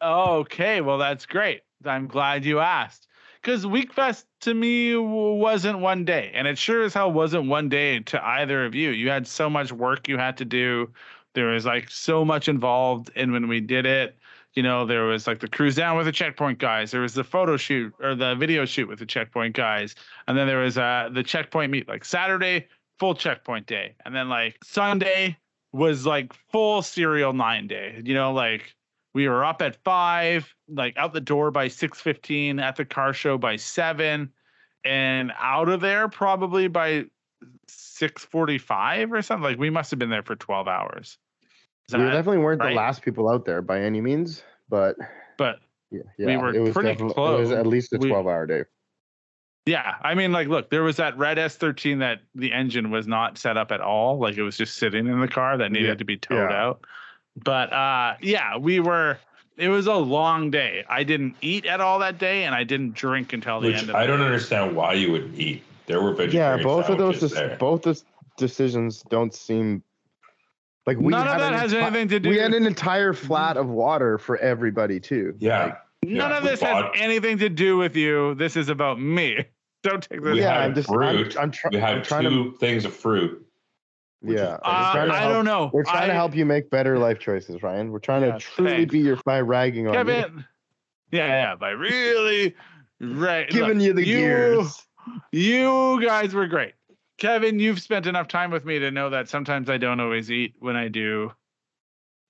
oh, 0.00 0.38
okay, 0.38 0.80
well 0.80 0.98
that's 0.98 1.26
great. 1.26 1.60
I'm 1.84 2.06
glad 2.08 2.44
you 2.44 2.58
asked. 2.60 3.06
because 3.42 3.64
Wekfest 3.64 4.24
to 4.40 4.52
me 4.54 4.96
wasn't 4.96 5.78
one 5.78 6.04
day, 6.04 6.32
and 6.34 6.48
it 6.48 6.58
sure 6.58 6.82
as 6.82 6.94
hell 6.94 7.12
wasn't 7.12 7.46
one 7.48 7.68
day 7.68 8.00
to 8.00 8.24
either 8.26 8.64
of 8.64 8.74
you. 8.74 8.90
You 8.90 9.08
had 9.08 9.24
so 9.26 9.48
much 9.48 9.70
work 9.70 10.08
you 10.08 10.18
had 10.18 10.36
to 10.38 10.44
do. 10.44 10.90
There 11.34 11.46
was 11.46 11.64
like 11.64 11.88
so 11.88 12.24
much 12.24 12.48
involved 12.48 13.10
and 13.14 13.30
when 13.32 13.46
we 13.46 13.60
did 13.60 13.86
it. 13.86 14.16
You 14.54 14.62
know, 14.64 14.84
there 14.86 15.04
was 15.04 15.26
like 15.28 15.38
the 15.38 15.46
cruise 15.48 15.76
down 15.76 15.96
with 15.98 16.06
the 16.06 16.12
checkpoint 16.12 16.58
guys. 16.58 16.90
There 16.90 17.02
was 17.02 17.12
the 17.14 17.22
photo 17.22 17.56
shoot 17.58 17.92
or 18.00 18.14
the 18.16 18.34
video 18.34 18.64
shoot 18.64 18.88
with 18.88 18.98
the 18.98 19.06
checkpoint 19.06 19.54
guys, 19.54 19.94
and 20.26 20.36
then 20.36 20.46
there 20.48 20.58
was 20.60 20.76
uh 20.78 21.10
the 21.12 21.22
checkpoint 21.22 21.70
meet 21.70 21.86
like 21.86 22.04
Saturday 22.04 22.66
full 22.98 23.14
checkpoint 23.14 23.66
day, 23.66 23.94
and 24.04 24.14
then 24.14 24.28
like 24.28 24.56
Sunday 24.64 25.36
was 25.72 26.06
like 26.06 26.32
full 26.50 26.82
serial 26.82 27.32
nine 27.32 27.66
day. 27.66 28.00
You 28.04 28.14
know, 28.14 28.32
like 28.32 28.74
we 29.14 29.28
were 29.28 29.44
up 29.44 29.62
at 29.62 29.76
five, 29.84 30.52
like 30.68 30.96
out 30.96 31.12
the 31.12 31.20
door 31.20 31.50
by 31.50 31.68
six 31.68 32.00
fifteen, 32.00 32.58
at 32.58 32.76
the 32.76 32.84
car 32.84 33.12
show 33.12 33.38
by 33.38 33.56
seven, 33.56 34.30
and 34.84 35.32
out 35.38 35.68
of 35.68 35.80
there 35.80 36.08
probably 36.08 36.68
by 36.68 37.04
six 37.68 38.24
forty 38.24 38.58
five 38.58 39.12
or 39.12 39.22
something. 39.22 39.44
Like 39.44 39.58
we 39.58 39.70
must 39.70 39.90
have 39.90 39.98
been 39.98 40.10
there 40.10 40.22
for 40.22 40.36
twelve 40.36 40.68
hours. 40.68 41.18
Is 41.88 41.96
we 41.96 42.02
definitely 42.02 42.38
weren't 42.38 42.60
right? 42.60 42.70
the 42.70 42.76
last 42.76 43.02
people 43.02 43.28
out 43.28 43.44
there 43.44 43.62
by 43.62 43.80
any 43.80 44.00
means, 44.00 44.42
but 44.68 44.96
but 45.38 45.60
yeah, 45.90 46.02
We 46.18 46.36
were 46.36 46.54
it 46.54 46.60
was 46.60 46.72
pretty 46.72 46.90
definitely 46.90 47.22
it 47.22 47.38
was 47.38 47.52
at 47.52 47.66
least 47.66 47.92
a 47.92 47.98
We- 47.98 48.08
12 48.08 48.26
hour 48.26 48.46
day. 48.46 48.64
Yeah, 49.66 49.96
I 50.00 50.14
mean, 50.14 50.30
like, 50.32 50.46
look, 50.48 50.70
there 50.70 50.82
was 50.84 50.96
that 50.96 51.18
red 51.18 51.38
S13 51.38 51.98
that 51.98 52.20
the 52.36 52.52
engine 52.52 52.90
was 52.90 53.06
not 53.08 53.36
set 53.36 53.56
up 53.56 53.72
at 53.72 53.80
all. 53.80 54.18
Like 54.18 54.36
it 54.36 54.42
was 54.42 54.56
just 54.56 54.76
sitting 54.76 55.06
in 55.08 55.20
the 55.20 55.28
car 55.28 55.58
that 55.58 55.72
needed 55.72 55.88
Yeah, 55.88 55.94
to 55.96 56.04
be 56.04 56.16
towed 56.16 56.50
yeah. 56.50 56.62
out. 56.66 56.80
But 57.42 57.72
uh 57.72 58.14
yeah, 58.22 58.56
we 58.56 58.78
were 58.80 59.18
it 59.56 59.68
was 59.68 59.86
a 59.86 59.94
long 59.94 60.50
day. 60.50 60.84
I 60.88 61.02
didn't 61.02 61.34
eat 61.40 61.66
at 61.66 61.80
all 61.80 61.98
that 61.98 62.18
day 62.18 62.44
and 62.44 62.54
I 62.54 62.62
didn't 62.62 62.94
drink 62.94 63.32
until 63.32 63.60
the 63.60 63.68
Which 63.68 63.78
end 63.78 63.90
of 63.90 63.96
I 63.96 64.02
the 64.02 64.06
don't 64.08 64.20
day. 64.20 64.26
understand 64.26 64.76
why 64.76 64.92
you 64.94 65.10
would 65.12 65.34
eat. 65.34 65.62
There 65.86 66.00
were 66.00 66.12
vegetarian. 66.14 66.58
Yeah, 66.58 66.62
both 66.64 66.88
of 66.88 66.98
those 66.98 67.18
sandwiches 67.20 67.58
both 67.58 67.82
those 67.82 68.04
decisions 68.36 69.02
don't 69.10 69.34
seem 69.34 69.82
like 70.86 70.98
we 70.98 71.08
None 71.08 71.26
of 71.26 71.32
had 71.32 71.40
that 71.40 71.52
an 71.54 71.58
has 71.58 71.72
enti- 71.72 71.82
anything 71.82 72.08
to 72.08 72.20
do 72.20 72.28
We 72.30 72.36
had 72.38 72.54
an 72.54 72.66
entire 72.66 73.12
flat 73.12 73.56
of 73.56 73.68
water 73.68 74.18
for 74.18 74.36
everybody 74.38 75.00
too. 75.00 75.34
Yeah, 75.40 75.64
Like, 75.64 75.78
None 76.04 76.14
yeah, 76.30 76.36
of 76.36 76.42
we 76.44 76.50
this 76.50 76.60
has 76.60 76.84
anything 76.94 77.38
to 77.38 77.48
do 77.48 77.76
with 77.76 77.96
you. 77.96 78.34
This 78.36 78.56
is 78.56 78.68
about 78.68 79.00
me. 79.00 79.44
Don't 79.86 80.02
take 80.02 80.22
this. 80.22 80.32
We 80.34 80.40
yeah, 80.40 80.58
I'm 80.58 80.74
just 80.74 80.88
fruit. 80.88 81.36
I'm, 81.36 81.42
I'm, 81.44 81.50
try- 81.50 81.70
we 81.72 81.80
I'm 81.80 82.02
trying 82.02 82.24
two 82.24 82.56
things 82.58 82.84
of 82.84 82.94
fruit. 82.94 83.46
which 84.20 84.34
is- 84.36 84.40
Yeah, 84.40 84.58
I'm 84.64 85.02
Uh, 85.02 85.06
just 85.06 85.16
I 85.16 85.20
help- 85.22 85.32
don't 85.34 85.44
know. 85.44 85.70
We're 85.72 85.84
trying 85.84 86.08
to 86.08 86.14
help 86.14 86.34
you 86.34 86.44
make 86.44 86.70
better 86.70 86.98
life 86.98 87.18
choices, 87.18 87.62
Ryan. 87.62 87.90
We're 87.92 87.98
trying 88.00 88.22
Yeah, 88.22 88.32
to 88.32 88.38
truly 88.38 88.70
thanks. 88.70 88.92
be 88.92 88.98
your 89.00 89.16
by 89.24 89.40
ragging 89.40 89.86
on 89.86 89.94
you, 89.94 89.98
Kevin. 89.98 90.44
Yeah, 91.12 91.26
yeah, 91.26 91.54
by 91.54 91.70
really 91.70 92.54
right 93.00 93.48
giving 93.48 93.78
look, 93.78 93.86
you 93.86 93.92
the 93.92 94.04
you- 94.06 94.16
gears. 94.16 94.82
You 95.30 96.02
guys 96.04 96.34
were 96.34 96.48
great. 96.48 96.72
Kevin, 97.18 97.60
you've 97.60 97.80
spent 97.80 98.06
enough 98.06 98.26
time 98.28 98.50
with 98.50 98.64
me 98.64 98.78
to 98.80 98.90
know 98.90 99.08
that 99.10 99.28
sometimes 99.28 99.70
I 99.70 99.76
don't 99.78 100.00
always 100.00 100.30
eat 100.32 100.54
when 100.58 100.74
I 100.76 100.88
do 100.88 101.32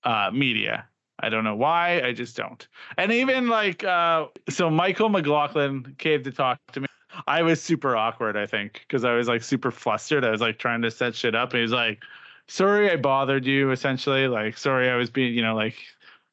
uh 0.03 0.29
media. 0.31 0.85
I 1.19 1.29
don't 1.29 1.43
know 1.43 1.55
why, 1.55 2.01
I 2.03 2.13
just 2.13 2.37
don't. 2.37 2.65
And 2.99 3.11
even 3.11 3.47
like 3.47 3.83
uh 3.83 4.27
so 4.49 4.69
Michael 4.69 5.09
McLaughlin 5.09 5.95
came 5.97 6.23
to 6.23 6.31
talk 6.31 6.59
to 6.73 6.81
me. 6.81 6.87
I 7.25 7.41
was 7.41 7.61
super 7.61 7.95
awkward, 7.95 8.37
I 8.37 8.45
think, 8.45 8.81
because 8.87 9.03
I 9.03 9.13
was 9.13 9.27
like 9.27 9.43
super 9.43 9.71
flustered. 9.71 10.23
I 10.23 10.29
was 10.29 10.41
like 10.41 10.59
trying 10.59 10.81
to 10.83 10.91
set 10.91 11.15
shit 11.15 11.35
up. 11.35 11.51
And 11.51 11.57
he 11.57 11.61
was 11.63 11.71
like, 11.71 12.03
sorry 12.47 12.91
I 12.91 12.97
bothered 12.97 13.45
you, 13.45 13.71
essentially. 13.71 14.27
Like, 14.27 14.57
sorry 14.57 14.89
I 14.89 14.95
was 14.95 15.09
being, 15.09 15.33
you 15.33 15.41
know, 15.41 15.55
like 15.55 15.75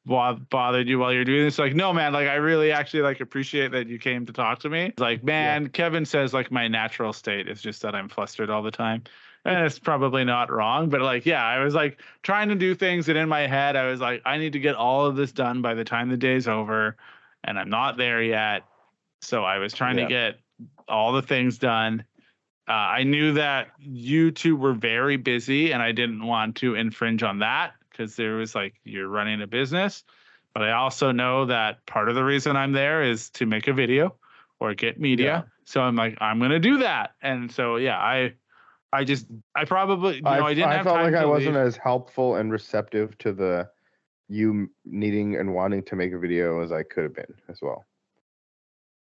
bothered 0.05 0.87
you 0.87 0.99
while 0.99 1.11
you're 1.11 1.25
doing 1.25 1.45
this. 1.45 1.57
Like, 1.57 1.73
no, 1.73 1.91
man, 1.91 2.13
like 2.13 2.27
I 2.27 2.35
really 2.35 2.71
actually 2.71 3.01
like 3.01 3.21
appreciate 3.21 3.71
that 3.71 3.87
you 3.87 3.97
came 3.97 4.25
to 4.27 4.33
talk 4.33 4.59
to 4.59 4.69
me. 4.69 4.85
It's 4.85 4.99
like, 4.99 5.23
man, 5.23 5.67
Kevin 5.69 6.05
says 6.05 6.33
like 6.33 6.51
my 6.51 6.67
natural 6.67 7.11
state 7.11 7.49
is 7.49 7.61
just 7.61 7.81
that 7.81 7.95
I'm 7.95 8.07
flustered 8.07 8.51
all 8.51 8.61
the 8.61 8.71
time. 8.71 9.03
And 9.45 9.63
it's 9.63 9.77
probably 9.77 10.23
not 10.23 10.51
wrong, 10.51 10.89
but 10.89 11.01
like, 11.01 11.23
yeah, 11.23 11.43
I 11.45 11.59
was 11.63 11.75
like 11.75 12.01
trying 12.23 12.49
to 12.49 12.55
do 12.55 12.73
things 12.73 13.09
and 13.09 13.17
in 13.17 13.29
my 13.29 13.45
head, 13.45 13.75
I 13.75 13.85
was 13.85 13.99
like, 13.99 14.23
I 14.25 14.39
need 14.39 14.53
to 14.53 14.59
get 14.59 14.73
all 14.75 15.05
of 15.05 15.15
this 15.15 15.31
done 15.31 15.61
by 15.61 15.75
the 15.75 15.83
time 15.83 16.09
the 16.09 16.17
day's 16.17 16.47
over, 16.47 16.97
and 17.43 17.59
I'm 17.59 17.69
not 17.69 17.95
there 17.95 18.23
yet. 18.23 18.63
So 19.21 19.43
I 19.43 19.59
was 19.59 19.71
trying 19.71 19.97
Yeah. 19.97 20.05
to 20.05 20.09
get 20.09 20.39
all 20.87 21.13
the 21.13 21.21
things 21.21 21.57
done. 21.57 22.05
Uh, 22.67 22.71
I 22.71 23.03
knew 23.03 23.33
that 23.33 23.67
you 23.79 24.31
two 24.31 24.55
were 24.55 24.73
very 24.73 25.17
busy, 25.17 25.71
and 25.71 25.83
I 25.83 25.91
didn't 25.91 26.25
want 26.25 26.55
to 26.57 26.75
infringe 26.75 27.21
on 27.21 27.39
that 27.39 27.73
because 27.91 28.15
there 28.15 28.35
was 28.35 28.55
like 28.55 28.73
you're 28.83 29.07
running 29.07 29.41
a 29.41 29.47
business. 29.47 30.03
But 30.53 30.63
I 30.63 30.71
also 30.71 31.11
know 31.11 31.45
that 31.45 31.85
part 31.85 32.09
of 32.09 32.15
the 32.15 32.23
reason 32.23 32.55
I'm 32.55 32.71
there 32.71 33.03
is 33.03 33.29
to 33.31 33.45
make 33.45 33.67
a 33.67 33.73
video 33.73 34.15
or 34.59 34.73
get 34.73 34.99
media. 34.99 35.45
So 35.65 35.81
I'm 35.81 35.95
like, 35.95 36.17
I'm 36.21 36.39
gonna 36.39 36.59
do 36.59 36.79
that. 36.79 37.11
And 37.21 37.51
so 37.51 37.75
yeah, 37.75 37.97
I 37.97 38.33
I 38.93 39.03
just 39.03 39.27
I 39.55 39.65
probably 39.65 40.15
you 40.15 40.21
know 40.21 40.29
I, 40.29 40.45
I, 40.47 40.53
didn't 40.53 40.69
I 40.69 40.75
have 40.75 40.85
felt 40.85 40.95
time 40.95 41.05
like 41.05 41.13
to 41.13 41.19
I 41.19 41.25
wasn't 41.25 41.55
leave. 41.55 41.65
as 41.65 41.77
helpful 41.77 42.35
and 42.35 42.51
receptive 42.51 43.17
to 43.19 43.33
the 43.33 43.69
you 44.27 44.69
needing 44.85 45.35
and 45.35 45.53
wanting 45.53 45.83
to 45.83 45.95
make 45.95 46.13
a 46.13 46.17
video 46.17 46.61
as 46.61 46.71
I 46.71 46.83
could 46.83 47.03
have 47.03 47.13
been 47.13 47.33
as 47.49 47.61
well. 47.61 47.83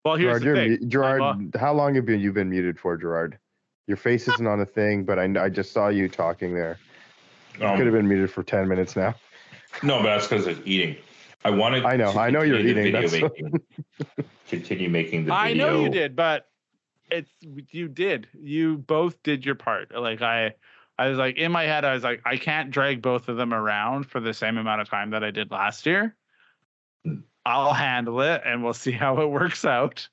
Well, 0.06 0.16
here's 0.18 0.40
Gerard, 0.40 0.42
the 0.42 0.46
you're 0.46 0.56
thing. 0.56 0.70
mu- 0.84 0.88
Gerard, 0.88 1.56
uh, 1.56 1.60
how 1.60 1.74
long 1.74 1.96
have 1.96 2.08
you 2.08 2.16
you 2.16 2.32
been 2.32 2.50
muted 2.50 2.80
for, 2.80 2.96
Gerard? 2.96 3.40
Your 3.88 3.98
face 3.98 4.28
isn't 4.28 4.48
on 4.48 4.62
a 4.62 4.66
thing, 4.66 5.04
but 5.04 5.18
I, 5.18 5.26
I 5.44 5.50
just 5.50 5.72
saw 5.72 5.90
you 5.90 6.08
talking 6.08 6.54
there. 6.54 6.78
You 7.60 7.66
Um, 7.66 7.78
could 7.78 7.88
have 7.88 7.96
been 7.96 8.08
muted 8.08 8.30
for 8.30 8.44
ten 8.44 8.68
minutes 8.68 8.96
now. 8.96 9.16
No, 9.82 9.98
but 9.98 10.04
that's 10.04 10.28
because 10.28 10.46
of 10.46 10.66
eating. 10.68 10.96
I 11.44 11.50
wanted. 11.50 11.84
I 11.86 11.98
know, 11.98 12.12
to 12.12 12.20
I 12.20 12.30
know 12.30 12.44
you're 12.44 12.60
eating, 12.60 12.84
Video 12.84 13.10
making, 13.10 13.60
continue 14.48 14.90
making 14.90 15.26
the 15.26 15.32
Video. 15.32 15.36
I 15.36 15.54
know 15.54 15.84
you 15.84 15.90
did, 15.90 16.16
but 16.16 16.48
it's 17.10 17.32
you 17.42 17.88
did. 17.88 18.28
You 18.40 18.78
both 18.78 19.22
did 19.24 19.44
your 19.44 19.56
part. 19.56 19.92
Like 19.94 20.22
I 20.22 20.54
I 21.00 21.10
was 21.10 21.18
like 21.18 21.38
in 21.38 21.52
my 21.52 21.64
head, 21.64 21.84
I 21.84 21.94
was 21.94 22.04
like, 22.04 22.22
I 22.26 22.38
can't 22.38 22.70
drag 22.70 23.02
both 23.02 23.28
of 23.28 23.38
them 23.38 23.54
around 23.54 24.04
for 24.04 24.20
the 24.20 24.34
same 24.34 24.58
amount 24.58 24.82
of 24.82 24.90
time 24.90 25.10
that 25.12 25.24
I 25.24 25.32
did 25.32 25.50
last 25.52 25.86
year. 25.88 26.16
I'll 27.46 27.74
handle 27.74 28.22
it 28.22 28.42
and 28.46 28.64
we'll 28.64 28.74
see 28.74 28.92
how 28.92 29.22
it 29.22 29.28
works 29.28 29.66
out. 29.66 30.08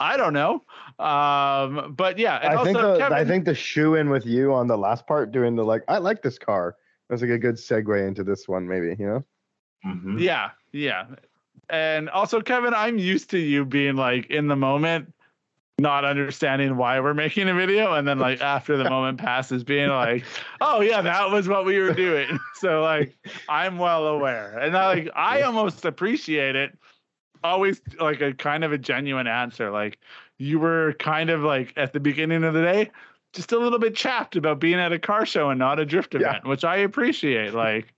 I 0.00 0.16
don't 0.16 0.32
know. 0.32 0.62
Um, 0.98 1.94
but 1.96 2.18
yeah, 2.18 2.36
and 2.36 2.52
I 2.52 2.56
also 2.56 2.64
think 2.64 2.78
the, 2.78 2.98
Kevin, 2.98 3.16
I 3.16 3.24
think 3.24 3.44
the 3.44 3.54
shoe 3.54 3.94
in 3.94 4.10
with 4.10 4.26
you 4.26 4.52
on 4.52 4.66
the 4.66 4.76
last 4.76 5.06
part, 5.06 5.32
doing 5.32 5.56
the 5.56 5.64
like, 5.64 5.82
I 5.88 5.98
like 5.98 6.22
this 6.22 6.38
car. 6.38 6.76
That's 7.08 7.22
like 7.22 7.30
a 7.30 7.38
good 7.38 7.54
segue 7.54 8.06
into 8.06 8.24
this 8.24 8.48
one, 8.48 8.66
maybe. 8.66 8.96
You 8.98 9.06
know? 9.06 9.24
Mhm. 9.86 10.20
Yeah, 10.20 10.50
yeah. 10.72 11.06
And 11.70 12.10
also, 12.10 12.40
Kevin, 12.40 12.74
I'm 12.74 12.98
used 12.98 13.30
to 13.30 13.38
you 13.38 13.64
being 13.64 13.96
like 13.96 14.26
in 14.26 14.48
the 14.48 14.56
moment, 14.56 15.12
not 15.78 16.06
understanding 16.06 16.76
why 16.76 17.00
we're 17.00 17.14
making 17.14 17.48
a 17.48 17.54
video, 17.54 17.92
and 17.94 18.08
then 18.08 18.18
like 18.18 18.40
after 18.40 18.76
the 18.76 18.88
moment 18.88 19.18
passes, 19.18 19.62
being 19.62 19.90
like, 19.90 20.24
"Oh 20.60 20.80
yeah, 20.80 21.02
that 21.02 21.30
was 21.30 21.48
what 21.48 21.64
we 21.66 21.78
were 21.78 21.92
doing." 21.92 22.38
so 22.54 22.82
like, 22.82 23.16
I'm 23.48 23.78
well 23.78 24.06
aware, 24.06 24.58
and 24.58 24.76
I 24.76 24.86
like 24.88 25.10
I 25.14 25.42
almost 25.42 25.84
appreciate 25.84 26.56
it. 26.56 26.76
Always 27.44 27.80
like 28.00 28.22
a 28.22 28.32
kind 28.32 28.64
of 28.64 28.72
a 28.72 28.78
genuine 28.78 29.26
answer. 29.26 29.70
Like 29.70 29.98
you 30.38 30.58
were 30.58 30.94
kind 30.98 31.28
of 31.28 31.42
like 31.42 31.74
at 31.76 31.92
the 31.92 32.00
beginning 32.00 32.42
of 32.42 32.54
the 32.54 32.62
day, 32.62 32.90
just 33.34 33.52
a 33.52 33.58
little 33.58 33.78
bit 33.78 33.94
chapped 33.94 34.34
about 34.34 34.58
being 34.58 34.80
at 34.80 34.92
a 34.92 34.98
car 34.98 35.26
show 35.26 35.50
and 35.50 35.58
not 35.58 35.78
a 35.78 35.84
drift 35.84 36.14
Yeah. 36.14 36.20
event, 36.20 36.46
which 36.46 36.64
I 36.64 36.76
appreciate. 36.76 37.52
Like 37.52 37.92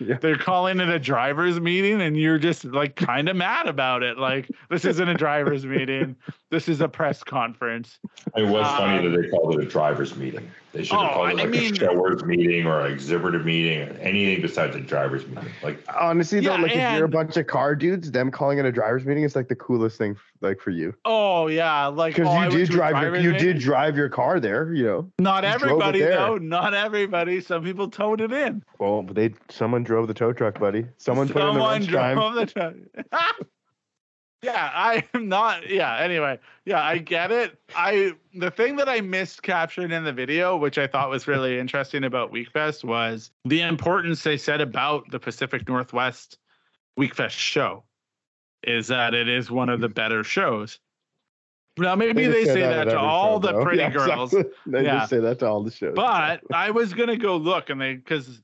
Yeah. 0.00 0.18
they're 0.20 0.36
calling 0.36 0.80
it 0.80 0.88
a 0.88 0.98
drivers 0.98 1.60
meeting 1.60 2.00
and 2.02 2.16
you're 2.16 2.38
just 2.38 2.64
like 2.64 2.96
kind 2.96 3.28
of 3.28 3.36
mad 3.36 3.66
about 3.68 4.02
it 4.02 4.18
like 4.18 4.50
this 4.70 4.84
isn't 4.84 5.08
a 5.08 5.14
drivers 5.14 5.64
meeting 5.66 6.16
this 6.50 6.68
is 6.68 6.80
a 6.80 6.88
press 6.88 7.22
conference 7.22 7.98
It 8.36 8.42
was 8.48 8.66
funny 8.66 9.06
Um, 9.06 9.12
that 9.12 9.22
they 9.22 9.28
called 9.28 9.54
it 9.58 9.64
a 9.64 9.68
drivers 9.68 10.16
meeting. 10.16 10.50
They 10.72 10.82
should 10.82 10.96
have 10.98 11.10
Oh, 11.10 11.14
called 11.14 11.30
it 11.30 11.36
like 11.36 11.50
mean- 11.50 11.72
a 11.72 11.76
showers 11.76 12.24
meeting 12.24 12.66
or 12.66 12.80
an 12.80 12.92
exhibitor 12.92 13.38
meeting, 13.38 13.82
or 13.88 13.92
anything 14.00 14.42
besides 14.42 14.74
a 14.74 14.80
drivers 14.80 15.24
meeting. 15.28 15.44
Like 15.62 15.78
Honestly, 15.96 16.40
Yeah, 16.40 16.56
though, 16.56 16.62
like 16.64 16.72
if 16.72 16.96
you're 16.96 17.04
a 17.04 17.08
bunch 17.08 17.36
of 17.36 17.46
car 17.46 17.76
dudes, 17.76 18.10
them 18.10 18.30
calling 18.32 18.58
it 18.58 18.64
a 18.64 18.72
driver's 18.72 19.04
meeting 19.04 19.22
is 19.22 19.36
like 19.36 19.46
the 19.46 19.54
coolest 19.54 19.98
thing, 19.98 20.16
like 20.40 20.60
for 20.60 20.70
you, 20.70 20.92
oh 21.04 21.46
yeah 21.46 21.86
like 21.86 22.16
because 22.16 22.28
oh, 22.28 22.34
you 22.34 22.38
went 22.40 22.52
did 22.52 22.68
drive 22.70 23.00
your, 23.02 23.16
you 23.16 23.32
meeting. 23.32 23.46
did 23.46 23.58
drive 23.60 23.96
your 23.96 24.08
car 24.08 24.40
there. 24.40 24.72
You 24.74 24.84
know, 24.84 25.12
not 25.20 25.44
you 25.44 25.50
everybody 25.50 26.00
there. 26.00 26.10
though 26.16 26.38
not 26.38 26.74
everybody 26.74 27.40
some 27.40 27.62
people 27.62 27.88
towed 27.88 28.20
it 28.20 28.32
in 28.32 28.64
well, 28.80 29.02
they 29.04 29.32
someone 29.74 29.82
drove 29.84 30.06
the 30.06 30.14
tow 30.14 30.32
truck, 30.32 30.58
buddy. 30.60 30.86
Someone 30.98 31.26
put 31.28 31.42
in 31.42 31.46
the 31.48 31.52
Someone 31.54 31.70
wrench 31.72 31.90
time. 31.90 32.34
the 32.36 32.46
truck. 32.46 32.74
yeah, 34.42 34.70
I 34.72 35.02
am 35.14 35.28
not. 35.28 35.68
Yeah. 35.68 35.96
Anyway, 35.98 36.38
yeah, 36.64 36.82
I 36.82 36.98
get 36.98 37.32
it. 37.32 37.58
I 37.74 38.12
the 38.34 38.50
thing 38.52 38.76
that 38.76 38.88
I 38.88 39.00
missed 39.00 39.42
capturing 39.42 39.90
in 39.90 40.04
the 40.04 40.12
video, 40.12 40.56
which 40.56 40.78
I 40.78 40.86
thought 40.86 41.10
was 41.10 41.26
really 41.26 41.58
interesting 41.58 42.04
about 42.04 42.32
Wekfest, 42.32 42.84
was 42.84 43.30
the 43.44 43.62
importance 43.62 44.22
they 44.22 44.36
said 44.36 44.60
about 44.60 45.10
the 45.10 45.18
Pacific 45.18 45.66
Northwest 45.68 46.38
Wekfest 46.98 47.30
show. 47.30 47.82
Is 48.62 48.86
that 48.88 49.12
it 49.12 49.28
is 49.28 49.50
one 49.50 49.68
of 49.68 49.80
the 49.80 49.88
better 49.88 50.22
shows. 50.24 50.78
Now 51.76 51.96
maybe 51.96 52.24
just 52.26 52.32
they 52.32 52.44
say 52.44 52.62
at 52.62 52.84
that 52.86 52.92
to 52.92 52.98
all 52.98 53.34
show, 53.42 53.48
the 53.48 53.52
though. 53.54 53.62
pretty 53.64 53.78
Yeah, 53.82 53.90
girls. 53.90 54.32
exactly. 54.32 54.52
They 54.66 54.84
Yeah. 54.84 54.98
just 54.98 55.10
say 55.10 55.18
that 55.18 55.38
to 55.40 55.48
all 55.48 55.62
the 55.64 55.70
shows. 55.72 55.94
But 55.96 56.40
I 56.52 56.70
was 56.70 56.94
gonna 56.94 57.16
go 57.16 57.36
look, 57.36 57.68
and 57.70 57.80
they 57.80 57.94
because 57.96 58.40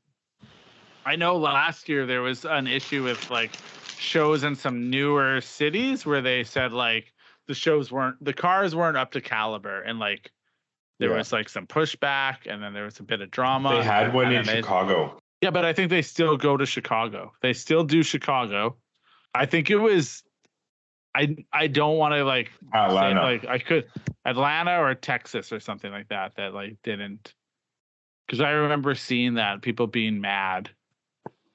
I 1.05 1.17
know 1.17 1.37
last 1.37 1.89
year 1.89 2.07
there 2.07 2.23
was 2.23 2.45
an 2.45 2.67
issue 2.67 3.03
with 3.03 3.31
like 3.31 3.51
shows 3.99 4.45
in 4.45 4.55
some 4.55 4.91
newer 4.91 5.41
cities 5.41 6.07
where 6.07 6.21
they 6.23 6.45
said 6.45 6.73
like 6.73 7.13
the 7.47 7.55
shows 7.55 7.91
weren't 7.91 8.23
the 8.25 8.33
cars 8.33 8.75
weren't 8.75 8.97
up 8.97 9.11
to 9.13 9.21
caliber 9.21 9.83
and 9.83 9.99
like 9.99 10.31
there 10.99 11.11
Yeah. 11.11 11.17
was 11.17 11.33
like 11.33 11.49
some 11.49 11.67
pushback 11.67 12.47
and 12.47 12.63
then 12.63 12.73
there 12.75 12.85
was 12.85 13.01
a 13.01 13.03
bit 13.03 13.21
of 13.21 13.31
drama. 13.31 13.71
They 13.71 13.83
had 13.83 14.13
one 14.15 14.27
in 14.27 14.33
then 14.33 14.47
they- 14.47 14.61
Chicago. 14.63 15.19
Yeah, 15.43 15.51
but 15.51 15.65
I 15.65 15.73
think 15.73 15.89
they 15.89 16.03
still 16.03 16.37
go 16.37 16.59
to 16.59 16.67
Chicago. 16.67 17.33
They 17.41 17.55
still 17.55 17.83
do 17.83 18.03
Chicago. 18.03 18.77
I 19.35 19.47
think 19.47 19.71
it 19.71 19.77
was 19.77 20.23
I 21.15 21.35
I 21.53 21.67
don't 21.67 21.97
want 21.97 22.15
to 22.15 22.25
like 22.25 22.51
say, 22.73 23.15
like 23.15 23.47
I 23.47 23.59
could 23.59 23.87
Atlanta 24.27 24.79
or 24.83 24.95
Texas 24.95 25.51
or 25.51 25.59
something 25.61 25.91
like 25.91 26.09
that 26.09 26.35
that 26.37 26.53
like 26.53 26.77
didn't 26.83 27.35
because 28.27 28.41
I 28.41 28.51
remember 28.51 28.95
seeing 28.95 29.35
that 29.35 29.63
people 29.63 29.87
being 29.87 30.21
mad 30.21 30.71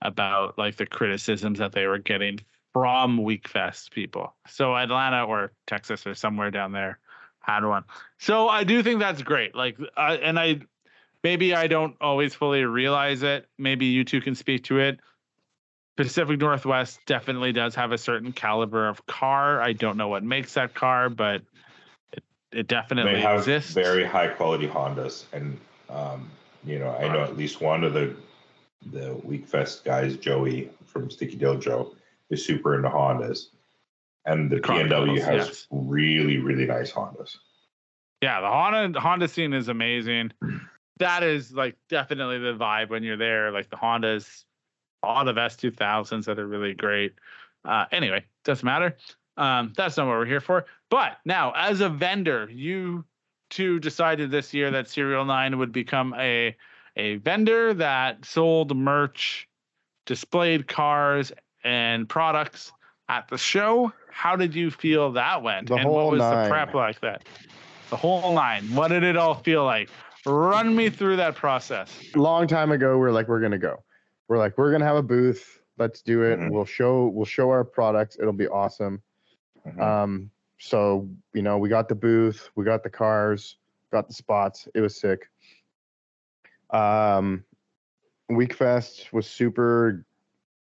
about 0.06 0.58
like 0.58 0.78
the 0.78 0.86
criticisms 0.86 1.60
that 1.60 1.72
they 1.72 1.88
were 1.88 1.98
getting 1.98 2.40
from 2.74 3.20
Wekfest 3.20 3.92
people. 3.92 4.34
So 4.48 4.76
Atlanta 4.76 5.24
or 5.24 5.52
Texas 5.66 6.06
or 6.06 6.14
somewhere 6.14 6.52
down 6.52 6.72
there 6.72 7.00
had 7.40 7.64
one. 7.64 7.84
So 8.20 8.48
I 8.48 8.64
do 8.64 8.84
think 8.84 9.00
that's 9.00 9.22
great. 9.22 9.56
Like 9.56 9.78
and 9.98 10.40
I 10.40 10.60
maybe 11.24 11.56
I 11.56 11.68
don't 11.68 11.96
always 12.02 12.34
fully 12.34 12.64
realize 12.66 13.24
it. 13.24 13.48
Maybe 13.58 13.86
you 13.86 14.04
two 14.04 14.22
can 14.22 14.36
speak 14.36 14.64
to 14.66 14.80
it. 14.80 15.00
Pacific 15.96 16.40
Northwest 16.40 17.00
definitely 17.06 17.54
does 17.54 17.74
have 17.76 17.92
a 17.94 17.98
certain 17.98 18.34
caliber 18.34 18.88
of 18.88 19.06
car. 19.06 19.62
I 19.62 19.72
don't 19.72 19.96
know 19.96 20.10
what 20.10 20.24
makes 20.24 20.54
that 20.56 20.74
car, 20.74 21.10
but 21.10 21.42
it, 22.12 22.24
it 22.52 22.68
definitely 22.68 23.14
they 23.14 23.22
have 23.22 23.40
exists. 23.40 23.72
very 23.72 24.04
high 24.04 24.28
quality 24.28 24.68
Hondas, 24.68 25.24
and 25.32 25.58
um, 25.90 26.30
you 26.66 26.78
know 26.78 26.90
I 26.90 27.08
know 27.08 27.24
at 27.24 27.38
least 27.38 27.62
one 27.62 27.86
of 27.86 27.94
the 27.94 28.14
the 28.92 29.16
Wekfest 29.26 29.84
guys, 29.84 30.18
Joey 30.18 30.70
from 30.86 31.10
Sticky 31.10 31.38
Dojo, 31.38 31.96
is 32.30 32.46
super 32.46 32.76
into 32.76 32.90
Hondas, 32.90 33.48
and 34.26 34.50
the 34.50 34.60
Car 34.60 34.80
PNW 34.80 35.22
has 35.22 35.48
yes. 35.48 35.68
really 35.72 36.38
really 36.38 36.66
nice 36.66 36.92
Hondas. 36.92 37.38
yeah, 38.22 38.42
the 38.42 38.48
Honda 38.48 39.00
Honda 39.00 39.28
scene 39.28 39.54
is 39.54 39.68
amazing. 39.68 40.32
That 40.98 41.24
is 41.24 41.52
like 41.52 41.76
definitely 41.90 42.40
the 42.40 42.54
vibe 42.54 42.90
when 42.90 43.04
you're 43.04 43.18
there. 43.18 43.52
Like 43.52 43.70
the 43.70 43.76
Hondas, 43.76 44.46
a 45.04 45.08
lot 45.08 45.28
of 45.28 45.36
S2000s 45.36 46.26
that 46.26 46.40
are 46.40 46.48
really 46.48 46.74
great. 46.74 47.14
Uh, 47.66 47.86
anyway, 47.92 48.24
doesn't 48.44 48.66
matter. 48.66 48.96
Um, 49.38 49.74
that's 49.76 49.98
not 49.98 50.08
what 50.08 50.14
we're 50.14 50.26
here 50.26 50.40
for. 50.40 50.66
But 50.90 51.18
now, 51.26 51.52
as 51.56 51.82
a 51.82 51.90
vendor, 51.90 52.50
you 52.50 53.04
two 53.50 53.80
decided 53.80 54.32
this 54.32 54.54
year 54.54 54.72
that 54.72 54.90
Serial 54.90 55.26
Nine 55.26 55.58
would 55.58 55.72
become 55.72 56.14
a 56.18 56.56
a 56.96 57.16
vendor 57.18 57.74
that 57.74 58.24
sold 58.26 58.76
merch, 58.76 59.48
displayed 60.06 60.68
cars 60.68 61.32
and 61.64 62.08
products 62.08 62.72
at 63.10 63.28
the 63.28 63.38
show. 63.38 63.92
How 64.12 64.36
did 64.36 64.56
you 64.56 64.72
feel 64.72 65.12
that 65.14 65.42
went? 65.44 65.68
The 65.68 65.76
and 65.76 65.84
whole 65.84 65.96
what 65.96 66.12
was 66.12 66.20
nine. 66.20 66.44
the 66.44 66.50
prep 66.50 66.74
like 66.74 67.00
that? 67.02 67.24
The 67.90 67.98
whole 67.98 68.34
nine. 68.34 68.64
What 68.74 68.88
did 68.90 69.04
it 69.04 69.18
all 69.18 69.36
feel 69.36 69.66
like? 69.66 69.90
Run 70.26 70.76
me 70.76 70.90
through 70.90 71.18
that 71.18 71.36
process. 71.36 71.92
long 72.16 72.48
time 72.48 72.72
ago 72.72 72.98
we're 72.98 73.12
like 73.12 73.28
we're 73.28 73.40
gonna 73.42 73.60
go 73.60 73.84
we're 74.28 74.40
like 74.40 74.58
we're 74.58 74.72
gonna 74.72 74.86
have 74.86 74.96
a 74.96 75.04
booth 75.04 75.60
let's 75.78 76.02
do 76.02 76.24
it 76.24 76.40
Mhm. 76.40 76.50
we'll 76.50 76.66
show 76.66 77.08
we'll 77.10 77.26
show 77.26 77.52
our 77.52 77.64
products 77.64 78.18
it'll 78.20 78.34
be 78.34 78.48
awesome 78.48 79.04
Mhm. 79.68 79.80
um 79.80 80.32
so 80.58 81.08
you 81.34 81.44
know 81.44 81.60
we 81.60 81.70
got 81.70 81.88
the 81.88 81.94
booth 81.94 82.50
we 82.56 82.66
got 82.66 82.82
the 82.82 82.90
cars 82.90 83.58
got 83.92 84.08
the 84.08 84.14
spots 84.16 84.68
it 84.74 84.82
was 84.82 85.00
sick 85.00 85.30
um 86.76 87.44
Wekfest 88.32 89.14
was 89.14 89.28
super 89.28 90.06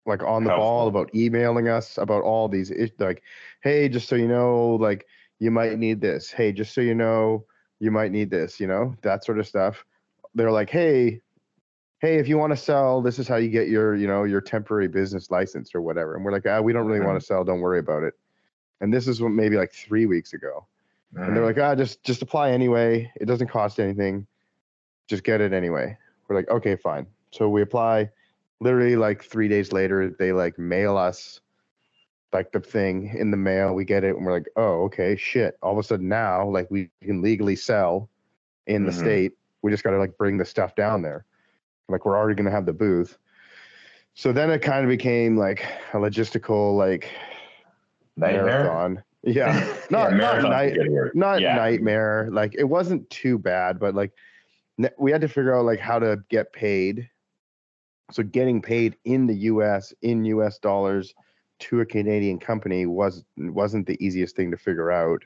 like 0.07 0.23
on 0.23 0.45
the 0.45 0.51
ball 0.51 0.87
about 0.87 1.15
emailing 1.15 1.69
us 1.69 1.97
about 1.97 2.23
all 2.23 2.47
these 2.49 2.71
like 2.99 3.23
hey 3.63 3.89
just 3.89 4.07
so 4.07 4.15
you 4.17 4.29
know 4.29 4.77
like 4.81 5.07
you 5.39 5.51
might 5.51 5.79
need 5.79 6.01
this. 6.01 6.31
Hey 6.31 6.53
just 6.53 6.75
so 6.75 6.81
you 6.81 6.95
know 6.95 7.45
you 7.81 7.91
might 7.91 8.13
need 8.13 8.31
this 8.31 8.61
you 8.61 8.67
know 8.67 8.95
that 9.03 9.25
sort 9.25 9.39
of 9.39 9.47
stuff. 9.47 9.85
They're 10.35 10.53
like 10.53 10.69
hey 10.69 11.21
hey 12.01 12.17
if 12.17 12.29
you 12.29 12.37
want 12.37 12.53
to 12.53 12.57
sell 12.57 13.01
this 13.01 13.19
is 13.19 13.27
how 13.27 13.37
you 13.37 13.49
get 13.49 13.69
your 13.69 13.95
you 13.95 14.07
know 14.07 14.25
your 14.25 14.43
temporary 14.43 14.89
business 14.89 15.31
license 15.31 15.75
or 15.75 15.81
whatever. 15.81 16.17
And 16.17 16.25
we're 16.25 16.33
like 16.33 16.47
ah, 16.47 16.61
we 16.61 16.73
don't 16.73 16.87
really 16.87 17.05
want 17.05 17.19
to 17.19 17.25
sell. 17.25 17.45
Don't 17.45 17.61
worry 17.61 17.79
about 17.79 18.03
it. 18.03 18.15
And 18.83 18.93
this 18.93 19.09
is 19.09 19.23
what 19.23 19.31
maybe 19.31 19.57
like 19.57 19.73
three 19.73 20.05
weeks 20.05 20.35
ago. 20.35 20.67
And 21.17 21.35
they're 21.35 21.47
like 21.47 21.59
ah 21.59 21.75
just 21.75 22.03
just 22.05 22.21
apply 22.21 22.51
anyway. 22.51 23.11
It 23.17 23.25
doesn't 23.25 23.49
cost 23.49 23.81
anything. 23.81 24.27
Just 25.09 25.25
get 25.25 25.41
it 25.41 25.55
anyway 25.55 25.97
we're 26.29 26.37
like 26.37 26.49
okay 26.51 26.77
fine. 26.77 27.07
So 27.31 27.49
we 27.49 27.63
apply. 27.63 28.11
Literally 28.61 28.97
like 28.97 29.23
three 29.23 29.49
days 29.49 29.73
later 29.73 30.11
they 30.19 30.33
like 30.33 30.59
mail 30.59 30.97
us 30.97 31.41
like 32.33 32.51
the 32.53 32.61
thing 32.61 33.15
in 33.17 33.31
the 33.31 33.37
mail. 33.37 33.75
We 33.75 33.85
get 33.85 34.05
it 34.05 34.17
and 34.17 34.25
we're 34.25 34.33
like 34.33 34.49
oh 34.57 34.85
okay 34.85 35.17
shit. 35.17 35.59
All 35.63 35.73
of 35.73 35.79
a 35.79 35.83
sudden 35.83 36.09
now 36.09 36.49
like 36.49 36.71
we 36.71 36.91
can 37.03 37.21
legally 37.23 37.57
sell 37.57 38.09
in 38.67 38.85
the 38.87 38.93
Mhm. 38.93 38.99
state. 39.01 39.33
We 39.63 39.71
just 39.71 39.83
got 39.85 39.91
to 39.91 39.99
like 39.99 40.17
bring 40.17 40.39
the 40.39 40.45
stuff 40.45 40.75
down 40.75 41.03
there. 41.03 41.25
Like 41.89 42.05
we're 42.07 42.17
already 42.17 42.35
going 42.35 42.47
to 42.47 42.51
have 42.51 42.67
the 42.67 42.73
booth. 42.73 43.19
So 44.15 44.33
then 44.33 44.51
it 44.51 44.61
kind 44.61 44.85
of 44.85 44.89
became 44.89 45.37
like 45.37 45.65
a 45.93 45.97
logistical 45.97 46.77
like 46.77 47.11
nightmare. 48.17 48.45
marathon. 48.45 49.03
Yeah. 49.25 49.53
Not, 49.91 50.11
Yeah, 50.13 50.17
not 50.17 50.43
night 50.43 50.77
not 51.15 51.41
Yeah. 51.43 51.57
nightmare. 51.57 52.29
Like 52.31 52.55
it 52.57 52.65
wasn't 52.65 53.09
too 53.11 53.39
bad 53.39 53.79
but 53.79 53.95
like 53.95 54.13
we 54.99 55.11
had 55.11 55.21
to 55.21 55.29
figure 55.29 55.55
out 55.55 55.65
like 55.65 55.81
how 55.81 55.99
to 55.99 56.19
get 56.29 56.53
paid 56.53 57.09
so 58.11 58.23
getting 58.23 58.61
paid 58.61 58.97
in 59.05 59.27
the 59.27 59.35
us 59.35 59.93
in 60.03 60.25
us 60.25 60.59
dollars 60.59 61.15
to 61.61 61.81
a 61.81 61.87
canadian 61.87 62.39
company 62.39 62.87
was 62.87 63.25
wasn't 63.39 63.87
the 63.87 64.03
easiest 64.05 64.37
thing 64.37 64.51
to 64.51 64.57
figure 64.57 64.91
out 64.91 65.23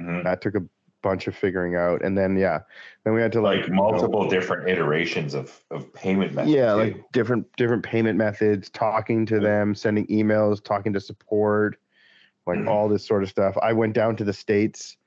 Mhm. 0.00 0.22
that 0.24 0.40
took 0.40 0.54
a 0.54 0.62
bunch 1.02 1.26
of 1.26 1.34
figuring 1.34 1.74
out 1.76 2.02
and 2.04 2.16
then 2.16 2.36
yeah 2.36 2.60
then 3.04 3.14
we 3.14 3.22
had 3.22 3.32
to 3.32 3.40
like 3.40 3.60
like 3.60 3.66
you 3.68 3.74
know, 3.74 3.82
multiple 3.90 4.28
different 4.28 4.68
iterations 4.68 5.32
of 5.34 5.64
of 5.70 5.92
payment 5.94 6.34
methods. 6.34 6.52
yeah 6.54 6.74
like 6.74 7.02
different 7.12 7.46
different 7.56 7.82
payment 7.82 8.18
methods 8.18 8.68
talking 8.70 9.24
to 9.26 9.36
Yeah. 9.36 9.40
them 9.40 9.74
sending 9.74 10.06
emails 10.08 10.62
talking 10.62 10.92
to 10.92 11.00
support 11.00 11.78
like 12.46 12.58
Mhm. 12.58 12.68
all 12.68 12.86
this 12.88 13.04
sort 13.04 13.22
of 13.22 13.30
stuff 13.30 13.56
i 13.62 13.72
went 13.72 13.94
down 13.94 14.14
to 14.16 14.24
the 14.24 14.32
states 14.32 14.98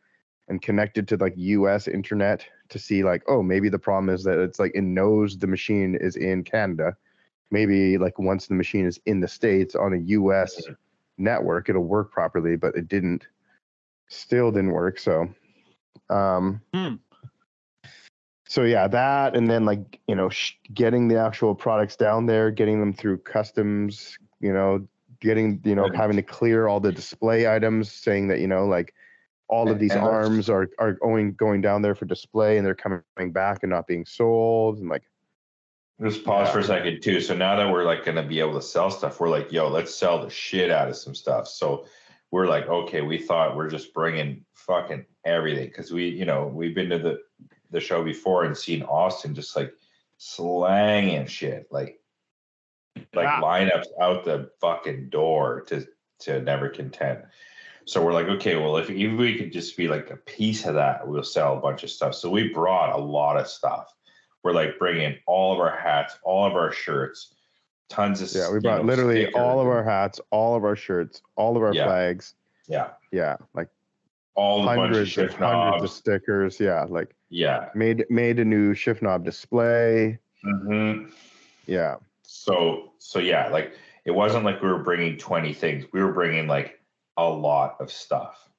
and 0.50 0.62
connected 0.64 1.08
to 1.08 1.18
like 1.18 1.36
us 1.38 1.88
internet 1.88 2.44
to 2.70 2.80
see 2.80 3.04
like 3.04 3.24
oh 3.28 3.44
maybe 3.44 3.70
the 3.70 3.80
problem 3.80 4.14
is 4.14 4.24
that 4.24 4.40
it's 4.40 4.60
like 4.60 4.72
it 4.76 4.82
knows 4.84 5.38
the 5.38 5.48
machine 5.48 5.96
is 5.96 6.16
in 6.16 6.44
canada 6.44 6.96
maybe 7.52 7.98
like 7.98 8.18
once 8.20 8.48
the 8.48 8.54
machine 8.56 8.86
is 8.86 9.00
in 9.06 9.20
the 9.20 9.28
states 9.28 9.76
on 9.76 9.94
a 9.94 9.98
us 9.98 10.68
network 11.18 11.70
it'll 11.70 11.84
work 11.84 12.12
properly 12.12 12.56
but 12.56 12.76
it 12.76 12.88
didn't 12.88 13.28
still 14.08 14.52
didn't 14.52 14.72
work 14.72 14.98
so 15.00 15.28
um 16.10 16.62
Hmm. 16.74 16.96
so 18.48 18.64
yeah 18.64 18.88
that 18.88 19.36
and 19.36 19.50
then 19.50 19.66
like 19.66 20.00
you 20.08 20.16
know 20.16 20.30
sh- 20.30 20.54
getting 20.74 21.08
the 21.08 21.18
actual 21.18 21.54
products 21.56 21.96
down 21.96 22.26
there 22.26 22.52
getting 22.52 22.80
them 22.80 22.94
through 22.94 23.18
customs 23.20 24.18
you 24.40 24.52
know 24.54 24.86
getting 25.20 25.62
you 25.64 25.76
know 25.76 25.84
Right. 25.84 25.96
having 25.96 26.16
to 26.18 26.22
clear 26.22 26.68
all 26.68 26.80
the 26.80 26.92
display 26.92 27.48
items 27.54 27.92
saying 27.92 28.28
that 28.28 28.40
you 28.40 28.48
know 28.48 28.66
like 28.66 28.94
all 29.54 29.70
of 29.70 29.80
these 29.80 29.92
and 29.94 30.02
arms 30.02 30.50
are 30.50 30.68
are 30.80 30.94
going 30.94 31.34
going 31.34 31.62
down 31.62 31.82
there 31.82 31.96
for 31.96 32.06
display 32.06 32.58
and 32.58 32.66
they're 32.66 32.76
coming 32.76 33.32
back 33.32 33.60
and 33.64 33.70
not 33.70 33.86
being 33.88 34.06
sold 34.06 34.80
and 34.80 34.90
like 34.90 35.04
Just 36.02 36.24
pause 36.26 36.48
Yeah. 36.48 36.54
for 36.54 36.60
a 36.60 36.64
second 36.64 37.02
too. 37.02 37.22
So 37.22 37.36
now 37.36 37.56
that 37.56 37.72
we're 37.72 37.84
like 37.86 38.04
gonna 38.04 38.24
be 38.28 38.40
able 38.40 38.56
to 38.56 38.62
sell 38.62 38.90
stuff, 38.90 39.20
we're 39.20 39.30
like, 39.30 39.52
yo, 39.52 39.70
let's 39.70 39.94
sell 39.94 40.22
the 40.24 40.30
shit 40.30 40.72
out 40.72 40.90
of 40.90 40.96
some 40.96 41.14
stuff. 41.16 41.48
So 41.48 41.86
we're 42.32 42.48
like, 42.48 42.68
okay, 42.68 43.02
we 43.02 43.20
thought 43.20 43.56
we're 43.56 43.70
just 43.70 43.94
bringing 43.94 44.44
fucking 44.54 45.06
everything 45.24 45.68
because 45.68 45.92
we, 45.92 46.10
you 46.10 46.26
know, 46.26 46.48
we've 46.48 46.74
been 46.76 46.90
to 46.90 46.98
the 47.00 47.20
the 47.70 47.80
show 47.80 48.04
before 48.04 48.44
and 48.46 48.58
seen 48.58 48.82
Austin 48.84 49.34
just 49.36 49.56
like 49.56 49.72
slanging 50.18 51.28
shit, 51.28 51.68
like 51.72 52.00
like 53.14 53.26
Yeah. 53.26 53.42
lineups 53.42 53.88
out 54.02 54.26
the 54.26 54.50
fucking 54.62 55.10
door 55.10 55.62
to 55.68 55.86
to 56.20 56.42
never 56.42 56.70
content. 56.70 57.20
So 57.86 58.04
we're 58.04 58.14
like, 58.14 58.28
okay, 58.28 58.56
well, 58.56 58.78
if, 58.78 58.90
if 58.90 59.18
we 59.18 59.38
could 59.38 59.52
just 59.52 59.76
be 59.76 59.88
like 59.88 60.10
a 60.10 60.18
piece 60.18 60.66
of 60.66 60.76
that, 60.76 61.08
we'll 61.08 61.24
sell 61.24 61.58
a 61.58 61.62
bunch 61.62 61.84
of 61.84 61.90
stuff. 61.90 62.16
So 62.16 62.30
we 62.30 62.50
brought 62.54 62.94
a 62.94 62.98
lot 62.98 63.38
of 63.38 63.48
stuff. 63.48 63.94
We're 64.44 64.54
like 64.54 64.80
bringing 64.80 65.18
all 65.26 65.54
of 65.54 65.60
our 65.60 65.78
hats, 65.78 66.18
all 66.24 66.46
of 66.46 66.54
our 66.54 66.72
shirts, 66.72 67.36
tons 67.90 68.22
of 68.22 68.32
yeah 68.34 68.52
we 68.52 68.60
brought 68.60 68.80
know, 68.80 68.88
literally 68.88 69.24
stickers 69.24 69.36
all 69.36 69.60
of 69.60 69.68
our 69.68 69.84
hats 69.84 70.20
all 70.32 70.56
of 70.56 70.64
our 70.64 70.76
shirts 70.76 71.22
all 71.36 71.56
of 71.56 71.62
our 71.62 71.76
Yeah. 71.76 71.86
flags 71.86 72.34
yeah, 72.68 72.92
yeah 73.12 73.36
like 73.54 73.68
all 74.36 74.66
bunch 74.66 74.80
of 74.80 74.98
hundreds 74.98 75.36
hundreds 75.36 75.84
of 75.84 75.92
stickers 75.92 76.60
yeah 76.60 76.86
like 76.90 77.14
Yeah. 77.30 77.70
made 77.76 78.06
made 78.10 78.40
a 78.40 78.46
new 78.46 78.74
shift 78.74 79.04
knob 79.04 79.24
display 79.26 80.18
hmm 80.44 81.10
yeah 81.68 81.98
So 82.24 82.94
so 82.98 83.20
yeah, 83.20 83.50
like 83.50 83.78
it 84.06 84.12
wasn't 84.12 84.46
like 84.46 84.62
we 84.62 84.70
were 84.70 84.82
bringing 84.84 85.18
twenty 85.18 85.54
things. 85.54 85.86
We 85.94 86.02
were 86.02 86.14
bringing 86.14 86.48
like 86.48 86.80
a 87.18 87.24
lot 87.28 87.78
of 87.80 87.92
stuff. 87.92 88.50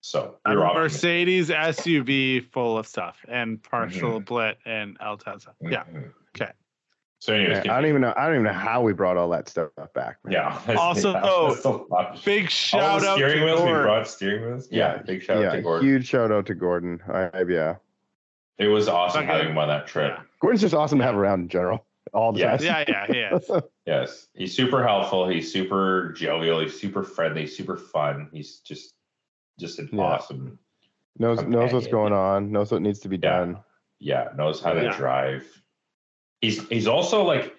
So 0.00 0.36
we 0.46 0.52
A. 0.52 0.54
Mercedes 0.56 1.50
SUV 1.50 2.40
full 2.52 2.78
of 2.78 2.86
stuff 2.86 3.24
and 3.28 3.60
partial 3.62 4.20
Mhm. 4.20 4.24
Blit 4.24 4.54
and 4.64 4.98
Altezza. 5.00 5.48
Yeah. 5.60 5.82
Mhm. 5.84 6.12
Okay. 6.40 6.52
So 7.18 7.34
anyways, 7.34 7.64
Man, 7.64 7.70
I 7.70 7.80
don't 7.80 7.88
even 7.88 8.02
know. 8.02 8.12
I 8.16 8.26
don't 8.26 8.34
even 8.34 8.44
know 8.44 8.52
how 8.52 8.82
we 8.82 8.92
brought 8.92 9.16
all 9.16 9.28
that 9.30 9.48
stuff 9.48 9.70
back. 9.94 10.18
Man. 10.22 10.34
Yeah. 10.34 10.50
that's- 10.66 10.78
Also, 10.78 11.12
yeah, 11.12 11.20
that's 11.48 11.64
a 11.64 11.70
lot. 11.70 12.24
Big 12.24 12.44
All 12.44 12.48
shout 12.50 13.00
the 13.00 13.08
out 13.08 13.16
steering 13.16 13.38
to 13.40 13.44
wheels. 13.46 13.60
We 13.62 13.72
brought 13.72 14.06
steering 14.06 14.46
wheels. 14.46 14.68
Yeah. 14.70 14.98
Big 14.98 15.22
shout 15.22 15.40
yeah, 15.40 15.48
out 15.48 15.52
to 15.54 15.62
Gordon. 15.62 15.88
huge 15.88 16.06
shout 16.06 16.30
out 16.30 16.46
to 16.46 16.54
Gordon. 16.54 17.02
I, 17.12 17.30
I- 17.34 17.42
yeah, 17.48 17.76
It 18.58 18.68
was 18.68 18.86
awesome 18.88 19.24
Okay. 19.24 19.32
having 19.32 19.48
him 19.48 19.58
on 19.58 19.66
that 19.68 19.86
trip. 19.88 20.14
Yeah. 20.16 20.22
Gordon's 20.40 20.60
just 20.60 20.74
awesome 20.74 20.98
to 20.98 21.04
have 21.04 21.16
around 21.16 21.40
in 21.40 21.48
general. 21.48 21.84
All 22.16 22.32
the 22.32 22.40
Yes. 22.40 22.64
time. 22.64 22.84
Yeah, 22.88 23.06
yeah, 23.12 23.38
yeah. 23.50 23.60
Yes, 23.86 24.26
he's 24.34 24.56
super 24.56 24.82
helpful. 24.82 25.28
He's 25.28 25.52
super 25.52 26.12
jovial. 26.16 26.58
He's 26.60 26.80
super 26.80 27.04
friendly. 27.04 27.46
Super 27.46 27.76
fun. 27.76 28.28
He's 28.32 28.58
just, 28.60 28.94
just 29.60 29.78
an 29.78 29.90
Yeah. 29.92 30.00
awesome. 30.02 30.58
knows 31.18 31.42
knows 31.44 31.72
what's 31.72 31.86
going 31.86 32.12
on. 32.12 32.50
Knows 32.52 32.72
what 32.72 32.82
needs 32.82 33.00
to 33.00 33.08
be 33.08 33.16
Yeah. 33.16 33.38
done. 33.38 33.58
Yeah, 34.00 34.28
knows 34.36 34.60
how 34.62 34.72
to 34.72 34.82
Yeah. 34.82 34.96
drive. 34.96 35.46
He's 36.40 36.66
he's 36.68 36.86
also 36.88 37.22
like, 37.22 37.54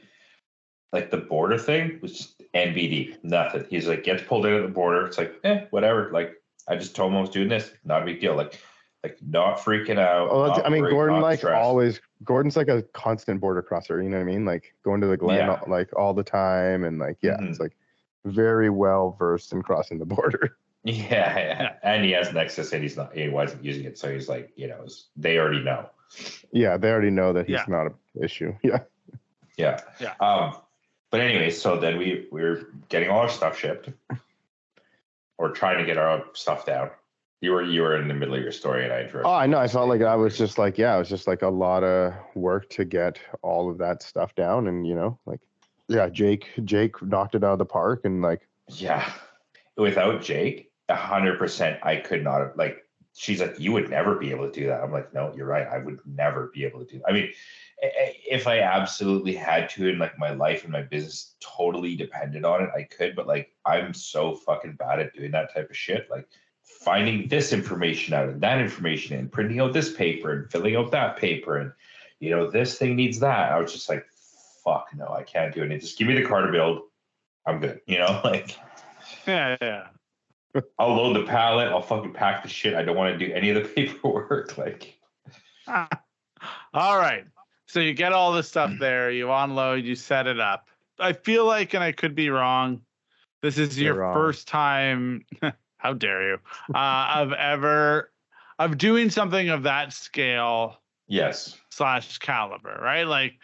like 0.92 1.12
the 1.12 1.18
border 1.18 1.58
thing 1.58 2.00
was 2.02 2.18
just 2.18 2.42
NBD. 2.54 3.16
Nothing. 3.24 3.66
He's 3.70 3.88
like 3.88 4.04
gets 4.04 4.22
pulled 4.24 4.46
in 4.48 4.54
at 4.54 4.64
the 4.64 4.68
border. 4.68 5.06
It's 5.06 5.18
like, 5.18 5.34
eh, 5.44 5.66
whatever. 5.70 6.12
Like 6.12 6.34
I 6.68 6.76
just 6.76 6.96
told 6.96 7.12
him 7.12 7.18
I 7.18 7.22
was 7.22 7.30
doing 7.30 7.48
this. 7.48 7.72
Not 7.86 8.02
a 8.02 8.06
big 8.06 8.20
deal. 8.20 8.36
Like, 8.36 8.60
like 9.03 9.18
not 9.22 9.60
freaking 9.60 9.99
out. 9.99 10.30
Oh, 10.32 10.48
not 10.48 10.65
I 10.65 10.69
mean, 10.69 10.84
Gordon 10.90 11.18
not 11.18 11.24
like 11.24 11.40
stressed. 11.40 11.61
always. 11.64 12.02
Gordon's 12.24 12.57
like 12.57 12.68
a 12.68 12.82
constant 12.94 13.40
border 13.40 13.61
crosser. 13.61 14.02
You 14.02 14.10
know 14.10 14.18
what 14.18 14.24
I 14.24 14.26
mean? 14.26 14.44
Like 14.45 14.74
going 14.84 15.02
to 15.02 15.07
the 15.07 15.18
Glen 15.18 15.38
Yeah. 15.48 15.60
like 15.68 15.95
all 15.95 16.14
the 16.14 16.24
time, 16.24 16.84
and 16.84 16.98
like 16.99 17.18
yeah, 17.22 17.38
Mhm. 17.38 17.49
it's 17.49 17.60
like 17.60 17.76
very 18.26 18.69
well 18.69 19.15
versed 19.18 19.53
in 19.53 19.61
crossing 19.61 19.99
the 19.99 20.06
border. 20.06 20.57
Yeah, 20.84 21.38
yeah, 21.38 21.74
and 21.84 22.06
he 22.06 22.11
has 22.11 22.32
Nexus, 22.32 22.72
and 22.72 22.82
he's 22.82 22.95
not. 22.95 23.14
He 23.14 23.28
wasn't 23.28 23.61
using 23.64 23.84
it, 23.84 23.98
so 23.98 24.10
he's 24.14 24.30
like, 24.30 24.52
you 24.56 24.68
know, 24.68 24.86
they 25.18 25.38
already 25.38 25.61
know. 25.61 25.90
Yeah, 26.53 26.78
they 26.78 26.90
already 26.90 27.10
know 27.10 27.34
that 27.34 27.45
he's 27.45 27.56
Yeah. 27.56 27.65
not 27.68 27.88
an 27.88 27.94
issue. 28.22 28.53
Yeah. 28.64 28.80
Yeah. 29.57 29.82
Yeah. 29.99 30.14
Um, 30.22 30.56
but 31.11 31.19
anyway, 31.19 31.49
so 31.49 31.78
then 31.78 31.98
we 31.98 32.28
we're 32.32 32.68
getting 32.90 33.10
all 33.10 33.19
our 33.19 33.28
stuff 33.30 33.57
shipped, 33.60 33.90
or 35.38 35.52
trying 35.52 35.78
to 35.80 35.86
get 35.86 35.98
our 35.98 36.24
stuff 36.34 36.65
down. 36.65 36.90
You 37.42 37.52
were 37.52 37.62
you 37.62 37.82
were 37.82 37.98
in 38.02 38.08
the 38.08 38.14
middle 38.16 38.34
of 38.34 38.42
your 38.42 38.52
story, 38.52 38.84
and 38.84 38.92
I 38.92 39.02
interrupted. 39.02 39.26
Oh, 39.26 39.34
I 39.34 39.46
know. 39.46 39.60
I 39.60 39.68
felt 39.68 39.90
like 39.90 40.02
I 40.02 40.16
was 40.16 40.38
just 40.38 40.58
like, 40.58 40.78
yeah, 40.78 40.96
it 40.96 41.00
was 41.00 41.10
just 41.10 41.28
like 41.28 41.44
a 41.44 41.50
lot 41.50 41.84
of 41.84 42.14
work 42.34 42.70
to 42.72 42.86
get 42.86 43.20
all 43.44 43.70
of 43.70 43.78
that 43.78 44.02
stuff 44.02 44.34
down, 44.34 44.68
and 44.68 44.88
you 44.88 44.96
know, 44.96 45.20
like, 45.28 45.40
yeah, 45.88 46.10
Jake, 46.10 46.48
Jake 46.64 47.00
knocked 47.04 47.36
it 47.36 47.44
out 47.44 47.54
of 47.54 47.60
the 47.60 47.66
park, 47.66 48.02
and 48.06 48.22
like, 48.22 48.48
Yeah. 48.70 49.12
Without 49.78 50.24
Jake, 50.24 50.72
a 50.90 50.96
hundred 50.96 51.38
percent, 51.38 51.80
I 51.84 51.98
could 51.98 52.24
not 52.24 52.40
have. 52.40 52.54
Like, 52.56 52.88
she's 53.14 53.40
like, 53.40 53.60
you 53.60 53.72
would 53.72 53.90
never 53.90 54.16
be 54.16 54.32
able 54.32 54.50
to 54.50 54.60
do 54.60 54.66
that. 54.68 54.84
I'm 54.84 54.92
like, 54.92 55.14
no, 55.14 55.32
you're 55.36 55.46
right. 55.46 55.68
I 55.68 55.78
would 55.78 56.00
never 56.08 56.48
be 56.54 56.66
able 56.66 56.80
to 56.80 56.86
do. 56.86 56.98
That. 57.00 57.10
I 57.10 57.14
mean, 57.14 57.32
if 57.80 58.48
I 58.48 58.60
absolutely 58.62 59.36
had 59.36 59.70
to, 59.70 59.90
and 59.90 60.00
like 60.00 60.18
my 60.18 60.32
life 60.32 60.64
and 60.64 60.72
my 60.72 60.82
business 60.82 61.36
totally 61.40 61.96
depended 61.96 62.44
on 62.46 62.64
it, 62.64 62.70
I 62.76 62.84
could. 62.84 63.16
But 63.16 63.28
like, 63.28 63.54
I'm 63.66 63.94
so 63.94 64.36
fucking 64.36 64.74
bad 64.74 65.00
at 65.00 65.14
doing 65.14 65.32
that 65.32 65.54
type 65.54 65.70
of 65.70 65.78
shit. 65.78 66.08
Like 66.10 66.28
finding 66.88 67.28
this 67.28 67.52
information 67.52 68.14
out 68.14 68.30
and 68.30 68.40
that 68.40 68.62
information 68.62 69.18
and 69.18 69.30
printing 69.30 69.60
out 69.60 69.74
this 69.74 69.92
paper 69.92 70.32
and 70.32 70.50
filling 70.50 70.78
out 70.78 70.90
that 70.90 71.18
paper 71.18 71.58
and 71.58 71.74
you 72.22 72.30
know 72.30 72.50
this 72.50 72.78
thing 72.78 72.96
needs 72.96 73.20
that. 73.20 73.52
I 73.52 73.60
was 73.60 73.74
just 73.74 73.90
like, 73.90 74.06
fuck 74.64 74.88
no, 74.96 75.10
I 75.10 75.24
can't 75.24 75.54
do 75.54 75.64
it. 75.64 75.72
And 75.72 75.82
just 75.82 76.00
give 76.00 76.08
me 76.08 76.16
the 76.16 76.24
car 76.24 76.46
to 76.46 76.52
build. 76.52 76.84
I'm 77.46 77.60
good. 77.60 77.82
You 77.88 78.00
know, 78.00 78.22
like. 78.24 78.58
Yeah, 79.28 79.58
yeah. 79.62 79.88
I'll 80.80 80.96
load 80.96 81.18
the 81.18 81.26
pallet. 81.26 81.68
I'll 81.68 81.82
fucking 81.82 82.14
pack 82.14 82.42
the 82.42 82.48
shit. 82.48 82.74
I 82.74 82.84
don't 82.84 82.96
want 82.96 83.20
to 83.20 83.26
do 83.28 83.34
any 83.34 83.50
of 83.50 83.62
the 83.62 83.68
paperwork. 83.76 84.58
Like, 84.58 84.98
all 85.68 86.98
right. 86.98 87.26
So 87.66 87.82
you 87.82 87.94
get 87.94 88.14
all 88.14 88.32
this 88.32 88.48
stuff 88.48 88.72
there, 88.80 89.12
you 89.12 89.30
unload, 89.30 89.84
you 89.84 89.96
set 89.96 90.26
it 90.26 90.40
up. 90.40 90.70
I 91.00 91.12
feel 91.12 91.46
like, 91.46 91.74
and 91.74 91.84
I 91.84 91.92
could 91.92 92.16
be 92.16 92.30
wrong, 92.30 92.80
this 93.42 93.58
is 93.58 93.78
You're 93.78 93.94
your 93.94 94.04
wrong. 94.04 94.14
first 94.14 94.48
time, 94.48 95.26
how 95.78 95.94
dare 95.94 96.30
you, 96.30 96.38
uh, 96.74 97.14
of 97.16 97.34
ever, 97.34 98.12
of 98.60 98.78
doing 98.78 99.10
something 99.10 99.49
of 99.49 99.64
that 99.64 99.94
scale 99.94 100.78
yes, 101.08 101.58
slash 101.70 102.18
caliber, 102.20 102.80
right? 102.82 103.04
Like 103.08 103.36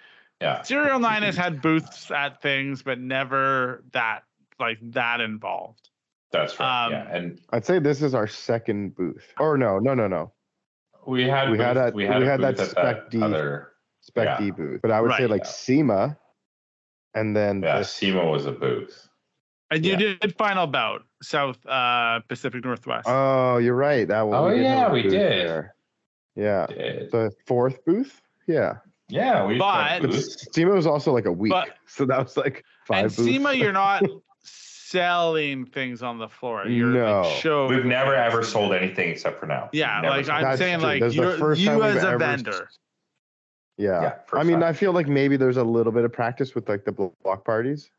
yeah, 0.41 0.61
Serial 0.63 0.99
9 1.11 1.23
has 1.23 1.37
had 1.37 1.61
booths 1.61 2.09
at 2.11 2.41
things, 2.41 2.81
but 2.83 2.99
never 2.99 3.83
that, 3.93 4.23
like 4.59 4.79
that 4.91 5.21
involved. 5.21 5.89
that's 6.31 6.59
right. 6.59 6.85
Um, 6.87 6.91
yeah, 6.91 7.15
and 7.15 7.39
I'd 7.51 7.65
say 7.65 7.79
this 7.79 8.01
is 8.01 8.13
our 8.15 8.27
second 8.27 8.95
booth. 8.95 9.33
Or 9.39 9.57
no, 9.57 9.79
no, 9.79 9.93
no, 9.93 10.07
no, 10.07 10.31
we 11.05 11.23
had 11.27 11.49
we 11.51 11.57
had 11.57 11.73
booth- 11.75 11.83
that- 11.83 11.93
we 11.93 12.05
had, 12.05 12.19
we 12.21 12.27
had 12.27 12.41
that 12.41 12.57
booth 12.57 12.65
at 12.65 12.71
Spec 12.71 13.09
D. 13.09 13.21
other. 13.21 13.69
Spec 14.01 14.25
Yeah. 14.25 14.37
D 14.39 14.51
booth. 14.51 14.81
But 14.81 14.91
I 14.91 14.99
would 14.99 15.13
say 15.13 15.27
like 15.27 15.43
Yeah. 15.43 15.49
SEMA, 15.49 16.17
and 17.13 17.33
then 17.35 17.61
Yeah, 17.63 17.77
this- 17.77 17.93
SEMA 17.93 18.25
was 18.25 18.45
a 18.47 18.51
booth. 18.51 19.07
And 19.73 19.85
you 19.85 19.93
Yeah. 19.93 20.15
did 20.21 20.37
final 20.37 20.67
bout, 20.67 21.03
South 21.21 21.57
uh, 21.65 22.19
Pacific 22.27 22.63
Northwest. 22.63 23.07
Oh, 23.09 23.57
you're 23.57 23.75
right. 23.75 24.07
That 24.07 24.21
one. 24.27 24.37
Oh, 24.39 24.49
did 24.53 24.61
yeah, 24.63 24.91
we 24.91 25.01
did. 25.03 25.11
there. 25.13 25.75
Yeah, 26.35 26.65
Did. 26.67 27.11
the 27.11 27.31
fourth 27.45 27.83
booth. 27.85 28.21
Yeah, 28.47 28.77
Yeah, 29.09 29.45
we 29.45 29.53
had 29.53 29.59
But- 29.59 30.01
but 30.01 30.11
booths. 30.11 30.47
SEMA 30.53 30.71
was 30.73 30.87
also 30.87 31.11
like 31.13 31.25
a 31.25 31.31
week, 31.31 31.51
But- 31.51 31.69
so 31.87 32.05
that 32.05 32.17
was 32.23 32.35
like 32.37 32.63
five 32.87 33.05
and 33.05 33.15
booths. 33.15 33.29
SEMA, 33.29 33.53
you're 33.53 33.71
not 33.73 34.03
selling 34.43 35.65
things 35.65 36.01
on 36.03 36.17
the 36.17 36.27
floor. 36.27 36.65
You're 36.67 36.89
No. 36.89 37.21
like 37.21 37.35
show. 37.37 37.67
We've 37.67 37.85
never 37.85 38.15
ever 38.15 38.43
sold 38.43 38.73
anything 38.73 39.09
except 39.09 39.39
for 39.39 39.45
now. 39.45 39.69
Yeah, 39.73 40.01
never 40.01 40.17
like 40.17 40.25
sold 40.25 40.37
I'm 40.37 40.43
That's 40.43 40.59
saying, 40.59 40.79
true. 40.79 40.87
like 40.87 41.01
That's 41.01 41.15
you're, 41.15 41.37
first 41.37 41.61
you 41.61 41.71
we've 41.71 41.83
as 41.83 42.03
a 42.03 42.07
ever- 42.09 42.17
vendor. 42.19 42.69
Yeah. 43.77 44.01
Yeah, 44.01 44.13
I 44.33 44.43
mean, 44.43 44.59
time. 44.59 44.69
I 44.69 44.73
feel 44.73 44.91
like 44.91 45.07
maybe 45.07 45.35
there's 45.35 45.57
a 45.57 45.63
little 45.63 45.91
bit 45.91 46.03
of 46.05 46.13
practice 46.13 46.53
with 46.53 46.69
like 46.69 46.85
the 46.85 46.91
block 46.91 47.43
parties 47.43 47.89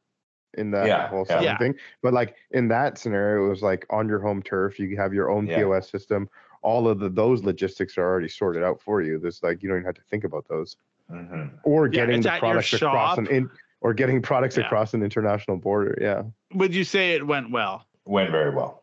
in 0.59 0.70
that 0.72 0.86
Yeah, 0.86 1.09
whole 1.09 1.26
yeah. 1.28 1.40
Yeah. 1.40 1.59
thing. 1.59 1.74
But 2.02 2.12
like 2.12 2.36
in 2.51 2.68
that 2.68 2.98
scenario, 2.98 3.47
it 3.47 3.48
was 3.48 3.62
like 3.62 3.86
on 3.90 4.09
your 4.09 4.20
home 4.20 4.43
turf, 4.43 4.78
you 4.78 4.97
have 4.97 5.12
your 5.14 5.31
own 5.31 5.47
Yeah. 5.47 5.59
POS 5.59 5.90
system. 5.90 6.28
All 6.62 6.89
of 6.89 6.98
the, 6.98 7.09
those 7.09 7.43
logistics 7.43 7.98
are 7.98 8.05
already 8.05 8.28
sorted 8.28 8.62
out 8.62 8.81
for 8.81 9.02
you. 9.02 9.18
There's 9.18 9.43
like 9.43 9.62
you 9.62 9.68
don't 9.68 9.78
even 9.78 9.86
have 9.86 9.97
to 9.97 10.02
think 10.10 10.24
about 10.24 10.47
those. 10.48 10.76
Mhm. 11.12 11.51
Or 11.64 11.89
getting 11.89 12.16
it's 12.18 12.26
the 12.26 12.32
at 12.32 12.40
products 12.40 12.72
across 12.72 13.18
an 13.18 13.26
in, 13.26 13.51
or 13.82 13.93
getting 13.93 14.22
products 14.22 14.56
Yeah. 14.56 14.64
across 14.64 14.94
an 14.94 15.02
international 15.02 15.59
border. 15.59 15.98
Yeah. 16.01 16.22
Would 16.55 16.74
you 16.74 16.85
say 16.85 17.12
it 17.12 17.26
went 17.26 17.51
well? 17.51 17.86
went 18.06 18.31
very 18.31 18.55
well. 18.55 18.82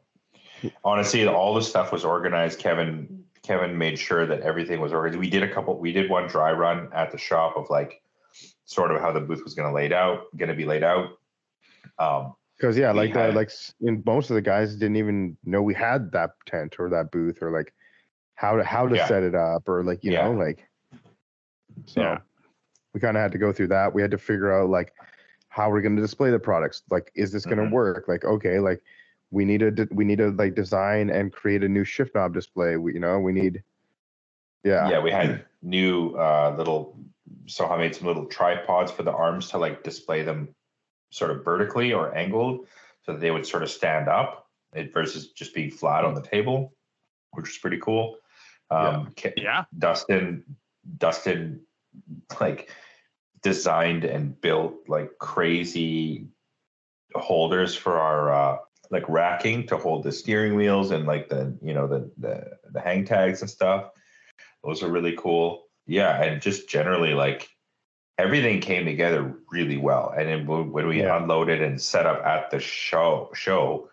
Honestly, 0.84 1.28
all 1.28 1.54
the 1.54 1.62
stuff 1.62 1.92
was 1.92 2.04
organized. 2.06 2.60
Kevin 2.60 3.24
Kevin 3.44 3.76
made 3.76 3.98
sure 3.98 4.28
that 4.28 4.42
everything 4.42 4.80
was 4.80 4.94
organized. 4.94 5.20
We 5.20 5.30
did 5.30 5.42
a 5.42 5.52
couple. 5.52 5.78
We 5.80 5.92
did 5.92 6.10
one 6.10 6.28
dry 6.28 6.52
run 6.54 6.90
at 6.94 7.12
the 7.12 7.18
shop 7.18 7.58
of 7.58 7.70
like 7.72 8.02
sort 8.66 8.92
of 8.92 9.02
how 9.02 9.12
the 9.12 9.20
booth 9.20 9.44
was 9.44 9.56
going 9.56 9.68
to 9.68 9.74
laid 9.74 9.92
out, 9.92 10.26
going 10.38 10.50
to 10.50 10.56
be 10.56 10.66
laid 10.66 10.84
out. 10.84 11.18
Um, 12.00 12.34
Because 12.58 12.78
yeah, 12.78 12.92
like 12.92 13.14
the, 13.14 13.20
had- 13.20 13.36
like 13.36 13.52
in 13.82 14.04
most 14.06 14.30
of 14.30 14.36
the 14.36 14.42
guys 14.42 14.76
didn't 14.76 14.98
even 14.98 15.38
know 15.46 15.62
we 15.62 15.74
had 15.74 16.12
that 16.12 16.32
tent 16.46 16.76
or 16.80 16.90
that 16.90 17.12
booth 17.12 17.42
or 17.42 17.52
like 17.52 17.74
how 18.36 18.56
to 18.58 18.64
how 18.64 18.88
to 18.88 18.96
Yeah. 18.96 19.08
set 19.08 19.24
it 19.24 19.36
up 19.36 19.68
or 19.68 19.84
like 19.84 20.04
you 20.04 20.12
Yeah. 20.12 20.26
know 20.26 20.34
like 20.34 20.68
so 21.86 22.02
Yeah. 22.02 22.20
we 22.94 23.00
kind 23.00 23.16
of 23.18 23.22
had 23.22 23.32
to 23.32 23.38
go 23.38 23.52
through 23.54 23.68
that. 23.70 23.94
We 23.94 24.02
had 24.02 24.12
to 24.12 24.18
figure 24.18 24.52
out 24.52 24.70
like 24.70 24.94
how 25.50 25.70
we're 25.70 25.82
going 25.82 25.96
to 25.96 26.02
display 26.02 26.30
the 26.32 26.40
products. 26.40 26.84
Like, 26.90 27.12
is 27.16 27.32
this 27.32 27.46
going 27.46 27.58
to 27.58 27.64
Mhm. 27.66 27.72
work? 27.72 28.08
Like, 28.08 28.24
okay, 28.26 28.60
like 28.60 28.82
we 29.32 29.46
need 29.46 29.60
to 29.62 29.88
we 29.92 30.04
need 30.06 30.18
to 30.20 30.32
like 30.32 30.56
design 30.56 31.10
and 31.10 31.32
create 31.32 31.64
a 31.64 31.70
new 31.70 31.84
shift 31.86 32.16
knob 32.16 32.34
display. 32.34 32.78
We 32.78 32.94
you 32.94 33.00
know 33.00 33.20
we 33.20 33.32
need 33.32 33.64
yeah 34.64 34.90
yeah, 34.90 35.00
we 35.02 35.12
had 35.12 35.46
new 35.62 36.16
uh, 36.16 36.54
little. 36.58 36.98
Soha 37.46 37.78
made 37.78 37.96
some 37.96 38.08
little 38.08 38.26
tripods 38.26 38.92
for 38.92 39.04
the 39.04 39.12
arms 39.12 39.50
to 39.50 39.58
like 39.58 39.84
display 39.84 40.22
them 40.22 40.54
sort 41.12 41.32
of 41.32 41.46
vertically 41.46 41.94
or 41.94 42.16
angled, 42.16 42.68
so 43.04 43.14
that 43.14 43.22
they 43.22 43.32
would 43.32 43.46
sort 43.46 43.64
of 43.64 43.70
stand 43.70 44.08
up 44.08 44.48
it 44.74 44.94
versus 44.94 45.32
just 45.32 45.54
being 45.54 45.72
flat 45.72 46.06
on 46.06 46.14
the 46.14 46.22
table, 46.22 46.74
which 47.32 47.48
was 47.48 47.58
pretty 47.58 47.78
cool. 47.78 48.18
Um, 48.70 49.12
Ke- 49.18 49.38
Yeah. 49.38 49.66
Dustin 49.78 50.44
Dustin 50.98 51.62
like 52.40 52.72
designed 53.44 54.06
and 54.06 54.40
built 54.40 54.76
like 54.88 55.18
crazy 55.20 56.28
holders 57.16 57.76
for 57.76 57.98
our 58.00 58.34
uh 58.34 58.58
like 58.90 59.08
racking 59.10 59.68
to 59.68 59.78
hold 59.78 60.04
the 60.04 60.12
steering 60.12 60.56
wheels 60.56 60.92
and 60.92 61.06
like 61.06 61.28
the 61.28 61.58
you 61.62 61.74
know 61.74 61.88
the 61.88 62.10
the, 62.18 62.58
the 62.72 62.80
hang 62.80 63.04
tags 63.04 63.42
and 63.42 63.50
stuff 63.50 63.90
those 64.64 64.82
are 64.82 64.90
really 64.90 65.16
cool 65.18 65.64
yeah 65.88 66.24
and 66.24 66.42
just 66.42 66.70
generally 66.70 67.14
like 67.14 67.50
everything 68.18 68.60
came 68.60 68.86
together 68.86 69.34
really 69.50 69.78
well 69.78 70.14
and 70.18 70.28
then 70.28 70.46
when 70.46 70.88
we 70.88 71.02
Yeah. 71.02 71.18
unloaded 71.18 71.62
and 71.62 71.82
set 71.82 72.06
up 72.06 72.24
at 72.26 72.52
the 72.52 72.60
show 72.60 73.32
show 73.34 73.90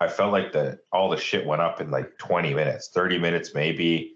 i 0.00 0.08
felt 0.08 0.32
like 0.32 0.52
the 0.52 0.78
all 0.92 1.08
the 1.08 1.16
shit 1.16 1.46
went 1.46 1.62
up 1.62 1.80
in 1.80 1.90
like 1.90 2.16
20 2.18 2.54
minutes 2.54 2.88
30 2.88 3.18
minutes 3.18 3.54
maybe 3.54 4.14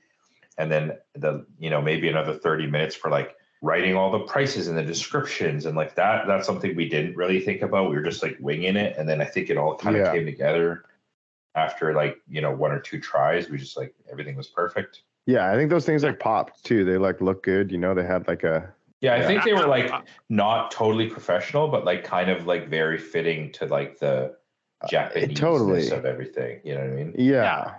and 0.59 0.71
then 0.71 0.93
the 1.15 1.47
you 1.59 1.71
know 1.71 1.81
maybe 1.81 2.09
another 2.09 2.35
30 2.35 2.67
minutes 2.67 2.95
for 2.95 3.11
like 3.11 3.37
writing 3.63 3.97
all 3.97 4.11
the 4.11 4.27
prices 4.27 4.69
and 4.69 4.77
the 4.77 4.83
descriptions 4.83 5.65
and 5.65 5.77
like 5.77 5.95
that 5.95 6.27
that's 6.27 6.47
something 6.47 6.77
we 6.77 6.89
didn't 6.89 7.17
really 7.17 7.41
think 7.41 7.63
about 7.63 7.89
we 7.89 7.97
were 7.97 8.03
just 8.03 8.23
like 8.23 8.37
winging 8.41 8.77
it 8.77 8.97
and 8.99 9.09
then 9.09 9.21
i 9.21 9.25
think 9.25 9.49
it 9.49 9.57
all 9.57 9.77
kind 9.77 9.97
of 9.97 10.13
came 10.13 10.27
together 10.27 10.85
after 11.55 11.95
like 11.95 12.21
you 12.29 12.43
know 12.43 12.51
one 12.53 12.73
or 12.73 12.81
two 12.81 13.01
tries 13.01 13.49
we 13.49 13.57
just 13.57 13.77
like 13.77 13.95
everything 14.11 14.37
was 14.37 14.49
perfect 14.49 15.03
yeah. 15.27 15.51
I 15.51 15.57
think 15.57 15.71
those 15.71 15.87
things 15.87 16.05
like 16.05 16.21
popped 16.21 16.65
too. 16.65 16.85
They 16.85 16.99
like 16.99 17.21
look 17.21 17.43
good. 17.43 17.73
You 17.73 17.79
know, 17.79 17.95
they 17.95 18.05
had 18.05 18.29
like 18.29 18.45
a 18.45 18.73
Yeah, 19.05 19.13
I 19.15 19.17
Yeah. 19.19 19.27
think 19.27 19.45
they 19.45 19.53
were 19.53 19.67
like 19.67 19.91
Uh, 19.93 20.01
not 20.31 20.71
totally 20.71 21.09
professional, 21.11 21.69
but 21.69 21.85
like 21.85 22.05
kind 22.05 22.31
of 22.31 22.47
like 22.47 22.69
very 22.69 22.97
fitting 22.99 23.53
to 23.53 23.67
like 23.67 23.99
the 23.99 24.37
Japanese 24.89 25.39
totally. 25.39 25.91
of 25.91 26.07
everything. 26.07 26.61
You 26.65 26.75
know 26.75 26.81
what 26.81 26.91
I 26.91 26.95
mean? 26.95 27.15
Yeah. 27.19 27.43
Yeah. 27.45 27.75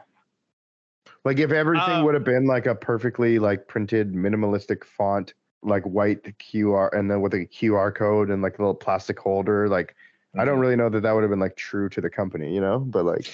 Like 1.24 1.40
if 1.40 1.52
everything 1.52 2.02
Um, 2.02 2.06
would 2.06 2.14
have 2.14 2.24
been 2.24 2.46
like 2.46 2.68
a 2.68 2.76
perfectly 2.76 3.40
like 3.40 3.68
printed 3.68 4.14
minimalistic 4.14 4.84
font, 4.84 5.34
like 5.64 5.84
white 5.84 6.22
QR, 6.38 6.90
and 6.94 7.10
then 7.10 7.22
with 7.22 7.34
a 7.34 7.48
QR 7.48 7.92
code 7.92 8.30
and 8.30 8.44
like 8.44 8.60
a 8.60 8.62
little 8.62 8.76
plastic 8.76 9.20
holder, 9.20 9.68
like 9.68 9.96
I 10.38 10.46
Mm-hmm. 10.46 10.46
don't 10.46 10.60
really 10.60 10.76
know 10.76 10.90
that 10.90 11.02
that 11.02 11.12
would 11.14 11.24
have 11.24 11.32
been 11.32 11.40
like 11.40 11.56
true 11.56 11.90
to 11.90 12.02
the 12.02 12.10
company, 12.10 12.54
you 12.54 12.62
know. 12.62 12.80
But 12.80 13.06
like, 13.06 13.26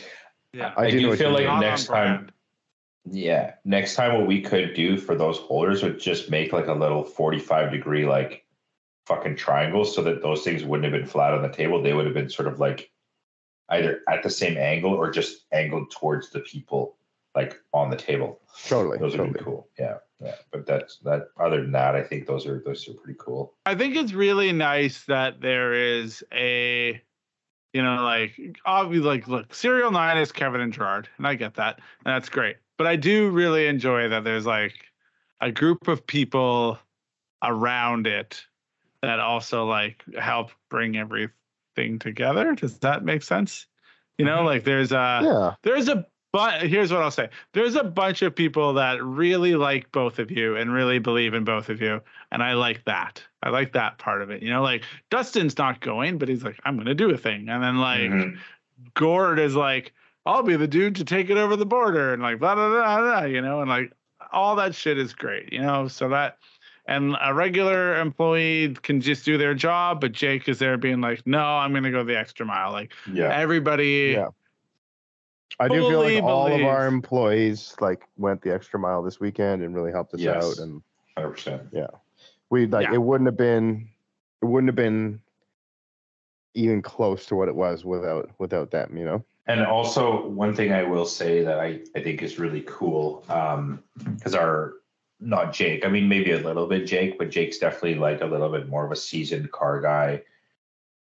yeah. 0.53 0.73
I 0.77 0.85
I, 0.85 0.89
do 0.89 1.01
do 1.01 1.09
what 1.09 1.19
feel 1.19 1.31
like 1.31 1.47
mean. 1.47 1.47
Not 1.47 1.57
on 1.57 1.59
next 1.59 1.85
time, 1.87 2.17
brand. 2.17 2.31
Yeah, 3.09 3.53
next 3.65 3.95
time 3.95 4.13
what 4.13 4.27
we 4.27 4.41
could 4.41 4.73
do 4.73 4.97
for 4.97 5.15
those 5.15 5.37
holders 5.37 5.81
would 5.83 5.99
just 5.99 6.29
make 6.29 6.53
like 6.53 6.67
a 6.67 6.73
little 6.73 7.03
45 7.03 7.71
degree 7.71 8.05
like 8.05 8.45
fucking 9.07 9.35
triangle 9.35 9.83
so 9.85 10.01
that 10.03 10.21
those 10.21 10.43
things 10.43 10.63
wouldn't 10.63 10.91
have 10.91 10.99
been 11.01 11.09
flat 11.09 11.33
on 11.33 11.41
the 11.41 11.49
table. 11.49 11.81
They 11.81 11.93
would 11.93 12.05
have 12.05 12.13
been 12.13 12.29
sort 12.29 12.47
of 12.47 12.59
like 12.59 12.91
either 13.69 14.01
at 14.09 14.21
the 14.23 14.29
same 14.29 14.57
angle 14.57 14.93
or 14.93 15.09
just 15.09 15.45
angled 15.51 15.91
towards 15.91 16.29
the 16.29 16.41
people 16.41 16.97
like 17.35 17.55
on 17.73 17.89
the 17.89 17.95
table. 17.95 18.41
totally, 18.67 18.97
Those 18.97 19.13
would 19.13 19.17
totally. 19.19 19.39
be 19.39 19.43
cool. 19.43 19.67
Yeah. 19.79 19.97
Yeah. 20.19 20.35
But 20.51 20.67
that's 20.67 20.97
that 20.99 21.29
other 21.39 21.61
than 21.61 21.71
that, 21.71 21.95
I 21.95 22.03
think 22.03 22.27
those 22.27 22.45
are 22.45 22.61
those 22.63 22.87
are 22.87 22.93
pretty 22.93 23.17
cool. 23.19 23.53
I 23.65 23.73
think 23.73 23.95
it's 23.95 24.13
really 24.13 24.51
nice 24.51 25.05
that 25.05 25.41
there 25.41 25.73
is 25.73 26.23
a, 26.31 27.01
you 27.73 27.81
know, 27.81 28.03
like 28.03 28.39
obviously, 28.65 29.07
like 29.07 29.27
look, 29.27 29.53
Serial 29.55 29.89
Nine 29.91 30.17
is 30.17 30.31
Kevin 30.31 30.61
and 30.61 30.71
Gerard, 30.71 31.09
and 31.17 31.25
I 31.25 31.33
get 31.35 31.55
that, 31.55 31.79
and 32.05 32.13
that's 32.13 32.29
great. 32.29 32.57
But 32.81 32.87
I 32.87 32.95
do 32.95 33.29
really 33.29 33.67
enjoy 33.67 34.09
that 34.09 34.23
there's 34.23 34.47
like 34.47 34.73
a 35.39 35.51
group 35.51 35.87
of 35.87 36.07
people 36.07 36.79
around 37.43 38.07
it 38.07 38.43
that 39.03 39.19
also 39.19 39.65
like 39.65 40.03
help 40.17 40.49
bring 40.67 40.97
everything 40.97 41.99
together. 41.99 42.55
Does 42.55 42.79
that 42.79 43.05
make 43.05 43.21
sense? 43.21 43.67
You 44.17 44.25
know, 44.25 44.39
Mhm. 44.39 44.45
like 44.45 44.63
there's 44.63 44.91
a 44.91 45.21
Yeah, 45.23 45.53
there's 45.61 45.89
a 45.89 46.07
but 46.33 46.63
here's 46.63 46.91
what 46.91 47.03
I'll 47.03 47.11
say. 47.11 47.29
There's 47.53 47.75
a 47.75 47.83
bunch 47.83 48.23
of 48.23 48.33
people 48.35 48.73
that 48.73 49.03
really 49.03 49.53
like 49.53 49.91
both 49.91 50.17
of 50.17 50.31
you 50.31 50.55
and 50.55 50.73
really 50.73 50.97
believe 50.97 51.35
in 51.35 51.43
both 51.43 51.69
of 51.69 51.83
you. 51.83 52.01
And 52.31 52.41
I 52.41 52.53
like 52.53 52.83
that. 52.85 53.23
I 53.43 53.49
like 53.51 53.73
that 53.73 53.99
part 53.99 54.23
of 54.23 54.31
it. 54.31 54.41
You 54.41 54.49
know, 54.49 54.63
like 54.63 54.83
Dustin's 55.11 55.55
not 55.55 55.81
going, 55.81 56.17
but 56.17 56.29
he's 56.29 56.43
like, 56.43 56.59
I'm 56.65 56.77
gonna 56.77 56.95
do 56.95 57.11
a 57.11 57.17
thing. 57.19 57.47
And 57.47 57.61
then 57.63 57.77
like 57.77 58.09
Mhm. 58.09 58.39
Gord 58.95 59.37
is 59.37 59.55
like, 59.55 59.93
I'll 60.25 60.43
be 60.43 60.55
the 60.55 60.67
dude 60.67 60.95
to 60.97 61.03
take 61.03 61.29
it 61.29 61.37
over 61.37 61.55
the 61.55 61.65
border 61.65 62.13
and 62.13 62.21
like 62.21 62.39
blah 62.39 62.55
blah 62.55 62.69
blah 62.69 62.99
blah, 62.99 63.23
you 63.25 63.41
know, 63.41 63.61
and 63.61 63.69
like 63.69 63.91
all 64.31 64.55
that 64.57 64.75
shit 64.75 64.97
is 64.97 65.13
great, 65.13 65.51
you 65.51 65.61
know. 65.61 65.87
So 65.87 66.09
that 66.09 66.37
and 66.85 67.15
a 67.21 67.33
regular 67.33 67.99
employee 67.99 68.75
can 68.81 69.01
just 69.01 69.25
do 69.25 69.37
their 69.37 69.53
job, 69.53 70.01
but 70.01 70.11
Jake 70.11 70.47
is 70.49 70.59
there 70.59 70.77
being 70.77 71.01
like, 71.01 71.25
No, 71.25 71.41
I'm 71.41 71.73
gonna 71.73 71.91
go 71.91 72.03
the 72.03 72.17
extra 72.17 72.45
mile. 72.45 72.71
Like 72.71 72.93
Yeah. 73.11 73.35
everybody 73.35 74.15
Yeah. 74.15 74.27
I 75.59 75.67
do 75.67 75.81
feel 75.81 76.01
fully 76.01 76.15
like 76.15 76.23
all 76.23 76.53
of 76.53 76.63
our 76.63 76.87
employees 76.87 77.75
like 77.79 78.07
went 78.17 78.41
the 78.41 78.53
extra 78.53 78.79
mile 78.79 79.03
this 79.03 79.19
weekend 79.19 79.63
and 79.63 79.75
really 79.75 79.91
helped 79.91 80.13
us 80.13 80.19
Yes. 80.19 80.35
out, 80.35 80.57
and 80.59 80.81
100%. 81.17 81.69
we 82.49 82.65
like 82.67 82.87
Yeah. 82.87 82.93
it 82.95 83.01
wouldn't 83.01 83.27
have 83.27 83.37
been, 83.37 83.87
it 84.41 84.45
wouldn't 84.45 84.69
have 84.69 84.75
been 84.75 85.19
even 86.53 86.81
close 86.81 87.25
to 87.27 87.35
what 87.35 87.47
it 87.47 87.55
was 87.55 87.85
without 87.85 88.29
without 88.39 88.71
them, 88.71 88.97
you 88.97 89.05
know. 89.05 89.23
And 89.47 89.65
also, 89.65 90.27
one 90.27 90.55
thing 90.55 90.71
I 90.71 90.83
will 90.83 91.05
say 91.05 91.43
that 91.43 91.59
I, 91.59 91.81
I 91.95 92.01
think 92.01 92.21
is 92.21 92.37
really 92.37 92.63
cool, 92.67 93.25
um, 93.27 93.83
because 94.03 94.35
our 94.35 94.75
not 95.19 95.53
Jake, 95.53 95.85
I 95.85 95.89
mean 95.89 96.09
maybe 96.09 96.31
a 96.31 96.39
little 96.39 96.67
bit 96.67 96.87
Jake, 96.87 97.17
but 97.17 97.29
Jake's 97.29 97.59
definitely 97.59 97.95
like 97.95 98.21
a 98.21 98.25
little 98.25 98.49
bit 98.49 98.67
more 98.67 98.85
of 98.85 98.91
a 98.91 98.95
seasoned 98.95 99.51
car 99.51 99.79
guy, 99.79 100.23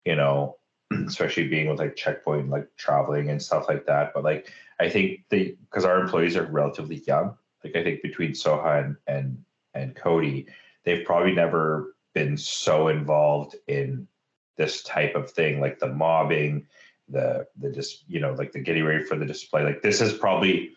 you 0.04 0.16
know, 0.16 0.56
especially 1.06 1.48
being 1.48 1.68
with 1.68 1.78
like 1.78 1.96
checkpoint, 1.96 2.50
like 2.50 2.68
traveling 2.76 3.30
and 3.30 3.40
stuff 3.40 3.68
like 3.68 3.86
that. 3.86 4.12
But 4.14 4.24
like 4.24 4.52
I 4.80 4.88
think 4.88 5.24
they 5.30 5.56
because 5.70 5.84
our 5.84 6.00
employees 6.00 6.36
are 6.36 6.46
relatively 6.46 7.02
young, 7.06 7.36
like 7.64 7.76
I 7.76 7.84
think 7.84 8.02
between 8.02 8.32
Soha 8.32 8.84
and 8.84 8.96
and 9.06 9.44
and 9.74 9.94
Cody, 9.94 10.46
they've 10.84 11.06
probably 11.06 11.32
never 11.32 11.94
been 12.14 12.36
so 12.36 12.88
involved 12.88 13.56
in 13.68 14.08
this 14.56 14.82
type 14.82 15.14
of 15.14 15.30
thing, 15.30 15.60
like 15.60 15.78
the 15.78 15.92
mobbing, 15.92 16.66
the 17.10 17.46
the 17.60 17.70
just 17.70 18.04
you 18.08 18.20
know 18.20 18.32
like 18.34 18.52
the 18.52 18.60
getting 18.60 18.84
ready 18.84 19.04
for 19.04 19.16
the 19.16 19.24
display. 19.26 19.62
Like 19.64 19.82
this 19.82 20.00
is 20.00 20.12
probably 20.12 20.70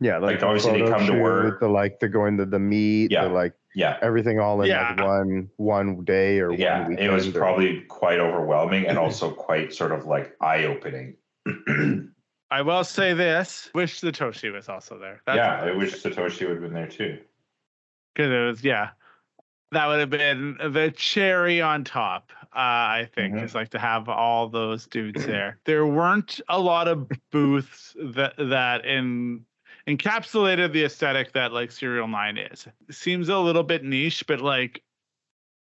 Yeah, 0.00 0.18
Like, 0.18 0.40
the 0.40 0.46
obviously 0.46 0.72
they 0.72 0.78
photo 0.80 0.90
come 0.98 1.06
to 1.06 1.12
shoot, 1.14 1.22
work. 1.22 1.60
the 1.60 1.68
like 1.68 1.98
the 2.00 2.08
going 2.08 2.36
to 2.38 2.44
the 2.46 2.58
meet, 2.58 3.10
Yeah. 3.10 3.24
the 3.24 3.30
like 3.30 3.54
yeah 3.74 3.98
everything 4.02 4.40
all 4.40 4.60
in 4.62 4.70
like 4.70 5.00
one 5.00 5.50
one 5.56 6.04
day 6.04 6.40
or 6.40 6.52
yeah 6.52 6.82
one 6.84 6.98
it 6.98 7.10
was 7.10 7.28
or- 7.28 7.32
probably 7.32 7.82
quite 7.88 8.18
overwhelming 8.20 8.86
and 8.86 8.96
also 8.98 9.30
quite 9.48 9.72
sort 9.74 9.92
of 9.92 10.06
like 10.06 10.34
eye 10.40 10.64
opening. 10.64 11.16
I 12.50 12.62
will 12.62 12.84
say 12.84 13.12
this: 13.12 13.70
wish 13.74 14.00
Satoshi 14.00 14.50
was 14.52 14.68
also 14.70 14.98
there. 14.98 15.20
That's 15.26 15.36
yeah, 15.36 15.60
I 15.64 15.76
wish 15.76 15.92
Satoshi 16.02 16.42
would 16.48 16.56
have 16.56 16.62
been 16.62 16.72
there 16.72 16.86
too. 16.88 17.18
because 18.14 18.30
it 18.32 18.38
was 18.46 18.64
yeah, 18.64 18.90
that 19.72 19.86
would 19.86 20.00
have 20.00 20.10
been 20.10 20.56
the 20.72 20.92
cherry 20.96 21.60
on 21.60 21.84
top. 21.84 22.32
Uh, 22.54 23.04
I 23.04 23.08
think 23.14 23.34
Mhm. 23.34 23.44
is 23.44 23.54
like 23.54 23.68
to 23.70 23.78
have 23.78 24.08
all 24.08 24.48
those 24.48 24.86
dudes 24.86 25.26
there. 25.26 25.58
There 25.64 25.86
weren't 25.86 26.40
a 26.48 26.58
lot 26.58 26.88
of 26.88 27.08
booths 27.30 27.94
that 28.00 28.34
that 28.38 28.84
in 28.84 29.44
encapsulated 29.86 30.72
the 30.72 30.84
aesthetic 30.84 31.32
that 31.32 31.52
like 31.52 31.70
Serial 31.70 32.08
Nine 32.08 32.38
is. 32.38 32.66
Seems 32.90 33.28
a 33.28 33.38
little 33.38 33.62
bit 33.62 33.84
niche, 33.84 34.26
but 34.26 34.40
like. 34.40 34.82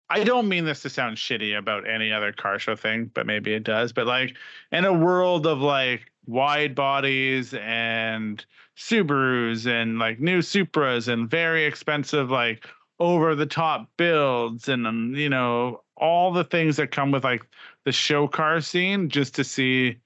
I 0.09 0.23
don't 0.23 0.49
mean 0.49 0.65
this 0.65 0.83
to 0.83 0.89
sound 0.89 1.17
shitty 1.17 1.59
about 1.59 1.85
any 1.89 2.13
other 2.13 2.31
car 2.31 2.61
show 2.61 2.77
thing, 2.77 3.11
but 3.13 3.27
maybe 3.27 3.55
it 3.55 3.65
does. 3.65 3.93
But 3.93 4.07
like 4.07 4.37
in 4.71 4.85
a 4.85 4.93
world 4.93 5.49
of 5.49 5.59
like 5.59 6.13
wide 6.27 6.77
bodies 6.77 7.55
and 7.55 8.47
Subarus 8.77 9.67
and 9.67 9.99
like 9.99 10.21
new 10.21 10.39
Supras 10.43 11.09
and 11.09 11.29
very 11.29 11.65
expensive 11.65 12.31
like 12.31 12.69
over 12.99 13.35
the 13.35 13.47
top 13.47 13.89
builds 13.97 14.69
and 14.69 14.87
um, 14.87 15.15
you 15.15 15.29
know 15.29 15.83
all 15.97 16.33
the 16.33 16.45
things 16.45 16.77
that 16.77 16.91
come 16.91 17.11
with 17.11 17.25
like 17.25 17.43
the 17.85 17.93
show 17.93 18.27
car 18.27 18.61
scene 18.61 19.09
just 19.09 19.35
to 19.35 19.45
see 19.45 19.97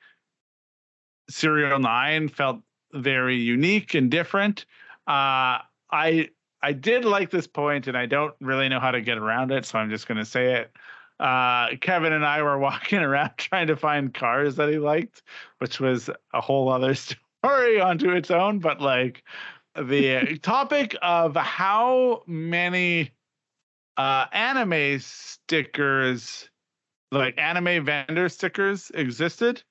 Serial 1.29 1.79
9 1.79 2.29
felt 2.29 2.61
very 2.93 3.37
unique 3.37 3.95
and 3.95 4.11
different. 4.11 4.67
Uh 5.07 5.63
I 5.93 6.29
I 6.63 6.73
did 6.73 7.05
like 7.05 7.31
this 7.31 7.47
point 7.47 7.87
and 7.87 7.97
I 7.97 8.07
don't 8.07 8.35
really 8.41 8.69
know 8.69 8.81
how 8.81 8.91
to 8.91 9.01
get 9.01 9.19
around 9.19 9.51
it 9.53 9.65
so 9.65 9.79
I'm 9.79 9.91
just 9.91 10.07
going 10.07 10.19
to 10.19 10.25
say 10.25 10.55
it. 10.55 10.73
Uh 11.21 11.77
Kevin 11.81 12.13
and 12.13 12.27
I 12.27 12.43
were 12.43 12.59
walking 12.69 12.99
around 12.99 13.31
trying 13.37 13.69
to 13.69 13.77
find 13.77 14.13
cars 14.13 14.57
that 14.57 14.69
he 14.69 14.79
liked, 14.79 15.23
which 15.59 15.81
was 15.81 16.11
a 16.33 16.41
whole 16.41 16.69
other 16.69 16.95
story 17.43 17.81
onto 17.81 18.11
its 18.11 18.31
own, 18.31 18.59
but 18.59 18.81
like 18.81 19.23
the 19.77 20.39
topic 20.43 20.97
of 21.03 21.37
how 21.37 22.23
many 22.27 23.13
uh 23.97 24.27
anime 24.33 24.99
stickers 25.01 26.49
like 27.13 27.39
anime 27.39 27.85
vendor 27.85 28.29
stickers 28.29 28.91
existed 28.95 29.63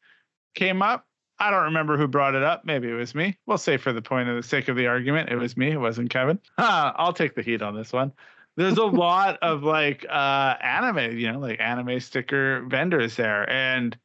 came 0.56 0.82
up. 0.82 1.06
I 1.42 1.52
don't 1.52 1.64
remember 1.66 1.96
who 1.98 2.08
brought 2.08 2.36
it 2.36 2.44
up. 2.44 2.66
Maybe 2.66 2.90
it 2.90 2.94
was 2.96 3.16
me. 3.16 3.38
We'll 3.46 3.58
say 3.58 3.78
for 3.78 3.94
the 3.94 4.02
point 4.02 4.28
of 4.28 4.36
the 4.36 4.44
sake 4.44 4.68
of 4.68 4.76
the 4.76 4.88
argument 4.88 5.30
it 5.30 5.38
was 5.38 5.56
me. 5.56 5.72
It 5.72 5.80
wasn't 5.80 6.10
kevin. 6.10 6.40
Huh, 6.58 6.94
i'll 6.96 7.14
take 7.14 7.36
the 7.36 7.42
heat 7.42 7.62
on 7.62 7.76
this 7.76 7.94
one. 7.94 8.12
There's 8.58 8.78
a 8.78 8.84
lot 8.86 9.38
of 9.42 9.64
like 9.64 10.06
uh 10.10 10.56
anime 10.62 11.18
you 11.18 11.32
know 11.32 11.40
like 11.40 11.60
anime 11.60 12.00
sticker 12.00 12.64
vendors 12.68 13.16
there. 13.16 13.50
And 13.50 13.98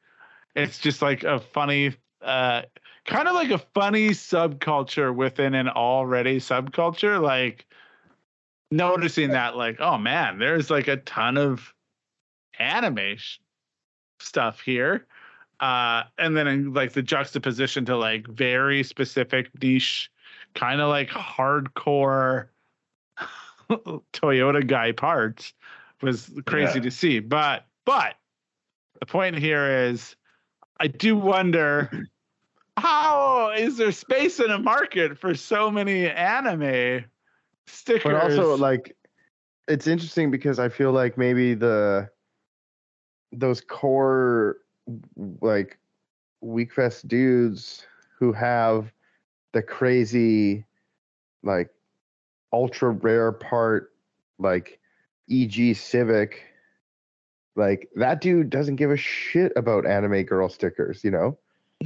it's 0.55 0.79
just 0.79 1.03
like 1.03 1.25
a 1.25 1.41
funny 1.41 1.95
uh 2.23 2.62
kind 3.05 3.28
of 3.28 3.35
like 3.35 3.51
a 3.51 3.59
funny 3.59 4.10
subculture 4.10 5.14
within 5.14 5.55
an 5.55 5.68
already 5.68 6.39
subculture 6.39 7.20
like 7.20 7.66
noticing 8.70 9.31
that 9.31 9.56
like 9.56 9.76
oh 9.81 9.98
man 9.98 10.39
there's 10.39 10.70
like 10.70 10.89
a 10.89 10.97
ton 10.98 11.36
of 11.36 11.74
anime 12.59 13.16
sh- 13.16 13.39
stuff 14.20 14.60
here 14.60 15.06
uh 15.60 16.02
and 16.18 16.36
then 16.36 16.47
in, 16.47 16.72
like 16.72 16.93
the 16.93 17.02
juxtaposition 17.02 17.85
to 17.85 17.97
like 17.97 18.26
very 18.26 18.82
specific 18.82 19.48
niche 19.62 20.10
kind 20.55 20.81
of 20.81 20.89
like 20.89 21.09
hardcore 21.10 22.48
toyota 23.70 24.66
guy 24.66 24.93
parts 24.93 25.52
was 26.02 26.31
crazy 26.47 26.78
Yeah. 26.78 26.85
to 26.85 26.90
see 26.90 27.18
but 27.20 27.66
but 27.85 28.14
the 28.98 29.06
point 29.06 29.39
here 29.39 29.85
is 29.89 30.16
i 30.81 30.86
do 30.86 31.16
wonder 31.16 31.90
how 32.77 33.51
is 33.57 33.77
there 33.77 33.93
space 33.93 34.41
in 34.41 34.51
a 34.51 34.59
market 34.59 35.19
for 35.19 35.35
so 35.35 35.71
many 35.71 36.09
anime 36.09 37.05
stickers 37.67 38.03
but 38.05 38.15
also 38.15 38.57
like 38.57 38.97
it's 39.69 39.87
interesting 39.87 40.31
because 40.31 40.59
I 40.59 40.69
feel 40.69 40.93
like 40.93 41.17
maybe 41.17 41.55
the 41.55 42.09
those 43.33 43.61
core 43.61 44.59
like 45.41 45.79
Wekfest 46.43 47.09
dudes 47.09 47.87
who 48.19 48.33
have 48.33 48.93
the 49.53 49.63
crazy 49.63 50.65
like 51.43 51.71
ultra 52.53 52.91
rare 52.91 53.33
part 53.33 53.93
like 54.39 54.79
EG 55.31 55.77
Civic, 55.77 56.43
like 57.57 57.89
that 57.97 58.21
dude 58.21 58.51
doesn't 58.51 58.77
give 58.77 58.91
a 58.91 58.97
shit 58.97 59.53
about 59.57 59.87
anime 59.87 60.23
girl 60.25 60.49
stickers, 60.49 61.03
you 61.03 61.11
know. 61.11 61.39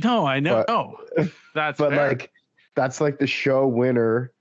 No, 0.05 0.27
I 0.27 0.41
know. 0.41 0.65
But- 0.67 0.71
oh, 0.71 0.95
That's 1.55 1.79
but 1.79 1.91
fair. 1.91 2.09
like 2.09 2.31
that's 2.77 3.01
like 3.01 3.19
the 3.19 3.27
show 3.27 3.67
winner 3.67 4.33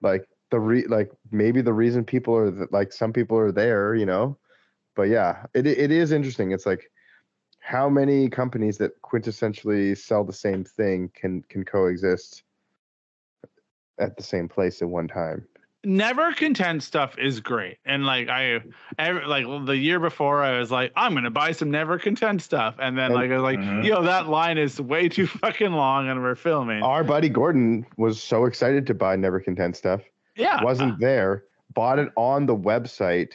like 0.00 0.24
the 0.50 0.58
re 0.58 0.86
like 0.86 1.10
maybe 1.30 1.60
the 1.60 1.72
reason 1.74 2.04
people 2.04 2.34
are 2.34 2.50
th- 2.50 2.68
like 2.72 2.90
some 2.92 3.12
people 3.12 3.36
are 3.36 3.52
there 3.52 3.94
you 3.94 4.06
know 4.06 4.38
but 4.96 5.04
yeah 5.04 5.44
it 5.54 5.66
it 5.66 5.90
is 5.90 6.10
interesting 6.12 6.52
it's 6.52 6.64
like 6.64 6.90
how 7.60 7.90
many 7.90 8.30
companies 8.30 8.78
that 8.78 8.92
quintessentially 9.02 9.96
sell 9.98 10.24
the 10.24 10.32
same 10.32 10.64
thing 10.64 11.10
can 11.14 11.42
can 11.50 11.64
coexist 11.64 12.44
at 13.98 14.16
the 14.16 14.22
same 14.22 14.48
place 14.48 14.80
at 14.80 14.88
one 14.88 15.06
time 15.08 15.46
never 15.84 16.32
content 16.32 16.82
stuff 16.82 17.18
is 17.18 17.40
great. 17.40 17.78
And 17.84 18.06
like 18.06 18.28
i 18.28 18.60
every, 18.98 19.26
like 19.26 19.44
the 19.66 19.76
year 19.76 19.98
before 19.98 20.42
i 20.42 20.58
was 20.58 20.70
like 20.70 20.92
i'm 20.96 21.12
gonna 21.14 21.30
buy 21.30 21.52
some 21.52 21.70
never 21.70 21.98
content 21.98 22.40
stuff. 22.42 22.76
And 22.78 22.96
then 22.96 23.06
And- 23.06 23.14
like 23.14 23.30
i 23.30 23.34
was 23.34 23.42
like 23.42 23.58
Mhm. 23.58 23.84
yo 23.84 24.02
that 24.02 24.28
line 24.28 24.58
is 24.58 24.80
way 24.80 25.08
too 25.08 25.26
fucking 25.26 25.72
long 25.72 26.08
and 26.08 26.22
we're 26.22 26.34
filming. 26.36 26.82
Our 26.82 27.02
buddy 27.04 27.28
gordon 27.28 27.84
was 27.96 28.22
so 28.22 28.44
excited 28.44 28.86
to 28.86 28.94
buy 28.94 29.16
never 29.16 29.40
content 29.40 29.76
stuff. 29.76 30.02
Yeah. 30.36 30.62
Wasn't 30.62 30.98
there 31.00 31.44
bought 31.74 31.98
it 31.98 32.10
on 32.16 32.46
the 32.46 32.56
website 32.56 33.30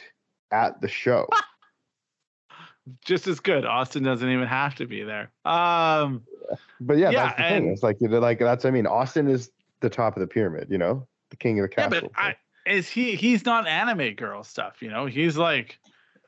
at 0.52 0.80
the 0.80 0.88
show. 0.88 1.26
Just 3.04 3.26
as 3.26 3.38
good. 3.40 3.66
Austin 3.66 4.02
doesn't 4.02 4.28
even 4.30 4.46
have 4.46 4.74
to 4.76 4.86
be 4.86 5.02
there. 5.02 5.30
Um 5.44 6.22
But 6.80 6.96
yeah, 6.96 7.10
Yeah, 7.10 7.24
that's 7.26 7.36
the 7.36 7.42
thing. 7.42 7.68
It's 7.72 7.82
like 7.82 8.00
you 8.00 8.08
know, 8.08 8.18
like 8.20 8.38
that's 8.38 8.64
I 8.64 8.70
mean, 8.70 8.86
Austin 8.86 9.28
is 9.28 9.50
the 9.80 9.90
top 9.90 10.16
of 10.16 10.20
the 10.20 10.26
pyramid, 10.26 10.68
you 10.70 10.78
know, 10.78 11.06
the 11.30 11.36
king 11.36 11.58
of 11.60 11.64
the 11.64 11.68
castle. 11.74 11.94
yeah 11.94 12.00
but 12.00 12.10
i 12.16 12.36
is 12.66 12.88
he 12.88 13.14
he's 13.14 13.44
not 13.46 13.66
anime 13.66 14.14
girl 14.14 14.42
stuff 14.42 14.76
you 14.82 14.90
know 14.90 15.06
he's 15.06 15.36
like 15.36 15.78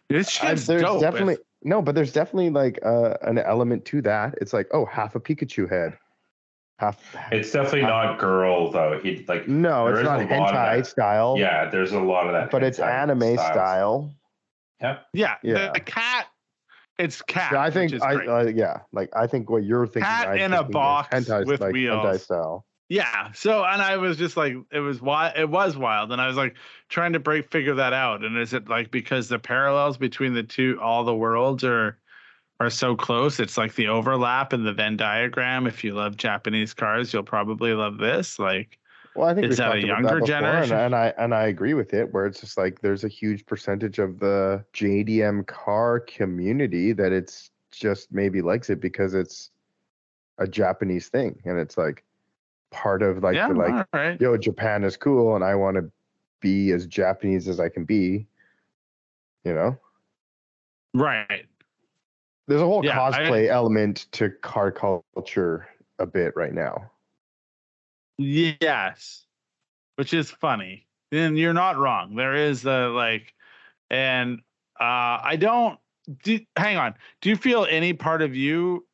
this 0.08 0.26
I- 0.42 0.48
shit's 0.50 0.66
there's 0.66 0.82
dope 0.82 1.00
definitely 1.00 1.34
It's- 1.34 1.46
no, 1.62 1.82
but 1.82 1.94
there's 1.94 2.10
definitely 2.14 2.48
like 2.48 2.78
uh, 2.82 3.18
an 3.20 3.36
element 3.36 3.84
to 3.84 4.00
that. 4.00 4.34
It's 4.40 4.54
like 4.54 4.66
oh, 4.72 4.86
half 4.86 5.14
a 5.14 5.20
Pikachu 5.20 5.68
head, 5.68 5.92
half. 6.78 7.14
It's 7.30 7.52
definitely 7.52 7.82
not 7.82 8.18
girl 8.18 8.70
though. 8.70 8.98
He 9.02 9.26
like 9.28 9.46
no, 9.46 9.88
it's 9.88 10.02
not 10.02 10.20
hentai 10.20 10.86
style. 10.86 11.34
yeah. 11.38 11.68
There's 11.68 11.92
a 11.92 12.00
lot 12.00 12.24
of 12.26 12.32
that, 12.32 12.50
but 12.50 12.62
it's 12.62 12.78
anime 12.78 13.34
styles. 13.36 13.40
style. 13.52 14.14
Yep. 14.80 15.06
yeah, 15.12 15.34
Yeah. 15.42 15.66
The, 15.66 15.72
the 15.74 15.80
cat 15.80 16.28
it's 16.98 17.20
cat 17.20 17.52
Yeah, 17.52 17.58
I 17.60 17.66
which 17.66 17.74
think 17.74 17.92
is 17.92 18.00
I 18.00 18.14
great. 18.14 18.28
uh, 18.30 18.46
yeah, 18.46 18.78
like 18.92 19.10
I 19.14 19.26
think 19.26 19.50
what 19.50 19.62
you're 19.64 19.86
thinking. 19.86 20.04
Cat 20.04 20.28
I'm 20.28 20.38
in 20.38 20.52
a 20.54 20.56
thinking 20.64 20.70
is 20.70 20.72
box 20.72 21.14
hentai, 21.14 21.44
with 21.46 21.60
like, 21.60 21.74
wheels. 21.74 22.02
hentai 22.06 22.20
style. 22.20 22.64
Yeah. 22.90 23.30
So, 23.32 23.64
and 23.64 23.80
I 23.80 23.96
was 23.98 24.16
just 24.16 24.36
like, 24.36 24.56
it 24.72 24.80
was 24.80 25.00
wild. 25.00 25.38
It 25.38 25.48
was 25.48 25.76
wild, 25.76 26.10
and 26.10 26.20
I 26.20 26.26
was 26.26 26.36
like 26.36 26.56
trying 26.88 27.12
to 27.12 27.20
break 27.20 27.48
figure 27.50 27.76
that 27.76 27.92
out. 27.92 28.24
And 28.24 28.36
is 28.36 28.52
it 28.52 28.68
like 28.68 28.90
because 28.90 29.28
the 29.28 29.38
parallels 29.38 29.96
between 29.96 30.34
the 30.34 30.42
two, 30.42 30.76
all 30.82 31.04
the 31.04 31.14
worlds 31.14 31.62
are 31.62 31.96
are 32.58 32.68
so 32.68 32.96
close? 32.96 33.38
It's 33.38 33.56
like 33.56 33.76
the 33.76 33.86
overlap 33.86 34.52
in 34.52 34.64
the 34.64 34.72
Venn 34.72 34.96
diagram. 34.96 35.68
If 35.68 35.84
you 35.84 35.94
love 35.94 36.16
Japanese 36.16 36.74
cars, 36.74 37.12
you'll 37.12 37.22
probably 37.22 37.74
love 37.74 37.98
this. 37.98 38.40
Like, 38.40 38.76
Well, 39.14 39.28
I 39.28 39.34
think 39.34 39.46
Is 39.46 39.58
that 39.58 39.76
a 39.76 39.86
younger 39.86 40.14
before, 40.16 40.26
generation? 40.26 40.72
and, 40.72 40.86
and 40.86 40.94
I 40.96 41.14
and 41.16 41.32
I 41.32 41.46
agree 41.46 41.74
with 41.74 41.94
it. 41.94 42.12
Where 42.12 42.26
it's 42.26 42.40
just 42.40 42.58
like 42.58 42.80
there's 42.80 43.04
a 43.04 43.08
huge 43.08 43.46
percentage 43.46 44.00
of 44.00 44.18
the 44.18 44.64
JDM 44.74 45.46
car 45.46 46.00
community 46.00 46.92
that 46.94 47.12
it's 47.12 47.52
just 47.70 48.12
maybe 48.12 48.42
likes 48.42 48.68
it 48.68 48.80
because 48.80 49.14
it's 49.14 49.52
a 50.38 50.48
Japanese 50.48 51.08
thing, 51.08 51.40
and 51.44 51.56
it's 51.56 51.78
like 51.78 52.02
part 52.70 53.02
of 53.02 53.22
like 53.22 53.34
yeah, 53.34 53.48
the 53.48 53.54
like 53.54 53.86
right. 53.92 54.20
yo 54.20 54.36
Japan 54.36 54.84
is 54.84 54.96
cool, 54.96 55.34
and 55.34 55.44
I 55.44 55.54
want 55.54 55.76
to 55.76 55.90
be 56.40 56.72
as 56.72 56.86
Japanese 56.86 57.48
as 57.48 57.60
I 57.60 57.68
can 57.68 57.84
be. 57.84 58.26
You 59.44 59.54
know, 59.54 59.78
right. 60.94 61.46
there's 62.46 62.60
a 62.60 62.66
whole 62.66 62.84
Yeah, 62.84 63.00
I- 63.02 63.10
cosplay 63.10 63.48
element 63.48 64.06
to 64.12 64.30
car 64.42 64.70
culture 64.70 65.66
a 65.98 66.06
bit 66.06 66.34
right 66.36 66.52
now. 66.52 66.90
Yes, 68.18 69.24
which 69.96 70.12
is 70.12 70.30
funny. 70.30 70.86
Then 71.10 71.36
you're 71.36 71.54
not 71.54 71.78
wrong. 71.78 72.14
There 72.16 72.34
is 72.34 72.62
the 72.62 72.88
like, 72.88 73.34
and 73.90 74.40
uh, 74.78 75.18
I 75.22 75.36
don't. 75.40 75.78
Do, 76.22 76.38
hang 76.56 76.76
on. 76.76 76.94
Do 77.20 77.28
you 77.30 77.36
feel 77.36 77.66
any 77.68 77.92
part 77.92 78.20
of 78.20 78.34
you 78.34 78.86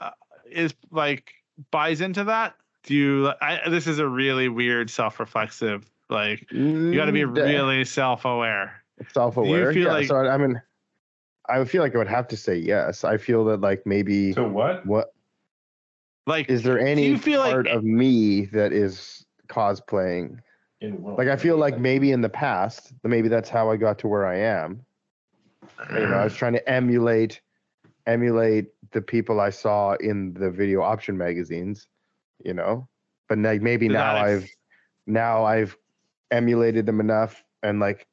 uh, 0.00 0.10
is 0.50 0.74
like 0.90 1.32
buys 1.70 2.00
into 2.00 2.24
that? 2.24 2.54
Do 2.84 2.94
you? 2.94 3.32
I, 3.40 3.68
this 3.68 3.86
is 3.86 3.98
a 3.98 4.06
really 4.08 4.48
weird, 4.48 4.88
self-reflexive. 4.90 5.88
Like 6.08 6.50
you 6.50 6.94
got 6.94 7.04
to 7.06 7.12
be 7.12 7.20
Mm, 7.22 7.36
really 7.36 7.84
self-aware. 7.84 8.82
self-aware. 9.12 9.72
feel 9.72 9.84
yeah, 9.86 9.92
like- 9.92 10.06
so 10.08 10.16
I, 10.16 10.34
I 10.34 10.36
mean, 10.38 10.60
I 11.48 11.58
would 11.58 11.68
feel 11.70 11.82
like 11.82 11.94
I 11.94 11.98
would 11.98 12.08
have 12.08 12.26
to 12.28 12.36
say 12.36 12.56
yes. 12.56 13.04
I 13.04 13.16
feel 13.16 13.44
that 13.46 13.60
like 13.60 13.86
maybe 13.86 14.32
So 14.32 14.48
what? 14.48 14.84
what 14.86 15.12
Like, 16.26 16.48
is 16.48 16.62
there 16.62 16.78
any 16.78 17.06
you 17.06 17.18
feel 17.18 17.40
like- 17.40 17.52
part 17.52 17.66
of 17.68 17.84
me 17.84 18.46
that 18.46 18.72
is 18.72 19.24
cosplaying? 19.48 20.38
Like 20.82 21.28
I 21.28 21.36
feel 21.36 21.58
like 21.58 21.78
maybe 21.78 22.10
in 22.10 22.22
the 22.22 22.28
past, 22.30 22.94
maybe 23.04 23.28
that's 23.28 23.50
how 23.50 23.70
I 23.70 23.76
got 23.76 23.98
to 23.98 24.08
where 24.08 24.26
I 24.26 24.36
am. 24.38 24.82
You 25.92 26.06
know, 26.08 26.14
I 26.16 26.24
was 26.24 26.34
trying 26.34 26.54
to 26.54 26.66
emulate 26.68 27.40
emulate 28.06 28.68
the 28.92 29.02
people 29.02 29.40
I 29.40 29.50
saw 29.50 29.92
in 30.00 30.32
the 30.34 30.50
video 30.50 30.80
option 30.80 31.18
magazines, 31.18 31.86
you 32.44 32.54
know. 32.54 32.88
But 33.28 33.38
like 33.38 33.62
maybe 33.62 33.88
to 33.88 33.94
now 33.94 34.16
I've 34.16 34.42
ex- 34.44 34.52
now 35.06 35.44
I've 35.44 35.76
emulated 36.30 36.86
them 36.86 37.00
enough 37.00 37.42
and 37.62 37.80
like 37.80 38.06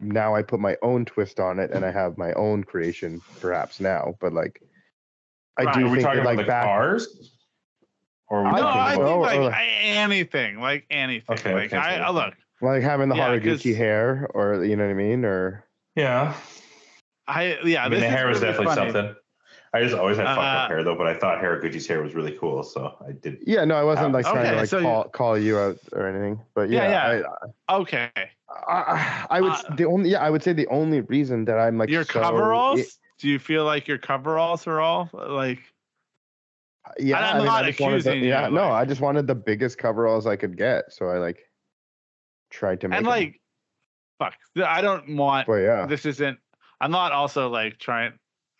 now 0.00 0.34
I 0.34 0.42
put 0.42 0.60
my 0.60 0.76
own 0.82 1.04
twist 1.04 1.40
on 1.40 1.58
it 1.58 1.70
and 1.72 1.84
I 1.84 1.90
have 1.90 2.16
my 2.18 2.32
own 2.34 2.64
creation 2.64 3.20
perhaps 3.40 3.80
now. 3.80 4.14
But 4.20 4.32
like 4.32 4.62
I 5.58 5.64
Right, 5.64 5.74
do 5.74 5.80
Are 5.86 5.88
we 5.88 5.96
think 5.96 6.02
talking 6.02 6.16
that 6.18 6.22
about 6.22 6.36
like 6.36 6.46
the 6.46 6.48
back 6.48 6.64
cars? 6.64 7.32
Or 8.28 8.42
we 8.42 8.48
I 8.50 8.52
No, 8.52 8.58
talking 8.60 8.80
I 8.80 8.88
think 8.90 9.00
about- 9.02 9.10
oh, 9.12 9.20
like 9.20 9.38
or- 9.38 9.42
oh, 9.42 9.48
I- 9.48 9.64
anything, 9.82 10.60
like 10.60 10.84
anything. 10.90 11.36
Okay, 11.36 11.54
like 11.54 11.72
okay, 11.72 11.76
I, 11.78 11.98
I 12.06 12.10
look. 12.10 12.34
like 12.60 12.82
having 12.82 13.08
the 13.08 13.16
Yeah, 13.16 13.38
'cause- 13.38 13.62
Haraguchi 13.62 13.76
hair 13.76 14.28
or 14.34 14.62
you 14.64 14.76
know 14.76 14.84
what 14.84 14.90
I 14.90 14.94
mean? 14.94 15.24
Or 15.24 15.64
yeah. 15.96 16.34
I 17.26 17.58
yeah. 17.64 17.84
I 17.84 17.88
mean, 17.88 18.00
this 18.00 18.00
the 18.00 18.06
is 18.06 18.12
hair 18.12 18.28
was 18.28 18.40
really 18.40 18.52
definitely 18.52 18.74
funny. 18.76 18.92
something. 18.92 19.16
I 19.74 19.82
just 19.82 19.94
always 19.94 20.16
had 20.16 20.26
fucked 20.26 20.38
Uh, 20.38 20.42
up 20.42 20.70
hair 20.70 20.82
though, 20.82 20.94
but 20.96 21.06
I 21.06 21.14
thought 21.18 21.38
Haraguchi's 21.42 21.86
hair 21.86 22.02
was 22.02 22.14
really 22.14 22.36
cool, 22.38 22.62
so 22.62 22.96
I 23.06 23.12
did. 23.12 23.38
yeah, 23.46 23.64
no, 23.64 23.74
I 23.76 23.82
wasn't 23.84 24.12
like 24.12 24.24
trying 24.24 24.38
Okay, 24.38 24.50
to 24.52 24.56
like 24.56 24.68
so 24.68 24.78
you- 24.78 24.84
call, 24.84 25.04
call 25.10 25.38
you 25.38 25.58
out 25.58 25.76
or 25.92 26.06
anything. 26.08 26.40
But 26.54 26.70
Yeah, 26.70 26.88
yeah, 26.88 27.20
yeah. 27.20 27.74
Okay, 27.76 28.10
I, 28.16 28.72
I, 28.72 29.26
I 29.38 29.40
would 29.42 29.52
Uh, 29.52 29.74
the 29.76 29.84
only 29.84 30.10
yeah, 30.10 30.22
I 30.22 30.30
would 30.30 30.42
say 30.42 30.52
the 30.54 30.66
only 30.68 31.02
reason 31.02 31.44
that 31.46 31.58
I'm 31.58 31.76
like 31.76 31.90
your 31.90 32.04
so- 32.04 32.20
coveralls. 32.20 32.80
i- 32.80 32.84
do 33.18 33.28
you 33.28 33.38
feel 33.38 33.64
like 33.64 33.88
your 33.88 33.98
coveralls 33.98 34.66
are 34.66 34.80
all 34.80 35.10
like? 35.12 35.58
Yeah, 36.98 37.18
I'm 37.18 37.34
I 37.34 37.38
mean, 37.38 37.46
not 37.46 37.64
I 37.64 37.68
just 37.68 37.80
wanted 37.80 38.02
the, 38.02 38.10
accusing 38.10 38.22
you, 38.24 38.30
yeah, 38.30 38.48
no, 38.48 38.70
I 38.70 38.84
just 38.86 39.00
wanted 39.02 39.26
the 39.26 39.34
biggest 39.34 39.76
coveralls 39.76 40.26
I 40.26 40.36
could 40.36 40.56
get, 40.56 40.90
so 40.92 41.06
I 41.10 41.18
like 41.18 41.44
tried 42.50 42.80
to 42.80 42.88
make. 42.88 42.96
and 42.98 43.06
'em. 43.06 43.10
like, 43.10 43.40
fuck. 44.18 44.34
I 44.56 44.80
don't 44.80 45.16
want. 45.16 45.46
but 45.46 45.56
yeah, 45.56 45.84
This 45.86 46.06
isn't. 46.06 46.38
I'm 46.80 46.90
not 46.90 47.12
also 47.12 47.50
like 47.50 47.78
trying. 47.78 48.12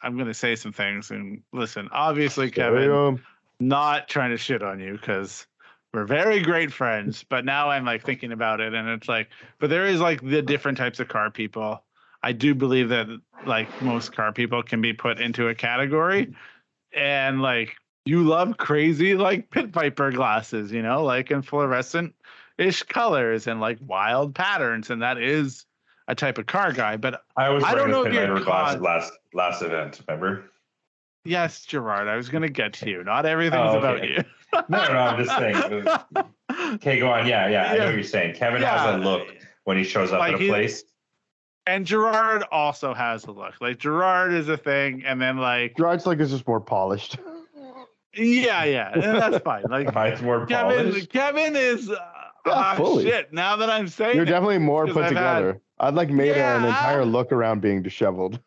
I'm 0.03 0.17
gonna 0.17 0.35
say 0.35 0.57
some 0.57 0.73
things 0.73 1.11
and 1.11 1.43
listen. 1.53 1.89
Obviously, 1.93 2.51
Kevin, 2.51 3.21
not 3.61 4.09
trying 4.09 4.31
to 4.31 4.37
shit 4.37 4.63
on 4.63 4.81
you 4.81 4.93
because 4.93 5.47
we're 5.93 6.05
very 6.05 6.41
great 6.41 6.73
friends. 6.73 7.25
But 7.29 7.45
now 7.45 7.71
I'm 7.71 7.85
like 7.85 8.05
thinking 8.05 8.33
about 8.33 8.61
it, 8.61 8.75
and 8.75 8.89
it's 8.89 9.09
like, 9.09 9.29
but 9.59 9.71
there 9.71 9.87
is 9.87 10.01
like 10.01 10.21
the 10.21 10.43
different 10.43 10.79
types 10.79 11.01
of 11.01 11.09
car 11.09 11.31
people. 11.31 11.83
I 12.23 12.33
do 12.33 12.55
believe 12.55 12.89
that 12.91 13.07
like 13.47 13.69
most 13.83 14.13
car 14.13 14.33
people 14.33 14.63
can 14.63 14.81
be 14.81 14.93
put 14.93 15.21
into 15.21 15.49
a 15.49 15.55
category, 15.55 16.35
and 16.93 17.43
like 17.43 17.77
you 18.05 18.23
love 18.23 18.57
crazy 18.57 19.15
like 19.15 19.51
pit 19.51 19.69
viper 19.69 20.11
glasses, 20.11 20.73
you 20.73 20.83
know, 20.83 21.05
like 21.05 21.31
in 21.31 21.43
fluorescent 21.43 22.15
ish 22.57 22.83
colors 22.85 23.47
and 23.47 23.61
like 23.61 23.79
wild 23.81 24.35
patterns, 24.35 24.91
and 24.91 25.03
that 25.03 25.19
is 25.19 25.65
a 26.09 26.15
type 26.15 26.39
of 26.39 26.47
car 26.47 26.73
guy. 26.73 26.97
But 26.97 27.23
I 27.37 27.49
was 27.51 27.63
I 27.65 27.75
don't 27.75 27.91
know 27.91 28.01
if 28.05 28.07
Pin 28.13 28.15
you're 28.15 28.33
Viper 28.35 28.45
caught- 28.45 28.81
last 28.83 29.13
last 29.33 29.63
event. 29.63 30.01
Remember? 30.09 30.45
yes, 31.25 31.65
Gerard, 31.65 32.09
I 32.09 32.17
was 32.17 32.29
gonna 32.29 32.49
get 32.49 32.73
to 32.75 32.89
you. 32.91 33.05
Not 33.05 33.25
everything's 33.27 33.75
Oh, 33.75 33.79
about 33.79 34.03
you. 34.09 34.25
No, 34.53 34.63
no, 34.69 34.79
I'm 34.99 35.23
just 35.25 35.37
saying. 35.39 35.85
Okay, 36.75 36.99
go 36.99 37.09
on. 37.11 37.27
Yeah, 37.27 37.49
yeah, 37.49 37.71
I 37.73 37.79
know 37.79 37.85
what 37.87 37.95
you're 37.95 38.03
saying. 38.03 38.35
Kevin 38.35 38.61
Yeah. 38.63 38.79
has 38.79 38.95
a 38.97 38.99
look 38.99 39.29
when 39.65 39.77
he 39.79 39.85
shows 39.85 40.13
up 40.13 40.19
Like 40.21 40.35
at 40.35 40.41
a 40.43 40.49
place. 40.49 40.85
And 41.67 41.87
Gerard 41.87 42.45
also 42.51 42.93
has 42.95 43.25
a 43.25 43.31
look. 43.31 43.55
Like 43.61 43.79
Gerard 43.79 44.33
is 44.33 44.49
a 44.49 44.57
thing, 44.57 45.03
and 45.05 45.21
then 45.21 45.37
like 45.39 45.77
Gerard's 45.77 46.07
like 46.07 46.19
is 46.21 46.31
just 46.31 46.47
more 46.49 46.61
polished. 46.61 47.19
yeah, 48.15 48.65
yeah, 48.65 48.91
that's 48.95 49.43
fine. 49.45 49.65
Like 49.71 49.95
Mine's 49.95 50.23
more 50.23 50.47
Kevin, 50.47 50.87
polished. 50.91 51.11
Kevin 51.11 51.55
is 51.57 51.91
uh, 51.91 51.97
Yeah, 52.47 52.53
ah, 52.79 52.99
shit. 53.01 53.33
Now 53.33 53.57
that 53.57 53.69
I'm 53.71 53.89
saying 53.89 54.15
You're 54.17 54.25
it, 54.25 54.29
definitely 54.31 54.59
more 54.59 54.87
put 54.87 54.97
I've 55.05 55.13
had- 55.17 55.39
together. 55.39 55.61
I'd 55.81 55.95
like 55.95 56.11
made 56.11 56.37
an 56.37 56.65
entire 56.65 57.05
look 57.05 57.33
around 57.33 57.61
being 57.61 57.83
disheveled. 57.83 58.41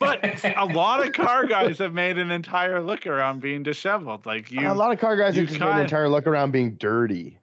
but 0.00 0.44
a 0.56 0.64
lot 0.64 1.06
of 1.06 1.12
car 1.12 1.46
guys 1.46 1.78
have 1.78 1.92
made 1.94 2.18
an 2.18 2.30
entire 2.30 2.80
look 2.82 3.06
around 3.06 3.40
being 3.40 3.62
disheveled. 3.62 4.26
Like 4.26 4.50
you, 4.50 4.66
a 4.70 4.72
lot 4.72 4.92
of 4.92 4.98
car 4.98 5.16
guys 5.16 5.36
you 5.36 5.42
have 5.42 5.48
just 5.50 5.60
made 5.60 5.68
an 5.70 5.80
entire 5.80 6.08
look 6.08 6.26
around 6.26 6.50
being 6.50 6.72
dirty. 6.76 7.38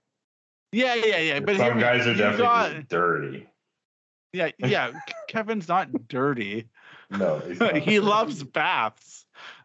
yeah, 0.71 0.95
yeah, 0.95 1.17
yeah. 1.19 1.39
But 1.39 1.55
hear 1.55 1.67
Some 1.69 1.77
me, 1.77 1.83
guys 1.83 2.07
are 2.07 2.13
definitely 2.15 2.37
got- 2.45 2.71
just 2.75 2.87
dirty. 2.89 3.47
Yeah, 4.33 4.49
yeah. 4.59 4.91
Kevin's 5.27 5.67
not 5.67 6.07
dirty. 6.07 6.67
No, 7.11 7.39
he's 7.39 7.59
not. 7.59 7.75
he 7.77 7.99
loves 7.99 8.43
baths. 8.43 9.18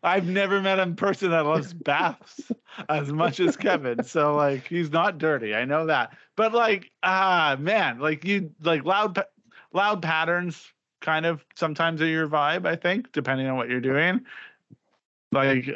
I've 0.05 0.27
never 0.27 0.61
met 0.61 0.79
a 0.79 0.87
person 0.89 1.31
that 1.31 1.47
loves 1.47 1.73
baths 1.73 2.53
as 2.89 3.11
much 3.11 3.41
as 3.41 3.57
Kevin. 3.57 4.05
So 4.05 4.35
like 4.35 4.67
he's 4.69 4.91
not 4.91 5.19
dirty. 5.19 5.55
I 5.55 5.65
know 5.65 5.87
that. 5.87 6.17
But 6.37 6.53
like 6.53 6.91
ah 7.03 7.57
man, 7.59 7.99
like 7.99 8.25
you 8.25 8.51
like 8.63 8.85
loud 8.85 9.25
loud 9.73 10.03
patterns 10.03 10.63
kind 11.01 11.25
of 11.25 11.45
sometimes 11.57 12.03
are 12.03 12.07
your 12.07 12.29
vibe, 12.29 12.67
I 12.67 12.77
think, 12.77 13.13
depending 13.13 13.47
on 13.47 13.57
what 13.57 13.71
you're 13.71 13.81
doing. 13.81 14.21
Like 15.33 15.71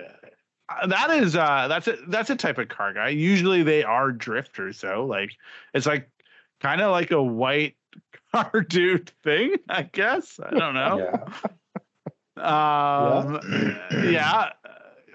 uh, 0.69 0.87
that 0.87 1.11
is 1.11 1.35
uh 1.35 1.67
that's 1.69 1.89
a 1.89 1.97
that's 2.09 2.29
a 2.29 2.37
type 2.37 2.59
of 2.59 2.69
car 2.69 2.93
guy. 2.93 3.09
Usually 3.09 3.63
they 3.63 3.83
are 3.83 4.13
drifters 4.13 4.81
though. 4.83 5.07
Like 5.07 5.31
it's 5.73 5.87
like 5.87 6.11
kind 6.61 6.83
of 6.83 6.91
like 6.91 7.13
a 7.13 7.23
white 7.23 7.77
car 8.35 8.61
dude 8.61 9.11
thing, 9.25 9.55
I 9.71 9.85
guess. 9.85 10.39
I 10.39 10.51
don't 10.51 10.75
know. 10.75 11.25
Yeah. 12.39 13.17
Um, 13.19 13.77
yeah. 14.05 14.51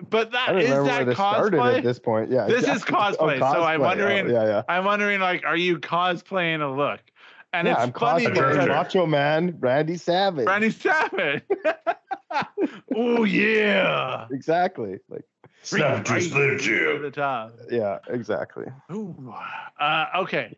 But 0.09 0.27
I 0.27 0.31
that 0.31 0.47
don't 0.47 0.61
is 0.61 0.69
that 0.69 1.51
where 1.51 1.75
at 1.77 1.83
this 1.83 1.99
point. 1.99 2.29
Yeah. 2.31 2.45
This 2.47 2.67
yeah. 2.67 2.75
is 2.75 2.83
cosplay, 2.83 3.39
Oh, 3.41 3.53
so 3.53 3.63
I'm 3.63 3.81
wondering- 3.81 4.27
Oh, 4.27 4.33
yeah, 4.33 4.45
yeah. 4.45 4.63
I'm 4.67 4.85
wondering, 4.85 5.21
like, 5.21 5.45
are 5.45 5.57
you 5.57 5.79
cosplaying 5.79 6.61
a 6.61 6.67
look? 6.67 6.99
And 7.53 7.67
yeah, 7.67 7.73
it's 7.75 7.83
I'm 7.83 7.93
funny 7.93 8.25
cosplaying 8.25 8.33
because 8.33 8.67
Macho 8.67 9.05
Man, 9.05 9.57
Randy 9.59 9.97
Savage. 9.97 10.47
Randy 10.47 10.71
Savage. 10.71 11.43
oh 12.95 13.23
yeah. 13.23 14.27
Exactly. 14.31 14.99
Like, 15.07 15.23
Snap 15.61 16.03
to 16.05 16.19
Slim 16.21 16.57
the 17.01 17.11
top. 17.11 17.53
yeah, 17.71 17.99
exactly. 18.09 18.65
Ooh. 18.91 19.33
Uh, 19.79 20.05
okay. 20.17 20.57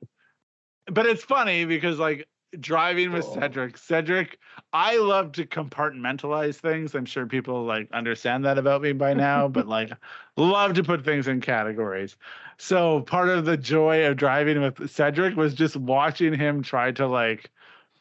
But 0.88 1.06
it's 1.06 1.24
funny 1.24 1.66
because 1.66 2.00
like 2.00 2.28
driving 2.62 3.12
with 3.12 3.26
Oh. 3.26 3.40
Cedric, 3.40 3.78
Cedric, 3.78 4.40
I 4.74 4.98
love 4.98 5.32
to 5.34 5.46
compartmentalize 5.46 6.56
things. 6.56 6.96
I'm 6.96 7.06
sure 7.06 7.26
people 7.26 7.64
like 7.66 7.90
understand 7.92 8.46
that 8.46 8.58
about 8.58 8.82
me 8.82 8.94
by 8.94 9.14
now, 9.14 9.48
but 9.50 9.68
like 9.68 9.92
love 10.38 10.74
to 10.76 10.84
put 10.84 11.04
things 11.06 11.28
in 11.28 11.42
categories. 11.42 12.16
So 12.58 13.02
part 13.02 13.30
of 13.30 13.46
the 13.46 13.58
joy 13.58 14.06
of 14.06 14.18
driving 14.18 14.62
with 14.62 14.90
Cedric 14.90 15.36
was 15.36 15.54
just 15.54 15.76
watching 15.76 16.34
him 16.34 16.64
try 16.64 16.92
to 16.94 17.08
like 17.08 17.52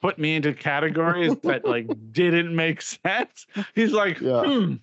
put 0.00 0.18
me 0.18 0.36
into 0.36 0.52
categories 0.52 1.34
that 1.42 1.64
like 1.64 1.86
didn't 2.12 2.54
make 2.54 2.82
sense. 2.82 3.46
He's 3.74 3.92
like, 3.92 4.20
Yeah. 4.20 4.42
hmm, 4.44 4.74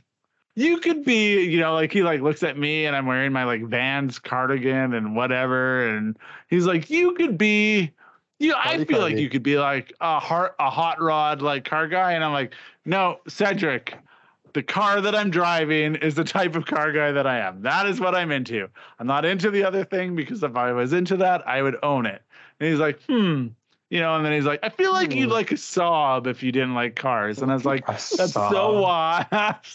you 0.56 0.80
could 0.80 1.06
be, 1.06 1.42
you 1.44 1.60
know, 1.60 1.74
like 1.74 1.94
he 1.94 2.04
like 2.04 2.22
looks 2.22 2.44
at 2.44 2.58
me 2.58 2.86
and 2.86 2.96
I'm 2.96 3.06
wearing 3.06 3.32
my 3.32 3.46
like 3.46 3.64
Vans 3.66 4.20
cardigan 4.20 4.94
and 4.94 5.16
whatever, 5.16 5.88
and 5.88 6.18
he's 6.50 6.66
like, 6.66 6.90
you 6.90 7.14
could 7.14 7.38
be, 7.38 7.92
you. 8.42 8.54
I 8.56 8.76
Party 8.76 8.86
feel 8.86 9.00
like 9.00 9.18
you 9.18 9.30
could 9.30 9.44
be 9.44 9.58
like 9.58 9.94
a 10.02 10.20
heart, 10.20 10.56
a 10.60 10.70
hot 10.70 11.02
rod 11.02 11.42
like 11.42 11.66
car 11.66 11.88
guy, 11.88 12.14
and 12.14 12.24
I'm 12.24 12.34
like, 12.34 12.54
no, 12.86 13.20
Cedric. 13.28 13.98
The 14.54 14.64
car 14.64 15.00
that 15.00 15.16
I'm 15.16 15.30
driving 15.32 15.96
is 15.96 16.16
the 16.16 16.26
type 16.26 16.58
of 16.58 16.66
car 16.66 16.92
guy 16.92 17.14
that 17.14 17.26
I 17.26 17.40
am. 17.40 17.62
That 17.62 17.86
is 17.86 18.02
what 18.02 18.16
I'm 18.16 18.32
into. 18.32 18.68
I'm 19.00 19.08
not 19.08 19.24
into 19.24 19.50
the 19.50 19.64
other 19.64 19.86
thing 19.86 20.14
because 20.14 20.44
if 20.44 20.58
I 20.58 20.74
was 20.74 20.92
into 20.92 21.16
that, 21.18 21.48
I 21.48 21.62
would 21.62 21.78
own 21.84 22.06
it. 22.06 22.22
And 22.60 22.70
he's 22.70 22.80
like, 22.80 23.02
hmm, 23.04 23.48
you 23.90 24.00
know, 24.00 24.16
and 24.16 24.26
then 24.26 24.34
he's 24.34 24.46
like, 24.46 24.60
I 24.64 24.70
feel 24.70 24.92
like 24.92 25.14
you'd 25.14 25.28
Hmm. 25.28 25.34
like 25.34 25.52
a 25.52 25.56
Saab 25.56 26.28
if 26.28 26.44
you 26.44 26.52
didn't 26.52 26.76
like 26.76 26.96
cars. 26.96 27.42
And 27.42 27.50
I 27.50 27.54
was 27.56 27.64
like, 27.66 27.86
that's 27.88 28.34
so 28.34 28.82
wild. 28.82 29.26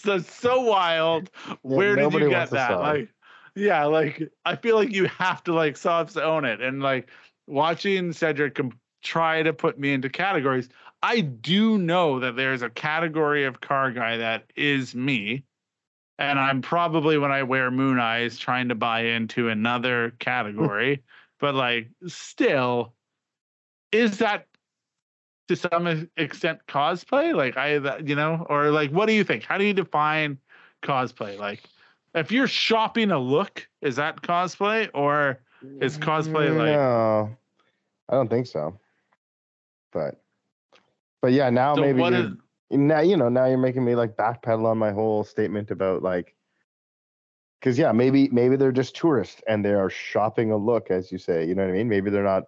That's 0.04 0.34
so 0.34 0.60
wild. 0.60 1.30
Where 1.62 1.96
did 1.96 2.12
you 2.12 2.28
get 2.28 2.50
that? 2.50 2.78
Like, 2.78 3.08
yeah, 3.54 3.84
like 3.86 4.30
I 4.44 4.56
feel 4.56 4.76
like 4.76 4.92
you 4.92 5.06
have 5.06 5.42
to 5.44 5.54
like 5.54 5.76
Saabs 5.76 6.12
to 6.14 6.22
own 6.24 6.44
it. 6.44 6.60
And 6.60 6.82
like 6.82 7.08
watching 7.46 8.12
Cedric 8.12 8.60
try 9.02 9.42
to 9.42 9.52
put 9.52 9.78
me 9.78 9.92
into 9.92 10.08
categories, 10.08 10.68
I 11.02 11.20
do 11.20 11.78
know 11.78 12.20
that 12.20 12.36
there's 12.36 12.62
a 12.62 12.70
category 12.70 13.44
of 13.44 13.60
car 13.60 13.90
guy 13.90 14.16
that 14.16 14.50
is 14.56 14.94
me. 14.94 15.44
And 16.18 16.38
I'm 16.38 16.62
probably 16.62 17.18
when 17.18 17.30
I 17.30 17.42
wear 17.42 17.70
Mooneyes 17.70 18.38
trying 18.38 18.68
to 18.70 18.74
buy 18.74 19.00
into 19.00 19.48
another 19.48 20.12
category. 20.18 21.02
but 21.40 21.54
like 21.54 21.88
still, 22.06 22.94
is 23.92 24.18
that 24.18 24.46
to 25.48 25.56
some 25.56 26.08
extent 26.16 26.58
cosplay 26.66 27.34
like 27.34 27.56
i 27.56 27.78
that 27.78 28.08
you 28.08 28.16
know 28.16 28.44
or 28.48 28.70
like 28.70 28.90
what 28.90 29.06
do 29.06 29.12
you 29.12 29.22
think 29.22 29.44
how 29.44 29.56
do 29.56 29.64
you 29.64 29.72
define 29.72 30.38
cosplay 30.82 31.38
like 31.38 31.62
if 32.14 32.32
you're 32.32 32.48
shopping 32.48 33.10
a 33.10 33.18
look 33.18 33.68
is 33.80 33.96
that 33.96 34.22
cosplay 34.22 34.88
or 34.92 35.40
Is 35.80 35.98
cosplay 35.98 36.56
like- 36.56 36.68
No, 36.68 37.36
I 38.08 38.14
don't 38.14 38.28
think 38.28 38.46
so. 38.46 38.78
But, 39.92 40.20
but 41.22 41.32
yeah, 41.32 41.50
now 41.50 41.74
so 41.74 41.80
maybe 41.80 42.00
what 42.00 42.12
you're, 42.12 42.26
is 42.26 42.32
now 42.70 43.00
you 43.00 43.16
know 43.16 43.28
now 43.28 43.46
you're 43.46 43.56
making 43.58 43.84
me 43.84 43.94
like 43.94 44.16
backpedal 44.16 44.66
on 44.66 44.78
my 44.78 44.92
whole 44.92 45.24
statement 45.24 45.70
about 45.70 46.02
like, 46.02 46.34
because 47.60 47.78
yeah, 47.78 47.92
maybe 47.92 48.28
maybe 48.30 48.56
they're 48.56 48.72
just 48.72 48.94
tourists 48.94 49.42
and 49.48 49.64
they 49.64 49.72
are 49.72 49.88
shopping 49.88 50.50
a 50.50 50.56
look, 50.56 50.90
as 50.90 51.10
you 51.10 51.18
say. 51.18 51.46
You 51.46 51.54
know 51.54 51.62
what 51.64 51.70
I 51.70 51.76
mean? 51.78 51.88
Maybe 51.88 52.10
they're 52.10 52.22
not 52.22 52.44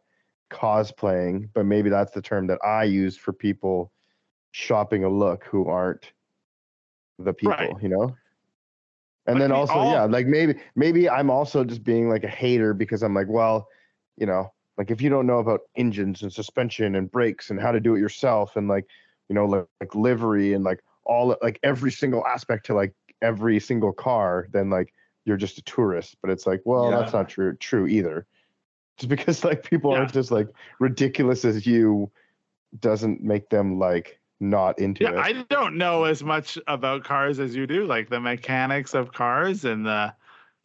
cosplaying, 0.51 1.49
but 1.55 1.65
maybe 1.67 1.89
that's 1.91 2.13
the 2.13 2.23
term 2.23 2.47
that 2.49 2.59
I 2.65 2.85
use 2.85 3.17
for 3.17 3.33
people 3.33 3.93
shopping 4.51 5.05
a 5.05 5.09
look 5.09 5.45
who 5.45 5.67
aren't 5.67 6.13
the 7.19 7.33
people. 7.33 7.53
Right. 7.57 7.83
You 7.83 7.89
know. 7.89 8.17
And 9.29 9.41
then 9.41 9.53
also, 9.53 9.75
all- 9.75 9.93
yeah, 9.93 10.05
like 10.05 10.27
maybe 10.27 10.59
maybe 10.75 11.09
I'm 11.09 11.31
also 11.31 11.63
just 11.65 11.85
being 11.85 12.09
like 12.09 12.25
a 12.25 12.29
hater 12.29 12.75
because 12.75 13.03
I'm 13.03 13.15
like, 13.15 13.29
well, 13.29 13.69
you 14.17 14.27
know, 14.27 14.53
like 14.77 14.91
if 14.91 15.01
you 15.01 15.11
don't 15.11 15.27
know 15.27 15.39
about 15.39 15.61
engines 15.77 16.23
and 16.23 16.33
suspension 16.33 16.95
and 16.97 17.11
brakes 17.11 17.51
and 17.51 17.61
how 17.61 17.71
to 17.73 17.81
do 17.81 17.95
it 17.95 18.01
yourself 18.01 18.57
and 18.57 18.69
like, 18.69 18.87
you 19.29 19.35
know, 19.35 19.45
like, 19.47 19.67
like 19.81 19.95
livery 19.95 20.55
and 20.55 20.65
like 20.65 20.81
all 21.05 21.37
like 21.43 21.59
every 21.63 21.93
single 21.93 22.27
aspect 22.27 22.67
to 22.67 22.75
like 22.75 22.95
every 23.23 23.61
single 23.61 23.93
car, 23.93 24.49
then 24.53 24.71
like 24.71 24.93
you're 25.25 25.37
just 25.37 25.59
a 25.59 25.63
tourist. 25.63 26.17
But 26.23 26.31
it's 26.31 26.47
like, 26.47 26.63
well, 26.65 26.91
that's 26.91 27.13
not 27.13 27.29
true 27.29 27.55
true 27.57 27.87
either. 27.87 28.27
Just 28.97 29.09
because 29.11 29.45
like 29.45 29.63
people 29.63 29.93
Yeah. 29.93 29.99
aren't 29.99 30.13
just 30.13 30.31
like 30.31 30.49
ridiculous 30.81 31.45
as 31.45 31.67
you 31.67 32.11
doesn't 32.81 33.23
make 33.23 33.49
them 33.51 33.79
like 33.79 34.21
not 34.41 34.79
into 34.79 35.03
yeah 35.05 35.11
it. 35.11 35.17
i 35.19 35.33
don't 35.51 35.77
know 35.77 36.05
as 36.05 36.23
much 36.23 36.59
about 36.69 37.05
cars 37.05 37.39
as 37.41 37.57
you 37.57 37.67
do 37.67 37.87
like 37.87 38.09
the 38.09 38.21
mechanics 38.21 38.95
of 38.95 39.13
cars 39.13 39.65
and 39.65 39.85
the 39.87 40.13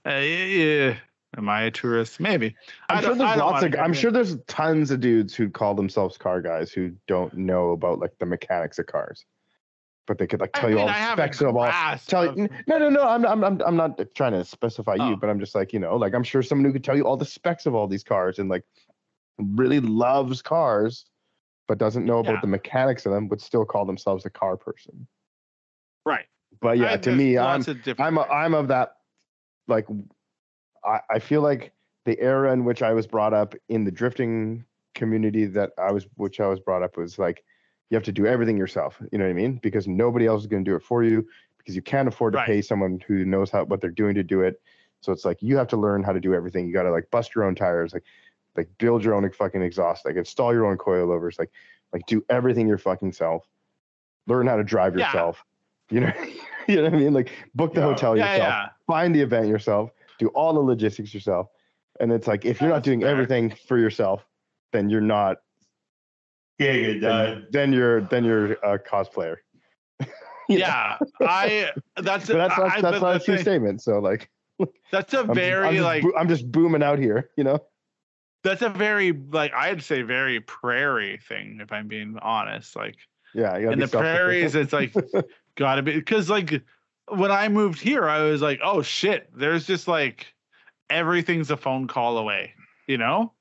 uh, 0.06 0.10
yeah, 0.12 0.96
am 1.38 1.50
i 1.50 1.64
a 1.64 1.72
tourist 1.72 2.20
maybe 2.20 2.56
I 2.90 2.96
I'm 2.96 3.04
sure 3.04 3.16
there's 3.16 3.38
lots 3.38 3.64
of. 3.64 3.74
I'm 3.80 3.86
in- 3.88 3.94
sure 3.94 4.12
there's 4.12 4.38
tons 4.48 4.92
of 4.92 5.00
dudes 5.00 5.34
who 5.34 5.50
call 5.50 5.74
themselves 5.76 6.18
car 6.18 6.42
guys 6.42 6.72
who 6.72 6.92
don't 7.08 7.34
know 7.36 7.72
about 7.72 8.00
like 8.00 8.12
the 8.20 8.26
mechanics 8.26 8.78
of 8.80 8.86
cars, 8.86 9.26
but 10.06 10.18
they 10.18 10.28
could 10.28 10.42
like 10.42 10.52
I 10.56 10.60
tell 10.60 10.70
you 10.70 10.76
mean, 10.76 10.90
all 10.90 10.94
the 10.94 11.14
specs 11.14 11.42
of 11.42 11.56
all. 11.56 11.72
Tell 12.06 12.26
you, 12.38 12.50
no, 12.68 12.78
no, 12.78 12.90
no. 12.90 13.08
I'm, 13.08 13.26
I'm, 13.26 13.44
I'm, 13.44 13.62
I'm 13.62 13.76
not 13.78 14.00
trying 14.14 14.34
to 14.34 14.44
specify 14.46 14.98
Oh. 15.00 15.10
you, 15.12 15.16
but 15.18 15.30
I'm 15.30 15.40
just 15.40 15.56
like 15.56 15.74
you 15.74 15.80
know, 15.80 15.96
like 15.96 16.14
I'm 16.14 16.24
sure 16.24 16.44
someone 16.44 16.66
who 16.66 16.74
could 16.74 16.84
tell 16.84 16.96
you 16.98 17.04
all 17.08 17.18
the 17.18 17.26
specs 17.26 17.66
of 17.66 17.74
all 17.74 17.88
these 17.88 18.04
cars 18.04 18.38
and 18.38 18.50
like 18.50 18.64
really 19.40 19.80
loves 19.80 20.42
cars, 20.42 21.06
but 21.68 21.78
doesn't 21.78 22.06
know 22.06 22.20
about 22.20 22.34
Yeah. 22.36 22.42
the 22.42 22.48
mechanics 22.48 23.06
of 23.06 23.12
them, 23.14 23.28
would 23.30 23.42
still 23.42 23.66
call 23.66 23.86
themselves 23.86 24.26
a 24.26 24.30
car 24.30 24.58
person. 24.58 25.08
right 26.06 26.26
But 26.62 26.78
yeah, 26.78 26.94
I- 26.94 26.98
to 26.98 27.12
me, 27.12 27.38
I'm 27.38 27.62
of 27.62 28.00
I'm 28.00 28.18
a. 28.18 28.22
I'm 28.24 28.54
of 28.54 28.68
that 28.70 28.98
like 29.68 29.88
I, 30.86 31.00
I 31.10 31.20
feel 31.20 31.42
like 31.42 31.72
the 32.06 32.20
era 32.20 32.52
in 32.52 32.66
which 32.66 32.82
I 32.82 32.94
was 32.94 33.08
brought 33.08 33.34
up 33.34 33.56
in 33.70 33.86
the 33.86 33.92
drifting 33.92 34.66
community 34.94 35.46
that 35.46 35.72
I 35.78 35.92
was 35.92 36.06
which 36.16 36.40
I 36.40 36.48
was 36.48 36.60
brought 36.60 36.84
up 36.84 36.98
was 36.98 37.18
like 37.18 37.44
you 37.90 37.96
have 37.96 38.04
to 38.04 38.12
do 38.12 38.26
everything 38.28 38.58
yourself. 38.58 39.02
You 39.12 39.18
know 39.18 39.26
what 39.26 39.32
I 39.32 39.34
mean? 39.34 39.60
Because 39.64 39.88
nobody 39.88 40.26
else 40.26 40.42
is 40.42 40.48
going 40.48 40.64
to 40.66 40.70
do 40.72 40.76
it 40.76 40.84
for 40.84 41.04
you 41.04 41.26
because 41.58 41.76
you 41.76 41.82
can't 41.82 42.08
afford 42.08 42.34
to 42.34 42.40
Right. 42.40 42.48
pay 42.48 42.62
someone 42.62 43.00
who 43.08 43.24
knows 43.26 43.50
how 43.52 43.64
what 43.66 43.82
they're 43.82 43.90
doing 43.90 44.16
to 44.16 44.24
do 44.24 44.42
it. 44.42 44.62
So 45.02 45.12
it's 45.12 45.26
like 45.26 45.42
you 45.42 45.58
have 45.58 45.68
to 45.70 45.78
learn 45.78 46.04
how 46.04 46.14
to 46.14 46.20
do 46.20 46.34
everything. 46.34 46.68
You 46.68 46.74
got 46.74 46.84
to 46.84 46.92
like 46.92 47.10
bust 47.12 47.34
your 47.36 47.44
own 47.46 47.56
tires, 47.56 47.94
like 47.94 48.04
like 48.56 48.70
build 48.78 49.04
your 49.04 49.14
own 49.16 49.30
fucking 49.32 49.62
exhaust, 49.62 50.06
like 50.06 50.16
install 50.16 50.54
your 50.54 50.66
own 50.66 50.78
coilovers, 50.78 51.40
like 51.40 51.52
like 51.92 52.06
do 52.08 52.24
everything 52.30 52.68
your 52.68 52.78
fucking 52.78 53.12
self. 53.12 53.48
Learn 54.28 54.48
how 54.48 54.56
to 54.58 54.64
drive 54.64 54.96
Yeah. 54.98 55.06
yourself. 55.08 55.44
You 55.90 56.02
know, 56.02 56.12
you 56.68 56.76
know 56.78 56.84
what 56.84 56.94
I 56.94 56.98
mean? 56.98 57.14
Like 57.14 57.32
book 57.56 57.74
the 57.74 57.82
Yeah. 57.82 57.88
hotel 57.88 58.18
yeah 58.18 58.26
yourself 58.34 58.50
yeah 58.50 58.70
find 58.88 59.14
the 59.16 59.22
event 59.22 59.48
yourself, 59.48 59.92
do 60.20 60.28
all 60.30 60.54
the 60.54 60.60
logistics 60.60 61.14
yourself. 61.14 61.48
And 62.00 62.12
it's 62.12 62.28
like 62.28 62.46
if 62.46 62.60
you're 62.62 62.70
Yeah, 62.70 62.76
not 62.78 62.84
doing 62.84 63.02
fair. 63.02 63.10
everything 63.10 63.54
for 63.68 63.78
yourself, 63.78 64.26
then 64.72 64.90
you're 64.90 65.02
not 65.02 65.38
Yeah, 66.60 66.74
good 66.74 67.02
then, 67.02 67.48
then 67.52 67.74
you're 67.74 68.02
then 68.02 68.24
you're 68.24 68.54
a 68.54 68.78
cosplayer. 68.80 69.38
Yeah 70.50 70.98
i 71.22 71.72
that's 71.96 72.28
But 72.28 72.36
that's 72.36 72.58
I- 72.60 72.62
not 72.62 72.78
I- 72.78 72.82
that's 72.82 73.00
but 73.00 73.02
not 73.02 73.16
a 73.16 73.20
true 73.20 73.38
statement. 73.38 73.82
So 73.82 74.00
like 74.00 74.30
that's 74.92 75.14
a 75.14 75.22
I'm, 75.22 75.34
very 75.34 75.68
I'm 75.68 75.74
just, 75.76 75.84
like 75.86 76.04
I'm 76.18 76.28
just 76.28 76.52
booming 76.52 76.84
out 76.84 77.00
here, 77.00 77.30
you 77.38 77.44
know? 77.44 77.60
That's 78.44 78.62
a 78.62 78.70
very 78.70 79.12
like 79.12 79.54
I'd 79.54 79.84
say 79.84 80.02
very 80.02 80.40
prairie 80.40 81.20
thing 81.28 81.60
if 81.62 81.72
I'm 81.72 81.88
being 81.88 82.18
honest. 82.22 82.76
Like 82.76 82.98
Yeah, 83.34 83.58
in 83.58 83.80
the 83.80 83.88
prairies, 83.88 84.56
it's 84.56 84.74
like 84.74 84.94
gotta 85.56 85.82
be 85.82 85.94
because 85.94 86.30
like 86.30 86.62
when 87.10 87.32
I 87.32 87.50
moved 87.50 87.80
here, 87.80 88.08
I 88.08 88.22
was 88.24 88.42
like, 88.42 88.60
oh 88.64 88.82
shit, 88.82 89.30
there's 89.36 89.66
just 89.66 89.88
like 89.88 90.34
everything's 90.90 91.52
a 91.52 91.58
phone 91.58 91.88
call 91.88 92.18
away, 92.18 92.54
you 92.88 92.98
know? 92.98 93.34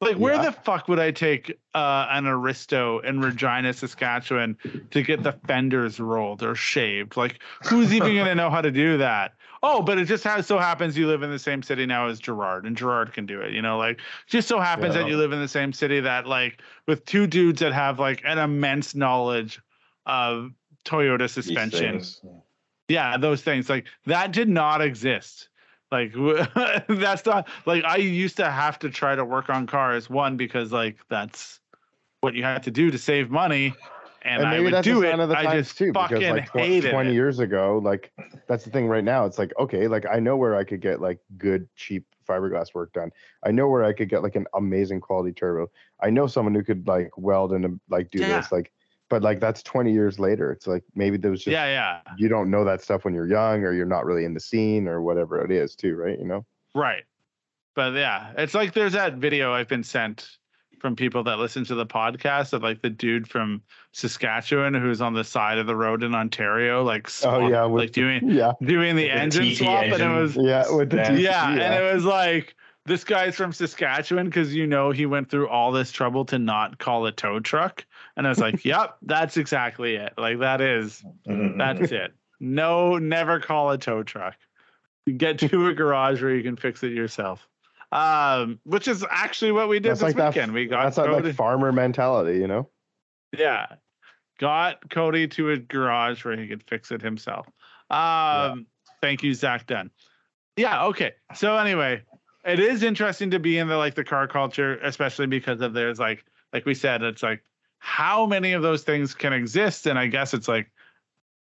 Like, 0.00 0.16
where 0.16 0.34
Yeah. 0.34 0.46
the 0.46 0.52
fuck 0.52 0.88
would 0.88 0.98
I 0.98 1.12
take 1.12 1.56
uh, 1.74 2.06
an 2.10 2.26
Aristo 2.26 2.98
in 3.00 3.20
Regina, 3.20 3.72
Saskatchewan 3.72 4.58
to 4.90 5.02
get 5.02 5.22
the 5.22 5.32
fenders 5.46 6.00
rolled 6.00 6.42
or 6.42 6.56
shaved? 6.56 7.16
Like, 7.16 7.40
who's 7.62 7.92
even 7.94 8.14
going 8.14 8.26
to 8.26 8.34
know 8.34 8.50
how 8.50 8.60
to 8.60 8.72
do 8.72 8.98
that? 8.98 9.34
Oh, 9.64 9.80
but 9.80 9.96
it 9.98 10.06
just 10.06 10.24
has 10.24 10.46
so 10.46 10.58
happens 10.58 10.98
you 10.98 11.06
live 11.06 11.22
in 11.22 11.30
the 11.30 11.38
same 11.38 11.62
city 11.62 11.86
now 11.86 12.08
as 12.08 12.18
Gerard, 12.18 12.64
and 12.66 12.76
Gerard 12.76 13.12
can 13.12 13.26
do 13.26 13.40
it. 13.40 13.52
You 13.52 13.62
know, 13.62 13.78
like, 13.78 14.00
just 14.26 14.48
so 14.48 14.58
happens 14.58 14.94
that 14.94 15.06
you 15.08 15.16
live 15.16 15.32
in 15.32 15.40
the 15.40 15.46
same 15.46 15.72
city 15.72 16.00
that, 16.00 16.26
like, 16.26 16.60
with 16.86 17.04
two 17.04 17.28
dudes 17.28 17.60
that 17.60 17.72
have 17.72 18.00
like 18.00 18.22
an 18.24 18.38
immense 18.38 18.94
knowledge 18.94 19.60
of 20.06 20.50
Toyota 20.84 21.30
suspension. 21.30 22.02
Yeah, 22.88 23.16
those 23.16 23.42
things 23.42 23.70
like 23.70 23.86
that 24.06 24.32
did 24.32 24.48
not 24.48 24.82
exist. 24.82 25.48
Like 25.92 26.12
that's 26.88 27.24
not 27.26 27.48
like 27.66 27.84
I 27.84 27.96
used 27.96 28.36
to 28.38 28.50
have 28.50 28.78
to 28.80 28.90
try 28.90 29.14
to 29.14 29.24
work 29.24 29.48
on 29.50 29.66
cars 29.66 30.10
one 30.10 30.36
because 30.36 30.72
like 30.72 30.98
that's 31.08 31.60
what 32.20 32.34
you 32.34 32.42
had 32.42 32.62
to 32.64 32.70
do 32.70 32.90
to 32.90 32.98
save 32.98 33.30
money, 33.30 33.74
and, 34.24 34.40
And, 34.42 34.48
I 34.48 34.60
would 34.60 34.72
that's 34.72 34.84
do 34.84 35.02
a 35.02 35.06
it. 35.06 35.10
sign 35.10 35.20
of 35.20 35.28
the 35.28 35.38
I 35.38 35.56
just 35.58 35.76
too, 35.76 35.92
because 35.92 36.10
fucking 36.10 36.30
like 36.30 36.48
tw- 36.50 36.56
hated 36.58 36.90
20 36.90 37.10
it. 37.10 37.14
years 37.14 37.38
ago, 37.38 37.80
like 37.82 38.12
that's 38.48 38.64
the 38.64 38.70
thing 38.70 38.86
right 38.86 39.04
now. 39.04 39.24
It's 39.26 39.38
like, 39.38 39.52
okay, 39.58 39.88
like 39.88 40.04
I 40.10 40.18
know 40.20 40.36
where 40.36 40.54
I 40.56 40.64
could 40.64 40.80
get 40.80 41.00
like 41.00 41.18
good, 41.38 41.68
cheap 41.76 42.06
fiberglass 42.28 42.72
work 42.74 42.92
done. 42.92 43.10
I 43.44 43.50
know 43.50 43.68
where 43.68 43.84
I 43.84 43.92
could 43.92 44.08
get 44.08 44.22
like 44.22 44.36
an 44.36 44.46
amazing 44.54 45.00
quality 45.00 45.32
turbo. 45.32 45.70
I 46.00 46.10
know 46.10 46.26
someone 46.26 46.54
who 46.54 46.62
could 46.62 46.86
like 46.86 47.10
weld 47.16 47.52
and 47.52 47.64
um, 47.64 47.80
like 47.90 48.10
do 48.10 48.20
Yeah. 48.20 48.38
this. 48.38 48.52
Like, 48.52 48.72
but 49.10 49.22
like 49.22 49.40
that's 49.40 49.62
20 49.62 49.92
years 49.92 50.18
later. 50.18 50.52
It's 50.52 50.66
like 50.66 50.84
maybe 50.94 51.16
there 51.18 51.30
was 51.30 51.40
just 51.40 51.52
Yeah, 51.52 51.66
yeah, 51.66 52.12
you 52.16 52.28
don't 52.28 52.50
know 52.50 52.64
that 52.64 52.80
stuff 52.82 53.04
when 53.04 53.12
you're 53.14 53.26
young 53.28 53.62
or 53.64 53.72
you're 53.72 53.84
not 53.86 54.06
really 54.06 54.24
in 54.24 54.34
the 54.34 54.40
scene 54.40 54.88
or 54.88 55.02
whatever 55.02 55.44
it 55.44 55.50
is 55.50 55.74
too, 55.74 55.96
right? 55.96 56.18
You 56.18 56.26
know? 56.26 56.46
right. 56.74 57.04
But 57.74 57.94
yeah, 57.94 58.32
it's 58.36 58.54
like 58.54 58.72
there's 58.74 58.92
that 58.92 59.14
video 59.14 59.52
I've 59.52 59.68
been 59.68 59.82
sent 59.84 60.36
from 60.82 60.96
people 60.96 61.22
that 61.22 61.38
listen 61.38 61.64
to 61.64 61.76
the 61.76 61.86
podcast 61.86 62.52
of 62.52 62.62
like 62.64 62.82
the 62.82 62.90
dude 62.90 63.28
from 63.28 63.62
Saskatchewan 63.92 64.74
who's 64.74 65.00
on 65.00 65.14
the 65.14 65.22
side 65.22 65.56
of 65.58 65.68
the 65.68 65.76
road 65.76 66.02
in 66.02 66.12
Ontario, 66.12 66.82
like 66.82 67.08
Oh 67.22 67.48
yeah, 67.48 67.64
with 67.64 67.84
like 67.84 67.92
doing 67.92 68.28
yeah, 68.28 68.52
doing 68.60 68.96
the 68.96 69.04
With 69.04 69.12
the 69.12 69.20
engine 69.20 69.50
TT 69.50 69.58
swap, 69.58 69.84
and 69.84 70.02
it 70.02 70.20
was 70.20 70.36
yeah, 70.36 70.68
with 70.70 70.90
the 70.90 70.96
Yeah. 70.96 71.10
TC, 71.10 71.22
yeah, 71.22 71.50
and 71.50 71.74
it 71.74 71.94
was 71.94 72.04
like 72.04 72.56
this 72.84 73.04
guy's 73.04 73.36
from 73.36 73.52
Saskatchewan 73.52 74.26
because 74.26 74.52
you 74.52 74.66
know 74.66 74.90
he 74.90 75.06
went 75.06 75.30
through 75.30 75.48
all 75.48 75.70
this 75.70 75.92
trouble 75.92 76.24
to 76.26 76.38
not 76.38 76.78
call 76.78 77.06
a 77.06 77.12
tow 77.12 77.38
truck, 77.38 77.86
and 78.16 78.26
I 78.26 78.30
was 78.30 78.40
like, 78.40 78.64
"Yep, 78.64 78.96
that's 79.02 79.36
exactly 79.36 79.94
it. 79.94 80.12
Like 80.18 80.40
that 80.40 80.60
is 80.60 81.04
that's 81.24 81.92
it. 81.92 82.12
No, 82.40 82.98
never 82.98 83.38
call 83.38 83.70
a 83.70 83.78
tow 83.78 84.02
truck. 84.02 84.34
You 85.06 85.12
get 85.12 85.38
to 85.38 85.68
a 85.68 85.74
garage 85.74 86.20
where 86.20 86.34
you 86.34 86.42
can 86.42 86.56
fix 86.56 86.82
it 86.82 86.92
yourself." 86.92 87.48
Um, 87.92 88.58
which 88.64 88.88
is 88.88 89.04
actually 89.10 89.52
what 89.52 89.68
we 89.68 89.78
did 89.78 89.90
That's 89.90 90.00
this 90.00 90.06
like 90.08 90.16
that. 90.16 90.34
weekend. 90.34 90.52
we 90.52 90.66
got 90.66 90.84
That's 90.84 90.96
that 90.96 91.06
Cody, 91.06 91.26
like 91.28 91.34
farmer 91.36 91.72
mentality, 91.72 92.38
you 92.38 92.46
know? 92.46 92.68
yeah, 93.36 93.66
got 94.38 94.90
Cody 94.90 95.28
to 95.28 95.50
a 95.50 95.58
garage 95.58 96.24
where 96.24 96.36
he 96.36 96.48
could 96.48 96.62
fix 96.62 96.90
it 96.90 97.02
himself. 97.02 97.46
Um, 97.90 98.66
thank 99.02 99.22
you, 99.22 99.34
Zach 99.34 99.66
Dunn. 99.66 99.90
Yeah, 100.56 100.86
okay. 100.86 101.12
So 101.34 101.56
anyway, 101.56 102.02
it 102.44 102.58
is 102.60 102.82
interesting 102.82 103.30
to 103.30 103.38
be 103.38 103.58
in 103.58 103.68
the 103.68 103.76
like 103.76 103.94
the 103.94 104.04
car 104.04 104.26
culture, 104.26 104.78
especially 104.82 105.26
because 105.26 105.60
of 105.60 105.74
there's 105.74 105.98
like 105.98 106.24
like 106.52 106.64
we 106.64 106.74
said, 106.74 107.02
it's 107.02 107.22
like 107.22 107.42
how 107.78 108.26
many 108.26 108.52
of 108.52 108.62
those 108.62 108.84
things 108.84 109.14
can 109.14 109.32
exist, 109.32 109.86
and 109.86 109.98
I 109.98 110.06
guess 110.06 110.32
it's 110.34 110.48
like 110.48 110.70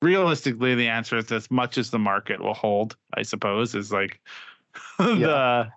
realistically 0.01 0.73
the 0.73 0.87
answer 0.87 1.17
is 1.17 1.31
as 1.31 1.51
much 1.51 1.77
as 1.77 1.91
the 1.91 1.99
market 1.99 2.41
will 2.41 2.53
hold. 2.55 2.95
I 3.15 3.21
suppose 3.21 3.75
is 3.75 3.91
like 3.91 4.19
the 4.99 5.71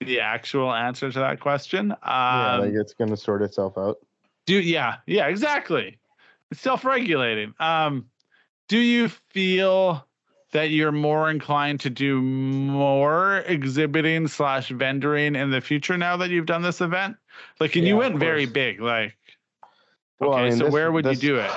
the 0.00 0.20
actual 0.20 0.72
answer 0.72 1.10
to 1.10 1.18
that 1.18 1.40
question. 1.40 1.92
Um, 1.92 1.98
yeah, 2.02 2.56
like 2.60 2.72
it's 2.74 2.94
gonna 2.94 3.16
sort 3.16 3.42
itself 3.42 3.78
out. 3.78 3.96
do 4.46 4.54
yeah, 4.60 4.96
yeah, 5.06 5.26
exactly. 5.28 5.98
It's 6.50 6.60
self-regulating. 6.60 7.54
Um, 7.58 8.06
do 8.68 8.78
you 8.78 9.08
feel 9.08 10.06
that 10.52 10.70
you're 10.70 10.92
more 10.92 11.28
inclined 11.30 11.80
to 11.80 11.90
do 11.90 12.20
more 12.22 13.38
exhibiting 13.46 14.28
slash 14.28 14.70
vendoring 14.70 15.36
in 15.36 15.50
the 15.50 15.60
future 15.60 15.96
now 15.98 16.16
that 16.18 16.30
you've 16.30 16.46
done 16.46 16.62
this 16.62 16.80
event? 16.80 17.16
Like, 17.58 17.74
and 17.76 17.86
you 17.86 17.96
went 17.96 18.18
very 18.18 18.46
big. 18.46 18.80
Like, 18.80 19.16
Well, 20.20 20.34
okay, 20.34 20.40
I 20.40 20.48
mean, 20.50 20.58
so 20.58 20.64
this- 20.66 20.72
where 20.72 20.92
would 20.92 21.04
this- 21.04 21.22
you 21.22 21.30
do 21.30 21.40
it? 21.40 21.50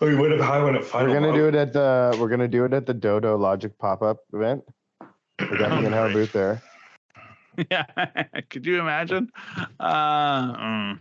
You 0.00 0.16
would 0.16 0.30
have 0.30 0.40
high 0.40 0.62
one 0.62 0.76
at 0.76 0.92
We're 0.94 1.12
gonna 1.12 1.32
do 1.32 1.48
it 1.48 1.54
at 1.56 1.72
the 1.72 2.16
we're 2.20 2.28
gonna 2.28 2.46
do 2.48 2.64
it 2.64 2.72
at 2.72 2.86
the 2.86 2.94
Dodo 2.94 3.36
Logic 3.36 3.76
pop 3.78 4.00
up 4.00 4.18
event. 4.32 4.62
We're 5.00 5.56
definitely 5.58 5.82
gonna 5.84 5.96
have 5.96 6.10
a 6.12 6.14
booth 6.14 6.32
there. 6.32 6.62
yeah, 7.70 7.84
could 8.50 8.64
you 8.66 8.80
imagine? 8.80 9.30
Uh, 9.80 10.52
mm. 10.54 11.00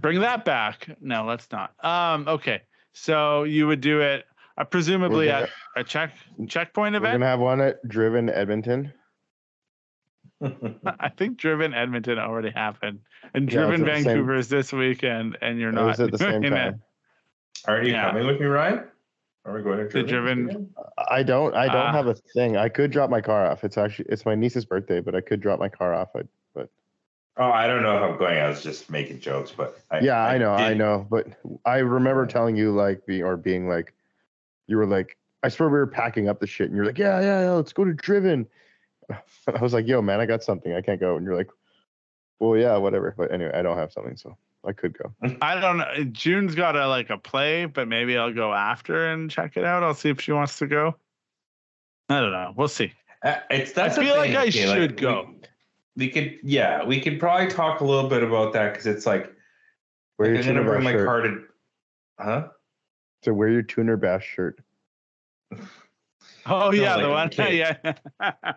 Bring 0.00 0.20
that 0.20 0.44
back. 0.44 0.88
No, 1.00 1.24
let's 1.24 1.48
not. 1.52 1.72
Um, 1.84 2.26
okay, 2.28 2.62
so 2.92 3.44
you 3.44 3.66
would 3.66 3.80
do 3.80 4.00
it, 4.00 4.24
uh, 4.56 4.64
presumably 4.64 5.26
gonna- 5.26 5.44
at 5.44 5.50
a 5.76 5.84
check 5.84 6.12
checkpoint 6.48 6.94
event. 6.96 7.12
We're 7.14 7.18
gonna 7.18 7.26
have 7.30 7.40
one 7.40 7.60
at 7.60 7.86
Driven 7.86 8.28
Edmonton. 8.30 8.92
I 10.42 11.08
think 11.16 11.36
Driven 11.38 11.74
Edmonton 11.74 12.18
already 12.18 12.50
happened, 12.50 13.00
and 13.34 13.50
Yeah, 13.52 13.66
Driven 13.66 13.80
at 13.82 13.86
the 13.86 13.94
same- 13.96 14.04
Vancouver 14.04 14.34
is 14.36 14.48
this 14.48 14.72
weekend, 14.72 15.36
and 15.42 15.58
you're 15.58 15.70
It 15.70 15.74
not 15.74 15.86
was 15.86 16.00
at 16.00 16.12
the 16.12 16.18
same 16.18 16.42
doing 16.42 16.52
it. 16.52 16.56
time. 16.56 16.82
Aren't 17.66 17.86
you 17.86 17.92
Yeah. 17.92 18.08
coming 18.10 18.26
with 18.26 18.40
me, 18.40 18.46
Ryan? 18.46 18.84
Are 19.48 19.54
we 19.54 19.62
going 19.62 19.78
to 19.78 19.84
The 19.88 20.02
Driven? 20.02 20.44
Driven- 20.44 20.74
I 21.10 21.22
don't 21.22 21.54
I 21.54 21.66
don't 21.66 21.76
Ah. 21.76 21.92
have 21.92 22.06
a 22.06 22.14
thing. 22.14 22.56
I 22.58 22.68
could 22.68 22.90
drop 22.90 23.08
my 23.08 23.20
car 23.22 23.46
off. 23.46 23.64
It's 23.64 23.78
actually 23.78 24.06
it's 24.10 24.26
my 24.26 24.34
niece's 24.34 24.66
birthday, 24.66 25.00
but 25.00 25.14
I 25.14 25.20
could 25.22 25.40
drop 25.40 25.58
my 25.58 25.68
car 25.68 25.94
off. 25.94 26.10
I, 26.14 26.22
Oh, 27.40 27.52
I 27.52 27.68
don't 27.68 27.84
know 27.84 27.96
if 27.96 28.02
I'm 28.02 28.18
going. 28.18 28.36
I 28.36 28.48
was 28.48 28.64
just 28.64 28.90
making 28.90 29.20
jokes, 29.20 29.52
but 29.56 29.78
I, 29.92 30.00
yeah, 30.00 30.18
I 30.24 30.38
know, 30.38 30.54
I 30.54 30.70
did- 30.70 30.78
know. 30.78 31.06
But 31.08 31.28
I 31.64 31.78
remember 31.78 32.26
telling 32.26 32.56
you 32.56 32.72
like 32.72 33.06
be 33.06 33.22
or 33.22 33.36
being 33.36 33.68
like 33.68 33.94
you 34.66 34.76
were 34.76 34.86
like 34.86 35.16
I 35.44 35.48
swear 35.48 35.68
we 35.68 35.78
were 35.78 35.86
packing 35.86 36.28
up 36.28 36.40
the 36.40 36.48
shit 36.48 36.66
and 36.66 36.76
you're 36.76 36.84
like, 36.84 36.98
Yeah, 36.98 37.20
yeah, 37.20 37.42
yeah, 37.42 37.50
let's 37.52 37.72
go 37.72 37.84
to 37.84 37.94
Driven. 37.94 38.44
I 39.10 39.60
was 39.62 39.72
like, 39.72 39.86
yo, 39.86 40.02
man, 40.02 40.20
I 40.20 40.26
got 40.26 40.42
something. 40.42 40.74
I 40.74 40.82
can't 40.82 40.98
go. 41.00 41.16
And 41.16 41.24
you're 41.24 41.36
like, 41.36 41.48
Well, 42.40 42.56
yeah, 42.58 42.76
whatever. 42.76 43.14
But 43.16 43.30
anyway, 43.32 43.52
I 43.54 43.62
don't 43.62 43.78
have 43.78 43.92
something, 43.92 44.16
so 44.16 44.36
I 44.66 44.72
could 44.72 44.96
go. 44.98 45.12
I 45.40 45.60
don't 45.60 45.78
know. 45.78 46.04
June's 46.12 46.54
got 46.54 46.76
a 46.76 46.86
like 46.88 47.10
a 47.10 47.16
play, 47.18 47.64
but 47.66 47.88
maybe 47.88 48.16
I'll 48.18 48.32
go 48.34 48.52
after 48.52 49.08
and 49.12 49.30
check 49.30 49.56
it 49.56 49.64
out. 49.64 49.82
I'll 49.82 49.94
see 49.94 50.10
if 50.10 50.20
she 50.20 50.32
wants 50.32 50.58
to 50.58 50.66
go. 50.66 50.96
I 52.08 52.20
don't 52.20 52.32
know. 52.32 52.52
We'll 52.56 52.68
see. 52.68 52.92
Uh, 53.22 53.36
It's 53.50 53.72
that's 53.72 53.96
I 53.98 54.02
the 54.02 54.08
feel 54.08 54.16
like 54.16 54.30
I 54.34 54.42
okay, 54.42 54.50
should 54.50 54.90
we- 54.92 54.96
go. 54.96 55.34
We, 55.96 56.08
could, 56.10 56.38
yeah, 56.44 56.84
we 56.84 57.00
could 57.00 57.18
probably 57.18 57.48
talk 57.48 57.80
a 57.80 57.84
little 57.84 58.08
bit 58.08 58.22
about 58.22 58.52
that 58.52 58.72
because 58.72 58.86
it's 58.86 59.04
like 59.04 59.32
Wear 60.18 60.32
like, 60.34 60.44
your 60.44 60.54
I'm 60.56 60.56
gonna 60.56 60.58
tuner 60.60 60.70
bring 60.70 60.84
my 60.84 60.92
shirt. 60.92 61.06
car 61.06 61.20
to, 61.22 61.44
huh? 62.20 62.48
So 63.24 63.32
wear 63.32 63.48
your 63.48 63.62
tuner 63.62 63.96
bash 63.96 64.24
shirt. 64.24 64.60
Oh 66.46 66.72
yeah, 66.72 66.94
like 66.96 67.02
the 67.04 67.10
one. 67.10 67.28
kid. 67.30 67.76
Yeah. 68.20 68.52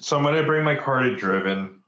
So 0.00 0.16
I'm 0.16 0.22
gonna 0.22 0.44
bring 0.44 0.64
my 0.64 0.76
car 0.76 1.02
to 1.02 1.14
Driven 1.16 1.80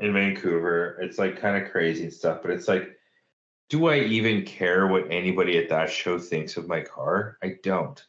in 0.00 0.12
Vancouver. 0.12 0.98
It's 1.00 1.18
like 1.18 1.40
kind 1.40 1.62
of 1.62 1.70
crazy 1.70 2.04
and 2.04 2.12
stuff, 2.12 2.40
but 2.42 2.50
it's 2.50 2.68
like, 2.68 2.96
do 3.68 3.86
I 3.88 3.98
even 3.98 4.44
care 4.44 4.86
what 4.86 5.10
anybody 5.10 5.58
at 5.58 5.68
that 5.70 5.90
show 5.90 6.18
thinks 6.18 6.56
of 6.56 6.68
my 6.68 6.80
car? 6.82 7.38
I 7.42 7.56
don't. 7.62 8.02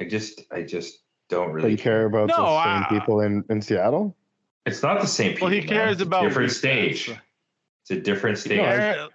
I 0.00 0.04
just, 0.04 0.42
I 0.52 0.62
just 0.62 0.98
don't 1.28 1.52
really 1.52 1.72
you 1.72 1.78
care 1.78 2.06
about 2.06 2.28
No, 2.28 2.36
the 2.36 2.64
same 2.64 2.84
I- 2.84 2.86
people 3.00 3.20
in, 3.20 3.44
in 3.48 3.62
Seattle? 3.62 4.16
It's 4.66 4.82
not 4.82 5.00
the 5.00 5.06
same 5.08 5.32
people. 5.32 5.46
Well, 5.48 5.54
he 5.54 5.62
cares 5.62 5.92
It's 5.94 6.02
a 6.02 6.06
about 6.06 6.22
different 6.22 6.52
stage. 6.52 7.06
Fest. 7.06 7.20
It's 7.82 7.90
a 7.90 8.00
different 8.00 8.38
stage. 8.38 8.58
No, 8.58 8.64
I- 8.64 8.76
There- 8.76 9.08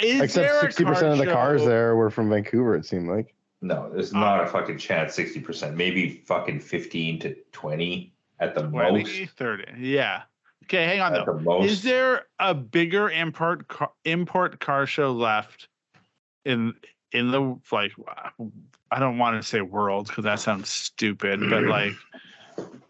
is 0.00 0.20
Except 0.20 0.60
sixty 0.60 0.84
percent 0.84 1.12
of 1.12 1.18
the 1.18 1.26
cars 1.26 1.60
show- 1.62 1.68
there 1.68 1.96
were 1.96 2.10
from 2.10 2.28
Vancouver. 2.30 2.76
It 2.76 2.84
seemed 2.86 3.08
like. 3.08 3.34
No, 3.62 3.90
there's 3.92 4.14
Uh, 4.14 4.18
not 4.20 4.44
a 4.44 4.46
fucking 4.46 4.78
chance. 4.78 5.14
Sixty 5.14 5.40
percent, 5.40 5.76
maybe 5.76 6.22
fucking 6.26 6.60
fifteen 6.60 7.18
to 7.20 7.34
twenty 7.50 8.12
at 8.38 8.54
the 8.54 8.62
20, 8.62 9.02
most. 9.02 9.30
30. 9.36 9.64
Yeah. 9.78 10.22
Okay, 10.64 10.84
hang 10.84 11.00
on 11.00 11.14
At 11.14 11.26
though. 11.26 11.34
the 11.34 11.40
most. 11.40 11.70
Is 11.70 11.82
there 11.82 12.26
a 12.38 12.54
bigger 12.54 13.10
import 13.10 13.68
car, 13.68 13.90
import 14.04 14.60
car 14.60 14.86
show 14.86 15.12
left 15.12 15.68
in 16.44 16.74
in 17.12 17.30
the 17.30 17.58
like 17.72 17.92
I 18.90 18.98
don't 18.98 19.18
want 19.18 19.40
to 19.40 19.46
say 19.46 19.60
world 19.60 20.08
because 20.08 20.24
that 20.24 20.40
sounds 20.40 20.68
stupid, 20.68 21.40
but 21.40 21.62
mm-hmm. 21.62 21.70
like 21.70 21.92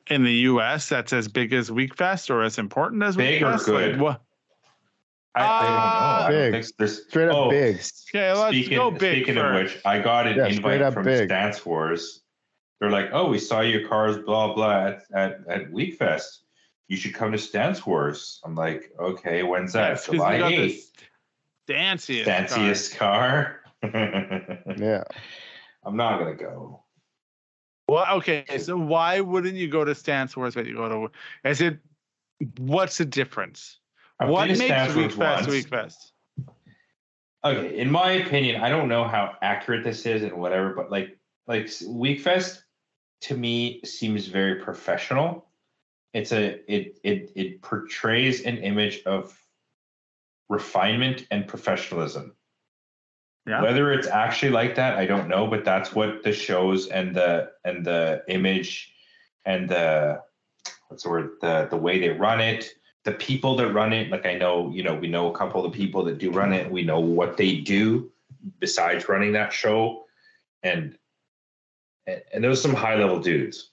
in 0.09 0.25
the 0.25 0.33
US 0.33 0.89
that's 0.89 1.13
as 1.13 1.29
big 1.29 1.53
as 1.53 1.71
Wekfest 1.71 2.31
or 2.31 2.43
as 2.43 2.59
important 2.59 3.03
as 3.03 3.17
Big 3.17 3.43
or 3.43 3.53
Wekfest? 3.53 3.65
good? 3.67 3.93
Like, 3.93 4.01
what? 4.01 4.23
I, 5.35 5.43
I 5.43 5.63
don't 5.63 5.71
know. 5.71 5.77
Ah! 5.77 6.27
I 6.27 6.31
don't 6.31 6.53
Big. 6.53 6.67
there's 6.79 7.07
Straight 7.07 7.29
up 7.29 7.37
oh, 7.37 7.51
big. 7.51 7.77
Okay, 7.77 8.33
let's 8.33 8.57
speaking, 8.57 8.77
go 8.77 8.91
big 8.91 9.25
speaking 9.25 9.39
of 9.39 9.55
which, 9.55 9.79
I 9.85 10.01
got 10.01 10.27
an 10.27 10.37
Yeah, 10.37 10.47
invite 10.47 10.93
from 10.93 11.05
big. 11.05 11.29
Stance 11.29 11.65
Wars. 11.65 12.23
They're 12.81 12.91
like, 12.91 13.11
"Oh, 13.13 13.29
we 13.29 13.39
saw 13.39 13.61
your 13.61 13.87
cars, 13.89 14.19
blah 14.19 14.55
blah, 14.55 14.87
at 14.87 15.03
at, 15.15 15.41
at 15.49 15.71
Wekfest. 15.71 16.39
You 16.89 16.97
should 16.97 17.15
come 17.15 17.33
to 17.33 17.39
Stance 17.39 17.87
Wars." 17.87 18.41
I'm 18.45 18.55
like, 18.55 18.93
"Okay, 18.99 19.43
when's 19.43 19.73
that? 19.75 19.91
Yes, 19.91 20.07
'cause 20.07 20.15
July 20.15 20.49
eighth. 20.49 20.93
Danciest. 21.69 22.97
car. 22.97 23.61
Car." 23.83 23.83
Yeah. 24.77 25.05
I'm 25.85 25.97
not 25.97 26.19
gonna 26.19 26.35
go. 26.35 26.83
Well, 27.89 28.17
okay. 28.17 28.45
So 28.59 28.77
why 28.77 29.21
wouldn't 29.21 29.55
you 29.55 29.69
go 29.69 29.85
to 29.85 29.95
Stance 29.95 30.37
Wars 30.37 30.57
when 30.57 30.67
you 30.67 30.75
go 30.75 30.89
to? 30.89 31.49
Is 31.49 31.61
it 31.61 31.79
What's 32.59 32.99
the 32.99 33.05
difference? 33.05 33.79
I've 34.21 34.29
what 34.29 34.49
makes 34.49 34.65
Stance 34.65 34.95
Week 34.95 35.17
Wars 35.17 35.41
Fest. 35.41 35.49
Week 35.49 35.69
Fest? 35.69 36.13
Okay, 37.45 37.79
in 37.79 37.91
my 37.91 38.13
opinion, 38.13 38.63
I 38.63 38.69
don't 38.69 38.89
know 38.89 39.05
how 39.05 39.37
accurate 39.43 39.85
this 39.85 40.07
is 40.07 40.23
and 40.23 40.33
whatever, 40.35 40.75
but 40.75 40.91
like 40.91 41.19
like 41.47 41.67
Wekfest 41.67 42.63
to 43.23 43.37
me 43.37 43.81
seems 43.85 44.27
very 44.27 44.57
professional. 44.57 45.48
It's 46.15 46.33
a 46.33 46.61
it 46.73 46.99
it 47.05 47.33
it 47.35 47.63
portrays 47.63 48.45
an 48.45 48.59
image 48.59 49.03
of 49.05 49.39
refinement 50.49 51.27
and 51.31 51.47
professionalism. 51.47 52.35
Yeah. 53.47 53.63
Whether 53.63 53.93
it's 53.93 54.07
actually 54.07 54.51
like 54.51 54.75
that, 54.75 54.99
I 54.99 55.07
don't 55.07 55.29
know, 55.29 55.47
but 55.47 55.65
that's 55.65 55.95
what 55.95 56.23
the 56.23 56.33
shows 56.33 56.89
and 56.89 57.15
the 57.15 57.51
and 57.65 57.85
the 57.85 58.23
image 58.29 58.93
and 59.47 59.69
the 59.69 60.23
what's 60.89 61.03
the 61.03 61.11
word 61.11 61.31
the 61.41 61.67
the 61.71 61.77
way 61.77 61.99
they 61.99 62.11
run 62.11 62.41
it, 62.41 62.71
the 63.05 63.13
people 63.13 63.57
that 63.57 63.73
run 63.73 63.93
it. 63.93 64.11
Like 64.11 64.27
I 64.27 64.35
know, 64.35 64.71
you 64.71 64.83
know, 64.83 64.95
we 64.95 65.09
know 65.09 65.33
a 65.33 65.37
couple 65.37 65.65
of 65.65 65.73
the 65.73 65.77
people 65.77 66.05
that 66.05 66.19
do 66.19 66.31
run 66.31 66.53
it. 66.53 66.71
We 66.71 66.83
know 66.83 67.01
what 67.01 67.37
they 67.37 67.57
do 67.57 68.11
besides 68.59 69.09
running 69.09 69.33
that 69.33 69.53
show, 69.53 70.05
and 70.63 70.99
and, 72.07 72.23
and 72.33 72.45
there's 72.45 72.61
some 72.61 72.75
high 72.75 72.97
level 72.97 73.19
dudes, 73.19 73.71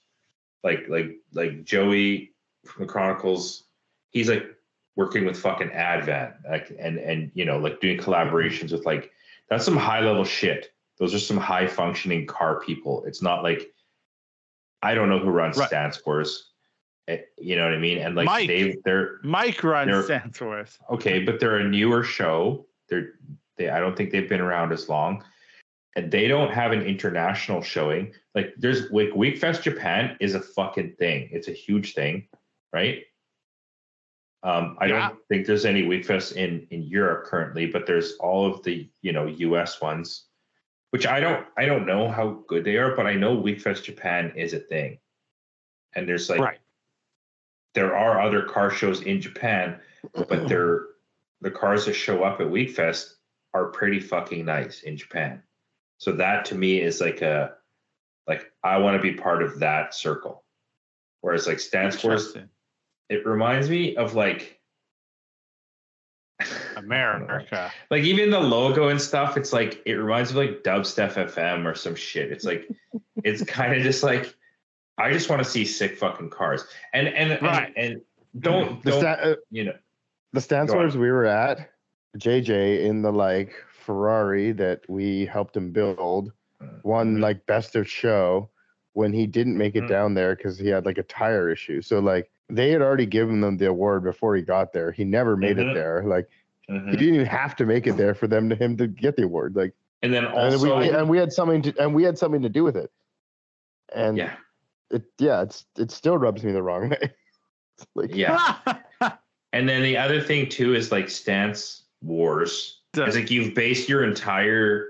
like 0.66 0.86
like 0.90 1.12
like 1.34 1.64
Joey 1.64 2.34
from 2.66 2.86
the 2.88 2.92
Chronicles. 2.92 3.64
He's 4.10 4.28
like 4.30 4.46
working 4.98 5.24
with 5.26 5.38
fucking 5.40 5.70
Advan, 5.70 6.34
like 6.50 6.76
and 6.78 6.98
and 6.98 7.32
you 7.36 7.46
know 7.46 7.58
like 7.60 7.80
doing 7.80 7.98
collaborations 8.00 8.72
with 8.74 8.86
like 8.86 9.12
that's 9.50 9.64
some 9.64 9.78
high 9.78 10.02
level 10.02 10.26
shit. 10.26 10.72
Those 10.98 11.14
are 11.14 11.20
some 11.20 11.38
high 11.38 11.68
functioning 11.68 12.26
car 12.26 12.60
people. 12.60 13.06
It's 13.06 13.22
not 13.22 13.44
like 13.44 13.72
I 14.82 14.94
don't 14.96 15.08
know 15.10 15.20
who 15.20 15.30
runs 15.30 15.58
Right. 15.58 15.68
Stance 15.68 16.04
Wars. 16.06 16.52
Eh, 17.08 17.20
You 17.38 17.56
know 17.56 17.64
what 17.66 17.74
I 17.74 17.78
mean? 17.80 18.00
And 18.00 18.16
like 18.16 18.26
Mike. 18.26 18.48
they 18.48 18.76
they're 18.84 19.20
Mike 19.24 19.64
runs 19.64 19.92
They're- 19.92 20.04
Stance 20.04 20.42
Wars. 20.42 20.80
okay, 20.90 21.20
but 21.20 21.40
they're 21.40 21.58
a 21.58 21.64
newer 21.68 22.04
show. 22.04 22.66
They're 22.90 23.14
they 23.58 23.70
I 23.70 23.80
don't 23.80 23.96
think 23.96 24.10
they've 24.12 24.28
been 24.28 24.42
around 24.42 24.72
as 24.74 24.90
long. 24.90 25.24
And 25.96 26.12
they 26.12 26.28
don't 26.28 26.52
have 26.52 26.74
an 26.74 26.82
international 26.82 27.62
showing. 27.62 28.14
Like 28.34 28.54
there's 28.58 28.92
like 28.92 29.10
Wekfest 29.12 29.62
Japan 29.62 30.18
is 30.20 30.36
a 30.36 30.42
fucking 30.42 30.96
thing. 31.00 31.30
It's 31.32 31.48
a 31.48 31.54
huge 31.54 31.94
thing, 31.94 32.28
right? 32.74 33.04
Um, 34.44 34.78
I 34.80 34.88
Yeah. 34.88 35.10
don't 35.10 35.20
think 35.28 35.48
there's 35.48 35.66
any 35.66 35.84
Wekfest 35.84 36.34
in 36.36 36.68
in 36.70 36.84
Europe 36.84 37.26
currently, 37.26 37.66
but 37.66 37.88
there's 37.88 38.14
all 38.18 38.46
of 38.46 38.62
the 38.64 38.90
you 39.02 39.14
know 39.14 39.26
US 39.26 39.82
ones, 39.82 40.26
which 40.92 41.08
I 41.08 41.20
don't 41.20 41.48
I 41.58 41.66
don't 41.66 41.88
know 41.88 42.10
how 42.10 42.44
good 42.48 42.66
they 42.66 42.78
are, 42.78 42.96
but 42.96 43.08
I 43.08 43.14
know 43.16 43.36
Wekfest 43.42 43.84
Japan 43.84 44.34
is 44.36 44.54
a 44.54 44.60
thing. 44.60 45.00
And 45.96 46.08
there's 46.08 46.30
like 46.30 46.42
right. 46.42 46.60
there 47.74 47.96
are 47.96 48.20
other 48.20 48.44
car 48.44 48.70
shows 48.70 49.02
in 49.02 49.22
Japan, 49.22 49.80
but 50.14 50.48
they're 50.50 50.88
the 51.42 51.52
cars 51.52 51.86
that 51.86 51.94
show 51.94 52.24
up 52.24 52.42
at 52.42 52.48
Wekfest 52.48 53.14
are 53.54 53.68
pretty 53.68 54.00
fucking 54.00 54.46
nice 54.46 54.82
in 54.82 54.98
Japan. 54.98 55.42
So 55.98 56.12
that 56.14 56.46
to 56.46 56.56
me 56.56 56.82
is 56.82 57.00
like 57.02 57.22
a 57.22 57.54
like 58.28 58.52
I 58.64 58.78
want 58.78 58.98
to 58.98 59.02
be 59.02 59.14
part 59.14 59.44
of 59.44 59.60
that 59.60 59.94
circle. 59.94 60.44
Whereas 61.22 61.48
like 61.48 61.60
Stance 61.60 62.04
Wars, 62.04 62.36
it 63.10 63.26
reminds 63.26 63.70
me 63.70 63.96
of 63.96 64.14
like 64.16 64.60
America. 66.76 67.72
like 67.90 68.04
even 68.04 68.30
the 68.30 68.40
logo 68.40 68.90
and 68.90 69.02
stuff, 69.02 69.38
it's 69.38 69.54
like 69.54 69.82
it 69.86 69.94
reminds 69.94 70.34
me 70.34 70.42
of 70.44 70.50
like 70.52 70.64
Dubstep 70.64 71.14
FM 71.14 71.66
or 71.66 71.76
some 71.76 71.96
shit. 71.96 72.32
It's 72.32 72.44
like 72.46 72.68
it's 73.24 73.44
kind 73.44 73.74
of 73.74 73.82
just 73.82 74.04
like 74.04 74.34
I 74.98 75.12
just 75.12 75.30
want 75.30 75.44
to 75.44 75.50
see 75.50 75.66
sick 75.66 75.98
fucking 75.98 76.30
cars. 76.30 76.66
And 76.94 77.08
and 77.08 77.42
Right. 77.42 77.74
and, 77.76 77.94
and 77.94 78.02
don't 78.40 78.84
don't 78.84 79.00
sta- 79.00 79.18
uh, 79.22 79.36
you 79.50 79.64
know 79.64 79.76
the 80.34 80.42
stance 80.42 80.72
Go 80.72 80.78
wars 80.78 80.98
we 80.98 81.10
were 81.10 81.26
at, 81.26 81.72
JJ 82.18 82.84
in 82.84 83.02
the 83.02 83.12
like 83.12 83.54
Ferrari 83.86 84.52
that 84.54 84.82
we 84.90 85.26
helped 85.26 85.56
him 85.56 85.72
build 85.72 86.32
won 86.84 87.18
Mhm. 87.18 87.22
like 87.22 87.46
best 87.46 87.76
of 87.76 87.88
show 87.88 88.50
when 88.94 89.12
he 89.14 89.28
didn't 89.28 89.58
make 89.58 89.76
it 89.76 89.84
Mhm. 89.84 89.88
down 89.90 90.14
there 90.14 90.36
because 90.36 90.58
he 90.58 90.68
had 90.68 90.86
like 90.86 90.98
a 90.98 91.04
tire 91.04 91.50
issue. 91.52 91.82
So 91.82 92.00
like 92.00 92.32
they 92.50 92.72
had 92.72 92.82
already 92.82 93.06
given 93.06 93.42
them 93.42 93.58
the 93.58 93.68
award 93.68 94.04
before 94.04 94.36
he 94.36 94.42
got 94.42 94.72
there. 94.74 94.92
He 94.92 95.04
never 95.04 95.36
made 95.38 95.58
Mhm. 95.58 95.72
it 95.72 95.74
there. 95.74 96.04
Like 96.04 96.30
Mhm. 96.70 96.92
he 96.92 96.98
didn't 96.98 97.16
even 97.16 97.28
have 97.28 97.56
to 97.58 97.66
make 97.66 97.86
it 97.88 97.98
there 97.98 98.16
for 98.16 98.28
them 98.28 98.50
to 98.50 98.56
him 98.56 98.78
to 98.78 98.88
get 98.88 99.16
the 99.16 99.24
award. 99.24 99.56
Like 99.56 99.74
and 100.02 100.14
then 100.14 100.26
and 100.26 100.34
also 100.34 100.80
we 100.80 100.90
and 100.90 101.10
we 101.10 101.18
had 101.18 101.32
something 101.34 101.62
to 101.64 101.74
and 101.80 101.94
we 101.94 102.04
had 102.04 102.18
something 102.18 102.42
to 102.42 102.50
do 102.50 102.64
with 102.64 102.78
it. 102.78 102.92
And 103.94 104.18
yeah 104.18 104.36
it 104.92 105.04
yeah, 105.20 105.42
it's 105.42 105.66
it 105.78 105.92
still 105.92 106.18
rubs 106.18 106.44
me 106.44 106.52
the 106.52 106.64
wrong 106.64 106.90
way. 106.90 107.14
Like 107.96 108.16
yeah 108.16 108.58
and 109.54 109.68
then 109.68 109.82
the 109.84 109.98
other 109.98 110.22
thing 110.22 110.48
too 110.48 110.74
is 110.74 110.92
like 110.92 111.10
stance 111.10 111.84
wars 112.02 112.82
it's 113.04 113.16
like 113.16 113.32
you've 113.32 113.54
based 113.54 113.90
your 113.90 114.04
entire 114.04 114.88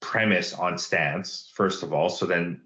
premise 0.00 0.52
on 0.54 0.78
stance 0.78 1.50
first 1.54 1.82
of 1.82 1.92
all 1.92 2.08
so 2.08 2.24
then 2.24 2.60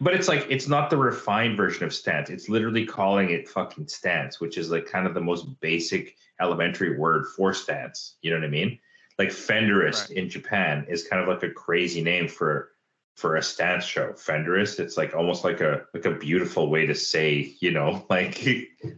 but 0.00 0.14
it's 0.14 0.28
like 0.28 0.46
it's 0.48 0.68
not 0.68 0.90
the 0.90 0.96
refined 0.96 1.56
version 1.56 1.82
of 1.84 1.92
stance. 1.92 2.30
It's 2.30 2.48
literally 2.48 2.86
calling 2.86 3.30
it 3.30 3.48
fucking 3.48 3.88
stance 3.88 4.40
which 4.40 4.56
is 4.56 4.70
like 4.70 4.86
kind 4.86 5.06
of 5.06 5.14
the 5.14 5.20
most 5.20 5.60
basic 5.60 6.16
elementary 6.40 6.96
word 6.96 7.26
for 7.36 7.52
stance. 7.52 8.16
You 8.22 8.30
know 8.30 8.36
what 8.38 8.44
i 8.46 8.48
mean? 8.50 8.78
Like 9.18 9.32
fenderist 9.32 10.10
Right. 10.10 10.18
in 10.18 10.28
japan 10.28 10.86
is 10.88 11.06
kind 11.06 11.20
of 11.20 11.28
like 11.28 11.42
a 11.42 11.50
crazy 11.52 12.00
name 12.00 12.28
for 12.28 12.70
for 13.18 13.34
a 13.34 13.42
stance 13.42 13.84
show 13.84 14.12
fenderist 14.12 14.78
it's 14.78 14.96
like 14.96 15.12
almost 15.12 15.42
like 15.42 15.60
a 15.60 15.84
like 15.92 16.04
a 16.04 16.12
beautiful 16.12 16.70
way 16.70 16.86
to 16.86 16.94
say 16.94 17.52
you 17.58 17.72
know 17.72 18.06
like 18.10 18.46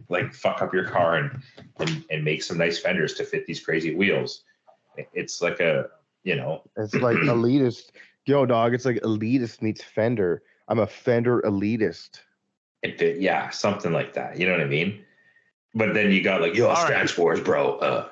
like 0.09 0.31
fuck 0.31 0.61
up 0.61 0.71
your 0.73 0.87
car 0.87 1.15
and 1.17 1.41
and, 1.79 2.05
and 2.11 2.23
make 2.23 2.43
some 2.43 2.57
nice 2.57 2.77
fenders 2.79 3.15
to 3.15 3.23
fit 3.23 3.47
these 3.47 3.59
crazy 3.59 3.95
wheels 3.95 4.43
it's 5.13 5.41
like 5.41 5.59
a 5.59 5.87
you 6.23 6.35
know 6.35 6.61
It's 6.77 6.93
like 6.93 7.17
elitist. 7.17 7.89
Yo, 8.27 8.45
dog, 8.45 8.75
it's 8.75 8.85
like 8.85 8.97
elitist 8.97 9.63
meets 9.63 9.83
Fender. 9.83 10.43
I'm 10.67 10.77
a 10.77 10.85
Fender 10.85 11.41
elitist. 11.41 12.19
it 12.83 12.99
fit, 12.99 13.19
yeah 13.19 13.49
something 13.49 13.91
like 13.91 14.13
that 14.13 14.37
you 14.37 14.45
know 14.45 14.51
what 14.53 14.61
i 14.61 14.65
mean 14.65 15.03
but 15.73 15.93
then 15.95 16.11
you 16.11 16.21
got 16.21 16.41
like 16.41 16.53
yo 16.53 16.67
All 16.67 16.75
right. 16.75 16.85
stance 16.87 17.17
wars 17.17 17.39
bro 17.39 17.77
uh 17.79 18.07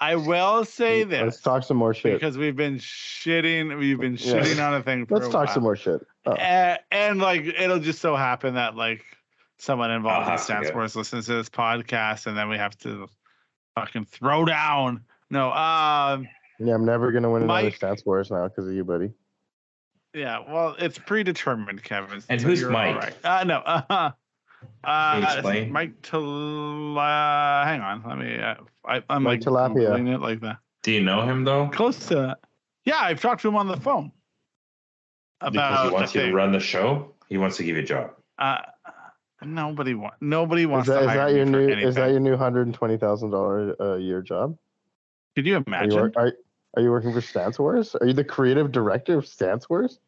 I 0.00 0.16
will 0.16 0.64
say 0.64 1.04
this. 1.04 1.22
Let's 1.22 1.40
talk 1.40 1.62
some 1.62 1.76
more 1.76 1.94
shit. 1.94 2.14
because 2.14 2.36
we've 2.38 2.56
been 2.56 2.76
shitting. 2.78 3.78
We've 3.78 3.98
been 4.00 4.16
Yeah. 4.16 4.34
shitting 4.40 4.66
on 4.66 4.74
a 4.74 4.82
thing 4.82 5.06
for 5.06 5.14
Let's 5.16 5.28
a 5.28 5.30
talk 5.30 5.46
while. 5.46 5.54
some 5.54 5.62
more 5.62 5.76
shit. 5.76 6.00
Oh. 6.26 6.32
and, 6.32 6.78
and 6.90 7.18
like 7.20 7.42
it'll 7.44 7.78
just 7.80 8.00
so 8.00 8.16
happen 8.16 8.54
that 8.54 8.76
like 8.76 9.04
someone 9.58 9.90
involved 9.90 10.22
I'll 10.24 10.24
in 10.24 10.30
have 10.32 10.38
to 10.40 10.44
Stance 10.44 10.68
go. 10.70 10.74
Wars 10.76 10.96
listens 10.96 11.26
to 11.26 11.34
this 11.34 11.50
podcast, 11.50 12.26
and 12.26 12.36
then 12.36 12.48
we 12.48 12.56
have 12.56 12.76
to 12.78 13.08
fucking 13.76 14.06
throw 14.06 14.44
down. 14.46 15.04
No, 15.30 15.52
um, 15.52 16.26
Yeah, 16.58 16.74
I'm 16.74 16.84
never 16.86 17.12
gonna 17.12 17.30
win 17.30 17.42
another 17.42 17.64
Mike- 17.64 17.76
Stance 17.76 18.04
Wars 18.06 18.30
now 18.30 18.48
because 18.48 18.66
of 18.66 18.72
you, 18.74 18.84
buddy. 18.84 19.12
yeah. 20.14 20.38
Well, 20.48 20.76
it's 20.78 20.98
predetermined, 20.98 21.82
Kevin. 21.82 22.22
And 22.28 22.40
so 22.40 22.46
who's 22.46 22.60
you're 22.62 22.70
Mike? 22.70 22.96
right. 22.96 23.14
Uh, 23.24 23.44
no, 23.44 23.58
uh, 23.58 23.82
Can 23.82 23.90
you 24.08 24.12
uh. 24.84 25.64
Mike 25.70 26.02
Til. 26.02 26.98
Uh, 26.98 27.64
hang 27.64 27.80
on, 27.80 28.02
let 28.06 28.18
me. 28.18 28.38
Uh, 28.38 28.54
I, 28.84 29.02
I'm 29.08 29.22
Mike 29.22 29.44
like 29.46 29.72
Tilapia. 29.72 29.90
Googling 29.90 30.14
it 30.14 30.20
like 30.20 30.40
that. 30.40 30.58
do 30.82 30.92
you 30.92 31.02
know 31.02 31.22
him 31.22 31.44
though 31.44 31.68
Close 31.68 31.98
to 32.08 32.14
that. 32.16 32.38
Yeah, 32.84 32.98
I've 32.98 33.20
talked 33.20 33.42
to 33.42 33.48
him 33.48 33.56
on 33.56 33.66
the 33.68 33.76
phone 33.78 34.12
because 35.40 35.54
about 35.54 35.86
he 35.88 35.94
wants 35.94 36.12
the 36.12 36.20
you 36.20 36.26
to 36.26 36.32
run 36.34 36.52
the 36.52 36.60
show 36.60 37.14
he 37.28 37.38
wants 37.38 37.56
to 37.56 37.64
give 37.64 37.76
you 37.76 37.82
a 37.82 37.86
job 37.86 38.10
Uh, 38.38 38.58
nobody 39.42 39.94
want. 39.94 40.14
Nobody 40.20 40.62
Is 40.62 40.68
wants 40.68 40.88
that, 40.88 40.98
to 41.00 41.04
is 41.04 41.10
hire 41.10 41.30
that 41.30 41.36
your 41.36 41.46
new? 41.46 41.64
anything. 41.64 41.88
Is 41.88 41.94
that 41.96 42.10
your 42.10 42.20
new 42.20 42.36
hundred 42.36 42.66
and 42.66 42.74
twenty 42.74 42.96
thousand 42.96 43.30
dollar 43.30 43.72
a 43.74 43.98
year 43.98 44.20
job? 44.22 44.56
Could 45.34 45.46
you 45.46 45.56
Are 45.56 45.58
you, 45.58 45.64
imagine? 45.66 46.12
are, 46.16 46.32
are 46.76 46.82
you 46.82 46.90
working 46.90 47.12
for 47.12 47.20
Stance 47.20 47.58
Wars? 47.58 47.94
Are 47.96 48.06
you 48.06 48.12
the 48.12 48.24
creative 48.24 48.70
director 48.72 49.18
of 49.18 49.26
Stance 49.26 49.68
Wars? 49.68 49.98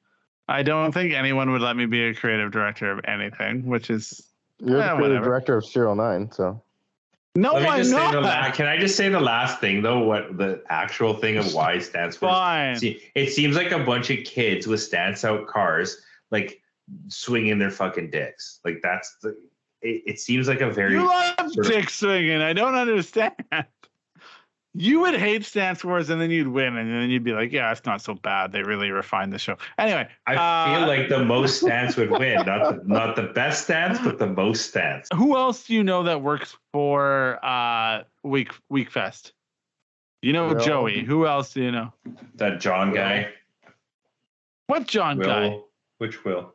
I 0.48 0.62
don't 0.62 0.92
think 0.92 1.12
anyone 1.12 1.50
would 1.50 1.62
let 1.62 1.76
me 1.76 1.86
be 1.86 2.02
a 2.04 2.14
creative 2.14 2.52
director 2.52 2.92
of 2.92 3.00
anything, 3.04 3.66
which 3.66 3.90
is 3.90 4.22
You're 4.60 4.78
Yeah, 4.78 4.92
the 4.94 4.96
creative 5.00 5.22
director 5.24 5.56
of 5.56 5.64
Serial 5.64 5.94
Nine, 5.94 6.30
so 6.32 6.62
no, 7.34 7.52
Let 7.52 7.62
me 7.62 7.68
I'm 7.68 7.78
just 7.78 7.90
say 7.90 7.96
not. 7.96 8.12
the 8.12 8.20
la- 8.22 8.50
can 8.50 8.66
I 8.66 8.78
just 8.78 8.96
say 8.96 9.10
the 9.10 9.20
last 9.20 9.60
thing 9.60 9.82
though? 9.82 9.98
What 10.00 10.38
the 10.38 10.62
actual 10.70 11.12
thing 11.14 11.36
of 11.36 11.52
why 11.52 11.78
stands 11.80 12.16
for? 12.16 12.28
Fine. 12.28 12.76
See, 12.76 13.02
it 13.14 13.30
seems 13.30 13.56
like 13.56 13.72
a 13.72 13.78
bunch 13.78 14.08
of 14.10 14.24
kids 14.24 14.66
with 14.66 14.80
stance 14.82 15.22
out 15.22 15.46
cars, 15.46 15.98
like 16.30 16.62
swinging 17.08 17.58
their 17.58 17.70
fucking 17.70 18.10
dicks. 18.10 18.60
Like 18.64 18.80
that's 18.82 19.16
the. 19.22 19.36
It, 19.82 20.02
it 20.06 20.18
seems 20.20 20.48
like 20.48 20.62
a 20.62 20.70
very. 20.70 20.92
You 20.94 21.06
love 21.06 21.34
sort 21.52 21.66
of- 21.66 21.72
dick 21.72 21.90
swinging. 21.90 22.40
I 22.40 22.54
don't 22.54 22.74
understand. 22.74 23.34
You 24.78 25.00
would 25.00 25.14
hate 25.14 25.44
Stance 25.44 25.82
Wars, 25.82 26.10
and 26.10 26.20
then 26.20 26.30
you'd 26.30 26.48
win, 26.48 26.76
and 26.76 26.90
then 26.90 27.08
you'd 27.08 27.24
be 27.24 27.32
like, 27.32 27.50
"Yeah, 27.50 27.72
it's 27.72 27.86
not 27.86 28.02
so 28.02 28.14
bad. 28.14 28.52
They 28.52 28.62
really 28.62 28.90
refined 28.90 29.32
the 29.32 29.38
show." 29.38 29.56
Anyway, 29.78 30.06
I 30.26 30.34
uh, 30.34 30.78
feel 30.78 30.86
like 30.86 31.08
the 31.08 31.24
most 31.24 31.60
stance 31.60 31.96
would 31.96 32.10
win, 32.10 32.44
not 32.44 32.46
the, 32.46 32.82
not 32.84 33.16
the 33.16 33.22
best 33.22 33.64
stance, 33.64 33.98
but 33.98 34.18
the 34.18 34.26
most 34.26 34.68
stance. 34.68 35.08
who 35.14 35.36
else 35.36 35.64
do 35.64 35.74
you 35.74 35.82
know 35.82 36.02
that 36.02 36.20
works 36.20 36.56
for 36.72 37.42
uh, 37.42 38.02
Week 38.22 38.52
Wekfest? 38.70 39.32
You 40.20 40.32
know 40.32 40.48
Will. 40.48 40.60
Joey. 40.60 41.04
Who 41.04 41.26
else 41.26 41.54
do 41.54 41.62
you 41.62 41.70
know? 41.70 41.92
That 42.34 42.60
John 42.60 42.92
guy. 42.92 43.28
What 44.66 44.86
John 44.86 45.18
guy? 45.18 45.48
Will. 45.48 45.68
Which 45.98 46.24
Will? 46.24 46.54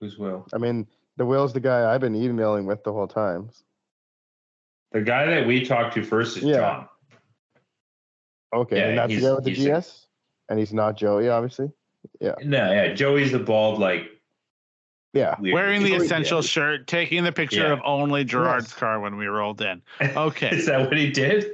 Who's 0.00 0.18
Will? 0.18 0.46
I 0.52 0.58
mean, 0.58 0.86
The 1.16 1.24
Will's 1.24 1.52
the 1.52 1.60
guy 1.60 1.94
I've 1.94 2.00
been 2.00 2.14
emailing 2.14 2.66
with 2.66 2.84
the 2.84 2.92
whole 2.92 3.08
time. 3.08 3.48
The 4.92 5.00
guy 5.00 5.26
that 5.26 5.46
we 5.46 5.64
talked 5.64 5.94
to 5.94 6.02
first 6.02 6.36
is 6.36 6.44
Yeah. 6.44 6.56
John. 6.56 6.88
Okay, 8.54 8.78
Yeah, 8.78 8.88
and 8.88 8.98
that's 8.98 9.14
the 9.14 9.20
guy 9.20 9.32
with 9.34 9.44
the 9.44 9.50
he's 9.50 9.66
a- 9.66 9.80
GS, 9.80 10.06
and 10.48 10.58
he's 10.58 10.72
not 10.72 10.96
Joey, 10.96 11.28
obviously. 11.28 11.70
Yeah. 12.20 12.34
No, 12.44 12.72
yeah, 12.72 12.92
Joey's 12.94 13.32
the 13.32 13.38
bald, 13.40 13.78
like 13.80 14.10
Yeah, 15.12 15.34
weird. 15.40 15.54
Wearing 15.54 15.82
the 15.82 15.90
Joey- 15.96 16.04
essential 16.06 16.42
shirt, 16.42 16.86
taking 16.86 17.24
the 17.24 17.32
picture 17.32 17.62
Yeah. 17.66 17.72
of 17.72 17.80
only 17.84 18.22
Gerard's 18.24 18.66
Yes. 18.70 18.74
car 18.78 19.00
when 19.00 19.16
we 19.16 19.26
rolled 19.26 19.60
in. 19.62 19.82
Okay. 20.16 20.50
Is 20.50 20.66
that 20.66 20.80
what 20.88 20.96
he 20.96 21.10
did? 21.10 21.46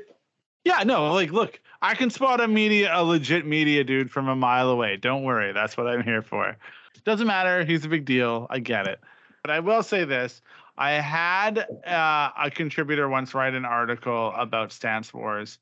Yeah, 0.64 0.82
no, 0.84 1.12
like 1.12 1.30
look, 1.32 1.60
I 1.80 1.94
can 1.94 2.10
spot 2.10 2.40
a 2.40 2.46
media, 2.48 2.90
a 2.92 3.02
legit 3.02 3.46
media 3.46 3.82
dude 3.84 4.10
from 4.10 4.28
a 4.28 4.36
mile 4.36 4.68
away. 4.68 4.96
Don't 4.96 5.22
worry, 5.24 5.52
that's 5.52 5.76
what 5.76 5.86
I'm 5.88 6.02
here 6.02 6.22
for. 6.22 6.56
Doesn't 7.04 7.26
matter. 7.26 7.64
He's 7.64 7.84
a 7.84 7.88
big 7.88 8.04
deal. 8.04 8.46
I 8.50 8.60
get 8.60 8.86
it. 8.86 9.00
But 9.42 9.50
I 9.50 9.58
will 9.58 9.82
say 9.82 10.04
this: 10.04 10.40
I 10.78 10.92
had 10.92 11.58
uh, 11.84 12.30
a 12.40 12.48
contributor 12.50 13.08
once 13.08 13.34
write 13.34 13.54
an 13.54 13.64
article 13.64 14.32
about 14.36 14.70
Stance 14.70 15.12
Wars, 15.12 15.58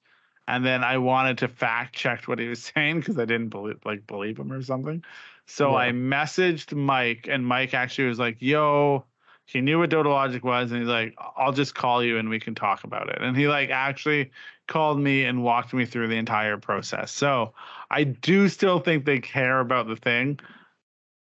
and 0.50 0.66
then 0.66 0.82
I 0.82 0.98
wanted 0.98 1.38
to 1.38 1.48
fact 1.48 1.94
check 1.94 2.24
what 2.26 2.38
he 2.40 2.48
was 2.48 2.62
saying 2.74 3.00
because 3.00 3.18
I 3.18 3.24
didn't 3.24 3.50
believe 3.50 3.78
like 3.84 4.06
believe 4.06 4.38
him 4.38 4.52
or 4.52 4.62
something. 4.62 5.04
So 5.46 5.70
Yeah. 5.70 5.76
I 5.76 5.90
messaged 5.92 6.74
Mike, 6.74 7.26
and 7.30 7.46
Mike 7.46 7.72
actually 7.74 8.08
was 8.08 8.18
like, 8.18 8.36
"Yo." 8.40 9.06
He 9.46 9.60
knew 9.60 9.80
what 9.80 9.90
Dota 9.90 10.06
Logic 10.06 10.44
was, 10.44 10.70
and 10.70 10.80
he's 10.80 10.88
like, 10.88 11.16
"I'll 11.36 11.52
just 11.52 11.74
call 11.74 12.04
you 12.04 12.18
and 12.18 12.28
we 12.28 12.38
can 12.38 12.54
talk 12.54 12.84
about 12.84 13.08
it." 13.10 13.18
And 13.20 13.36
he 13.36 13.48
like 13.48 13.70
actually 13.70 14.30
called 14.68 15.00
me 15.00 15.24
and 15.24 15.42
walked 15.42 15.72
me 15.74 15.84
through 15.86 16.06
the 16.08 16.16
entire 16.16 16.56
process. 16.56 17.10
So 17.10 17.52
I 17.90 18.04
do 18.04 18.48
still 18.48 18.78
think 18.78 19.04
they 19.04 19.18
care 19.20 19.58
about 19.60 19.88
the 19.88 19.96
thing. 19.96 20.38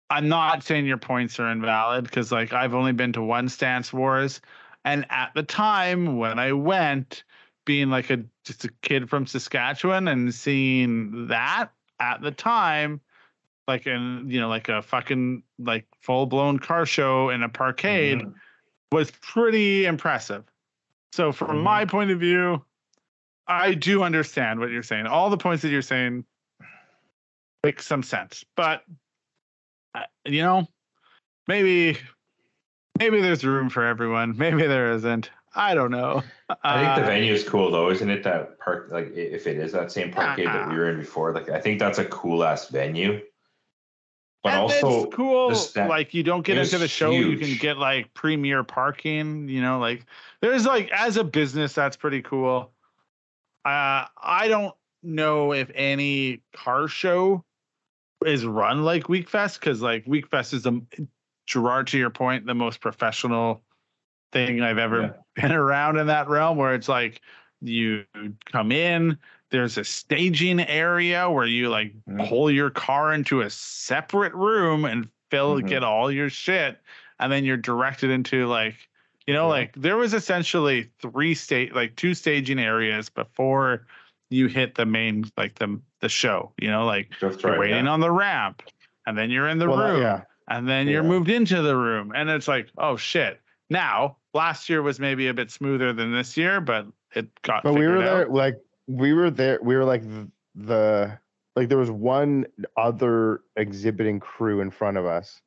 I'm 0.10 0.30
not 0.30 0.64
saying 0.64 0.86
your 0.86 0.98
points 0.98 1.40
are 1.40 1.50
invalid 1.52 2.04
because 2.06 2.32
like 2.32 2.54
I've 2.54 2.76
only 2.76 2.92
been 2.94 3.14
to 3.14 3.24
one 3.24 3.50
stance 3.50 3.92
wars. 3.92 4.42
And 4.86 5.06
at 5.10 5.32
the 5.34 5.44
time 5.44 6.18
when 6.18 6.38
I 6.40 6.54
went, 6.54 7.24
being 7.66 7.90
like 7.90 8.10
a 8.10 8.24
just 8.46 8.66
a 8.66 8.70
kid 8.82 9.10
from 9.10 9.26
Saskatchewan 9.26 10.08
and 10.08 10.34
seeing 10.34 11.28
that 11.28 11.70
at 12.00 12.22
the 12.22 12.32
time, 12.32 13.02
like 13.68 13.88
in 13.88 14.26
you 14.30 14.40
know, 14.40 14.50
like 14.50 14.70
a 14.70 14.82
fucking 14.82 15.44
like 15.60 15.86
full 16.02 16.26
blown 16.26 16.60
car 16.60 16.86
show 16.86 17.30
in 17.30 17.44
a 17.44 17.50
parkade 17.50 18.22
Mhm. 18.22 18.34
was 18.92 19.12
pretty 19.22 19.86
impressive. 19.86 20.44
So 21.14 21.32
from 21.32 21.58
Mhm. 21.58 21.64
my 21.64 21.86
point 21.86 22.12
of 22.12 22.20
view, 22.20 22.64
I 23.48 23.74
do 23.74 24.04
understand 24.04 24.60
what 24.60 24.70
you're 24.72 24.84
saying. 24.84 25.06
All 25.08 25.30
the 25.30 25.38
points 25.38 25.62
that 25.64 25.70
you're 25.70 25.82
saying 25.82 26.26
make 27.64 27.82
some 27.82 28.04
sense, 28.04 28.44
but 28.56 28.84
uh, 29.96 30.02
you 30.26 30.42
know, 30.42 30.68
maybe 31.48 31.98
maybe 33.00 33.22
there's 33.22 33.46
room 33.46 33.70
for 33.70 33.84
everyone. 33.86 34.36
Maybe 34.38 34.66
there 34.68 34.92
isn't. 34.94 35.30
I 35.56 35.76
don't 35.76 35.92
know. 35.92 36.24
I 36.64 36.84
think 36.84 37.06
the 37.06 37.12
venue 37.12 37.34
is 37.34 37.48
cool 37.48 37.72
though, 37.72 37.90
isn't 37.92 38.10
it? 38.10 38.24
That 38.24 38.60
park, 38.60 38.90
like 38.92 39.12
if 39.16 39.46
it 39.48 39.58
is 39.58 39.72
that 39.74 39.92
same 39.92 40.12
parkade 40.12 40.46
that 40.46 40.70
we 40.70 40.76
were 40.76 40.90
in 40.90 41.00
before, 41.00 41.34
like 41.34 41.50
I 41.50 41.60
think 41.60 41.80
that's 41.80 42.00
a 42.00 42.06
cool 42.06 42.44
ass 42.44 42.70
venue. 42.70 43.22
But 44.44 44.54
and 44.54 44.62
also, 44.62 45.06
it's 45.06 45.16
cool. 45.16 45.50
the 45.50 45.56
sta- 45.56 45.88
like 45.88 46.14
you 46.14 46.24
don't 46.24 46.44
get 46.46 46.58
into 46.58 46.78
the 46.78 46.88
show, 46.88 47.12
you 47.12 47.38
can 47.38 47.56
get 47.58 47.78
like 47.78 48.14
premier 48.14 48.64
parking. 48.64 49.48
You 49.48 49.62
know, 49.62 49.80
like 49.80 50.06
there's 50.42 50.66
like 50.66 50.92
as 50.92 51.18
a 51.18 51.24
business, 51.24 51.74
that's 51.74 51.96
pretty 51.96 52.22
cool. 52.22 52.72
Uh, 53.64 54.06
I 54.22 54.48
don't 54.50 54.76
know 55.02 55.54
if 55.54 55.72
any 55.76 56.42
car 56.54 56.88
show 56.88 57.46
is 58.26 58.46
run 58.46 58.84
like 58.84 59.04
Wekfest 59.04 59.60
because 59.60 59.82
like 59.82 60.06
Wekfest 60.06 60.54
is 60.54 60.64
the 60.64 60.82
Gerard 61.46 61.88
to 61.88 61.98
your 61.98 62.10
point 62.10 62.46
the 62.46 62.54
most 62.54 62.82
professional 62.82 63.62
thing 64.32 64.62
I've 64.62 64.78
ever 64.78 65.23
been 65.36 65.52
around 65.52 65.98
in 65.98 66.08
that 66.08 66.28
realm 66.28 66.58
where 66.58 66.74
it's 66.74 66.90
like 66.90 67.22
you 67.62 68.04
come 68.52 68.72
in 68.72 69.18
there's 69.50 69.78
a 69.78 69.84
staging 69.84 70.60
area 70.62 71.30
where 71.30 71.46
you 71.46 71.70
like 71.70 71.94
Mhm. 72.10 72.28
pull 72.28 72.50
your 72.52 72.70
car 72.72 73.14
into 73.14 73.42
a 73.42 73.50
separate 73.50 74.34
room 74.34 74.84
and 74.86 75.08
fill 75.30 75.60
Mhm. 75.62 75.68
get 75.68 75.84
all 75.84 76.12
your 76.12 76.30
shit 76.30 76.80
and 77.20 77.32
then 77.32 77.46
you're 77.46 77.58
directed 77.58 78.10
into 78.10 78.48
like 78.48 78.76
you 79.28 79.34
know 79.34 79.46
Yeah. 79.46 79.50
like 79.54 79.74
there 79.76 79.96
was 79.98 80.14
essentially 80.14 80.90
three 81.00 81.34
state 81.36 81.74
like 81.76 81.96
two 81.96 82.14
staging 82.14 82.60
areas 82.60 83.10
before 83.10 83.86
you 84.30 84.48
hit 84.48 84.76
the 84.76 84.86
main 84.86 85.26
like 85.38 85.56
the 85.56 85.80
the 86.02 86.10
show 86.10 86.52
you 86.60 86.70
know 86.70 86.86
like 86.86 87.12
That's 87.22 87.42
you're 87.42 87.52
right. 87.54 87.60
waiting 87.60 87.86
yeah. 87.86 87.92
on 87.92 88.00
the 88.02 88.12
ramp 88.12 88.62
and 89.08 89.18
then 89.18 89.30
you're 89.30 89.48
in 89.48 89.58
the 89.60 89.70
Well, 89.70 89.78
that- 89.78 89.92
room 89.94 90.02
yeah. 90.02 90.22
and 90.50 90.68
then 90.68 90.88
you're 90.88 91.04
moved 91.04 91.30
into 91.30 91.62
the 91.62 91.76
room 91.78 92.12
and 92.16 92.30
it's 92.30 92.48
like 92.48 92.68
oh 92.78 92.98
shit 92.98 93.40
now 93.70 94.18
last 94.34 94.70
year 94.70 94.82
was 94.82 95.00
maybe 95.00 95.28
a 95.28 95.34
bit 95.34 95.50
smoother 95.52 95.94
than 95.94 96.12
this 96.12 96.36
year 96.38 96.60
but 96.62 96.86
it 97.16 97.28
got 97.44 97.64
But 97.64 97.74
we 97.74 97.88
were 97.88 98.00
there, 98.00 98.24
out. 98.24 98.32
like 98.32 98.56
we 98.88 99.14
were 99.14 99.30
there. 99.32 99.60
We 99.62 99.76
were 99.76 99.86
like 99.86 100.02
the, 100.04 100.30
the 100.56 101.20
like 101.56 101.70
there 101.70 101.78
was 101.78 101.92
one 101.92 102.46
other 102.76 103.42
exhibiting 103.56 104.20
crew 104.20 104.60
in 104.62 104.72
front 104.72 104.98
of 104.98 105.06
us, 105.06 105.42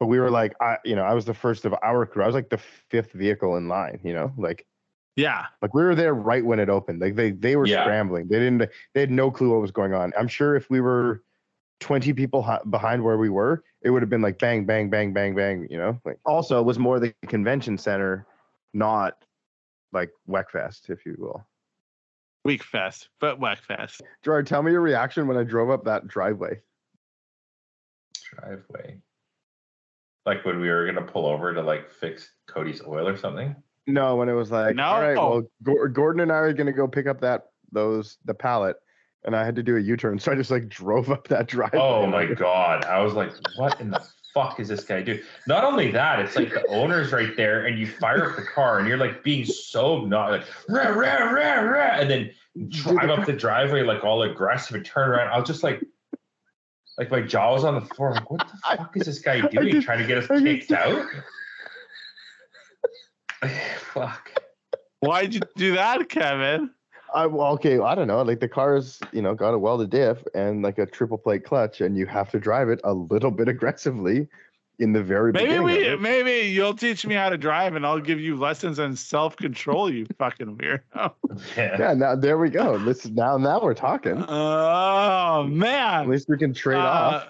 but 0.00 0.06
we 0.06 0.18
were 0.18 0.30
like, 0.30 0.54
I 0.60 0.78
you 0.84 0.96
know 0.96 1.04
I 1.04 1.14
was 1.14 1.24
the 1.24 1.34
first 1.34 1.64
of 1.64 1.74
our 1.82 2.04
crew. 2.06 2.22
I 2.22 2.26
was 2.26 2.34
like 2.34 2.50
the 2.50 2.58
fifth 2.58 3.12
vehicle 3.12 3.56
in 3.56 3.68
line. 3.68 4.00
You 4.02 4.12
know, 4.14 4.32
like 4.36 4.66
yeah 5.14 5.46
like 5.60 5.74
we 5.74 5.82
were 5.82 5.94
there 5.94 6.14
right 6.14 6.44
when 6.44 6.58
it 6.58 6.68
opened. 6.68 7.00
Like 7.00 7.14
they 7.14 7.30
they 7.30 7.54
were 7.56 7.66
Yeah. 7.66 7.84
scrambling. 7.84 8.28
They 8.28 8.40
didn't. 8.40 8.68
They 8.94 9.00
had 9.00 9.10
no 9.10 9.30
clue 9.30 9.50
what 9.50 9.60
was 9.60 9.70
going 9.70 9.94
on. 9.94 10.12
I'm 10.18 10.28
sure 10.28 10.56
if 10.56 10.68
we 10.68 10.80
were. 10.80 11.22
20 11.82 12.12
people 12.14 12.42
hi- 12.42 12.60
behind 12.70 13.02
where 13.02 13.18
we 13.18 13.28
were, 13.28 13.62
it 13.82 13.90
would 13.90 14.00
have 14.02 14.08
been 14.08 14.22
like 14.22 14.38
bang, 14.38 14.64
bang, 14.64 14.88
bang, 14.88 15.12
bang, 15.12 15.34
bang, 15.34 15.66
you 15.68 15.76
know? 15.76 16.00
Like 16.04 16.18
also 16.24 16.60
it 16.60 16.64
was 16.64 16.78
more 16.78 16.98
the 16.98 17.12
convention 17.26 17.76
center, 17.76 18.26
not 18.72 19.22
like 19.92 20.10
Weckfest, 20.28 20.88
if 20.88 21.04
you 21.04 21.16
will. 21.18 21.44
Wekfest 22.46 23.08
but 23.20 23.38
Wekfest 23.38 24.00
Gerard, 24.24 24.46
tell 24.46 24.62
me 24.62 24.72
your 24.72 24.80
reaction 24.80 25.26
when 25.26 25.36
I 25.36 25.44
drove 25.44 25.70
up 25.70 25.84
that 25.84 26.08
driveway. 26.08 26.60
driveway. 28.34 28.98
Like 30.24 30.44
when 30.44 30.60
we 30.60 30.68
were 30.68 30.86
gonna 30.86 31.06
pull 31.06 31.26
over 31.26 31.52
to 31.52 31.62
like 31.62 31.90
fix 31.90 32.30
Cody's 32.46 32.82
oil 32.86 33.06
or 33.06 33.16
something. 33.16 33.54
No, 33.86 34.16
when 34.16 34.28
it 34.28 34.34
was 34.34 34.50
like, 34.52 34.78
all 34.78 35.00
right, 35.00 35.16
well, 35.16 35.42
Gor- 35.62 35.88
Gordon 35.88 36.20
and 36.20 36.32
I 36.32 36.36
are 36.36 36.52
gonna 36.52 36.72
go 36.72 36.86
pick 36.86 37.06
up 37.06 37.20
that 37.20 37.46
those 37.72 38.18
the 38.24 38.34
pallet, 38.34 38.76
and 39.24 39.36
I 39.36 39.44
had 39.44 39.54
to 39.56 39.62
do 39.62 39.76
a 39.76 39.80
U-turn, 39.80 40.18
so 40.18 40.32
I 40.32 40.34
just 40.34 40.50
like 40.50 40.68
drove 40.68 41.10
up 41.10 41.28
that 41.28 41.46
driveway. 41.48 41.78
Oh 41.80 42.06
my 42.06 42.22
I- 42.22 42.34
god! 42.34 42.84
I 42.84 43.00
was 43.00 43.14
like, 43.14 43.30
what 43.56 43.80
in 43.80 43.90
the 43.90 44.02
fuck 44.34 44.58
is 44.60 44.68
this 44.68 44.84
guy 44.84 45.02
doing? 45.02 45.20
Not 45.46 45.64
only 45.64 45.90
that, 45.92 46.18
it's 46.20 46.36
like 46.36 46.50
the 46.50 46.66
owner's 46.68 47.12
right 47.12 47.36
there, 47.36 47.66
and 47.66 47.78
you 47.78 47.86
fire 47.86 48.30
up 48.30 48.36
the 48.36 48.42
car, 48.42 48.78
and 48.78 48.88
you're 48.88 48.96
like 48.96 49.22
being 49.22 49.44
so 49.44 50.04
not 50.04 50.30
like 50.30 50.44
rah, 50.68 50.88
rah, 50.88 51.30
rah, 51.30 51.60
rah, 51.60 51.96
and 52.00 52.10
then 52.10 52.30
drive 52.68 53.10
up 53.10 53.24
the 53.26 53.32
driveway 53.32 53.82
like 53.82 54.04
all 54.04 54.22
aggressive 54.22 54.76
and 54.76 54.84
turn 54.84 55.08
around. 55.08 55.28
I 55.28 55.38
was 55.38 55.46
just 55.48 55.62
like, 55.62 55.82
like 56.98 57.10
my 57.10 57.20
jaw 57.22 57.52
was 57.54 57.64
on 57.64 57.74
the 57.74 57.80
floor. 57.94 58.12
Like, 58.14 58.30
what 58.30 58.40
the 58.46 58.76
fuck 58.76 58.96
is 58.96 59.06
this 59.06 59.18
guy 59.20 59.40
doing? 59.40 59.70
just- 59.72 59.86
Trying 59.86 59.98
to 60.00 60.06
get 60.06 60.18
us 60.18 60.30
I 60.30 60.34
just- 60.40 60.44
kicked 60.44 60.72
out? 60.72 61.06
fuck. 63.92 64.30
why'd 65.00 65.34
you 65.34 65.40
do 65.56 65.74
that 65.74 66.08
kevin 66.08 66.70
I 67.14 67.26
well, 67.26 67.52
okay, 67.54 67.78
I 67.78 67.94
don't 67.94 68.08
know. 68.08 68.22
Like 68.22 68.40
the 68.40 68.48
car's, 68.48 69.00
you 69.12 69.22
know, 69.22 69.34
got 69.34 69.54
a 69.54 69.58
welded 69.58 69.90
diff 69.90 70.18
and 70.34 70.62
like 70.62 70.78
a 70.78 70.86
triple 70.86 71.18
plate 71.18 71.44
clutch, 71.44 71.80
and 71.80 71.96
you 71.96 72.06
have 72.06 72.30
to 72.32 72.38
drive 72.40 72.68
it 72.68 72.80
a 72.84 72.94
little 72.94 73.30
bit 73.30 73.48
aggressively 73.54 74.28
in 74.78 74.92
the 74.92 75.02
very 75.02 75.32
maybe 75.32 75.58
beginning. 75.58 75.66
we 75.66 75.96
maybe 75.96 76.48
you'll 76.48 76.74
teach 76.74 77.06
me 77.06 77.14
how 77.14 77.28
to 77.28 77.36
drive 77.36 77.76
and 77.76 77.86
i'll 77.86 78.00
give 78.00 78.18
you 78.18 78.34
lessons 78.36 78.80
on 78.80 78.96
self-control 78.96 79.92
you 79.92 80.06
fucking 80.18 80.56
weirdo 80.56 81.12
Yeah. 81.56 81.76
Yeah, 81.78 81.92
now 81.94 82.16
there 82.16 82.38
we 82.38 82.48
go. 82.48 82.78
This 82.78 83.06
now 83.06 83.36
now 83.36 83.60
we're 83.62 83.74
talking. 83.74 84.24
oh 84.26 85.44
man. 85.44 86.02
At 86.02 86.08
least 86.08 86.28
we 86.28 86.38
can 86.38 86.54
trade 86.54 86.78
uh, 86.78 86.80
off. 86.80 87.26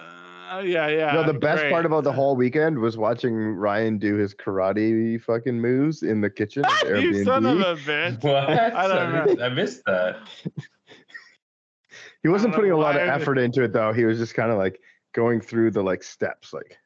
Uh, 0.51 0.59
yeah 0.59 0.87
yeah 0.87 1.13
no, 1.13 1.23
the 1.23 1.33
best 1.33 1.61
great. 1.61 1.71
part 1.71 1.85
about 1.85 2.03
the 2.03 2.11
whole 2.11 2.35
weekend 2.35 2.77
was 2.77 2.97
watching 2.97 3.33
Ryan 3.33 3.97
do 3.97 4.15
his 4.15 4.33
karate 4.35 5.21
fucking 5.21 5.59
moves 5.59 6.03
in 6.03 6.21
the 6.21 6.29
kitchen. 6.29 6.65
at 6.65 6.71
the 6.87 7.01
you 7.01 7.23
son 7.23 7.45
of 7.45 7.59
a 7.59 7.75
bitch 7.75 8.21
What? 8.23 8.49
I 8.49 8.87
don't 8.87 8.97
I, 8.97 9.25
missed, 9.25 9.41
I 9.41 9.49
missed 9.49 9.81
that. 9.85 10.17
He 12.21 12.29
wasn't 12.29 12.53
putting 12.55 12.71
a 12.71 12.77
lot 12.77 12.95
of 12.95 13.01
why 13.01 13.07
I- 13.07 13.15
effort 13.15 13.37
into 13.37 13.63
it 13.63 13.73
though. 13.73 13.93
He 13.93 14.05
was 14.05 14.17
just 14.17 14.33
kind 14.33 14.51
of 14.51 14.57
like 14.57 14.79
going 15.13 15.41
through 15.41 15.71
the 15.71 15.83
like 15.83 16.03
steps, 16.03 16.53
like 16.53 16.77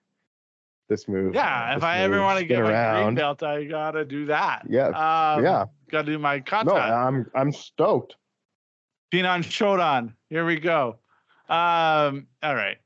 this 0.90 1.08
move. 1.08 1.36
Yeah, 1.36 1.72
if 1.72 1.76
this 1.78 1.84
I 1.84 2.00
ever 2.00 2.22
want 2.22 2.40
to 2.40 2.46
spin 2.46 2.58
get 2.58 2.64
my 2.64 2.70
green 2.70 2.76
around. 2.76 3.16
belt, 3.16 3.44
I 3.44 3.66
gotta 3.66 4.06
do 4.06 4.26
that. 4.28 4.64
Yeah, 4.70 4.88
um, 4.88 5.44
yeah. 5.44 5.66
Gotta 5.92 6.12
do 6.12 6.20
my 6.20 6.40
kata. 6.40 6.66
No, 6.70 6.76
I'm 6.76 7.30
I'm 7.36 7.52
stoked. 7.52 8.16
Pinan 9.14 9.42
Shodan. 9.44 10.14
Here 10.30 10.46
we 10.46 10.60
go. 10.60 10.98
Um, 11.50 12.28
all 12.44 12.56
right. 12.56 12.78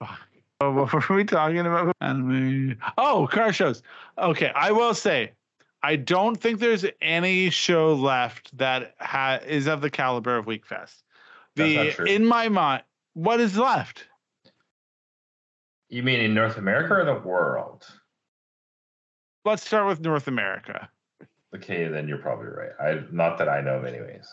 Fuck. 0.00 0.18
Oh, 0.60 0.72
What 0.72 1.08
were 1.08 1.16
we 1.16 1.24
talking 1.24 1.60
about? 1.60 1.94
Anime. 2.00 2.76
Oh, 2.96 3.28
car 3.30 3.52
shows. 3.52 3.82
Okay, 4.18 4.50
I 4.54 4.72
will 4.72 4.94
say, 4.94 5.32
I 5.82 5.96
don't 5.96 6.34
think 6.36 6.58
there's 6.58 6.84
any 7.00 7.50
show 7.50 7.94
left 7.94 8.56
that 8.58 8.94
ha- 8.98 9.38
is 9.46 9.66
of 9.68 9.80
the 9.80 9.90
caliber 9.90 10.36
of 10.36 10.46
Wekfest. 10.46 11.02
That's 11.54 11.68
The 11.70 11.76
not 11.84 11.92
true. 11.92 12.06
in 12.06 12.26
my 12.26 12.48
mind, 12.48 12.82
what 13.14 13.40
is 13.40 13.56
left? 13.56 14.04
You 15.88 16.02
mean 16.02 16.20
in 16.20 16.34
North 16.34 16.56
America 16.58 16.94
or 16.94 17.04
the 17.04 17.14
world? 17.26 17.86
let's 19.44 19.64
start 19.66 19.86
with 19.86 20.00
North 20.00 20.28
America. 20.28 20.90
Okay, 21.56 21.88
then 21.88 22.06
you're 22.06 22.18
probably 22.18 22.48
right. 22.48 22.70
I 22.78 23.00
not 23.10 23.38
that 23.38 23.48
I 23.48 23.62
know 23.62 23.78
of, 23.78 23.86
anyways. 23.86 24.28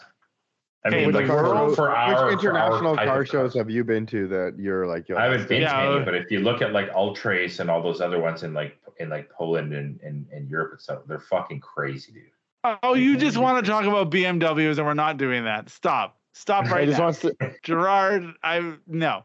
I 0.86 0.90
mean, 0.91 1.07
which 1.07 1.16
like 1.16 1.28
car 1.28 1.44
for, 1.44 1.76
for 1.76 1.90
our 1.95 2.28
Which 2.28 2.41
for 2.41 2.57
our 2.57 2.68
international 2.68 2.95
type 2.95 3.07
car 3.07 3.22
of 3.22 3.28
shows 3.28 3.53
have 3.56 3.70
you 3.72 3.84
been 3.84 4.06
to 4.07 4.28
that 4.28 4.56
you're 4.60 4.86
like? 4.86 5.10
yo, 5.10 5.18
I 5.18 5.24
haven't 5.24 5.49
been 5.49 5.62
Yeah, 5.62 5.82
to 5.82 5.95
any, 5.95 6.06
but 6.06 6.14
if 6.14 6.30
you 6.30 6.40
look 6.41 6.62
at 6.62 6.74
like 6.74 6.90
Ultrace 6.91 7.60
and 7.60 7.70
all 7.72 7.82
those 7.82 8.02
other 8.02 8.20
ones 8.20 8.44
in 8.44 8.53
like 8.53 8.78
in 8.99 9.10
like 9.10 9.30
Poland 9.32 9.74
and, 9.74 9.99
and, 10.02 10.28
and 10.32 10.48
Europe 10.48 10.74
and 10.74 10.82
stuff, 10.82 10.99
they're 11.07 11.20
fucking 11.20 11.60
crazy, 11.60 12.12
dude. 12.12 12.78
Oh, 12.84 12.94
you 12.94 13.18
just 13.18 13.38
want 13.38 13.64
to 13.64 13.70
talk 13.70 13.86
about 13.86 14.12
BMWs 14.12 14.78
and 14.78 14.86
we're 14.86 14.94
not 14.94 15.18
doing 15.18 15.44
that. 15.45 15.70
Stop. 15.70 16.20
Stop 16.34 16.66
I 16.72 16.72
right 16.72 16.86
just 16.86 16.99
now. 16.99 17.06
wants 17.06 17.20
to. 17.22 17.36
Gerard, 17.64 18.34
I 18.44 18.76
no. 18.86 19.24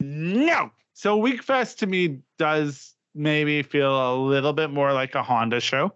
No. 0.00 0.70
So 0.92 1.18
Wekfest 1.20 1.78
to 1.78 1.86
me 1.86 2.18
does 2.38 2.94
maybe 3.14 3.62
feel 3.62 4.14
a 4.14 4.16
little 4.16 4.52
bit 4.52 4.70
more 4.70 4.92
like 4.92 5.14
a 5.14 5.22
Honda 5.22 5.60
show. 5.60 5.94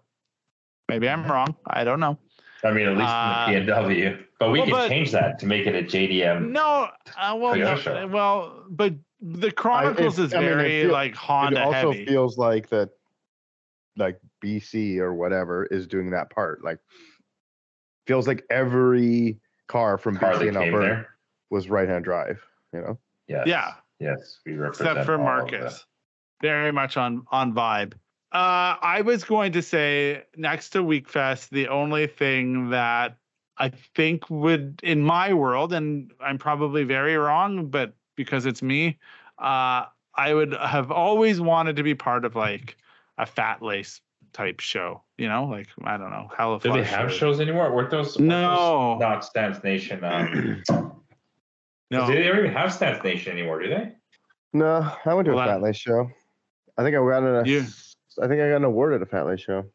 Maybe 0.89 1.07
I'm 1.07 1.25
wrong. 1.29 1.55
I 1.67 1.83
don't 1.83 1.99
know. 1.99 2.17
I 2.65 2.71
mean, 2.73 2.87
at 2.87 2.97
least 2.97 3.09
Uh, 3.09 3.45
in 3.51 3.65
the 3.65 3.71
BMW. 3.71 4.25
But 4.39 4.51
we 4.51 4.59
well, 4.59 4.67
can 4.67 4.75
but- 4.75 4.89
change 4.89 5.11
that 5.11 5.39
to 5.39 5.45
make 5.45 5.65
it 5.67 5.75
a 5.75 5.81
JDM. 5.83 6.51
No, 6.51 6.89
uh, 7.17 7.37
well, 7.39 7.55
no, 7.55 8.07
well, 8.07 8.63
but 8.69 8.93
the 9.21 9.51
Chronicles 9.51 10.19
is 10.19 10.33
I 10.33 10.39
mean, 10.39 10.47
it 10.49 10.55
very 10.55 10.81
feel- 10.83 10.91
like 10.91 11.15
Honda. 11.15 11.61
It 11.61 11.63
also 11.63 11.91
heavy. 11.91 12.05
feels 12.05 12.37
like 12.37 12.67
that, 12.69 12.89
like 13.95 14.19
BC 14.43 14.99
or 14.99 15.13
whatever 15.13 15.65
is 15.65 15.87
doing 15.87 16.09
that 16.11 16.29
part. 16.29 16.63
Like, 16.63 16.79
feels 18.07 18.27
like 18.27 18.43
every 18.49 19.39
car 19.67 19.97
from 19.97 20.17
car 20.17 20.33
BC 20.33 20.47
and 20.49 20.57
came 20.57 20.73
Alberta 20.73 20.85
there. 20.85 21.09
was 21.49 21.69
right-hand 21.69 22.03
drive. 22.03 22.43
You 22.73 22.81
know. 22.81 22.99
Yes. 23.27 23.47
Yeah. 23.47 23.73
Yes. 23.99 24.39
We 24.45 24.53
represent 24.53 24.89
except 24.91 25.05
for 25.05 25.17
Marcus. 25.17 25.85
Very 26.41 26.71
much 26.73 26.97
on 26.97 27.25
on 27.31 27.53
vibe. 27.53 27.93
Uh, 28.35 28.75
I 28.81 28.99
was 28.99 29.23
going 29.23 29.53
to 29.53 29.61
say 29.61 30.23
next 30.35 30.71
to 30.71 30.79
Wekfest, 30.79 31.47
the 31.51 31.69
only 31.69 32.05
thing 32.05 32.69
that 32.71 33.15
I 33.57 33.69
think 33.69 34.29
would 34.29 34.81
in 34.83 35.01
my 35.01 35.33
world, 35.33 35.71
and 35.71 36.11
I'm 36.19 36.37
probably 36.37 36.83
very 36.83 37.15
wrong, 37.15 37.67
but 37.67 37.93
because 38.15 38.45
it's 38.45 38.61
me, 38.61 38.99
uh, 39.39 39.85
I 40.15 40.33
would 40.33 40.53
have 40.53 40.91
always 40.91 41.39
wanted 41.39 41.77
to 41.77 41.83
be 41.83 41.95
part 41.95 42.25
of 42.25 42.35
like 42.35 42.75
a 43.17 43.25
fat 43.25 43.61
lace 43.61 44.01
type 44.33 44.59
show. 44.59 45.01
You 45.17 45.29
know, 45.29 45.45
like 45.45 45.69
I 45.85 45.95
don't 45.95 46.09
know, 46.11 46.29
hell 46.37 46.59
Do 46.59 46.73
they 46.73 46.83
have 46.83 47.13
shows 47.13 47.39
anymore? 47.39 47.73
Weren't 47.73 47.89
those 47.89 48.19
No. 48.19 48.95
those 48.95 48.99
not 48.99 49.23
Stance 49.23 49.63
Nation? 49.63 50.03
Um, 50.03 50.61
No, 51.89 52.07
They 52.07 52.23
don't 52.23 52.39
even 52.39 52.51
have 52.51 52.73
Stance 52.73 53.01
Nation 53.01 53.31
anymore, 53.31 53.61
do 53.61 53.69
they? 53.69 53.93
No, 54.51 54.91
I 55.05 55.13
went 55.13 55.25
to 55.27 55.33
Well, 55.35 55.43
a 55.43 55.47
that- 55.47 55.53
Fat 55.53 55.61
Lace 55.61 55.77
show. 55.77 56.09
I 56.77 56.83
think 56.83 56.97
I 56.97 56.99
got 56.99 57.23
an. 57.23 57.45
You- 57.45 57.63
I 58.21 58.27
think 58.27 58.41
I 58.41 58.49
got 58.49 58.57
an 58.57 58.63
award 58.63 58.93
at 58.93 59.01
a 59.01 59.05
Fat 59.05 59.25
Lace 59.27 59.41
show. 59.41 59.65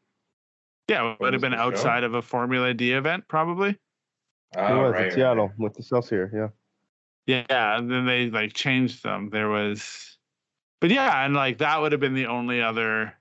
yeah, 0.88 1.12
it 1.12 1.20
would 1.20 1.32
have 1.32 1.42
been 1.42 1.52
the 1.52 1.58
show? 1.58 1.62
outside 1.64 2.04
of 2.04 2.14
a 2.14 2.22
Formula 2.22 2.72
D 2.74 2.92
event, 2.92 3.24
probably. 3.28 3.70
it 3.70 3.78
Oh, 4.56 4.82
was 4.82 4.92
right, 4.92 5.06
in 5.06 5.10
Seattle 5.12 5.48
right. 5.48 5.58
with 5.58 5.74
the 5.74 5.82
Celsior. 5.82 6.30
Yeah. 6.32 6.48
Yeah, 7.48 7.78
and 7.78 7.90
then 7.90 8.06
they 8.06 8.28
like 8.30 8.54
changed 8.54 9.04
them. 9.04 9.30
There 9.30 9.48
was, 9.48 10.16
but 10.80 10.90
yeah, 10.90 11.24
and 11.24 11.34
like 11.34 11.58
that 11.58 11.80
would 11.80 11.92
have 11.92 12.00
been 12.00 12.14
the 12.14 12.26
only 12.26 12.60
other. 12.60 13.14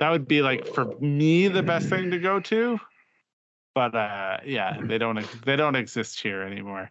That 0.00 0.10
would 0.10 0.26
be 0.28 0.42
like 0.42 0.66
for 0.66 0.86
me 1.00 1.48
the 1.48 1.62
best 1.62 1.88
thing 1.88 2.10
to 2.12 2.18
go 2.18 2.40
to, 2.40 2.78
but 3.74 3.94
uh 3.94 4.38
yeah, 4.46 4.78
they 4.80 4.96
don't 4.96 5.18
they 5.44 5.56
don't 5.56 5.74
exist 5.74 6.20
here 6.20 6.42
anymore. 6.42 6.90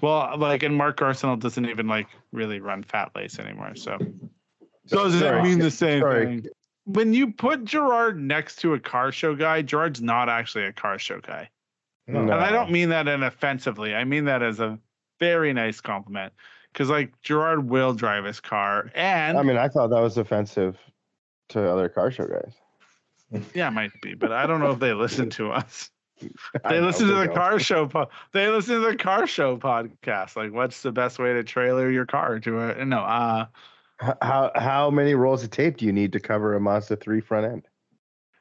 Well, 0.00 0.36
like 0.36 0.62
and 0.62 0.76
Mark 0.76 0.98
Arcenal 0.98 1.38
doesn't 1.38 1.64
even 1.66 1.86
like 1.86 2.08
really 2.32 2.60
run 2.60 2.82
Fat 2.82 3.12
Lace 3.14 3.38
anymore. 3.38 3.74
So 3.76 3.98
does 4.88 5.18
Sorry. 5.18 5.38
it 5.40 5.42
mean 5.42 5.58
the 5.58 5.70
same 5.70 6.00
Sorry. 6.00 6.26
thing? 6.26 6.46
When 6.84 7.14
you 7.14 7.30
put 7.32 7.64
Gerard 7.64 8.20
next 8.20 8.56
to 8.60 8.74
a 8.74 8.80
car 8.80 9.12
show 9.12 9.34
guy, 9.34 9.62
Gerard's 9.62 10.02
not 10.02 10.28
actually 10.28 10.64
a 10.64 10.72
car 10.72 10.98
show 10.98 11.20
guy. 11.20 11.48
No. 12.06 12.20
And 12.22 12.32
I 12.32 12.50
don't 12.50 12.70
mean 12.70 12.88
that 12.88 13.06
in 13.08 13.22
offensively. 13.22 13.94
I 13.94 14.04
mean 14.04 14.24
that 14.24 14.42
as 14.42 14.58
a 14.60 14.78
very 15.20 15.52
nice 15.52 15.80
compliment. 15.80 16.32
Because 16.72 16.88
like 16.88 17.12
Gerard 17.20 17.68
will 17.68 17.92
drive 17.92 18.24
his 18.24 18.40
car, 18.40 18.90
and 18.94 19.36
I 19.36 19.42
mean, 19.42 19.58
I 19.58 19.68
thought 19.68 19.88
that 19.88 20.00
was 20.00 20.16
offensive 20.16 20.78
to 21.50 21.70
other 21.70 21.88
car 21.90 22.10
show 22.10 22.26
guys. 22.26 23.44
yeah, 23.54 23.68
it 23.68 23.72
might 23.72 23.92
be, 24.00 24.14
but 24.14 24.32
I 24.32 24.46
don't 24.46 24.60
know 24.60 24.70
if 24.70 24.78
they 24.78 24.94
listen 24.94 25.28
to 25.30 25.52
us. 25.52 25.90
They 26.70 26.80
listen 26.80 27.08
to 27.08 27.14
the 27.14 27.24
don't. 27.26 27.34
car 27.34 27.58
show. 27.58 27.88
Po- 27.88 28.08
they 28.30 28.46
listen 28.46 28.80
to 28.80 28.88
the 28.88 28.96
car 28.96 29.26
show 29.26 29.56
podcast. 29.56 30.36
Like, 30.36 30.52
what's 30.52 30.80
the 30.80 30.92
best 30.92 31.18
way 31.18 31.32
to 31.32 31.42
trailer 31.42 31.90
your 31.90 32.06
car 32.06 32.38
to 32.38 32.60
a 32.60 32.84
no? 32.84 33.00
Uh 33.00 33.46
How 34.20 34.50
how 34.56 34.90
many 34.90 35.14
rolls 35.14 35.44
of 35.44 35.50
tape 35.50 35.76
do 35.76 35.86
you 35.86 35.92
need 35.92 36.12
to 36.12 36.20
cover 36.20 36.54
a 36.54 36.60
Mazda 36.60 36.96
three 36.96 37.20
front 37.20 37.46
end? 37.46 37.68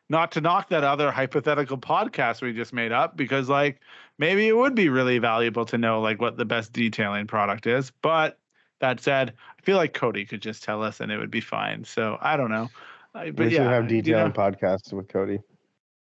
not 0.10 0.32
to 0.34 0.42
knock 0.42 0.68
that 0.70 0.84
other 0.84 1.10
hypothetical 1.10 1.78
podcast 1.78 2.42
we 2.42 2.52
just 2.52 2.74
made 2.74 2.92
up 2.92 3.16
because 3.16 3.48
like 3.48 3.80
maybe 4.18 4.48
it 4.48 4.58
would 4.58 4.76
be 4.76 4.90
really 4.90 5.20
valuable 5.20 5.64
to 5.66 5.78
know 5.78 6.02
like 6.02 6.20
what 6.20 6.36
the 6.38 6.44
best 6.46 6.74
detailing 6.74 7.28
product 7.28 7.66
is 7.66 7.92
but 8.02 8.38
that 8.82 9.00
said 9.00 9.34
i 9.58 9.62
feel 9.62 9.78
like 9.78 9.94
cody 9.94 10.26
could 10.26 10.42
just 10.42 10.64
tell 10.64 10.84
us 10.84 11.00
and 11.00 11.12
it 11.14 11.18
would 11.18 11.32
be 11.32 11.40
fine 11.40 11.84
so 11.86 12.18
i 12.22 12.36
don't 12.36 12.52
know 12.52 12.70
Uh, 13.16 13.26
but 13.32 13.46
we 13.46 13.54
yeah 13.54 13.60
should 13.64 13.72
have 13.72 13.90
you 13.90 13.98
know, 14.02 14.02
detailing 14.02 14.32
podcasts 14.34 14.92
with 14.92 15.08
Cody. 15.08 15.40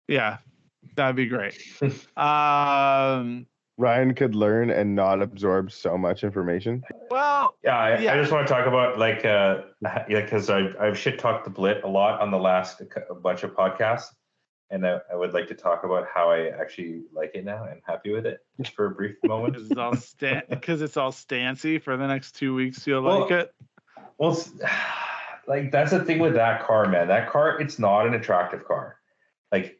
yeah 0.07 0.37
that'd 0.95 1.15
be 1.15 1.25
great 1.25 1.57
um 2.17 3.47
Ryan 3.77 4.15
could 4.15 4.33
learn 4.35 4.71
and 4.71 4.95
not 4.95 5.21
absorb 5.21 5.71
so 5.71 5.97
much 5.97 6.23
information. 6.23 6.83
well 7.11 7.55
Yeah, 7.63 7.77
I, 7.77 7.99
Yeah. 7.99 8.13
I 8.13 8.17
just 8.17 8.31
want 8.31 8.47
to 8.47 8.53
talk 8.53 8.65
about 8.67 8.97
like 8.97 9.23
uh 9.25 9.61
yeah, 10.09 10.21
because 10.21 10.49
I 10.49 10.69
I've 10.79 10.97
shit 10.97 11.19
talked 11.19 11.45
the 11.45 11.51
Blit 11.51 11.83
a 11.83 11.87
lot 11.87 12.19
on 12.19 12.31
the 12.31 12.39
last 12.39 12.79
c- 12.79 12.85
bunch 13.21 13.43
of 13.43 13.51
podcasts, 13.51 14.07
and 14.71 14.85
I, 14.85 14.99
I 15.11 15.15
would 15.15 15.33
like 15.33 15.47
to 15.49 15.53
talk 15.55 15.83
about 15.83 16.07
how 16.11 16.31
I 16.31 16.47
actually 16.49 17.03
like 17.13 17.31
it 17.35 17.45
now 17.45 17.65
and 17.65 17.79
happy 17.85 18.11
with 18.11 18.25
it 18.25 18.39
just 18.59 18.73
for 18.75 18.87
a 18.87 18.91
brief 18.91 19.15
moment. 19.23 19.53
because 19.53 19.69
it's 19.69 19.77
all 19.79 19.95
stan 19.95 20.43
because 20.49 20.81
it's 20.81 20.97
all 20.97 21.11
stancy 21.11 21.77
for 21.77 21.97
the 21.97 22.07
next 22.07 22.33
two 22.35 22.55
weeks 22.55 22.85
you'll 22.87 23.03
Well, 23.03 23.21
like 23.21 23.31
it 23.31 23.53
Well, 24.17 24.43
like 25.47 25.71
that's 25.71 25.91
the 25.91 26.03
thing 26.03 26.17
with 26.19 26.33
that 26.33 26.65
car, 26.65 26.87
man. 26.89 27.07
That 27.09 27.29
car, 27.29 27.61
it's 27.61 27.77
not 27.77 28.07
an 28.07 28.15
attractive 28.15 28.65
car. 28.65 28.97
Like, 29.51 29.77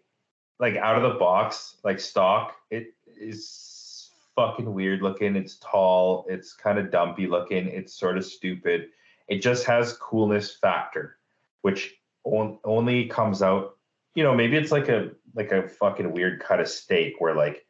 like 0.59 0.75
out 0.77 0.95
of 0.95 1.11
the 1.11 1.19
box, 1.19 1.75
like 1.83 1.99
stock, 1.99 2.55
it 2.71 2.93
is 3.19 3.66
fucking 4.38 4.72
weird 4.72 5.01
looking. 5.01 5.35
It's 5.35 5.57
tall. 5.57 6.26
It's 6.30 6.53
kind 6.53 6.77
of 6.77 6.91
dumpy 6.91 7.27
looking. 7.27 7.68
It's 7.68 7.93
sort 7.93 8.18
of 8.18 8.23
stupid. 8.23 8.89
It 9.27 9.41
just 9.41 9.65
has 9.65 9.93
coolness 9.93 10.55
factor, 10.55 11.18
which 11.64 11.95
on, 12.23 12.59
only 12.64 13.07
comes 13.07 13.41
out. 13.41 13.76
You 14.15 14.23
know, 14.23 14.34
maybe 14.34 14.55
it's 14.55 14.72
like 14.72 14.88
a 14.88 15.09
like 15.35 15.51
a 15.51 15.68
fucking 15.68 16.11
weird 16.11 16.39
cut 16.39 16.61
of 16.61 16.69
steak 16.69 17.15
where 17.19 17.35
like 17.35 17.65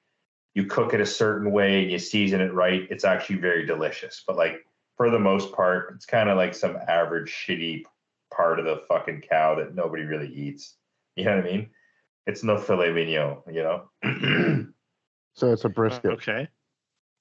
you 0.54 0.66
cook 0.66 0.94
it 0.94 1.02
a 1.02 1.06
certain 1.06 1.52
way 1.52 1.82
and 1.82 1.92
you 1.92 1.98
season 1.98 2.42
it 2.42 2.54
right. 2.54 2.86
It's 2.92 3.06
actually 3.06 3.38
very 3.38 3.66
delicious. 3.66 4.24
But 4.28 4.36
like 4.36 4.66
for 4.98 5.10
the 5.10 5.20
most 5.20 5.54
part, 5.54 5.94
it's 5.96 6.06
kind 6.06 6.30
of 6.30 6.38
like 6.38 6.54
some 6.54 6.78
average 6.88 7.32
shitty 7.32 7.84
part 8.34 8.60
of 8.60 8.66
the 8.66 8.84
fucking 8.90 9.24
cow 9.30 9.56
that 9.56 9.74
nobody 9.74 10.04
really 10.04 10.34
eats. 10.34 10.76
You 11.16 11.26
know 11.26 11.38
what 11.38 11.46
I 11.46 11.50
mean? 11.50 11.70
It's 12.26 12.44
no 12.44 12.58
filet 12.58 12.92
mignon, 12.92 13.38
you 13.50 13.64
know? 13.64 14.68
So 15.34 15.54
it's 15.54 15.66
a 15.66 15.70
brisket. 15.70 16.10
Uh, 16.10 16.14
okay 16.16 16.48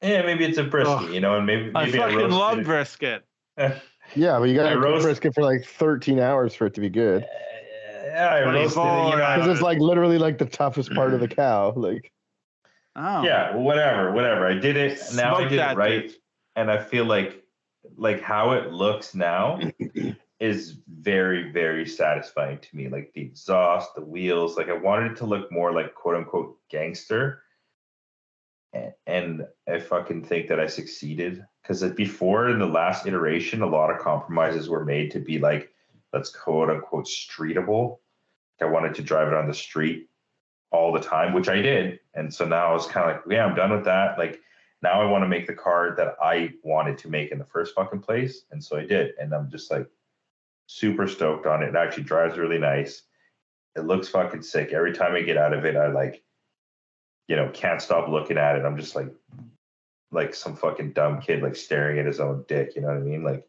yeah, 0.02 0.22
maybe 0.22 0.44
it's 0.44 0.58
a 0.58 0.64
brisket, 0.64 0.96
Ugh. 1.08 1.10
you 1.10 1.20
know, 1.20 1.36
and 1.36 1.46
maybe, 1.46 1.70
i 1.74 1.90
fucking 1.90 2.16
roasted 2.16 2.30
love 2.32 2.58
it. 2.58 2.64
brisket 2.64 3.24
Yeah, 4.14 4.38
but 4.38 4.44
you 4.44 4.54
got 4.54 4.70
to 4.70 4.78
roast- 4.78 5.04
brisket 5.04 5.34
for 5.34 5.42
like 5.42 5.64
13 5.64 6.20
hours 6.20 6.54
for 6.54 6.66
it 6.66 6.74
to 6.74 6.80
be 6.80 6.88
good. 6.88 7.26
Yeah, 8.04 8.28
I 8.28 8.44
roasted 8.44 8.82
it, 8.82 8.86
you 8.86 8.86
know, 8.86 9.16
24 9.16 9.22
I- 9.22 9.36
Because 9.36 9.50
it's 9.52 9.62
like 9.62 9.78
literally 9.80 10.18
like 10.18 10.38
the 10.38 10.46
toughest 10.46 10.92
part 10.94 11.12
of 11.12 11.20
the 11.20 11.28
cow. 11.42 11.72
Like, 11.74 12.12
oh 12.94 13.22
yeah, 13.24 13.54
whatever, 13.56 14.12
whatever. 14.12 14.46
I 14.46 14.54
did 14.54 14.76
it. 14.76 15.00
Now 15.14 15.36
I 15.36 15.44
did 15.48 15.58
it 15.58 15.76
right. 15.76 16.04
bitch. 16.06 16.12
and 16.54 16.70
I 16.70 16.78
feel 16.82 17.04
like 17.04 17.42
like 17.96 18.20
how 18.20 18.52
it 18.52 18.72
looks 18.72 19.14
now 19.14 19.58
is 20.40 20.78
very 20.88 21.50
very 21.50 21.86
satisfying 21.86 22.58
to 22.58 22.76
me. 22.76 22.88
Like 22.88 23.10
the 23.14 23.22
exhaust, 23.22 23.94
the 23.96 24.02
wheels. 24.02 24.56
Like 24.56 24.68
I 24.68 24.74
wanted 24.74 25.12
it 25.12 25.16
to 25.18 25.26
look 25.26 25.50
more 25.50 25.72
like 25.72 25.94
quote 25.94 26.14
unquote 26.16 26.58
gangster, 26.70 27.42
A- 27.42 27.45
and 29.06 29.46
I 29.68 29.78
fucking 29.78 30.24
think 30.24 30.48
that 30.48 30.60
I 30.60 30.66
succeeded 30.66 31.44
because 31.62 31.82
before 31.94 32.48
in 32.48 32.58
the 32.58 32.66
last 32.66 33.06
iteration, 33.06 33.62
a 33.62 33.66
lot 33.66 33.90
of 33.90 34.00
compromises 34.00 34.68
were 34.68 34.84
made 34.84 35.10
to 35.12 35.20
be 35.20 35.38
like 35.38 35.72
let's 36.12 36.30
quote 36.30 36.70
unquote 36.70 37.06
streetable. 37.06 37.98
I 38.60 38.64
wanted 38.64 38.94
to 38.94 39.02
drive 39.02 39.28
it 39.28 39.34
on 39.34 39.46
the 39.46 39.54
street 39.54 40.08
all 40.70 40.92
the 40.92 41.00
time, 41.00 41.34
which 41.34 41.48
I 41.48 41.60
did, 41.60 42.00
and 42.14 42.32
so 42.32 42.46
now 42.46 42.70
I 42.70 42.72
was 42.72 42.86
kind 42.86 43.10
of 43.10 43.16
like, 43.16 43.24
yeah, 43.30 43.44
I'm 43.44 43.54
done 43.54 43.70
with 43.70 43.84
that. 43.84 44.18
Like 44.18 44.40
now 44.82 45.00
I 45.00 45.06
want 45.06 45.24
to 45.24 45.28
make 45.28 45.46
the 45.46 45.54
car 45.54 45.94
that 45.96 46.16
I 46.22 46.52
wanted 46.62 46.98
to 46.98 47.08
make 47.08 47.32
in 47.32 47.38
the 47.38 47.44
first 47.44 47.74
fucking 47.74 48.00
place. 48.00 48.42
And 48.50 48.62
so 48.62 48.76
I 48.76 48.84
did. 48.84 49.14
And 49.18 49.32
I'm 49.34 49.50
just 49.50 49.70
like 49.70 49.88
super 50.66 51.06
stoked 51.06 51.46
on 51.46 51.62
it. 51.62 51.70
It 51.70 51.76
actually 51.76 52.04
drives 52.04 52.38
really 52.38 52.58
nice. 52.58 53.02
It 53.74 53.84
looks 53.84 54.08
fucking 54.08 54.42
sick. 54.42 54.72
Every 54.72 54.92
time 54.92 55.14
I 55.14 55.22
get 55.22 55.36
out 55.36 55.52
of 55.52 55.64
it, 55.64 55.76
I 55.76 55.88
like, 55.88 56.22
you 57.28 57.36
know, 57.36 57.50
can't 57.52 57.82
stop 57.82 58.08
looking 58.08 58.38
at 58.38 58.56
it. 58.56 58.64
I'm 58.64 58.76
just 58.76 58.94
like, 58.94 59.12
like 60.12 60.34
some 60.34 60.56
fucking 60.56 60.92
dumb 60.92 61.20
kid, 61.20 61.42
like 61.42 61.56
staring 61.56 61.98
at 61.98 62.06
his 62.06 62.20
own 62.20 62.44
dick. 62.48 62.74
You 62.76 62.82
know 62.82 62.88
what 62.88 62.96
I 62.96 63.00
mean? 63.00 63.24
Like, 63.24 63.46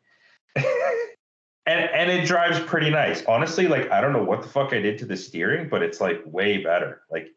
and 0.56 1.90
and 1.92 2.10
it 2.10 2.26
drives 2.26 2.60
pretty 2.62 2.90
nice. 2.90 3.24
Honestly, 3.26 3.68
like 3.68 3.92
I 3.92 4.02
don't 4.02 4.14
know 4.14 4.24
what 4.24 4.42
the 4.42 4.50
fuck 4.50 4.74
I 4.74 4.80
did 4.80 4.98
to 5.00 5.06
the 5.06 5.18
steering, 5.18 5.70
but 5.70 5.84
it's 5.84 6.02
like 6.02 6.22
way 6.26 6.64
better. 6.64 7.02
Like, 7.12 7.30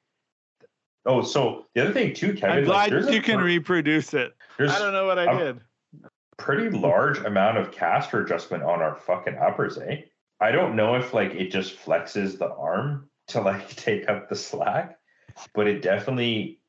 oh, 1.05 1.23
so 1.23 1.67
the 1.75 1.83
other 1.83 1.93
thing 1.93 2.15
too, 2.15 2.35
Kevin. 2.35 2.59
I'm 2.59 2.65
glad 2.65 2.93
a 2.93 3.12
you 3.12 3.21
can 3.21 3.39
pr- 3.39 3.45
reproduce 3.45 4.15
it. 4.15 4.35
I 4.59 4.79
don't 4.79 4.93
know 4.93 5.07
what 5.07 5.19
I 5.19 5.37
did. 5.37 5.61
pretty 6.39 6.71
large 6.71 7.19
amount 7.19 7.59
of 7.59 7.71
caster 7.73 8.23
adjustment 8.23 8.62
on 8.62 8.81
our 8.81 8.95
fucking 8.95 9.37
uppers, 9.37 9.79
eh? 9.79 10.03
I 10.41 10.53
don't 10.53 10.75
know 10.75 10.95
if 10.95 11.12
like 11.12 11.35
it 11.35 11.51
just 11.51 11.77
flexes 11.77 12.39
the 12.39 12.51
arm 12.55 13.11
to 13.29 13.41
like 13.41 13.69
take 13.77 14.09
up 14.09 14.29
the 14.29 14.37
slack, 14.37 14.99
but 15.55 15.66
it 15.66 15.82
definitely 15.82 16.61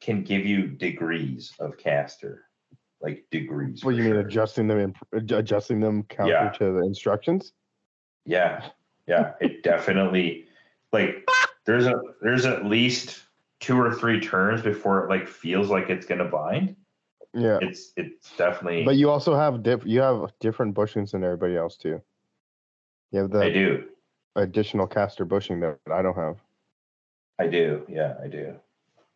can 0.00 0.22
give 0.22 0.44
you 0.46 0.66
degrees 0.66 1.52
of 1.58 1.76
caster, 1.78 2.44
like 3.00 3.24
degrees. 3.30 3.80
For 3.80 3.92
you 3.92 4.02
mean 4.02 4.12
sure. 4.12 4.20
adjusting 4.20 4.68
them, 4.68 4.78
in, 4.78 4.94
adjusting 5.34 5.80
them 5.80 6.02
counter 6.04 6.32
Yeah. 6.32 6.50
to 6.58 6.72
the 6.72 6.84
instructions? 6.84 7.52
Yeah, 8.24 8.68
yeah, 9.06 9.32
it 9.40 9.62
definitely 9.62 10.46
like 10.92 11.28
there's 11.64 11.86
a 11.86 11.94
there's 12.22 12.44
at 12.46 12.66
least 12.66 13.22
two 13.60 13.78
or 13.80 13.92
three 13.94 14.20
turns 14.20 14.62
before 14.62 15.04
it 15.04 15.08
like 15.08 15.26
feels 15.26 15.70
like 15.70 15.88
it's 15.90 16.06
gonna 16.06 16.24
bind. 16.24 16.76
Yeah. 17.34 17.58
It's 17.60 17.92
it's 17.96 18.34
definitely 18.36 18.84
But 18.84 18.96
you 18.96 19.10
also 19.10 19.34
have 19.34 19.62
diff- 19.62 19.84
you 19.86 20.00
have 20.00 20.32
different 20.40 20.74
bushings 20.74 21.10
than 21.12 21.22
everybody 21.24 21.56
else 21.56 21.76
too. 21.76 22.00
You 23.12 23.20
have 23.20 23.30
the 23.30 23.40
I 23.42 23.50
do. 23.50 23.84
additional 24.36 24.86
caster 24.86 25.24
bushing 25.24 25.60
that 25.60 25.78
I 25.92 26.02
don't 26.02 26.16
have. 26.16 26.36
I 27.38 27.46
do. 27.46 27.84
Yeah, 27.88 28.14
I 28.22 28.28
do. 28.28 28.54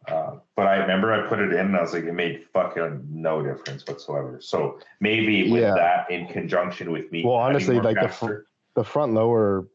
Uh, 0.09 0.37
but 0.57 0.67
I 0.67 0.77
remember 0.77 1.13
I 1.13 1.29
put 1.29 1.39
it 1.41 1.53
in 1.53 1.59
and 1.67 1.77
I 1.77 1.81
was 1.83 1.93
like, 1.93 2.05
it 2.05 2.13
made 2.13 2.45
fucking 2.53 3.07
no 3.11 3.43
difference 3.43 3.87
whatsoever. 3.87 4.39
So 4.41 4.81
maybe 5.01 5.51
with 5.51 5.63
Yeah. 5.63 5.75
that 5.75 6.11
in 6.11 6.27
conjunction 6.27 6.91
with 6.91 7.11
me. 7.13 7.23
Well, 7.25 7.35
honestly, 7.35 7.81
like 7.81 7.97
the 7.97 8.03
caster- 8.09 8.47
The 8.75 8.85
front 8.85 9.13
lower 9.15 9.67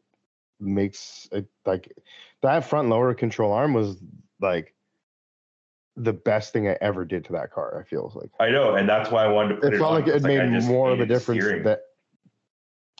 makes 0.58 1.28
it 1.32 1.46
like 1.64 1.92
that 2.42 2.64
front 2.64 2.88
lower 2.88 3.14
control 3.14 3.52
arm 3.52 3.72
was 3.74 3.98
like 4.40 4.74
the 5.96 6.12
best 6.12 6.52
thing 6.52 6.68
I 6.68 6.76
ever 6.80 7.04
did 7.04 7.24
to 7.26 7.32
that 7.34 7.52
car. 7.52 7.78
I 7.80 7.84
feel 7.88 8.10
like 8.14 8.30
I 8.40 8.50
know, 8.50 8.74
and 8.74 8.88
that's 8.88 9.10
why 9.10 9.24
I 9.24 9.28
wanted 9.28 9.56
to 9.56 9.60
put 9.60 9.72
it 9.72 9.76
it. 9.76 9.78
felt 9.78 9.92
like 9.92 10.08
it 10.08 10.22
made 10.22 10.62
more 10.64 10.90
of 10.90 11.00
a 11.00 11.06
difference 11.06 11.44
steering. 11.44 11.62
that 11.64 11.80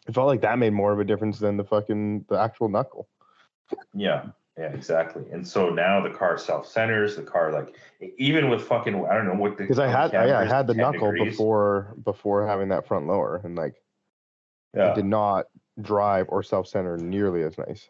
it 0.06 0.14
felt 0.14 0.26
like 0.28 0.42
that 0.42 0.58
made 0.58 0.72
more 0.72 0.92
of 0.92 1.00
a 1.00 1.04
difference 1.04 1.38
than 1.38 1.56
the 1.56 1.64
fucking 1.64 2.26
the 2.28 2.38
actual 2.38 2.68
knuckle. 2.68 3.08
Yeah, 3.94 4.26
yeah, 4.58 4.72
exactly. 4.72 5.24
And 5.30 5.46
so 5.46 5.68
now 5.70 6.00
the 6.00 6.10
car 6.10 6.38
self 6.38 6.66
centers. 6.66 7.16
The 7.16 7.22
car 7.22 7.52
like 7.52 7.74
even 8.18 8.48
with 8.48 8.62
fucking 8.62 8.94
I 9.06 9.14
don't 9.14 9.26
know 9.26 9.34
what 9.34 9.56
the 9.56 9.64
Because 9.64 9.78
I 9.78 9.88
had 9.88 10.14
I, 10.14 10.28
yeah, 10.28 10.38
I 10.38 10.44
had 10.44 10.66
the 10.66 10.74
knuckle 10.74 11.12
degrees. 11.12 11.32
before 11.32 11.94
before 12.02 12.46
having 12.46 12.68
that 12.68 12.86
front 12.86 13.06
lower 13.06 13.40
and 13.44 13.54
like 13.54 13.74
Yeah, 14.74 14.92
it 14.92 14.94
did 14.94 15.04
not 15.04 15.46
drive 15.80 16.26
or 16.30 16.42
self 16.42 16.66
center 16.68 16.96
nearly 16.96 17.42
as 17.42 17.58
nice. 17.58 17.88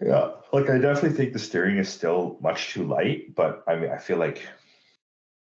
Yeah, 0.00 0.32
like 0.52 0.70
I 0.70 0.78
definitely 0.78 1.16
think 1.16 1.32
the 1.32 1.38
steering 1.38 1.76
is 1.78 1.88
still 1.88 2.38
much 2.40 2.72
too 2.72 2.84
light, 2.84 3.34
but 3.34 3.64
I 3.66 3.76
mean, 3.76 3.90
I 3.90 3.98
feel 3.98 4.16
like 4.16 4.46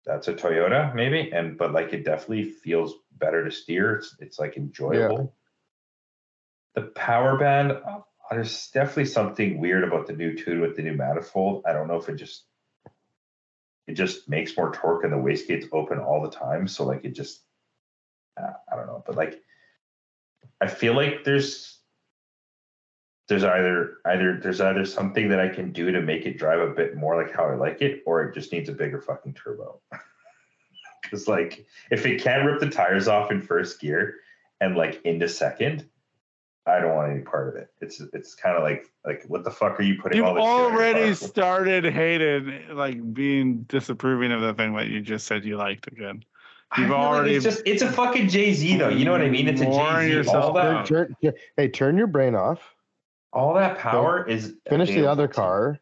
that's 0.05 0.27
a 0.27 0.33
Toyota 0.33 0.93
maybe, 0.95 1.31
and 1.31 1.57
but 1.57 1.71
like 1.71 1.93
it 1.93 2.03
definitely 2.03 2.45
feels 2.49 2.95
better 3.17 3.43
to 3.43 3.51
steer. 3.51 3.95
It's 3.95 4.15
it's 4.19 4.39
like 4.39 4.57
enjoyable. 4.57 5.33
The 6.75 6.83
power 6.83 7.37
band, 7.37 7.71
uh, 7.71 7.99
there's 8.31 8.67
definitely 8.67 9.05
something 9.05 9.59
weird 9.59 9.83
about 9.83 10.07
the 10.07 10.13
new 10.13 10.35
tune 10.35 10.61
with 10.61 10.75
the 10.75 10.83
new 10.83 10.93
manifold. 10.93 11.63
I 11.67 11.73
don't 11.73 11.87
know 11.87 11.97
if 11.97 12.09
it 12.09 12.15
just 12.15 12.45
it 13.87 13.93
just 13.93 14.29
makes 14.29 14.55
more 14.55 14.71
torque 14.71 15.03
and 15.03 15.11
the 15.11 15.17
wastegate's 15.17 15.67
open 15.71 15.99
all 15.99 16.21
the 16.21 16.29
time, 16.29 16.67
so 16.67 16.85
like 16.85 17.03
it 17.03 17.15
just 17.15 17.41
uh, 18.39 18.53
I 18.71 18.75
don't 18.75 18.87
know, 18.87 19.03
but 19.05 19.15
like 19.15 19.41
I 20.61 20.67
feel 20.67 20.95
like 20.95 21.23
there's 21.23 21.79
there's 23.27 23.43
either 23.43 23.97
either 24.05 24.39
there's 24.41 24.61
either 24.61 24.85
something 24.85 25.29
that 25.29 25.39
I 25.39 25.49
can 25.49 25.71
do 25.71 25.91
to 25.91 26.01
make 26.01 26.25
it 26.25 26.37
drive 26.37 26.59
a 26.59 26.73
bit 26.73 26.95
more 26.95 27.15
like 27.15 27.33
how 27.33 27.45
I 27.45 27.55
like 27.55 27.81
it, 27.81 28.03
or 28.05 28.23
it 28.23 28.33
just 28.33 28.51
needs 28.51 28.69
a 28.69 28.73
bigger 28.73 29.01
fucking 29.01 29.33
turbo. 29.33 29.81
Because 31.01 31.27
like 31.27 31.65
if 31.89 32.05
it 32.05 32.21
can't 32.21 32.45
rip 32.45 32.59
the 32.59 32.69
tires 32.69 33.07
off 33.07 33.31
in 33.31 33.41
first 33.41 33.79
gear 33.79 34.17
and 34.61 34.75
like 34.75 35.01
into 35.05 35.27
second, 35.27 35.89
I 36.69 36.79
don't 36.79 36.95
want 36.95 37.11
any 37.11 37.21
part 37.21 37.49
of 37.49 37.55
it. 37.55 37.69
It's 37.81 37.99
it's 38.13 38.35
kind 38.35 38.55
of 38.55 38.63
like 38.63 38.89
like 39.05 39.23
what 39.27 39.43
the 39.43 39.51
fuck 39.51 39.79
are 39.79 39.83
you 39.83 40.01
putting 40.01 40.17
You've 40.17 40.27
all 40.27 40.35
this 40.35 40.43
shit 40.43 40.49
already 40.49 41.05
car 41.07 41.15
for? 41.15 41.25
started 41.27 41.85
hating, 41.85 42.75
like 42.75 43.13
being 43.13 43.63
disapproving 43.63 44.31
of 44.31 44.41
the 44.41 44.53
thing 44.53 44.73
that 44.75 44.87
you 44.87 45.01
just 45.01 45.27
said 45.27 45.43
you 45.45 45.57
liked 45.57 45.87
again. 45.87 46.23
You've 46.77 46.87
feel 46.89 46.97
like 46.97 47.05
already 47.07 47.35
it's 47.35 47.43
just 47.43 47.61
it's 47.65 47.81
a 47.81 47.91
fucking 47.91 48.29
Jay 48.29 48.53
Z 48.53 48.77
though. 48.77 48.89
You 48.89 49.03
know 49.05 49.11
what 49.11 49.21
I 49.21 49.29
mean? 49.29 49.47
It's 49.47 49.61
a 49.61 49.65
Warn 49.67 50.01
Jay 50.01 50.07
Z. 50.09 50.13
yourself 50.13 50.45
All 50.45 50.53
that 50.53 50.85
Turn, 50.85 51.15
turn- 51.23 51.33
hey, 51.57 51.67
turn 51.67 51.97
your 51.97 52.07
brain 52.07 52.35
off. 52.35 52.59
all 53.33 53.53
that 53.55 53.77
power 53.79 54.27
is 54.27 54.55
Finish 54.69 54.89
the 54.89 55.09
other 55.09 55.27
car. 55.27 55.79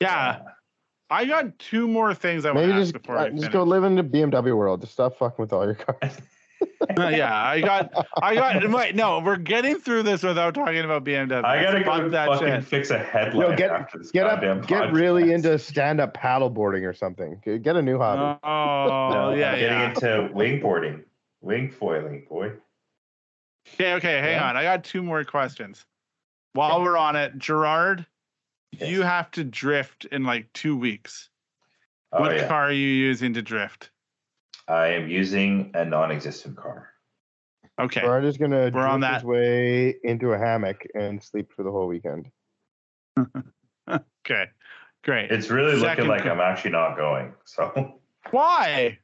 Yeah, 0.00 0.40
I 1.10 1.24
got 1.24 1.58
two 1.58 1.88
more 1.88 2.14
things 2.14 2.44
I 2.44 2.50
want 2.52 2.66
Maybe 2.66 2.72
to 2.74 2.78
ask 2.80 2.92
just 2.92 3.02
before 3.02 3.16
uh, 3.16 3.22
I 3.24 3.28
just 3.30 3.40
finish. 3.40 3.52
go 3.52 3.62
live 3.64 3.84
in 3.84 3.96
the 3.96 4.04
BMW 4.04 4.56
world. 4.56 4.80
Just 4.82 4.92
stop 4.92 5.16
fucking 5.18 5.42
with 5.42 5.52
all 5.52 5.64
your 5.64 5.74
cars. 5.74 6.16
yeah, 6.96 7.42
I 7.44 7.60
got, 7.60 8.06
I 8.22 8.34
got. 8.34 8.70
Wait, 8.70 8.94
no, 8.94 9.20
we're 9.20 9.36
getting 9.36 9.76
through 9.78 10.02
this 10.04 10.22
without 10.22 10.54
talking 10.54 10.80
about 10.84 11.04
BMW. 11.04 11.44
I 11.44 11.62
gotta 11.62 11.84
go 11.84 12.08
that 12.08 12.28
fucking 12.28 12.46
shit. 12.48 12.64
fix 12.64 12.90
a 12.90 12.98
headlight 12.98 13.56
get- 13.56 13.70
after 13.70 13.98
this 13.98 14.10
Get 14.10 14.24
goddamn 14.24 14.58
up, 14.60 14.66
get 14.66 14.92
really 14.92 15.32
into 15.32 15.58
stand 15.58 16.00
up 16.00 16.14
paddleboarding 16.16 16.88
or 16.88 16.92
something. 16.92 17.40
Get 17.44 17.62
get 17.62 17.76
a 17.76 17.82
new 17.82 17.98
hobby. 17.98 18.38
Oh, 18.42 19.10
No, 19.12 19.34
yeah, 19.34 19.52
I'm 19.52 19.58
getting 19.58 19.78
yeah. 19.78 19.88
into 19.90 20.34
wingboarding, 20.34 21.04
wing 21.40 21.70
foiling, 21.70 22.26
boy. 22.28 22.52
Okay, 23.74 23.94
okay, 23.94 24.18
hang 24.20 24.32
Yeah. 24.32 24.48
on. 24.48 24.56
I 24.56 24.62
got 24.62 24.82
two 24.84 25.02
more 25.02 25.24
questions. 25.24 25.84
While 26.54 26.82
we're 26.82 26.96
on 26.96 27.16
it, 27.16 27.38
Gerard, 27.38 28.06
Yes. 28.72 28.90
you 28.90 29.02
have 29.02 29.30
to 29.32 29.44
drift 29.44 30.06
in 30.06 30.24
like 30.24 30.52
two 30.52 30.76
weeks. 30.76 31.28
Oh 32.12 32.20
what 32.20 32.34
yeah, 32.36 32.48
car 32.48 32.64
are 32.64 32.72
you 32.72 32.88
using 32.88 33.34
to 33.34 33.42
drift? 33.42 33.90
I 34.68 34.88
am 34.88 35.08
using 35.08 35.70
a 35.74 35.84
non-existent 35.84 36.56
car. 36.56 36.88
Okay. 37.80 38.02
We're 38.04 38.20
just 38.22 38.38
gonna 38.38 38.70
We're 38.74 38.86
on 38.86 39.00
drift 39.00 39.14
his 39.14 39.22
that. 39.22 39.28
way 39.28 39.94
into 40.04 40.32
a 40.32 40.38
hammock 40.38 40.84
and 40.94 41.22
sleep 41.22 41.52
for 41.54 41.62
the 41.62 41.70
whole 41.70 41.86
weekend. 41.86 42.28
Okay. 43.90 44.44
Great. 45.02 45.30
It's 45.30 45.48
really 45.48 45.80
Second 45.80 46.04
looking 46.04 46.08
like 46.08 46.22
car- 46.24 46.32
I'm 46.32 46.40
actually 46.40 46.72
not 46.72 46.96
going. 46.98 47.32
So 47.46 47.98
Why? 48.30 48.98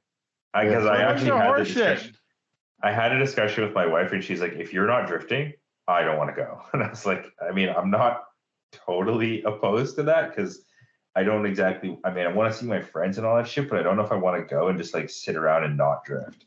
because 0.52 0.84
I 0.84 0.98
Yeah. 0.98 1.08
actually 1.08 1.30
had 1.30 1.40
the 1.40 1.44
horse 1.46 1.68
shit? 1.68 1.76
discussion. 1.76 2.16
I 2.82 2.92
had 2.92 3.12
a 3.12 3.18
discussion 3.18 3.64
with 3.64 3.72
my 3.72 3.86
wife, 3.86 4.12
and 4.12 4.22
she's 4.22 4.42
like, 4.42 4.52
"If 4.52 4.74
you're 4.74 4.86
not 4.86 5.06
drifting, 5.06 5.54
I 5.88 6.02
don't 6.02 6.18
want 6.18 6.28
to 6.28 6.36
go." 6.36 6.60
And 6.74 6.82
I 6.82 6.90
was 6.90 7.06
like, 7.06 7.24
"I 7.40 7.50
mean, 7.52 7.70
I'm 7.70 7.90
not 7.90 8.24
totally 8.72 9.42
opposed 9.44 9.96
to 9.96 10.02
that 10.02 10.28
because." 10.36 10.66
I 11.16 11.22
don't 11.22 11.46
exactly. 11.46 11.98
I 12.04 12.10
mean, 12.12 12.26
I 12.26 12.32
want 12.32 12.52
to 12.52 12.58
see 12.58 12.66
my 12.66 12.80
friends 12.82 13.18
and 13.18 13.26
all 13.26 13.36
that 13.36 13.46
shit, 13.46 13.68
but 13.70 13.78
I 13.78 13.82
don't 13.82 13.96
know 13.96 14.02
if 14.04 14.10
I 14.12 14.16
want 14.16 14.40
to 14.40 14.52
go 14.54 14.68
and 14.68 14.78
just 14.78 14.94
like 14.94 15.08
sit 15.08 15.36
around 15.36 15.64
and 15.64 15.76
not 15.76 16.04
drift. 16.04 16.46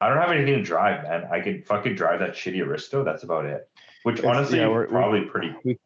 I 0.00 0.08
don't 0.08 0.18
have 0.18 0.32
anything 0.32 0.54
to 0.54 0.62
drive, 0.62 1.04
man. 1.04 1.28
I 1.30 1.40
can 1.40 1.62
fucking 1.62 1.94
drive 1.94 2.18
that 2.20 2.32
shitty 2.32 2.64
Aristo. 2.66 3.04
That's 3.04 3.22
about 3.22 3.44
it. 3.46 3.68
Which 4.02 4.18
It's- 4.18 4.28
honestly, 4.36 4.58
yeah, 4.58 4.68
we're- 4.68 4.86
is 4.86 4.90
probably 4.90 5.22
pretty. 5.22 5.54
We 5.64 5.78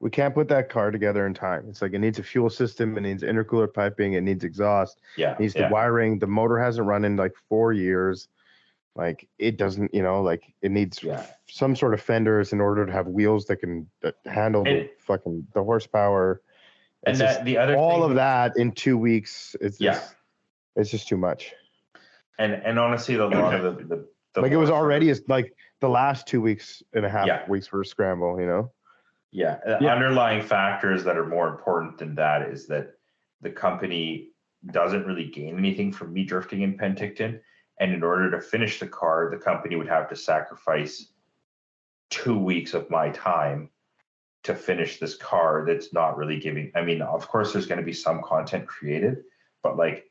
we 0.00 0.10
can't 0.10 0.32
put 0.32 0.46
that 0.46 0.68
car 0.70 0.92
together 0.92 1.26
in 1.26 1.34
time. 1.34 1.66
It's 1.68 1.82
like 1.82 1.92
it 1.92 1.98
needs 1.98 2.20
a 2.20 2.22
fuel 2.22 2.48
system, 2.50 2.96
it 2.96 3.00
needs 3.00 3.24
intercooler 3.24 3.72
piping, 3.72 4.12
it 4.12 4.20
needs 4.20 4.44
exhaust, 4.44 5.00
Yeah, 5.16 5.32
it 5.32 5.40
needs 5.40 5.56
yeah. 5.56 5.66
the 5.66 5.74
wiring. 5.74 6.20
The 6.20 6.28
motor 6.28 6.56
hasn't 6.56 6.86
run 6.86 7.04
in 7.04 7.16
like 7.16 7.32
four 7.48 7.72
years. 7.72 8.28
Like 8.94 9.28
it 9.38 9.56
doesn't, 9.56 9.92
you 9.92 10.02
know, 10.02 10.22
like 10.22 10.44
it 10.62 10.70
needs 10.70 11.02
Yeah. 11.02 11.26
some 11.48 11.74
sort 11.74 11.94
of 11.94 12.00
fenders 12.00 12.52
in 12.52 12.60
order 12.60 12.86
to 12.86 12.92
have 12.92 13.08
wheels 13.08 13.46
that 13.46 13.56
can 13.56 13.88
uh, 14.04 14.12
handle 14.24 14.62
the 14.62 14.88
fucking 15.00 15.48
the 15.52 15.62
horsepower. 15.64 16.42
And 17.06 17.12
It's 17.12 17.18
that 17.20 17.32
just 17.34 17.44
the 17.44 17.58
other 17.58 17.76
all 17.76 18.02
thing, 18.02 18.10
of 18.10 18.16
that 18.16 18.56
in 18.56 18.72
two 18.72 18.98
weeks. 18.98 19.54
It's 19.60 19.80
Yeah. 19.80 19.94
just, 19.94 20.14
it's 20.76 20.90
just 20.90 21.08
too 21.08 21.16
much. 21.16 21.52
and 22.38 22.52
and 22.54 22.78
honestly, 22.78 23.14
a 23.16 23.26
lot 23.26 23.54
of 23.54 23.62
the, 23.78 23.84
the, 23.84 24.08
the 24.34 24.40
like 24.40 24.52
it 24.52 24.56
was 24.56 24.70
already 24.70 25.10
as 25.10 25.22
like 25.28 25.54
the 25.80 25.88
last 25.88 26.26
two 26.26 26.40
weeks 26.40 26.82
and 26.94 27.04
a 27.04 27.08
half 27.08 27.26
Yeah. 27.26 27.48
weeks 27.48 27.70
were 27.72 27.80
a 27.82 27.86
scramble. 27.86 28.40
You 28.40 28.46
know. 28.46 28.72
Yeah, 29.30 29.58
Yeah. 29.80 29.94
underlying 29.94 30.40
factors 30.42 31.04
that 31.04 31.18
are 31.18 31.26
more 31.26 31.48
important 31.48 31.98
than 31.98 32.14
that 32.14 32.42
is 32.42 32.66
that 32.68 32.94
the 33.42 33.50
company 33.50 34.30
doesn't 34.72 35.04
really 35.06 35.26
gain 35.28 35.58
anything 35.58 35.92
from 35.92 36.12
me 36.12 36.24
drifting 36.24 36.62
in 36.62 36.76
Penticton. 36.78 37.40
And 37.80 37.92
in 37.92 38.02
order 38.02 38.30
to 38.30 38.40
finish 38.40 38.80
the 38.80 38.88
car, 38.88 39.28
the 39.30 39.36
company 39.36 39.76
would 39.76 39.86
have 39.88 40.08
to 40.08 40.16
sacrifice 40.16 41.12
two 42.10 42.38
weeks 42.38 42.74
of 42.74 42.88
my 42.90 43.10
time 43.10 43.70
to 44.44 44.54
finish 44.54 44.98
this 44.98 45.16
car 45.16 45.64
that's 45.66 45.92
not 45.92 46.16
really 46.16 46.38
giving. 46.38 46.70
I 46.74 46.82
mean, 46.82 47.02
of 47.02 47.26
course, 47.28 47.52
there's 47.52 47.66
going 47.66 47.80
to 47.80 47.84
be 47.84 47.92
some 47.92 48.22
content 48.22 48.66
created, 48.66 49.24
but 49.62 49.76
like, 49.76 50.10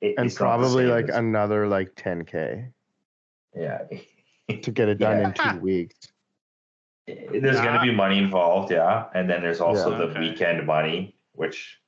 it- 0.00 0.14
And 0.16 0.26
it's 0.26 0.36
probably 0.36 0.86
like 0.86 1.08
as- 1.08 1.16
another 1.16 1.66
like 1.66 1.94
10k 1.96 2.72
yeah. 3.54 3.82
to 4.62 4.70
get 4.70 4.88
it 4.88 4.98
done 4.98 5.18
Yeah. 5.18 5.28
in 5.28 5.34
two 5.56 5.60
weeks. 5.62 5.96
there's 7.06 7.60
going 7.60 7.74
to 7.74 7.80
be 7.82 7.90
money 7.92 8.18
involved, 8.18 8.70
yeah, 8.70 9.08
and 9.14 9.28
then 9.28 9.42
there's 9.42 9.60
also 9.60 9.90
Yeah. 9.92 9.98
the 9.98 10.04
Okay. 10.10 10.20
weekend 10.20 10.66
money, 10.66 11.16
which, 11.32 11.80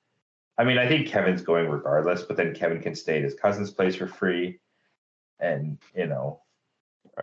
I 0.58 0.64
mean, 0.64 0.78
I 0.78 0.88
think 0.88 1.06
Kevin's 1.08 1.42
going 1.42 1.68
regardless, 1.68 2.22
but 2.22 2.36
then 2.36 2.54
Kevin 2.54 2.80
can 2.80 2.94
stay 2.94 3.18
at 3.18 3.24
his 3.24 3.34
cousin's 3.34 3.70
place 3.70 3.96
for 3.96 4.06
free, 4.06 4.60
and 5.38 5.78
you 5.94 6.06
know, 6.06 6.42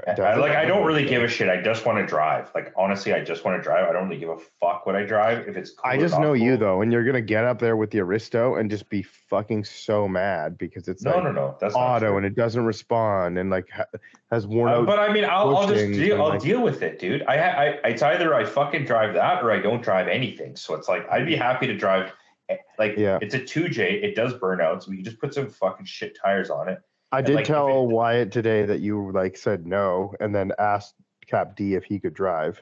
I, 0.08 0.36
like 0.36 0.52
I 0.56 0.66
don't 0.66 0.86
really 0.86 1.06
give 1.06 1.24
a 1.24 1.28
shit. 1.28 1.50
I 1.50 1.60
just 1.62 1.86
want 1.86 1.98
to 1.98 2.06
drive. 2.06 2.52
Like 2.54 2.72
honestly, 2.78 3.14
I 3.14 3.24
just 3.24 3.44
want 3.44 3.58
to 3.58 3.64
drive. 3.64 3.90
I 3.90 3.94
don't 3.94 4.08
really 4.08 4.20
give 4.20 4.30
a 4.30 4.38
fuck 4.60 4.86
what 4.86 4.96
I 4.96 5.04
drive. 5.04 5.48
If 5.48 5.58
it's 5.58 5.72
cool 5.72 5.90
I 5.90 5.98
just 5.98 6.20
know 6.20 6.34
you 6.34 6.56
though, 6.58 6.82
and 6.82 6.92
you're 6.92 7.04
gonna 7.04 7.22
get 7.22 7.46
up 7.46 7.58
there 7.60 7.76
with 7.78 7.90
the 7.92 8.00
Aristo 8.02 8.56
and 8.56 8.70
just 8.70 8.90
be 8.90 9.02
fucking 9.02 9.64
so 9.64 10.08
mad 10.08 10.58
because 10.58 10.88
it's 10.88 11.04
No, 11.04 11.16
like 11.16 11.24
no, 11.24 11.32
no. 11.32 11.58
That's 11.60 11.74
auto 11.74 12.18
and 12.18 12.26
it 12.26 12.36
doesn't 12.36 12.64
respond 12.66 13.40
and 13.40 13.50
like 13.50 13.68
ha- 13.72 13.86
has 14.32 14.46
worn 14.46 14.72
Uh, 14.72 14.76
out. 14.78 14.86
but 14.86 15.00
I 15.00 15.12
mean, 15.12 15.26
I'll, 15.26 15.56
I'll 15.58 15.68
just 15.68 15.86
deal. 15.94 16.22
I'll 16.22 16.30
like- 16.30 16.42
deal 16.42 16.62
with 16.62 16.84
it, 16.84 17.00
dude. 17.00 17.24
I, 17.28 17.38
I 17.38 17.66
it's 17.88 18.02
either 18.04 18.36
I 18.36 18.46
fucking 18.46 18.86
drive 18.86 19.14
that 19.16 19.44
or 19.44 19.52
I 19.52 19.60
don't 19.60 19.82
drive 19.82 20.08
anything. 20.08 20.56
So 20.56 20.76
it's 20.76 20.88
like 20.88 21.10
I'd 21.10 21.26
be 21.26 21.36
happy 21.36 21.66
to 21.68 21.76
drive. 21.76 22.12
eh, 22.50 22.58
Like 22.78 22.96
Yeah. 22.98 23.18
it's 23.22 23.34
a 23.34 23.44
two 23.44 23.68
J. 23.68 23.96
It 24.04 24.16
does 24.16 24.34
burn 24.36 24.62
out, 24.62 24.84
so 24.84 24.92
you 24.92 25.02
just 25.02 25.20
put 25.20 25.34
some 25.34 25.50
fucking 25.50 25.86
shit 25.88 26.16
tires 26.24 26.50
on 26.52 26.70
it. 26.70 26.80
I 27.12 27.20
and, 27.20 27.28
did 27.28 27.36
like, 27.36 27.46
tell 27.46 27.84
it- 27.84 27.92
Wyatt 27.92 28.32
today 28.32 28.66
that 28.66 28.80
you 28.80 29.12
like 29.12 29.38
said 29.38 29.66
no, 29.66 30.14
and 30.20 30.36
then 30.36 30.52
asked 30.60 30.96
Cap 31.26 31.56
D 31.56 31.76
if 31.76 31.84
he 31.84 32.00
could 32.00 32.14
drive. 32.14 32.62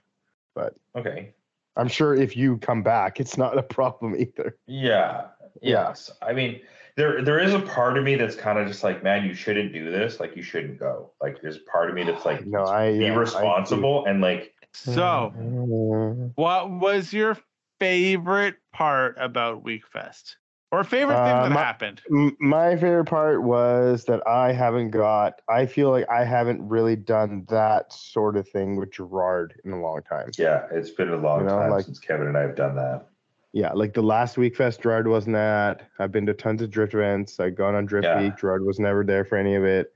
But 0.54 0.76
okay. 0.96 1.34
I'm 1.76 1.88
sure 1.88 2.16
if 2.16 2.38
you 2.38 2.58
come 2.58 2.84
back, 2.84 3.20
it's 3.20 3.38
not 3.38 3.58
a 3.58 3.64
problem 3.64 4.16
either. 4.16 4.58
Yeah. 4.68 5.28
Yeah. 5.62 5.88
Yes. 5.88 6.12
I 6.22 6.34
mean, 6.34 6.62
there 6.96 7.22
there 7.24 7.40
is 7.40 7.54
a 7.54 7.60
part 7.60 7.98
of 7.98 8.04
me 8.04 8.16
that's 8.16 8.36
kind 8.36 8.58
of 8.58 8.68
just 8.68 8.84
like, 8.84 9.04
man, 9.04 9.26
you 9.26 9.34
shouldn't 9.34 9.74
do 9.74 9.92
this. 9.92 10.20
Like, 10.20 10.36
you 10.36 10.44
shouldn't 10.44 10.80
go. 10.80 11.12
Like, 11.22 11.42
there's 11.42 11.58
a 11.58 11.72
part 11.72 11.90
of 11.90 11.96
me 11.96 12.04
that's 12.04 12.26
like, 12.26 12.46
No, 12.46 12.64
I 12.66 12.92
be 12.94 13.06
yeah, 13.06 13.14
I 13.14 13.16
responsible 13.16 14.06
and 14.06 14.22
like, 14.22 14.54
So, 14.74 15.34
Uh, 15.36 16.32
what 16.36 16.72
was 16.72 17.12
your 17.12 17.38
favorite 17.80 18.56
part 18.72 19.16
about 19.20 19.66
Wekfest? 19.66 20.36
Or 20.76 20.84
favorite 20.84 21.16
thing 21.16 21.24
Uh, 21.38 21.44
that 21.44 21.52
my- 21.54 21.64
happened? 21.64 22.02
M- 22.12 22.36
my 22.42 22.76
favorite 22.76 23.06
part 23.06 23.42
was 23.42 24.04
that 24.06 24.26
I 24.28 24.52
haven't 24.52 24.90
got. 24.92 25.40
I 25.48 25.66
feel 25.68 25.90
like 25.90 26.06
I 26.10 26.26
haven't 26.26 26.68
really 26.68 26.98
done 26.98 27.46
that 27.48 27.94
sort 27.94 28.36
of 28.36 28.46
thing 28.50 28.76
with 28.76 28.92
Gerard 28.92 29.54
in 29.64 29.72
a 29.72 29.80
long 29.82 30.02
time. 30.02 30.32
yeah, 30.38 30.66
it's 30.72 30.90
been 30.90 31.10
a 31.10 31.16
long 31.16 31.42
You 31.42 31.46
know, 31.48 31.60
time 31.60 31.72
like- 31.72 31.86
since 31.86 32.00
Kevin 32.00 32.28
and 32.28 32.38
I 32.38 32.42
have 32.42 32.56
done 32.56 32.76
that. 32.76 33.06
Yeah, 33.54 33.72
like 33.72 33.94
the 33.94 34.02
last 34.04 34.36
Wekfest, 34.36 34.82
Gerard 34.82 35.08
wasn't 35.08 35.38
at. 35.38 35.84
I've 35.98 36.12
been 36.12 36.26
to 36.26 36.34
tons 36.34 36.62
of 36.62 36.70
drift 36.72 36.94
events. 36.94 37.40
I've 37.40 37.56
gone 37.56 37.74
on 37.74 37.86
drift 37.86 38.04
Yeah. 38.04 38.22
week. 38.22 38.36
Gerard 38.36 38.66
was 38.66 38.78
never 38.82 39.06
there 39.06 39.24
for 39.24 39.38
any 39.38 39.56
of 39.56 39.64
it, 39.64 39.94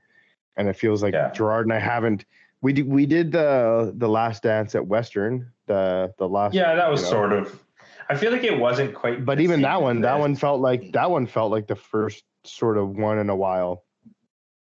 and 0.56 0.66
it 0.66 0.76
feels 0.76 1.02
like 1.02 1.12
Yeah. 1.12 1.30
Gerard 1.32 1.66
and 1.66 1.74
I 1.74 1.78
haven't. 1.78 2.24
We 2.62 2.72
did 2.72 2.88
we 2.90 3.04
did 3.04 3.32
the 3.32 3.92
the 3.94 4.08
last 4.08 4.42
dance 4.42 4.74
at 4.74 4.86
Western. 4.86 5.50
The 5.66 6.14
the 6.16 6.26
last. 6.26 6.54
Yeah, 6.54 6.74
that 6.74 6.90
was 6.90 7.00
you 7.02 7.06
know. 7.08 7.10
sort 7.10 7.32
of. 7.34 7.62
I 8.10 8.16
feel 8.16 8.32
like 8.32 8.42
it 8.42 8.58
wasn't 8.58 8.92
quite. 8.92 9.24
But 9.24 9.40
even 9.40 9.62
that 9.62 9.80
one, 9.80 10.00
that 10.00 10.18
one 10.18 10.34
felt 10.34 10.60
like 10.60 10.90
that 10.92 11.10
one 11.10 11.26
felt 11.28 11.52
like 11.52 11.68
the 11.68 11.76
first 11.76 12.24
sort 12.44 12.76
of 12.76 12.96
one 12.96 13.18
in 13.18 13.30
a 13.30 13.36
while, 13.36 13.84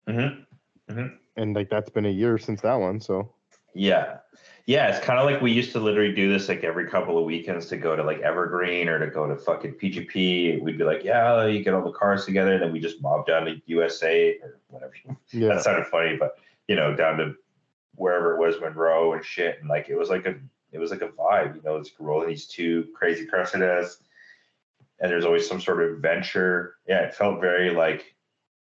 Mhm. 0.09 0.45
and 1.37 1.55
like 1.55 1.71
that's 1.71 1.89
been 1.91 2.05
a 2.07 2.11
year 2.11 2.37
since 2.39 2.61
that 2.63 2.75
one. 2.75 3.01
So 3.01 3.33
Yeah. 3.75 4.19
Yeah, 4.67 4.89
it's 4.89 4.99
kind 5.05 5.19
of 5.21 5.25
like 5.25 5.41
we 5.41 5.53
used 5.53 5.73
to 5.73 5.79
literally 5.81 6.13
do 6.13 6.31
this 6.31 6.49
like 6.49 6.65
every 6.65 6.89
couple 6.89 7.17
of 7.17 7.25
weekends 7.25 7.67
to 7.67 7.77
go 7.77 7.95
to 7.95 8.03
like 8.03 8.21
Evergreen 8.21 8.89
or 8.89 8.99
to 8.99 9.07
go 9.07 9.27
to 9.29 9.37
fucking 9.37 9.75
PGP. 9.75 10.61
We'd 10.61 10.77
be 10.77 10.85
like, 10.85 11.05
yeah, 11.05 11.47
you 11.47 11.63
get 11.63 11.75
all 11.75 11.83
the 11.85 11.93
cars 11.93 12.25
together, 12.27 12.55
and 12.55 12.63
then 12.63 12.73
we 12.73 12.81
just 12.81 13.01
mob 13.01 13.27
down 13.27 13.47
to 13.47 13.63
USA 13.67 14.37
or 14.43 14.59
whatever. 14.69 14.93
yeah, 15.33 15.49
That 15.49 15.63
sounded 15.63 15.87
funny, 15.87 16.17
but 16.17 16.39
you 16.67 16.75
know, 16.77 16.95
down 16.95 17.19
to 17.19 17.35
wherever 17.95 18.35
it 18.35 18.41
was, 18.41 18.61
Monroe 18.61 19.13
and 19.13 19.25
shit, 19.25 19.59
and 19.61 19.69
like 19.69 19.89
it 19.89 19.97
was 19.97 20.11
like 20.11 20.27
a 20.27 20.35
it 20.73 20.79
was 20.79 20.91
like 20.91 21.03
a 21.03 21.09
vibe, 21.09 21.57
you 21.57 21.63
know, 21.63 21.77
it's 21.77 21.91
rolling 21.99 22.29
these 22.29 22.47
two 22.47 22.89
crazy 22.95 23.27
Cressidas, 23.27 24.03
and 25.01 25.11
there's 25.11 25.25
always 25.25 25.49
some 25.49 25.61
sort 25.61 25.83
of 25.83 25.91
adventure. 25.93 26.77
Yeah, 26.87 27.01
it 27.01 27.15
felt 27.15 27.41
very 27.41 27.71
like 27.71 28.15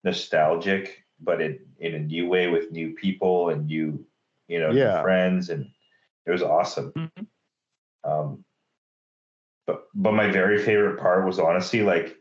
nostalgic, 0.03 1.03
but 1.19 1.41
in 1.41 1.59
in 1.79 1.95
a 1.95 1.99
new 1.99 2.27
way 2.27 2.47
with 2.47 2.71
new 2.71 2.93
people 2.93 3.49
and 3.49 3.67
new, 3.67 4.05
you 4.47 4.59
know, 4.59 4.71
new 4.71 4.79
Yeah. 4.79 5.01
friends, 5.01 5.49
and 5.49 5.69
it 6.25 6.31
was 6.31 6.41
awesome. 6.43 6.91
Mhm. 6.93 7.27
Um, 8.03 8.45
but 9.65 9.87
but 9.93 10.13
my 10.13 10.31
very 10.31 10.59
favorite 10.63 10.99
part 10.99 11.25
was 11.25 11.39
honestly 11.39 11.81
like 11.83 12.15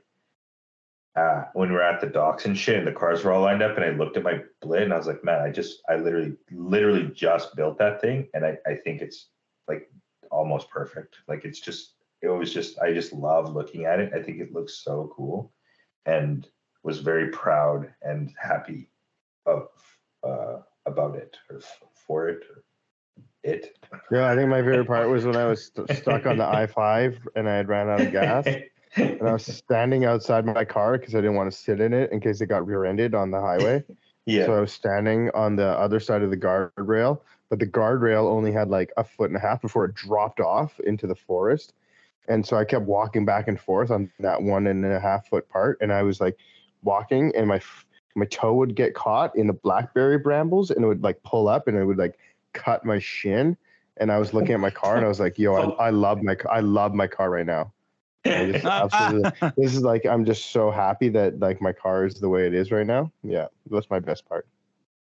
uh, 1.16 1.46
when 1.54 1.68
we 1.68 1.74
were 1.74 1.82
at 1.82 2.00
the 2.00 2.06
docks 2.06 2.44
and 2.46 2.56
shit, 2.56 2.78
and 2.78 2.86
the 2.86 2.92
cars 2.92 3.24
were 3.24 3.32
all 3.32 3.42
lined 3.42 3.62
up, 3.62 3.76
and 3.76 3.84
I 3.84 3.90
looked 3.90 4.16
at 4.16 4.22
my 4.22 4.40
blit 4.62 4.82
and 4.82 4.92
I 4.92 4.96
was 4.96 5.08
like, 5.08 5.24
man, 5.24 5.40
I 5.42 5.50
just, 5.50 5.82
I 5.88 5.96
literally, 5.96 6.36
literally 6.52 7.10
just 7.12 7.56
built 7.56 7.76
that 7.78 8.00
thing, 8.00 8.28
and 8.34 8.44
I, 8.44 8.56
I 8.66 8.76
think 8.76 9.00
it's 9.02 9.28
like 9.68 9.90
almost 10.30 10.70
perfect. 10.70 11.16
Like 11.28 11.44
it's 11.44 11.60
just, 11.60 11.94
it 12.22 12.28
was 12.28 12.52
just, 12.52 12.78
I 12.80 12.92
just 12.92 13.12
love 13.12 13.54
looking 13.54 13.84
at 13.84 14.00
it. 14.00 14.12
I 14.14 14.22
think 14.22 14.40
it 14.40 14.52
looks 14.52 14.74
so 14.82 15.12
cool, 15.14 15.52
and 16.06 16.46
was 16.82 16.98
very 17.00 17.28
proud 17.28 17.92
and 18.02 18.32
happy 18.40 18.90
of 19.46 19.68
uh, 20.26 20.58
about 20.86 21.16
it 21.16 21.36
or 21.50 21.58
f- 21.58 21.82
for 21.94 22.28
it. 22.28 22.44
Or 22.50 22.64
it. 23.44 23.78
yeah. 24.10 24.30
I 24.30 24.34
think 24.34 24.48
my 24.48 24.60
favorite 24.60 24.86
part 24.86 25.08
was 25.08 25.24
when 25.24 25.36
I 25.36 25.46
was 25.46 25.66
st- 25.66 25.90
stuck 25.96 26.26
on 26.26 26.38
the 26.38 26.44
I 26.48 26.66
five 26.66 27.18
and 27.36 27.48
I 27.48 27.56
had 27.56 27.68
ran 27.68 27.88
out 27.88 28.00
of 28.00 28.12
gas. 28.12 28.46
and 28.96 29.22
I 29.22 29.32
was 29.32 29.44
standing 29.46 30.04
outside 30.04 30.44
my 30.44 30.64
car 30.64 30.98
because 30.98 31.14
I 31.14 31.18
didn't 31.18 31.36
want 31.36 31.50
to 31.50 31.56
sit 31.56 31.80
in 31.80 31.92
it 31.92 32.10
in 32.10 32.20
case 32.20 32.40
it 32.40 32.46
got 32.46 32.66
rear-ended 32.66 33.14
on 33.14 33.30
the 33.30 33.40
highway. 33.40 33.84
yeah. 34.26 34.46
So 34.46 34.54
I 34.54 34.60
was 34.60 34.72
standing 34.72 35.30
on 35.34 35.56
the 35.56 35.68
other 35.68 36.00
side 36.00 36.22
of 36.22 36.30
the 36.30 36.36
guardrail, 36.36 37.20
but 37.48 37.58
the 37.58 37.66
guardrail 37.66 38.26
only 38.26 38.52
had 38.52 38.68
like 38.68 38.92
a 38.96 39.04
foot 39.04 39.30
and 39.30 39.36
a 39.36 39.40
half 39.40 39.62
before 39.62 39.84
it 39.86 39.94
dropped 39.94 40.40
off 40.40 40.78
into 40.80 41.06
the 41.06 41.14
forest. 41.14 41.72
And 42.28 42.44
so 42.44 42.56
I 42.56 42.64
kept 42.64 42.84
walking 42.84 43.24
back 43.24 43.48
and 43.48 43.58
forth 43.58 43.90
on 43.90 44.10
that 44.20 44.42
one 44.42 44.66
and 44.66 44.84
a 44.84 45.00
half 45.00 45.28
foot 45.28 45.48
part, 45.48 45.78
and 45.80 45.92
I 45.92 46.02
was 46.02 46.20
like 46.20 46.36
walking, 46.82 47.32
and 47.34 47.48
my 47.48 47.60
my 48.14 48.26
toe 48.26 48.54
would 48.54 48.74
get 48.74 48.94
caught 48.94 49.34
in 49.36 49.46
the 49.46 49.52
blackberry 49.52 50.18
brambles, 50.18 50.70
and 50.70 50.84
it 50.84 50.88
would 50.88 51.02
like 51.02 51.22
pull 51.22 51.48
up, 51.48 51.68
and 51.68 51.76
it 51.76 51.84
would 51.84 51.96
like 51.96 52.18
cut 52.52 52.84
my 52.84 52.98
shin. 52.98 53.56
And 53.96 54.12
I 54.12 54.18
was 54.18 54.34
looking 54.34 54.52
at 54.52 54.60
my 54.60 54.70
car, 54.70 54.96
and 54.96 55.04
I 55.04 55.08
was 55.08 55.20
like, 55.20 55.38
"Yo, 55.38 55.54
I, 55.54 55.86
I 55.86 55.90
love 55.90 56.22
my 56.22 56.36
I 56.50 56.60
love 56.60 56.94
my 56.94 57.06
car 57.06 57.30
right 57.30 57.46
now." 57.46 57.72
I 58.26 58.52
just 58.52 58.64
absolutely 58.66 59.30
this 59.56 59.74
is 59.74 59.80
like 59.80 60.04
I'm 60.04 60.26
just 60.26 60.50
so 60.50 60.70
happy 60.70 61.08
that 61.10 61.40
like 61.40 61.62
my 61.62 61.72
car 61.72 62.04
is 62.04 62.20
the 62.20 62.28
way 62.28 62.46
it 62.46 62.52
is 62.52 62.70
right 62.70 62.86
now. 62.86 63.10
Yeah, 63.22 63.46
that's 63.70 63.88
my 63.88 64.00
best 64.00 64.28
part. 64.28 64.46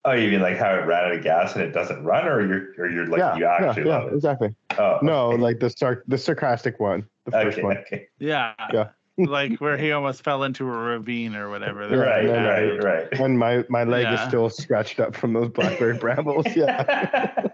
Oh, 0.07 0.13
you 0.13 0.31
mean 0.31 0.41
like 0.41 0.57
how 0.57 0.73
it 0.73 0.85
ran 0.85 1.03
out 1.03 1.11
of 1.11 1.21
gas 1.21 1.53
and 1.53 1.61
it 1.63 1.73
doesn't 1.73 2.01
run, 2.03 2.25
or 2.25 2.39
you're, 2.47 2.73
or 2.77 2.89
you're 2.89 3.07
like 3.07 3.19
yeah, 3.19 3.35
you 3.35 3.45
actually 3.45 3.83
yeah, 3.83 3.89
love 3.89 4.03
yeah, 4.03 4.09
it? 4.09 4.15
exactly. 4.15 4.55
Oh, 4.77 4.99
No, 5.01 5.33
okay. 5.33 5.41
like 5.41 5.59
the 5.59 5.69
sar- 5.69 6.03
the 6.07 6.17
sarcastic 6.17 6.79
one, 6.79 7.05
the 7.25 7.31
first 7.31 7.57
okay, 7.57 7.63
one. 7.63 7.77
okay. 7.79 8.07
Yeah. 8.17 8.53
Yeah. 8.71 8.89
like 9.17 9.59
where 9.59 9.77
he 9.77 9.91
almost 9.91 10.23
fell 10.23 10.43
into 10.43 10.63
a 10.63 10.71
ravine 10.71 11.35
or 11.35 11.49
whatever. 11.49 11.89
Yeah, 11.89 11.95
right, 11.95 12.25
yeah, 12.25 12.47
right, 12.47 12.83
right. 12.83 13.19
And 13.19 13.37
my 13.37 13.65
my 13.67 13.83
leg 13.83 14.13
is 14.13 14.19
still 14.21 14.49
scratched 14.49 14.99
up 14.99 15.15
from 15.15 15.33
those 15.33 15.49
blackberry 15.49 15.97
brambles. 15.99 16.45
Yeah, 16.55 17.49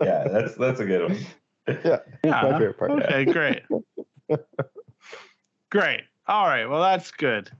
yeah, 0.00 0.28
that's 0.28 0.54
that's 0.54 0.80
a 0.80 0.84
good 0.84 1.10
one. 1.10 1.18
Yeah. 1.84 2.00
my 2.22 2.52
favorite 2.52 2.78
part. 2.78 2.90
Okay, 2.90 3.24
great. 3.24 3.62
great. 5.70 6.02
All 6.28 6.46
right. 6.46 6.66
Well, 6.66 6.82
that's 6.82 7.10
good. 7.10 7.50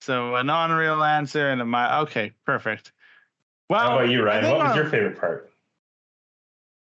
So 0.00 0.34
a 0.34 0.42
non-real 0.42 1.02
answer 1.02 1.50
and 1.50 1.60
a 1.60 1.64
my. 1.66 2.00
Okay, 2.00 2.32
perfect. 2.46 2.92
Well, 3.70 3.80
How 3.80 3.98
about 3.98 4.10
you, 4.10 4.22
Ryan? 4.22 4.44
What 4.44 4.58
was 4.58 4.70
I'll- 4.70 4.76
your 4.76 4.84
favorite 4.90 5.18
part? 5.18 5.50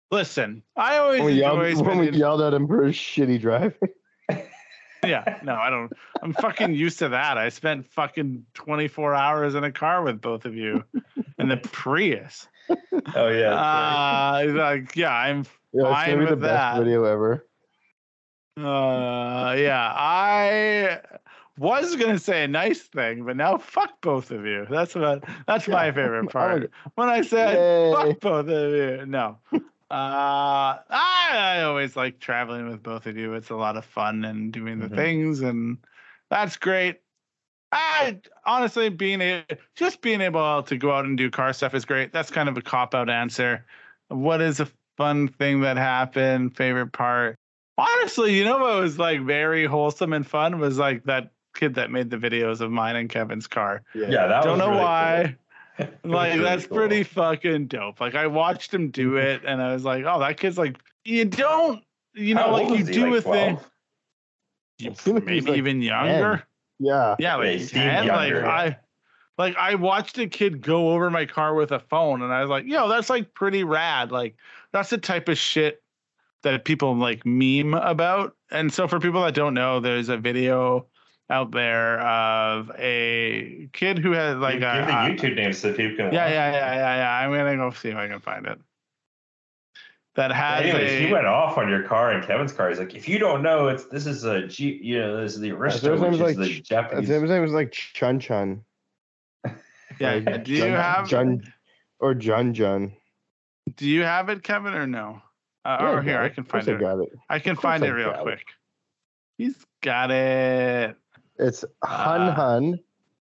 Listen, 0.10 0.62
I 0.76 0.98
always 0.98 1.20
When 1.22 1.34
we, 1.34 1.40
yelled, 1.40 1.64
enjoy 1.66 1.84
when 1.84 1.98
we 2.00 2.04
spending. 2.06 2.20
yelled 2.20 2.42
at 2.42 2.54
him 2.54 2.68
for 2.68 2.84
his 2.84 2.96
shitty 2.96 3.40
driving. 3.42 3.74
Yeah, 5.04 5.40
no, 5.44 5.56
I 5.56 5.72
don't. 5.72 5.92
I'm 6.22 6.32
fucking 6.32 6.76
used 6.76 7.00
to 7.00 7.10
that. 7.10 7.36
I 7.36 7.50
spent 7.50 7.88
fucking 7.88 8.46
24 8.54 9.16
hours 9.16 9.56
in 9.56 9.64
a 9.64 9.72
car 9.72 10.04
with 10.04 10.22
both 10.22 10.46
of 10.46 10.54
you 10.56 10.84
in 11.40 11.48
the 11.48 11.58
Prius. 11.58 12.48
Oh 12.70 12.76
yeah, 13.30 13.50
that's 13.50 13.56
right. 13.56 14.42
Uh, 14.46 14.54
like, 14.54 14.96
yeah, 14.96 15.12
I'm 15.12 15.44
Yeah, 15.74 15.86
Fine 15.86 16.06
gonna 16.10 16.20
be 16.20 16.26
the 16.26 16.32
with 16.34 16.42
best 16.42 16.54
that. 16.76 16.78
video 16.78 17.04
ever. 17.06 17.48
Uh, 18.60 19.56
yeah, 19.58 19.92
I 19.96 21.00
was 21.62 21.96
gonna 21.96 22.18
say 22.20 22.44
a 22.44 22.48
nice 22.48 22.82
thing, 22.82 23.24
but 23.24 23.38
now 23.38 23.58
fuck 23.58 24.02
both 24.02 24.32
of 24.32 24.46
you. 24.46 24.66
That's 24.70 24.96
what. 24.96 25.24
That's 25.48 25.68
my 25.68 25.92
favorite 25.92 26.30
part. 26.32 26.72
When 26.96 27.08
I 27.08 27.22
said 27.22 27.60
Yay. 27.60 27.92
fuck 27.92 28.20
both 28.20 28.48
of 28.50 28.74
you, 28.74 29.06
no. 29.06 29.38
Uh, 29.92 30.80
I, 30.90 31.30
I 31.34 31.64
always 31.64 31.98
like 31.98 32.22
traveling 32.22 32.70
with 32.70 32.82
both 32.82 33.08
of 33.08 33.18
you. 33.18 33.34
It's 33.34 33.50
a 33.50 33.58
lot 33.58 33.76
of 33.76 33.84
fun 33.84 34.24
and 34.24 34.54
doing 34.54 34.80
the 34.80 34.88
Mhm. 34.88 34.96
things, 34.96 35.42
and 35.42 35.80
that's 36.30 36.56
great. 36.56 37.02
I 37.74 38.22
honestly 38.46 38.88
being 38.88 39.20
a, 39.20 39.46
just 39.76 40.02
being 40.02 40.22
able 40.22 40.64
to 40.64 40.78
go 40.78 40.94
out 40.94 41.04
and 41.04 41.18
do 41.18 41.30
car 41.30 41.52
stuff 41.52 41.74
is 41.74 41.84
great. 41.84 42.14
That's 42.14 42.32
kind 42.32 42.48
of 42.48 42.58
a 42.58 42.62
cop 42.62 42.96
out 42.96 43.10
answer. 43.10 43.66
What 44.08 44.40
is 44.40 44.62
a 44.62 44.70
fun 44.96 45.28
thing 45.28 45.60
that 45.60 45.76
happened? 45.76 46.56
Favorite 46.56 46.94
part? 46.94 47.36
Honestly, 47.78 48.38
you 48.38 48.46
know 48.46 48.60
what 48.60 48.82
was 48.82 48.98
like 48.98 49.20
very 49.22 49.66
wholesome 49.66 50.14
and 50.14 50.26
fun 50.26 50.58
was 50.58 50.78
like 50.78 51.04
that 51.04 51.34
kid 51.54 51.76
that 51.76 51.92
made 51.92 52.10
the 52.10 52.18
videos 52.18 52.62
of 52.62 52.72
mine 52.72 52.96
and 52.96 53.10
Kevin's 53.10 53.48
car. 53.48 53.84
yeah, 53.94 54.28
that 54.28 54.44
Don't 54.44 54.54
was 54.54 54.60
know 54.60 54.70
really 54.70 54.82
why. 54.82 55.24
cool. 55.24 55.36
Like 56.04 56.34
really 56.34 56.44
that's 56.44 56.68
cool. 56.68 56.78
pretty 56.78 57.04
fucking 57.04 57.68
dope. 57.68 58.00
Like 58.02 58.14
I 58.14 58.28
watched 58.28 58.74
him 58.74 58.90
do 58.92 59.18
it 59.18 59.42
and 59.46 59.62
I 59.62 59.74
was 59.74 59.84
like, 59.84 60.04
oh, 60.06 60.20
that 60.20 60.38
kid's 60.38 60.58
like 60.58 60.78
you 61.06 61.26
don't 61.26 61.82
you 62.14 62.36
know 62.36 62.42
How 62.44 62.52
like 62.52 62.70
you 62.70 62.76
is 62.76 62.88
he, 62.88 62.94
do 62.94 63.10
like 63.16 63.20
a 63.26 63.32
thing 63.32 63.60
you- 64.80 64.92
I 64.92 64.94
feel 64.94 65.14
like 65.16 65.24
he's, 65.24 65.44
maybe 65.44 65.52
like, 65.52 65.58
even 65.58 65.82
younger. 65.82 66.44
Yeah. 66.80 67.16
Yeah, 67.16 67.16
Yeah, 67.20 67.36
like 67.36 67.60
he 67.60 67.60
seemed 67.60 67.84
10, 67.84 68.08
like 68.08 68.34
yeah. 68.34 68.50
I 68.50 68.78
like 69.38 69.56
I 69.56 69.76
watched 69.76 70.18
a 70.20 70.28
kid 70.28 70.62
go 70.62 70.92
over 70.92 71.10
my 71.10 71.26
car 71.26 71.54
with 71.56 71.72
a 71.72 71.80
phone, 71.80 72.22
and 72.22 72.34
I 72.34 72.42
was 72.42 72.50
like, 72.50 72.66
yo, 72.66 72.88
that's 72.90 73.10
like 73.10 73.34
pretty 73.34 73.64
rad. 73.64 74.12
Like 74.12 74.36
that's 74.74 74.90
the 74.90 74.98
type 74.98 75.30
of 75.30 75.38
shit 75.38 75.82
that 76.44 76.66
people 76.66 76.96
like 76.96 77.26
meme 77.26 77.74
about. 77.76 78.36
And 78.52 78.72
so 78.74 78.88
for 78.88 79.00
people 79.00 79.22
that 79.24 79.34
don't 79.36 79.54
know, 79.54 79.80
there's 79.80 80.10
a 80.10 80.18
video 80.18 80.86
out 81.32 81.52
there 81.52 82.00
of 82.02 82.70
a 82.78 83.70
kid 83.74 83.98
who 84.00 84.12
had 84.12 84.38
like 84.40 84.56
Give 84.60 84.64
a, 84.64 84.86
the 84.86 84.92
a- 84.92 85.10
YouTube 85.32 85.36
names 85.36 85.58
so 85.58 85.74
people 85.74 85.96
can. 85.96 86.14
yeah, 86.14 86.26
watch. 86.26 86.32
yeah, 86.34 86.52
yeah, 86.52 86.76
yeah, 86.76 86.96
yeah. 86.98 87.18
I'm 87.26 87.32
gonna 87.32 87.56
go 87.56 87.72
see 87.72 87.90
if 87.90 87.96
I 87.96 88.08
can 88.08 88.20
find 88.20 88.46
it. 88.46 88.60
That 90.16 90.32
has 90.32 90.64
Anyways, 90.66 90.92
a 90.92 91.06
he 91.08 91.12
went 91.14 91.26
off 91.26 91.58
on 91.58 91.70
your 91.70 91.84
car 91.84 92.12
and 92.12 92.22
Kevin's 92.28 92.52
car. 92.52 92.68
He's 92.68 92.80
like, 92.80 92.94
if 92.96 93.08
you 93.08 93.18
don't 93.18 93.42
know, 93.42 93.70
it's 93.70 93.86
this 93.86 94.06
is 94.06 94.26
a 94.26 94.46
G, 94.46 94.78
you 94.84 95.00
know, 95.00 95.22
this 95.24 95.36
is 95.36 95.40
the 95.40 95.52
Aristo, 95.52 95.96
name 95.96 96.02
which 96.04 96.14
is 96.16 96.20
like 96.20 96.36
the 96.36 96.50
Ch- 96.62 96.64
Japanese. 96.68 97.08
His 97.08 97.30
name 97.30 97.42
was 97.42 97.54
like 97.54 97.72
Chun 97.72 98.20
Chun. 98.20 98.62
yeah. 100.00 100.16
like, 100.26 100.44
Do 100.44 100.52
you 100.52 100.58
Jun- 100.60 100.72
have 100.72 101.08
Jun 101.08 101.54
or 102.02 102.14
Jun 102.14 102.54
Jun? 102.54 102.92
do 103.78 103.88
you 103.88 104.04
have 104.04 104.28
it, 104.28 104.44
Kevin, 104.44 104.74
or 104.74 104.86
no? 104.86 105.22
Uh, 105.64 105.78
Yeah, 105.80 105.90
or 105.92 106.02
here, 106.02 106.14
got 106.18 106.24
I 106.26 106.30
can 106.30 106.44
find 106.44 106.68
it. 106.68 106.76
I 106.76 106.80
got 106.80 107.00
it. 107.00 107.10
I 107.30 107.40
can 107.40 107.56
find 107.56 107.82
I 107.84 107.88
it 107.88 107.92
real 107.92 108.10
got 108.12 108.20
it. 108.20 108.24
quick. 108.24 108.46
He's 109.38 109.66
got 109.82 110.12
it. 110.12 110.98
It's 111.42 111.66
Hun 111.84 112.22
Ah. 112.22 112.32
Hun, 112.32 112.80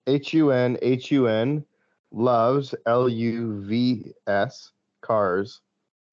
H 0.07 0.33
U 0.33 0.51
N 0.51 0.77
H 0.81 1.11
U 1.11 1.27
N, 1.27 1.65
loves 2.11 2.73
L 2.85 3.09
U 3.09 3.59
V 3.65 4.13
S 4.27 4.71
cars. 5.01 5.61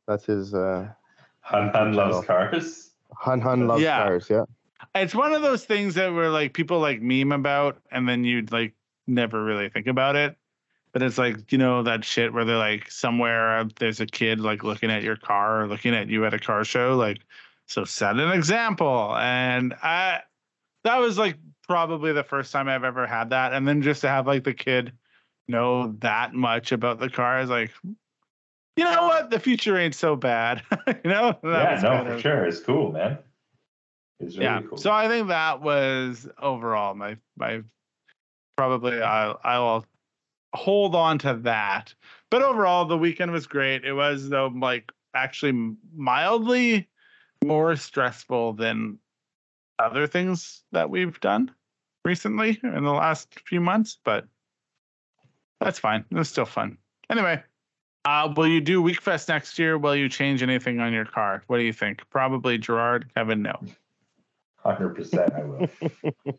That's 0.09 0.25
his 0.25 0.55
uh 0.55 0.89
Hun 1.41 1.69
Hun 1.75 1.93
loves 1.93 2.27
cars. 2.27 2.91
Hun 3.17 3.41
Hun 3.41 3.67
loves 3.69 3.83
Yeah. 3.83 4.03
cars. 4.03 4.29
Yeah. 4.31 4.45
It's 4.95 5.15
one 5.15 5.33
of 5.35 5.43
those 5.43 5.65
things 5.65 5.95
that 5.95 6.13
were 6.13 6.31
like 6.31 6.55
people 6.55 6.81
like 6.81 7.03
meme 7.03 7.33
about, 7.33 7.81
and 7.93 8.09
then 8.09 8.25
you'd 8.25 8.51
like 8.51 8.75
never 9.07 9.45
really 9.45 9.69
think 9.69 9.87
about 9.87 10.17
it. 10.17 10.37
But 10.93 11.03
it's 11.03 11.19
like 11.19 11.53
you 11.53 11.59
know 11.59 11.83
that 11.83 12.05
shit 12.05 12.33
where 12.33 12.45
they're 12.45 12.57
like 12.57 12.91
somewhere 12.91 13.59
uh, 13.59 13.65
there's 13.79 14.01
a 14.01 14.07
kid 14.07 14.41
like 14.41 14.65
looking 14.65 14.91
at 14.91 15.03
your 15.03 15.17
car 15.17 15.63
or 15.63 15.69
looking 15.69 15.95
at 15.95 16.09
you 16.09 16.25
at 16.25 16.35
a 16.35 16.39
car 16.39 16.65
show, 16.65 16.97
like 16.97 17.19
so 17.67 17.85
set 17.85 18.17
an 18.19 18.33
example. 18.33 19.15
And 19.17 19.75
I 19.83 20.23
that 20.85 20.99
was 20.99 21.19
like 21.19 21.37
probably 21.69 22.13
the 22.13 22.25
first 22.25 22.53
time 22.53 22.69
I've 22.69 22.85
ever 22.85 23.07
had 23.07 23.31
that, 23.31 23.53
and 23.53 23.67
then 23.67 23.83
just 23.83 24.01
to 24.03 24.09
have 24.09 24.27
like 24.27 24.45
the 24.45 24.55
kid 24.55 24.93
know 25.49 25.95
that 25.99 26.33
much 26.33 26.73
about 26.73 27.01
the 27.01 27.11
car 27.11 27.41
is 27.41 27.51
like, 27.51 27.73
you 27.85 28.85
know 28.85 29.03
what, 29.03 29.31
the 29.31 29.41
future 29.41 29.77
ain't 29.77 29.95
so 29.95 30.17
bad, 30.17 30.63
you 30.87 31.11
know. 31.11 31.39
That 31.43 31.73
yeah, 31.73 31.81
no, 31.83 32.05
for 32.05 32.15
of- 32.15 32.21
sure. 32.21 32.45
It's 32.47 32.61
cool, 32.61 32.93
man. 32.93 33.19
It's 34.21 34.37
really 34.37 34.45
yeah. 34.45 34.63
cool. 34.63 34.79
So 34.79 34.91
I 34.91 35.09
think 35.09 35.29
that 35.29 35.61
was 35.61 36.29
overall 36.41 36.95
my 36.95 37.17
my 37.37 37.63
probably 38.57 39.01
I'll 39.01 39.41
I'll 39.43 39.87
hold 40.55 40.95
on 40.95 41.19
to 41.21 41.35
that. 41.43 41.95
But 42.31 42.43
overall, 42.43 42.85
the 42.85 42.99
weekend 42.99 43.33
was 43.33 43.47
great. 43.47 43.85
It 43.85 43.93
was 43.93 44.29
though 44.29 44.53
like 44.55 44.93
actually 45.15 45.75
mildly 45.95 46.89
more 47.45 47.75
stressful 47.77 48.53
than 48.55 48.99
other 49.81 50.07
things 50.07 50.63
that 50.73 50.91
we've 50.91 51.19
done 51.21 51.51
recently 52.05 52.59
in 52.63 52.85
the 52.85 52.93
last 52.93 53.39
few 53.41 53.61
months, 53.61 53.99
but 54.05 54.27
that's 55.61 55.79
fine. 55.79 56.05
It 56.11 56.17
was 56.17 56.29
still 56.29 56.45
fun. 56.45 56.79
Anyway, 57.11 57.43
uh, 58.05 58.33
will 58.37 58.47
you 58.47 58.61
do 58.61 58.83
Wekfest 58.83 59.29
next 59.29 59.59
year? 59.59 59.77
Will 59.77 59.97
you 59.97 60.09
change 60.09 60.43
anything 60.43 60.81
on 60.81 60.93
your 60.93 61.05
car? 61.05 61.43
What 61.47 61.59
do 61.59 61.65
you 61.65 61.73
think? 61.73 62.03
Probably 62.11 62.59
Gerard, 62.59 63.11
Kevin, 63.15 63.43
no. 63.43 63.59
Hundred 64.57 64.91
percent, 64.91 65.33
I 65.35 65.45
will. 65.45 65.69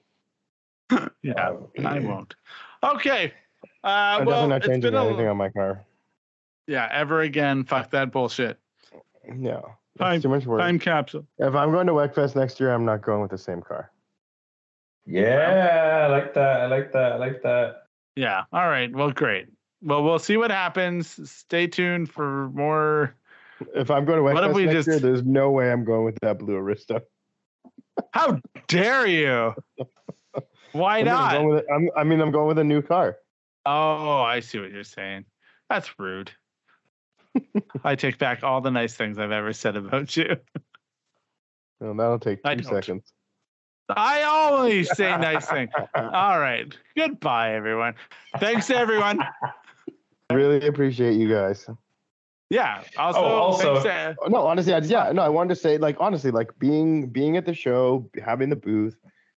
Yeah, 1.21 1.53
I 1.85 1.99
won't. 1.99 2.35
Okay. 2.83 3.31
Uh, 3.81 3.87
I'm 3.87 4.25
well, 4.25 4.51
it's 4.51 4.65
changing 4.67 4.91
been 4.91 4.95
a, 4.95 5.05
anything 5.05 5.27
on 5.27 5.37
my 5.37 5.47
car. 5.47 5.85
yeah, 6.67 6.89
ever 6.91 7.21
again. 7.21 7.63
Fuck 7.63 7.91
that 7.91 8.11
bullshit. 8.11 8.59
No. 9.33 9.71
Time- 9.99 10.15
It's 10.15 10.23
too 10.23 10.29
much 10.29 10.45
work. 10.45 10.59
Time 10.61 10.79
capsule. 10.79 11.25
If 11.37 11.53
I'm 11.55 11.71
going 11.71 11.87
to 11.87 11.93
Wekfest 11.93 12.35
next 12.35 12.59
year, 12.59 12.73
I'm 12.73 12.85
not 12.85 13.01
going 13.01 13.21
with 13.21 13.31
the 13.31 13.37
same 13.37 13.61
car. 13.61 13.91
Yeah, 15.05 16.05
I 16.05 16.07
like 16.11 16.33
that. 16.35 16.61
I 16.61 16.65
like 16.67 16.91
that. 16.93 17.11
I 17.13 17.15
like 17.17 17.41
that. 17.43 17.83
Yeah. 18.15 18.43
All 18.53 18.67
right. 18.67 18.93
Well, 18.93 19.11
great. 19.11 19.47
Well, 19.81 20.03
we'll 20.03 20.19
see 20.19 20.37
what 20.37 20.51
happens. 20.51 21.29
Stay 21.29 21.67
tuned 21.67 22.09
for 22.11 22.49
more. 22.53 23.15
If 23.75 23.89
I'm 23.91 24.05
going 24.05 24.17
to 24.17 24.23
What 24.23 24.43
if 24.43 24.51
Wekfest 24.51 24.55
we 24.55 24.65
next 24.65 24.75
just- 24.75 24.87
year, 24.89 24.99
there's 24.99 25.23
no 25.23 25.51
way 25.51 25.71
I'm 25.71 25.83
going 25.83 26.05
with 26.05 26.17
that 26.21 26.37
blue 26.39 26.55
Arista. 26.59 27.01
How 28.13 28.39
dare 28.67 29.05
you? 29.07 29.53
Why 30.71 30.99
I 30.99 31.03
mean, 31.03 31.07
I'm 31.09 31.15
not? 31.19 31.31
going 31.33 31.47
with 31.49 31.65
I'm- 31.69 31.89
I 31.97 32.03
mean, 32.03 32.21
I'm 32.21 32.31
going 32.31 32.47
with 32.47 32.59
a 32.59 32.63
new 32.63 32.81
car. 32.81 33.17
Oh, 33.65 34.21
I 34.21 34.39
see 34.39 34.59
what 34.59 34.71
you're 34.71 34.83
saying. 34.83 35.25
That's 35.69 35.99
rude. 35.99 36.31
I 37.83 37.95
take 37.95 38.17
back 38.17 38.43
all 38.43 38.61
the 38.61 38.71
nice 38.71 38.95
things 38.95 39.17
I've 39.17 39.31
ever 39.31 39.53
said 39.53 39.75
about 39.75 40.15
you. 40.17 40.35
No, 41.79 41.93
that'll 41.95 42.19
take 42.19 42.43
two 42.43 42.55
don't. 42.55 42.63
seconds. 42.65 43.11
I 43.89 44.21
always 44.23 44.95
say 44.95 45.09
nice 45.17 45.45
things. 45.47 45.69
All 45.95 46.39
right. 46.39 46.73
Goodbye, 46.95 47.55
everyone. 47.55 47.95
Thanks, 48.39 48.69
everyone. 48.69 49.19
really 50.31 50.65
appreciate 50.65 51.15
you 51.15 51.27
guys. 51.27 51.67
Yeah. 52.49 52.83
Also, 52.97 53.19
Oh, 53.19 53.23
also- 53.23 53.81
thanks 53.81 53.83
to- 53.83 54.25
Oh, 54.25 54.27
No, 54.29 54.45
honestly, 54.45 54.73
I 54.73 54.79
just, 54.79 54.91
yeah, 54.91 55.11
no, 55.11 55.21
I 55.21 55.29
wanted 55.29 55.55
to 55.55 55.59
say, 55.59 55.77
like, 55.77 55.97
honestly, 55.99 56.31
like 56.31 56.57
being 56.59 57.07
being 57.09 57.35
at 57.37 57.45
the 57.45 57.53
show, 57.53 58.09
having 58.23 58.49
the 58.49 58.55
booth, 58.55 58.97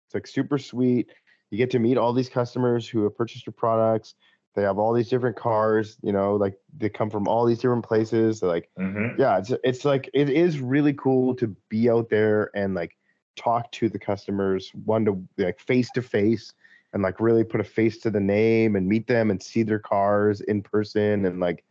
it's 0.08 0.14
like 0.14 0.28
super 0.28 0.58
sweet. 0.58 1.10
You 1.50 1.58
get 1.58 1.70
to 1.72 1.80
meet 1.80 1.98
all 1.98 2.12
these 2.12 2.30
customers 2.30 2.88
who 2.88 3.04
have 3.04 3.16
purchased 3.16 3.46
your 3.46 3.54
products. 3.54 4.16
They 4.54 4.64
have 4.64 4.78
all 4.78 4.94
these 4.94 5.10
different 5.10 5.38
cars, 5.38 5.98
you 6.02 6.12
know, 6.12 6.36
like 6.36 6.56
they 6.78 6.90
come 6.90 7.10
from 7.10 7.28
all 7.28 7.46
these 7.46 7.60
different 7.60 7.86
places. 7.86 8.40
They're 8.40 8.50
like, 8.50 8.70
hmm 8.78 9.08
yeah, 9.18 9.38
it's 9.38 9.52
it's 9.64 9.86
like 9.86 10.10
it 10.14 10.30
is 10.30 10.60
really 10.60 10.94
cool 10.94 11.36
to 11.36 11.56
be 11.70 11.90
out 11.90 12.10
there 12.10 12.50
and 12.56 12.74
like 12.74 12.98
talk 13.36 13.72
to 13.74 13.90
the 13.90 14.00
customers 14.00 14.72
one 14.86 15.06
to 15.06 15.22
like 15.38 15.60
face 15.60 15.90
to 15.92 16.02
face 16.02 16.54
and 16.94 17.04
like 17.04 17.20
really 17.20 17.44
put 17.44 17.62
a 17.62 17.64
face 17.64 17.98
to 18.00 18.10
the 18.10 18.20
name 18.20 18.76
and 18.76 18.88
meet 18.88 19.08
them 19.08 19.32
and 19.32 19.42
see 19.42 19.64
their 19.64 19.80
cars 19.80 20.42
in 20.42 20.62
person 20.62 21.26
and 21.26 21.40
like 21.40 21.64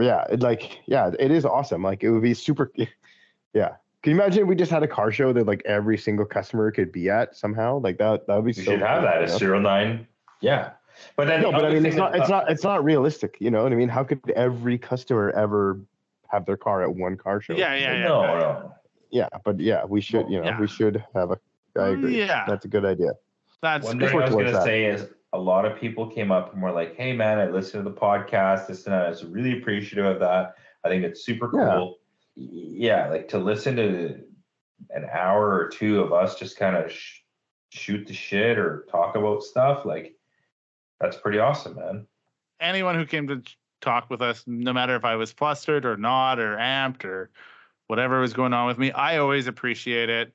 yeah 0.00 0.24
it 0.30 0.40
like 0.40 0.78
yeah 0.86 1.10
it 1.18 1.30
is 1.30 1.44
awesome 1.44 1.82
like 1.82 2.02
it 2.02 2.10
would 2.10 2.22
be 2.22 2.34
super 2.34 2.72
yeah 3.54 3.70
can 4.02 4.12
you 4.12 4.20
imagine 4.20 4.42
if 4.42 4.48
we 4.48 4.54
just 4.54 4.70
had 4.70 4.82
a 4.82 4.88
car 4.88 5.12
show 5.12 5.32
that 5.32 5.46
like 5.46 5.62
every 5.66 5.98
single 5.98 6.24
customer 6.24 6.70
could 6.70 6.90
be 6.90 7.10
at 7.10 7.36
somehow 7.36 7.78
like 7.80 7.98
that 7.98 8.26
that 8.26 8.36
would 8.36 8.44
be 8.44 8.52
You 8.52 8.64
so 8.64 8.72
should 8.72 8.80
have 8.80 9.02
that 9.02 9.20
you 9.20 9.26
know? 9.26 9.36
zero 9.36 9.60
nine. 9.60 10.06
Yeah, 10.40 10.70
but 11.16 11.26
then 11.26 11.42
no 11.42 11.50
the 11.50 11.58
but 11.58 11.64
i 11.66 11.70
mean 11.70 11.84
it's 11.86 11.96
not, 11.96 12.14
it's 12.14 12.26
uh, 12.26 12.28
not 12.28 12.50
it's 12.50 12.62
not 12.64 12.82
realistic 12.84 13.36
you 13.40 13.50
know 13.50 13.62
what 13.62 13.72
i 13.72 13.74
mean 13.74 13.88
how 13.88 14.04
could 14.04 14.20
every 14.36 14.78
customer 14.78 15.30
ever 15.30 15.78
have 16.28 16.46
their 16.46 16.56
car 16.56 16.82
at 16.82 16.94
one 16.94 17.16
car 17.16 17.40
show 17.40 17.54
yeah, 17.54 17.74
yeah, 17.74 17.92
yeah. 17.94 18.04
no, 18.04 18.22
yeah. 18.22 18.38
no. 18.38 18.74
Yeah, 19.12 19.28
but 19.44 19.58
yeah, 19.58 19.84
we 19.84 20.00
should, 20.00 20.30
you 20.30 20.38
know, 20.40 20.44
Yeah. 20.46 20.60
we 20.60 20.68
should 20.68 21.04
have 21.14 21.32
a. 21.32 21.38
I 21.76 21.80
mm, 21.80 21.92
agree. 21.94 22.18
Yeah. 22.18 22.44
That's 22.46 22.64
a 22.64 22.68
good 22.68 22.84
idea. 22.84 23.14
That's 23.60 23.84
One 23.84 23.98
good. 23.98 24.10
thing 24.10 24.20
I 24.20 24.24
was 24.26 24.34
gonna 24.34 24.52
that. 24.52 24.62
say 24.62 24.84
is 24.84 25.08
a 25.32 25.38
lot 25.38 25.64
of 25.64 25.76
people 25.78 26.06
came 26.08 26.30
up 26.30 26.52
and 26.52 26.62
were 26.62 26.70
like, 26.70 26.94
"Hey, 26.96 27.12
man, 27.12 27.38
I 27.38 27.46
listened 27.46 27.84
to 27.84 27.90
the 27.90 27.96
podcast. 27.96 28.68
This 28.68 28.86
and 28.86 28.94
that. 28.94 29.06
I 29.06 29.08
was 29.08 29.24
really 29.24 29.58
appreciative 29.58 30.06
of 30.06 30.20
that. 30.20 30.54
I 30.84 30.88
think 30.88 31.02
it's 31.04 31.24
super 31.24 31.48
cool. 31.48 31.98
Y- 32.36 32.46
Yeah, 32.86 33.08
like 33.08 33.26
to 33.28 33.38
listen 33.38 33.74
to 33.76 34.20
an 34.90 35.06
hour 35.12 35.50
or 35.58 35.68
two 35.68 36.00
of 36.00 36.12
us 36.12 36.38
just 36.38 36.56
kind 36.56 36.76
of 36.76 36.90
sh- 36.92 37.22
shoot 37.70 38.06
the 38.06 38.14
shit 38.14 38.58
or 38.58 38.86
talk 38.90 39.16
about 39.16 39.42
stuff. 39.42 39.84
Like 39.84 40.14
that's 41.00 41.16
pretty 41.16 41.38
awesome, 41.38 41.76
man. 41.76 42.06
anyone 42.60 42.94
who 42.94 43.06
came 43.06 43.26
to 43.28 43.42
talk 43.80 44.10
with 44.10 44.20
us, 44.20 44.44
no 44.46 44.72
matter 44.72 44.94
if 44.96 45.04
I 45.04 45.16
was 45.16 45.32
flustered 45.32 45.84
or 45.86 45.96
not 45.96 46.38
or 46.38 46.56
amped 46.56 47.04
or 47.04 47.30
whatever 47.86 48.20
was 48.20 48.32
going 48.34 48.52
on 48.52 48.66
with 48.66 48.78
me, 48.78 48.92
I 48.92 49.16
always 49.16 49.46
appreciate 49.46 50.08
it. 50.10 50.32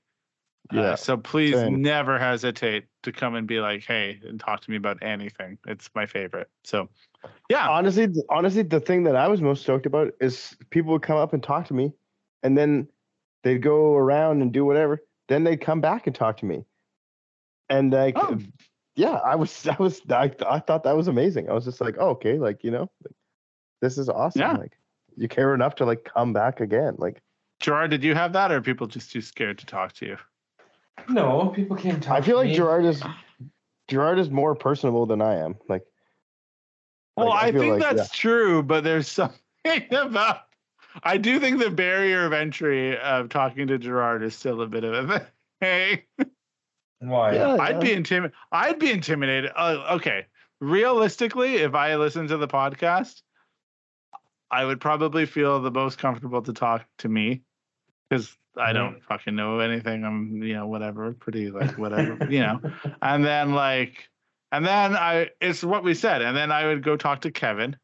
Uh, 0.74 0.78
Yeah, 0.78 0.96
so 0.96 1.16
please 1.16 1.54
same. 1.54 1.82
never 1.82 2.18
hesitate 2.18 2.86
to 3.04 3.12
come 3.12 3.36
and 3.36 3.48
be 3.48 3.60
like, 3.60 3.84
hey, 3.84 4.20
and 4.28 4.40
talk 4.40 4.62
to 4.62 4.72
me 4.72 4.78
about 4.78 4.98
anything. 5.04 5.60
It's 5.68 5.90
my 5.94 6.08
favorite. 6.08 6.50
So, 6.64 6.90
yeah. 7.50 7.70
Honestly, 7.70 8.08
honestly, 8.30 8.64
the 8.64 8.80
thing 8.80 9.04
that 9.04 9.16
I 9.16 9.28
was 9.28 9.42
most 9.42 9.62
stoked 9.62 9.86
about 9.86 10.12
is 10.20 10.58
people 10.72 10.92
would 10.94 11.04
come 11.04 11.18
up 11.18 11.34
and 11.34 11.44
talk 11.44 11.68
to 11.68 11.76
me, 11.76 11.94
and 12.42 12.58
then 12.58 12.88
they'd 13.44 13.62
go 13.62 13.94
around 13.94 14.42
and 14.42 14.52
do 14.52 14.66
whatever. 14.66 15.04
Then 15.28 15.44
they'd 15.44 15.62
come 15.62 15.82
back 15.82 16.08
and 16.08 16.16
talk 16.16 16.38
to 16.38 16.46
me, 16.46 16.66
and 17.70 17.94
like, 17.94 18.16
Oh. 18.18 18.40
Yeah, 18.96 19.20
I 19.26 19.36
was, 19.36 19.68
I 19.72 19.76
was, 19.80 20.02
I, 20.10 20.32
I 20.48 20.60
thought 20.60 20.84
that 20.84 20.96
was 20.96 21.08
amazing. 21.08 21.50
I 21.50 21.54
was 21.54 21.66
just 21.66 21.82
like, 21.82 21.96
oh, 22.00 22.10
okay, 22.12 22.40
like 22.40 22.64
you 22.64 22.72
know, 22.72 22.90
like, 23.04 23.16
this 23.82 23.98
is 23.98 24.10
awesome. 24.10 24.42
Yeah. 24.42 24.54
Like, 24.54 24.78
you 25.18 25.28
care 25.28 25.54
enough 25.54 25.76
to 25.76 25.86
like 25.86 26.04
come 26.04 26.34
back 26.34 26.60
again. 26.60 26.96
Like, 26.98 27.22
Gerard, 27.60 27.92
did 27.92 28.04
you 28.04 28.16
have 28.16 28.34
that 28.34 28.52
or 28.52 28.58
are 28.58 28.62
people 28.62 28.88
just 28.88 29.12
too 29.12 29.22
scared 29.22 29.58
to 29.60 29.66
talk 29.66 29.94
to 29.94 30.06
you? 30.06 30.18
No, 31.10 31.52
people 31.56 31.76
came 31.76 32.00
talk. 32.00 32.18
I 32.18 32.22
feel 32.22 32.36
to 32.36 32.42
like 32.42 32.50
me. 32.50 32.56
Gerard 32.56 32.86
is, 32.86 33.02
Gerard 33.88 34.20
is 34.20 34.30
more 34.30 34.56
personable 34.56 35.06
than 35.06 35.22
I 35.22 35.36
am. 35.36 35.56
Like. 35.68 35.84
Well, 37.16 37.30
like, 37.30 37.44
I, 37.44 37.52
feel 37.52 37.62
think 37.62 37.80
like, 37.80 37.96
that's 37.96 38.10
true, 38.10 38.62
but 38.62 38.84
there's 38.84 39.08
something 39.12 39.40
about. 39.92 40.42
I 41.04 41.18
do 41.18 41.40
think 41.40 41.60
the 41.60 41.70
barrier 41.70 42.26
of 42.26 42.34
entry 42.34 42.98
of 42.98 43.30
talking 43.30 43.68
to 43.68 43.78
Gerard 43.78 44.24
is 44.24 44.36
still 44.36 44.62
a 44.62 44.68
bit 44.68 44.84
of 44.84 45.10
a 45.10 45.28
thing. 45.62 46.02
Why? 47.00 47.36
Yeah, 47.36 47.58
I'd 47.60 47.76
yeah. 47.76 47.80
be 47.80 47.94
intimidated. 47.94 48.38
I'd 48.52 48.80
be 48.80 48.92
intimidated. 48.92 49.52
Uh, 49.56 49.86
okay, 49.92 50.26
realistically, 50.60 51.56
if 51.56 51.76
I 51.76 51.96
listened 51.96 52.30
to 52.30 52.38
the 52.38 52.48
podcast, 52.48 53.22
I 54.50 54.64
would 54.66 54.80
probably 54.80 55.26
feel 55.26 55.62
the 55.62 55.72
most 55.72 55.98
comfortable 55.98 56.42
to 56.42 56.54
talk 56.54 56.86
to 57.00 57.10
me 57.10 57.42
because 58.10 58.36
I 58.58 58.74
don't 58.74 59.04
fucking 59.04 59.36
know 59.36 59.60
anything. 59.60 60.06
I'm, 60.06 60.42
you 60.42 60.54
know, 60.54 60.68
whatever, 60.68 61.14
pretty 61.14 61.52
like 61.52 61.78
whatever, 61.78 62.18
you 62.30 62.40
know. 62.40 62.62
And 63.02 63.26
then 63.26 63.54
like, 63.54 64.10
and 64.52 64.66
then 64.66 64.96
I, 64.96 65.30
it's 65.42 65.64
what 65.64 65.84
we 65.84 65.94
said. 65.94 66.22
And 66.22 66.38
then 66.38 66.52
I 66.52 66.68
would 66.68 66.84
go 66.84 66.96
talk 66.96 67.22
to 67.22 67.32
Kevin. 67.32 67.76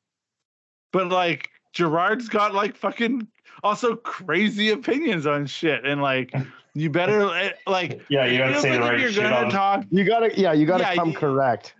But 0.93 1.09
like, 1.09 1.49
Gerard's 1.73 2.29
got 2.29 2.53
like 2.53 2.75
fucking 2.77 3.27
also 3.63 3.95
crazy 3.95 4.69
opinions 4.69 5.25
on 5.25 5.45
shit. 5.45 5.85
And 5.85 6.01
like, 6.01 6.33
you 6.73 6.89
better 6.89 7.33
eh, 7.35 7.51
like, 7.67 8.01
Yeah, 8.09 8.25
you 8.25 8.37
gotta 8.37 8.51
feels 8.53 8.63
say 8.63 8.71
the 8.73 8.79
right 8.79 8.99
you're 8.99 9.11
shit 9.11 9.23
gonna 9.23 9.45
on. 9.45 9.49
talk 9.51 9.85
You 9.89 10.03
gotta, 10.05 10.37
yeah, 10.39 10.53
you 10.53 10.65
gotta 10.65 10.83
Yeah, 10.83 10.95
come 10.95 11.09
you- 11.11 11.17
correct. 11.17 11.75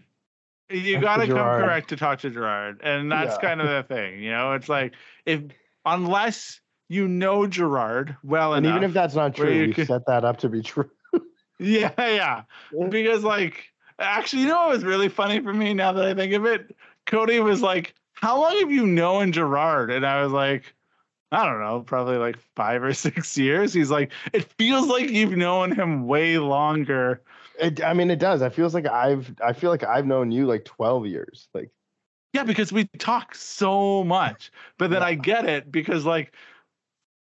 you 0.70 1.00
got 1.00 1.18
to 1.18 1.28
come 1.28 1.36
Gerard. 1.36 1.64
correct 1.64 1.90
to 1.90 1.98
talk 1.98 2.20
to 2.20 2.30
Gerard, 2.30 2.80
and 2.84 3.12
that's 3.12 3.36
Yeah. 3.36 3.50
kind 3.50 3.62
of 3.62 3.68
the 3.68 3.84
thing. 3.94 4.22
You 4.24 4.32
know, 4.32 4.54
it's 4.54 4.70
like 4.70 4.94
if 5.26 5.42
unless 5.86 6.62
you 6.88 7.08
know 7.08 7.46
Gerard 7.48 8.16
well 8.24 8.54
And 8.54 8.66
enough, 8.66 8.78
even 8.78 8.90
if 8.90 8.94
that's 8.94 9.16
not 9.16 9.36
true, 9.36 9.52
you 9.52 9.64
you 9.66 9.74
could- 9.74 9.88
set 9.88 10.06
that 10.08 10.24
up 10.24 10.38
to 10.40 10.50
be 10.50 10.62
true. 10.72 10.90
yeah, 11.60 11.92
yeah, 11.98 12.42
because 12.90 13.24
like 13.24 13.66
actually, 14.00 14.44
you 14.44 14.48
know 14.48 14.62
what 14.68 14.70
was 14.70 14.84
really 14.84 15.10
funny 15.10 15.40
for 15.42 15.54
me 15.54 15.74
now 15.74 15.92
that 15.94 16.06
I 16.06 16.14
think 16.14 16.34
of 16.34 16.46
it? 16.46 16.76
Cody 17.06 17.40
was 17.40 17.62
like, 17.62 17.94
"How 18.14 18.40
long 18.40 18.58
have 18.60 18.72
you 18.72 18.88
known 18.88 19.32
Gerard?" 19.32 19.92
And 19.92 20.06
I 20.06 20.24
was 20.24 20.32
like. 20.32 20.74
I 21.32 21.46
don't 21.46 21.62
know, 21.62 21.82
probably 21.82 22.18
like 22.18 22.38
five 22.56 22.84
or 22.84 22.94
six 22.96 23.38
years. 23.38 23.74
He's 23.74 23.92
like, 23.92 24.12
it 24.34 24.44
feels 24.58 24.88
like 24.88 25.10
you've 25.10 25.38
known 25.38 25.72
him 25.74 26.08
way 26.08 26.38
longer. 26.38 27.22
It, 27.60 27.84
I 27.84 27.94
mean, 27.94 28.10
it 28.12 28.20
does. 28.20 28.42
I 28.42 28.50
feels 28.50 28.74
like 28.74 28.88
I've, 28.88 29.34
I 29.44 29.54
feel 29.54 29.70
like 29.70 29.84
I've 29.84 30.06
known 30.06 30.32
you 30.32 30.46
like 30.46 30.66
12 30.66 31.06
years. 31.08 31.48
Like, 31.54 31.72
Yeah, 32.34 32.44
because 32.44 32.72
we 32.74 32.86
talk 33.00 33.36
so 33.36 34.04
much. 34.04 34.52
But 34.78 34.92
then 34.92 35.04
I 35.04 35.16
get 35.16 35.46
it 35.46 35.72
because 35.72 36.06
like 36.06 36.34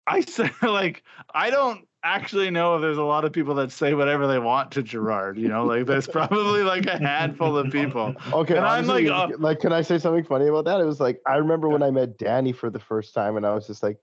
I 0.05 0.21
say 0.21 0.49
like 0.61 1.03
I 1.34 1.49
don't 1.49 1.88
actually 2.15 2.49
know 2.49 2.75
if 2.75 2.81
there's 2.81 2.97
a 2.97 3.03
lot 3.03 3.25
of 3.25 3.34
people 3.34 3.55
that 3.55 3.71
say 3.71 3.93
whatever 3.93 4.27
they 4.27 4.39
want 4.39 4.71
to 4.71 4.84
Gerard, 4.84 5.38
you 5.38 5.47
know, 5.47 5.65
like 5.65 5.85
there's 5.85 6.07
probably 6.07 6.63
like 6.63 6.85
a 6.85 6.97
handful 6.97 7.57
of 7.57 7.71
people. 7.71 8.15
okay, 8.34 8.55
And 8.57 8.65
I'm 8.65 8.84
honestly, 8.85 9.07
like, 9.09 9.31
uh, 9.31 9.35
like, 9.39 9.59
can 9.59 9.73
I 9.73 9.81
say 9.81 9.97
something 9.99 10.23
funny 10.23 10.47
about 10.47 10.65
that? 10.65 10.79
It 10.81 10.85
was 10.85 10.99
like 10.99 11.19
I 11.25 11.35
remember 11.35 11.69
when 11.69 11.84
I 11.84 11.91
met 11.91 12.17
Danny 12.17 12.51
for 12.53 12.69
the 12.69 12.79
first 12.79 13.13
time, 13.13 13.38
and 13.38 13.45
I 13.45 13.53
was 13.53 13.67
just 13.67 13.84
like, 13.84 13.97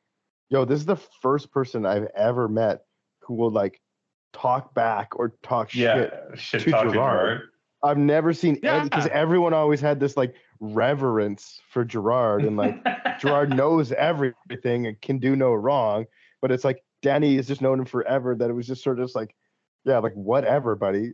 "Yo, 0.51 0.65
this 0.65 0.79
is 0.81 0.87
the 0.87 0.97
first 0.97 1.51
person 1.51 1.87
I've 1.87 2.09
ever 2.15 2.49
met 2.49 2.85
who 3.21 3.35
will 3.35 3.51
like 3.51 3.81
talk 4.33 4.75
back 4.75 5.19
or 5.19 5.35
talk 5.43 5.71
shit." 5.71 5.83
Yeah, 6.13 6.35
shit 6.37 6.63
to 6.63 6.71
talk 6.71 6.85
to 6.85 6.93
Gerard. 6.93 7.39
Gerard. 7.39 7.41
I've 7.83 7.99
never 7.99 8.33
seen 8.33 8.55
because 8.55 9.07
Yeah. 9.07 9.09
everyone 9.13 9.53
always 9.53 9.81
had 9.81 10.01
this 10.01 10.17
like 10.17 10.35
reverence 10.61 11.61
for 11.71 11.85
Gerard, 11.85 12.45
and 12.45 12.57
like 12.57 12.77
Gerard 13.21 13.51
knows 13.51 13.93
everything 13.93 14.87
and 14.87 15.01
can 15.01 15.19
do 15.19 15.37
no 15.37 15.53
wrong. 15.55 16.07
But 16.43 16.53
it's 16.53 16.65
like 16.65 16.84
Danny 17.05 17.37
has 17.37 17.47
just 17.47 17.61
known 17.61 17.79
him 17.79 17.85
forever. 17.85 18.35
That 18.35 18.49
it 18.51 18.55
was 18.55 18.67
just 18.67 18.83
sort 18.83 18.99
of 18.99 19.05
just 19.05 19.15
like, 19.15 19.37
yeah, 19.85 19.99
like 19.99 20.15
whatever, 20.15 20.75
buddy. 20.75 21.13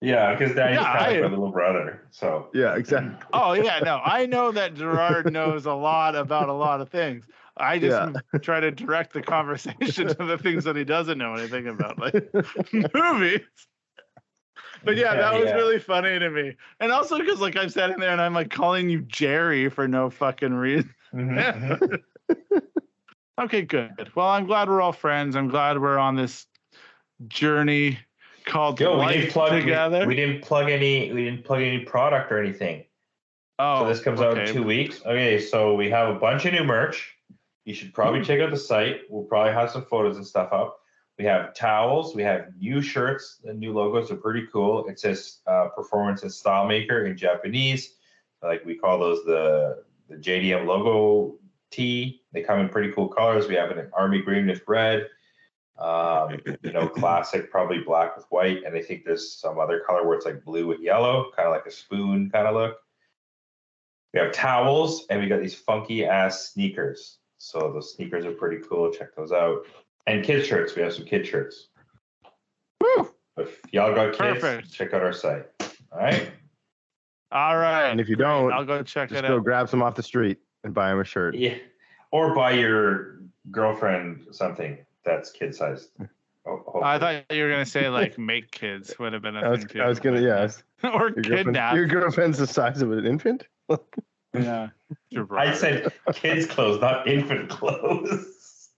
Yeah, 0.00 0.32
because 0.32 0.54
Danny's 0.54 0.78
Yeah, 0.78 0.96
kind 0.96 1.16
of 1.16 1.22
my 1.24 1.28
little 1.28 1.50
brother. 1.50 2.06
So 2.10 2.48
Yeah, 2.54 2.76
exactly. 2.76 3.18
Oh 3.34 3.52
yeah, 3.52 3.80
no, 3.80 4.00
I 4.02 4.24
know 4.24 4.52
that 4.52 4.74
Gerard 4.74 5.30
knows 5.30 5.66
a 5.66 5.74
lot 5.74 6.14
about 6.16 6.48
a 6.48 6.52
lot 6.54 6.80
of 6.80 6.88
things. 6.88 7.26
I 7.56 7.78
just 7.78 8.00
try 8.40 8.60
to 8.60 8.70
direct 8.70 9.12
the 9.12 9.20
conversation 9.20 10.06
to 10.08 10.24
the 10.24 10.38
things 10.38 10.64
that 10.64 10.76
he 10.76 10.84
doesn't 10.84 11.18
know 11.18 11.34
anything 11.34 11.66
about, 11.66 11.98
like 11.98 12.14
movies. 12.94 13.40
But 14.84 14.96
yeah, 14.96 15.14
that 15.16 15.34
was 15.34 15.50
Yeah. 15.50 15.56
really 15.56 15.80
funny 15.80 16.18
to 16.20 16.30
me. 16.30 16.56
And 16.78 16.92
also 16.92 17.18
because 17.18 17.40
like 17.40 17.56
I'm 17.56 17.68
sitting 17.68 17.98
there 17.98 18.12
and 18.12 18.20
I'm 18.20 18.32
like 18.32 18.50
calling 18.50 18.88
you 18.88 19.02
Jerry 19.02 19.68
for 19.68 19.86
no 19.88 20.08
fucking 20.08 20.54
reason. 20.54 20.94
Mhm. 21.12 22.00
Okay, 23.40 23.62
good. 23.62 24.10
Well, 24.14 24.28
I'm 24.28 24.46
glad 24.46 24.68
we're 24.68 24.82
all 24.82 24.92
friends. 24.92 25.34
I'm 25.34 25.48
glad 25.48 25.80
we're 25.80 25.96
on 25.96 26.14
this 26.14 26.46
journey 27.26 27.98
called 28.44 28.78
Yo, 28.78 28.98
we 28.98 29.12
didn't 29.14 29.30
plug. 29.30 29.52
Together. 29.52 30.06
we 30.06 30.14
didn't 30.14 30.42
plug 30.42 30.68
any. 30.68 31.10
We 31.10 31.24
didn't 31.24 31.44
plug 31.46 31.62
any 31.62 31.80
product 31.80 32.30
or 32.30 32.38
anything. 32.38 32.84
oh, 33.58 33.80
so 33.80 33.88
this 33.88 34.02
comes 34.02 34.20
out 34.20 34.36
in 34.36 34.52
two 34.52 34.62
weeks. 34.62 35.00
Okay, 35.06 35.40
so 35.40 35.74
we 35.74 35.88
have 35.88 36.14
a 36.14 36.18
bunch 36.18 36.44
of 36.44 36.52
new 36.52 36.64
merch. 36.64 37.16
You 37.64 37.72
should 37.72 37.94
probably 37.94 38.22
check 38.22 38.40
out 38.40 38.50
the 38.50 38.58
site. 38.58 39.02
We'll 39.08 39.24
probably 39.24 39.54
have 39.54 39.70
some 39.70 39.86
photos 39.86 40.16
and 40.16 40.26
stuff 40.26 40.52
up. 40.52 40.78
We 41.18 41.24
have 41.24 41.54
towels. 41.54 42.14
We 42.14 42.22
have 42.22 42.48
new 42.58 42.82
shirts. 42.82 43.40
The 43.42 43.54
new 43.54 43.72
logos 43.72 44.10
are 44.10 44.16
pretty 44.16 44.48
cool. 44.52 44.86
It 44.86 45.00
says 45.00 45.38
uh, 45.46 45.68
"Performance 45.74 46.22
and 46.22 46.32
Style 46.32 46.66
Maker" 46.66 47.06
in 47.06 47.16
Japanese. 47.16 47.94
Like 48.42 48.66
we 48.66 48.74
call 48.74 48.98
those 48.98 49.24
the 49.24 49.82
the 50.10 50.16
JDM 50.16 50.66
logo 50.66 51.36
tee. 51.70 52.19
They 52.32 52.42
come 52.42 52.60
in 52.60 52.68
pretty 52.68 52.92
cool 52.92 53.08
colors. 53.08 53.48
We 53.48 53.54
have 53.56 53.70
an 53.70 53.90
army 53.92 54.22
green 54.22 54.46
with 54.46 54.62
red. 54.68 55.08
Um, 55.78 56.38
you 56.62 56.72
know, 56.72 56.88
classic, 57.00 57.50
probably 57.50 57.78
black 57.78 58.16
with 58.16 58.26
white, 58.28 58.64
and 58.64 58.76
I 58.76 58.82
think 58.82 59.04
there's 59.04 59.32
some 59.32 59.58
other 59.58 59.80
color 59.86 60.06
where 60.06 60.16
it's 60.16 60.26
like 60.26 60.44
blue 60.44 60.66
with 60.66 60.80
yellow, 60.80 61.30
kind 61.34 61.48
of 61.48 61.52
like 61.54 61.66
a 61.66 61.70
spoon 61.70 62.30
kind 62.30 62.46
of 62.46 62.54
look. 62.54 62.76
We 64.12 64.20
have 64.20 64.32
towels 64.32 65.06
and 65.08 65.20
we 65.20 65.28
got 65.28 65.40
these 65.40 65.54
funky 65.54 66.04
ass 66.04 66.50
sneakers. 66.52 67.18
So 67.38 67.58
those 67.72 67.94
sneakers 67.94 68.26
are 68.26 68.32
pretty 68.32 68.58
cool. 68.68 68.90
Check 68.92 69.14
those 69.16 69.32
out. 69.32 69.66
And 70.06 70.24
kid 70.24 70.44
shirts. 70.44 70.74
We 70.74 70.82
have 70.82 70.92
some 70.92 71.04
kid 71.04 71.26
shirts. 71.26 71.68
Woo! 72.80 73.12
If 73.38 73.60
y'all 73.72 73.94
got 73.94 74.08
kids, 74.12 74.40
Perfect. 74.40 74.72
check 74.72 74.92
out 74.92 75.02
our 75.02 75.12
site. 75.12 75.46
All 75.92 75.98
right. 76.00 76.30
All 77.32 77.56
right. 77.56 77.88
And 77.88 78.00
if 78.00 78.08
you 78.08 78.16
don't, 78.16 78.52
I'll 78.52 78.64
go 78.64 78.82
check 78.82 79.10
Just 79.10 79.24
it 79.24 79.28
go 79.28 79.36
out. 79.36 79.44
grab 79.44 79.68
some 79.68 79.82
off 79.82 79.94
the 79.94 80.02
street 80.02 80.38
and 80.64 80.74
buy 80.74 80.90
him 80.90 80.98
a 81.00 81.04
shirt. 81.04 81.36
Yeah. 81.36 81.54
Or 82.12 82.34
buy 82.34 82.52
your 82.52 83.20
girlfriend 83.50 84.26
something 84.32 84.78
that's 85.04 85.30
kid 85.30 85.54
sized. 85.54 85.90
Oh, 86.46 86.80
I 86.82 86.98
thought 86.98 87.30
you 87.30 87.42
were 87.42 87.50
gonna 87.50 87.66
say 87.66 87.88
like 87.90 88.18
make 88.18 88.50
kids 88.50 88.98
would 88.98 89.12
have 89.12 89.20
been 89.20 89.36
a 89.36 89.40
I 89.40 89.48
was, 89.50 89.60
thing 89.60 89.68
too. 89.68 89.82
I 89.82 89.88
was 89.88 90.00
gonna, 90.00 90.22
yeah. 90.22 90.50
or 90.84 90.90
Your, 90.90 91.10
girlfriend, 91.10 91.24
kidnap. 91.26 91.74
your 91.74 91.86
girlfriend's 91.86 92.38
the 92.38 92.46
size 92.46 92.80
of 92.80 92.90
an 92.92 93.06
infant. 93.06 93.46
Yeah. 94.32 94.68
I 95.30 95.52
said 95.54 95.92
kids 96.14 96.46
clothes, 96.46 96.80
not 96.80 97.06
infant 97.06 97.50
clothes. 97.50 98.70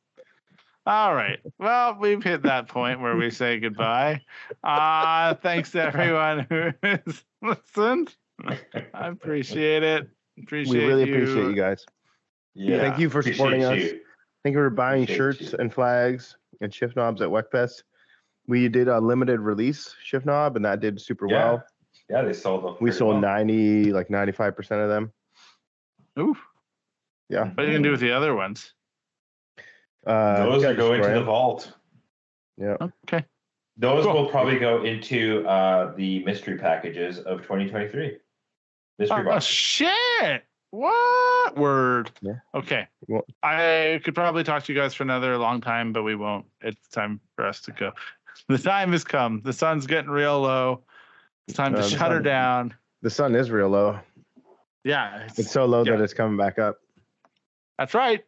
All 0.86 1.14
right. 1.14 1.38
Well, 1.58 1.96
we've 2.00 2.22
hit 2.22 2.42
that 2.42 2.66
point 2.66 3.00
where 3.00 3.16
we 3.16 3.30
say 3.30 3.60
goodbye. 3.60 4.22
Uh 4.64 5.34
thanks 5.34 5.70
to 5.72 5.82
everyone 5.82 6.46
who 6.50 6.72
has 6.82 7.22
listened. 7.42 8.14
I 8.44 9.06
appreciate 9.06 9.84
it. 9.84 10.08
Appreciate 10.42 10.80
we 10.80 10.84
really 10.84 11.08
you. 11.08 11.14
appreciate 11.14 11.46
you 11.46 11.54
guys. 11.54 11.86
Yeah. 12.54 12.78
Thank 12.80 12.98
you 12.98 13.08
for 13.10 13.20
Appreciate 13.20 13.36
supporting 13.36 13.64
us. 13.64 13.78
you. 13.78 14.00
Thank 14.44 14.54
you 14.54 14.60
for 14.60 14.70
buying 14.70 15.04
Appreciate 15.04 15.16
shirts 15.16 15.40
you. 15.52 15.58
and 15.58 15.72
flags 15.72 16.36
and 16.60 16.72
shift 16.74 16.96
knobs 16.96 17.22
at 17.22 17.28
Wekfest. 17.28 17.82
We 18.48 18.68
did 18.68 18.88
a 18.88 18.98
limited 19.00 19.40
release 19.40 19.94
shift 20.02 20.26
knob, 20.26 20.56
and 20.56 20.64
that 20.64 20.80
did 20.80 21.00
super 21.00 21.28
Yeah. 21.28 21.44
well. 21.44 21.64
Yeah, 22.10 22.22
they 22.22 22.32
sold 22.32 22.64
them. 22.64 22.76
We 22.80 22.90
sold 22.90 23.12
well. 23.14 23.20
90, 23.20 23.92
like 23.92 24.08
95% 24.08 24.82
of 24.82 24.88
them. 24.88 25.12
Ooh, 26.18 26.36
Yeah. 27.28 27.44
what 27.50 27.60
are 27.60 27.64
you 27.66 27.72
gonna 27.72 27.84
do 27.84 27.92
with 27.92 28.00
the 28.00 28.12
other 28.12 28.34
ones? 28.34 28.74
Uh, 30.06 30.44
Those 30.44 30.64
are 30.64 30.74
going 30.74 31.00
to 31.02 31.08
the 31.10 31.22
vault. 31.22 31.72
Yeah. 32.58 32.76
Okay. 33.08 33.24
Those 33.78 34.04
Cool. 34.04 34.14
will 34.14 34.28
probably 34.28 34.58
go 34.58 34.82
into 34.84 35.46
uh, 35.48 35.94
the 35.94 36.22
mystery 36.24 36.58
packages 36.58 37.20
of 37.20 37.42
2023. 37.42 38.18
Mystery 38.98 39.20
Oh, 39.20 39.24
box. 39.24 39.44
shit. 39.44 40.44
What 40.72 41.56
word? 41.56 42.10
Yeah. 42.22 42.32
Okay. 42.54 42.88
Well- 43.06 43.26
I 43.42 44.00
could 44.04 44.14
probably 44.14 44.42
talk 44.42 44.64
to 44.64 44.72
you 44.72 44.78
guys 44.80 44.94
for 44.94 45.02
another 45.02 45.36
long 45.36 45.60
time, 45.60 45.92
but 45.92 46.02
we 46.02 46.14
won't. 46.16 46.46
It's 46.62 46.88
time 46.88 47.20
for 47.36 47.46
us 47.46 47.60
to 47.62 47.72
go. 47.72 47.92
The 48.48 48.58
time 48.58 48.90
has 48.92 49.04
come. 49.04 49.40
The 49.44 49.52
sun's 49.52 49.86
getting 49.86 50.10
real 50.10 50.40
low. 50.40 50.80
It's 51.46 51.56
time 51.56 51.74
to 51.74 51.78
Uh, 51.78 51.82
the 51.82 51.88
shut 51.90 52.10
her 52.10 52.18
down. 52.20 52.74
The 53.02 53.10
sun 53.10 53.34
is 53.34 53.50
real 53.50 53.68
low. 53.68 54.00
Yeah, 54.84 55.24
it's, 55.26 55.38
It's 55.38 55.50
so 55.50 55.64
low 55.66 55.84
Yeah. 55.84 55.92
that 55.96 56.02
it's 56.02 56.14
coming 56.14 56.36
back 56.38 56.58
up. 56.58 56.78
that's 57.78 57.92
right. 57.94 58.24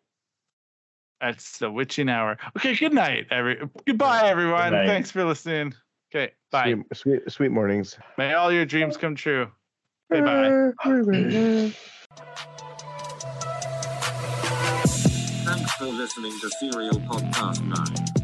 That's 1.21 1.59
the 1.59 1.71
witching 1.71 2.09
hour. 2.11 2.37
Okay, 2.57 2.77
good 2.77 2.93
night, 2.93 3.27
every 3.31 3.59
goodbye, 3.87 4.29
everyone. 4.29 4.73
night. 4.73 4.87
Thanks 4.87 5.11
for 5.11 5.25
listening. 5.25 5.75
Okay, 6.15 6.33
bye. 6.53 6.73
Sweet, 6.75 6.87
sweet, 6.97 7.33
sweet 7.33 7.51
mornings. 7.51 7.97
May 8.19 8.35
all 8.35 8.53
your 8.53 8.67
dreams 8.67 8.97
come 8.99 9.15
true. 9.17 9.51
Okay, 10.13 10.21
bye. 10.85 11.73
Thanks 15.45 15.73
for 15.73 15.87
listening 15.87 16.33
to 16.41 16.51
Serial 16.51 17.01
Podcast 17.01 17.63
9. 17.63 18.24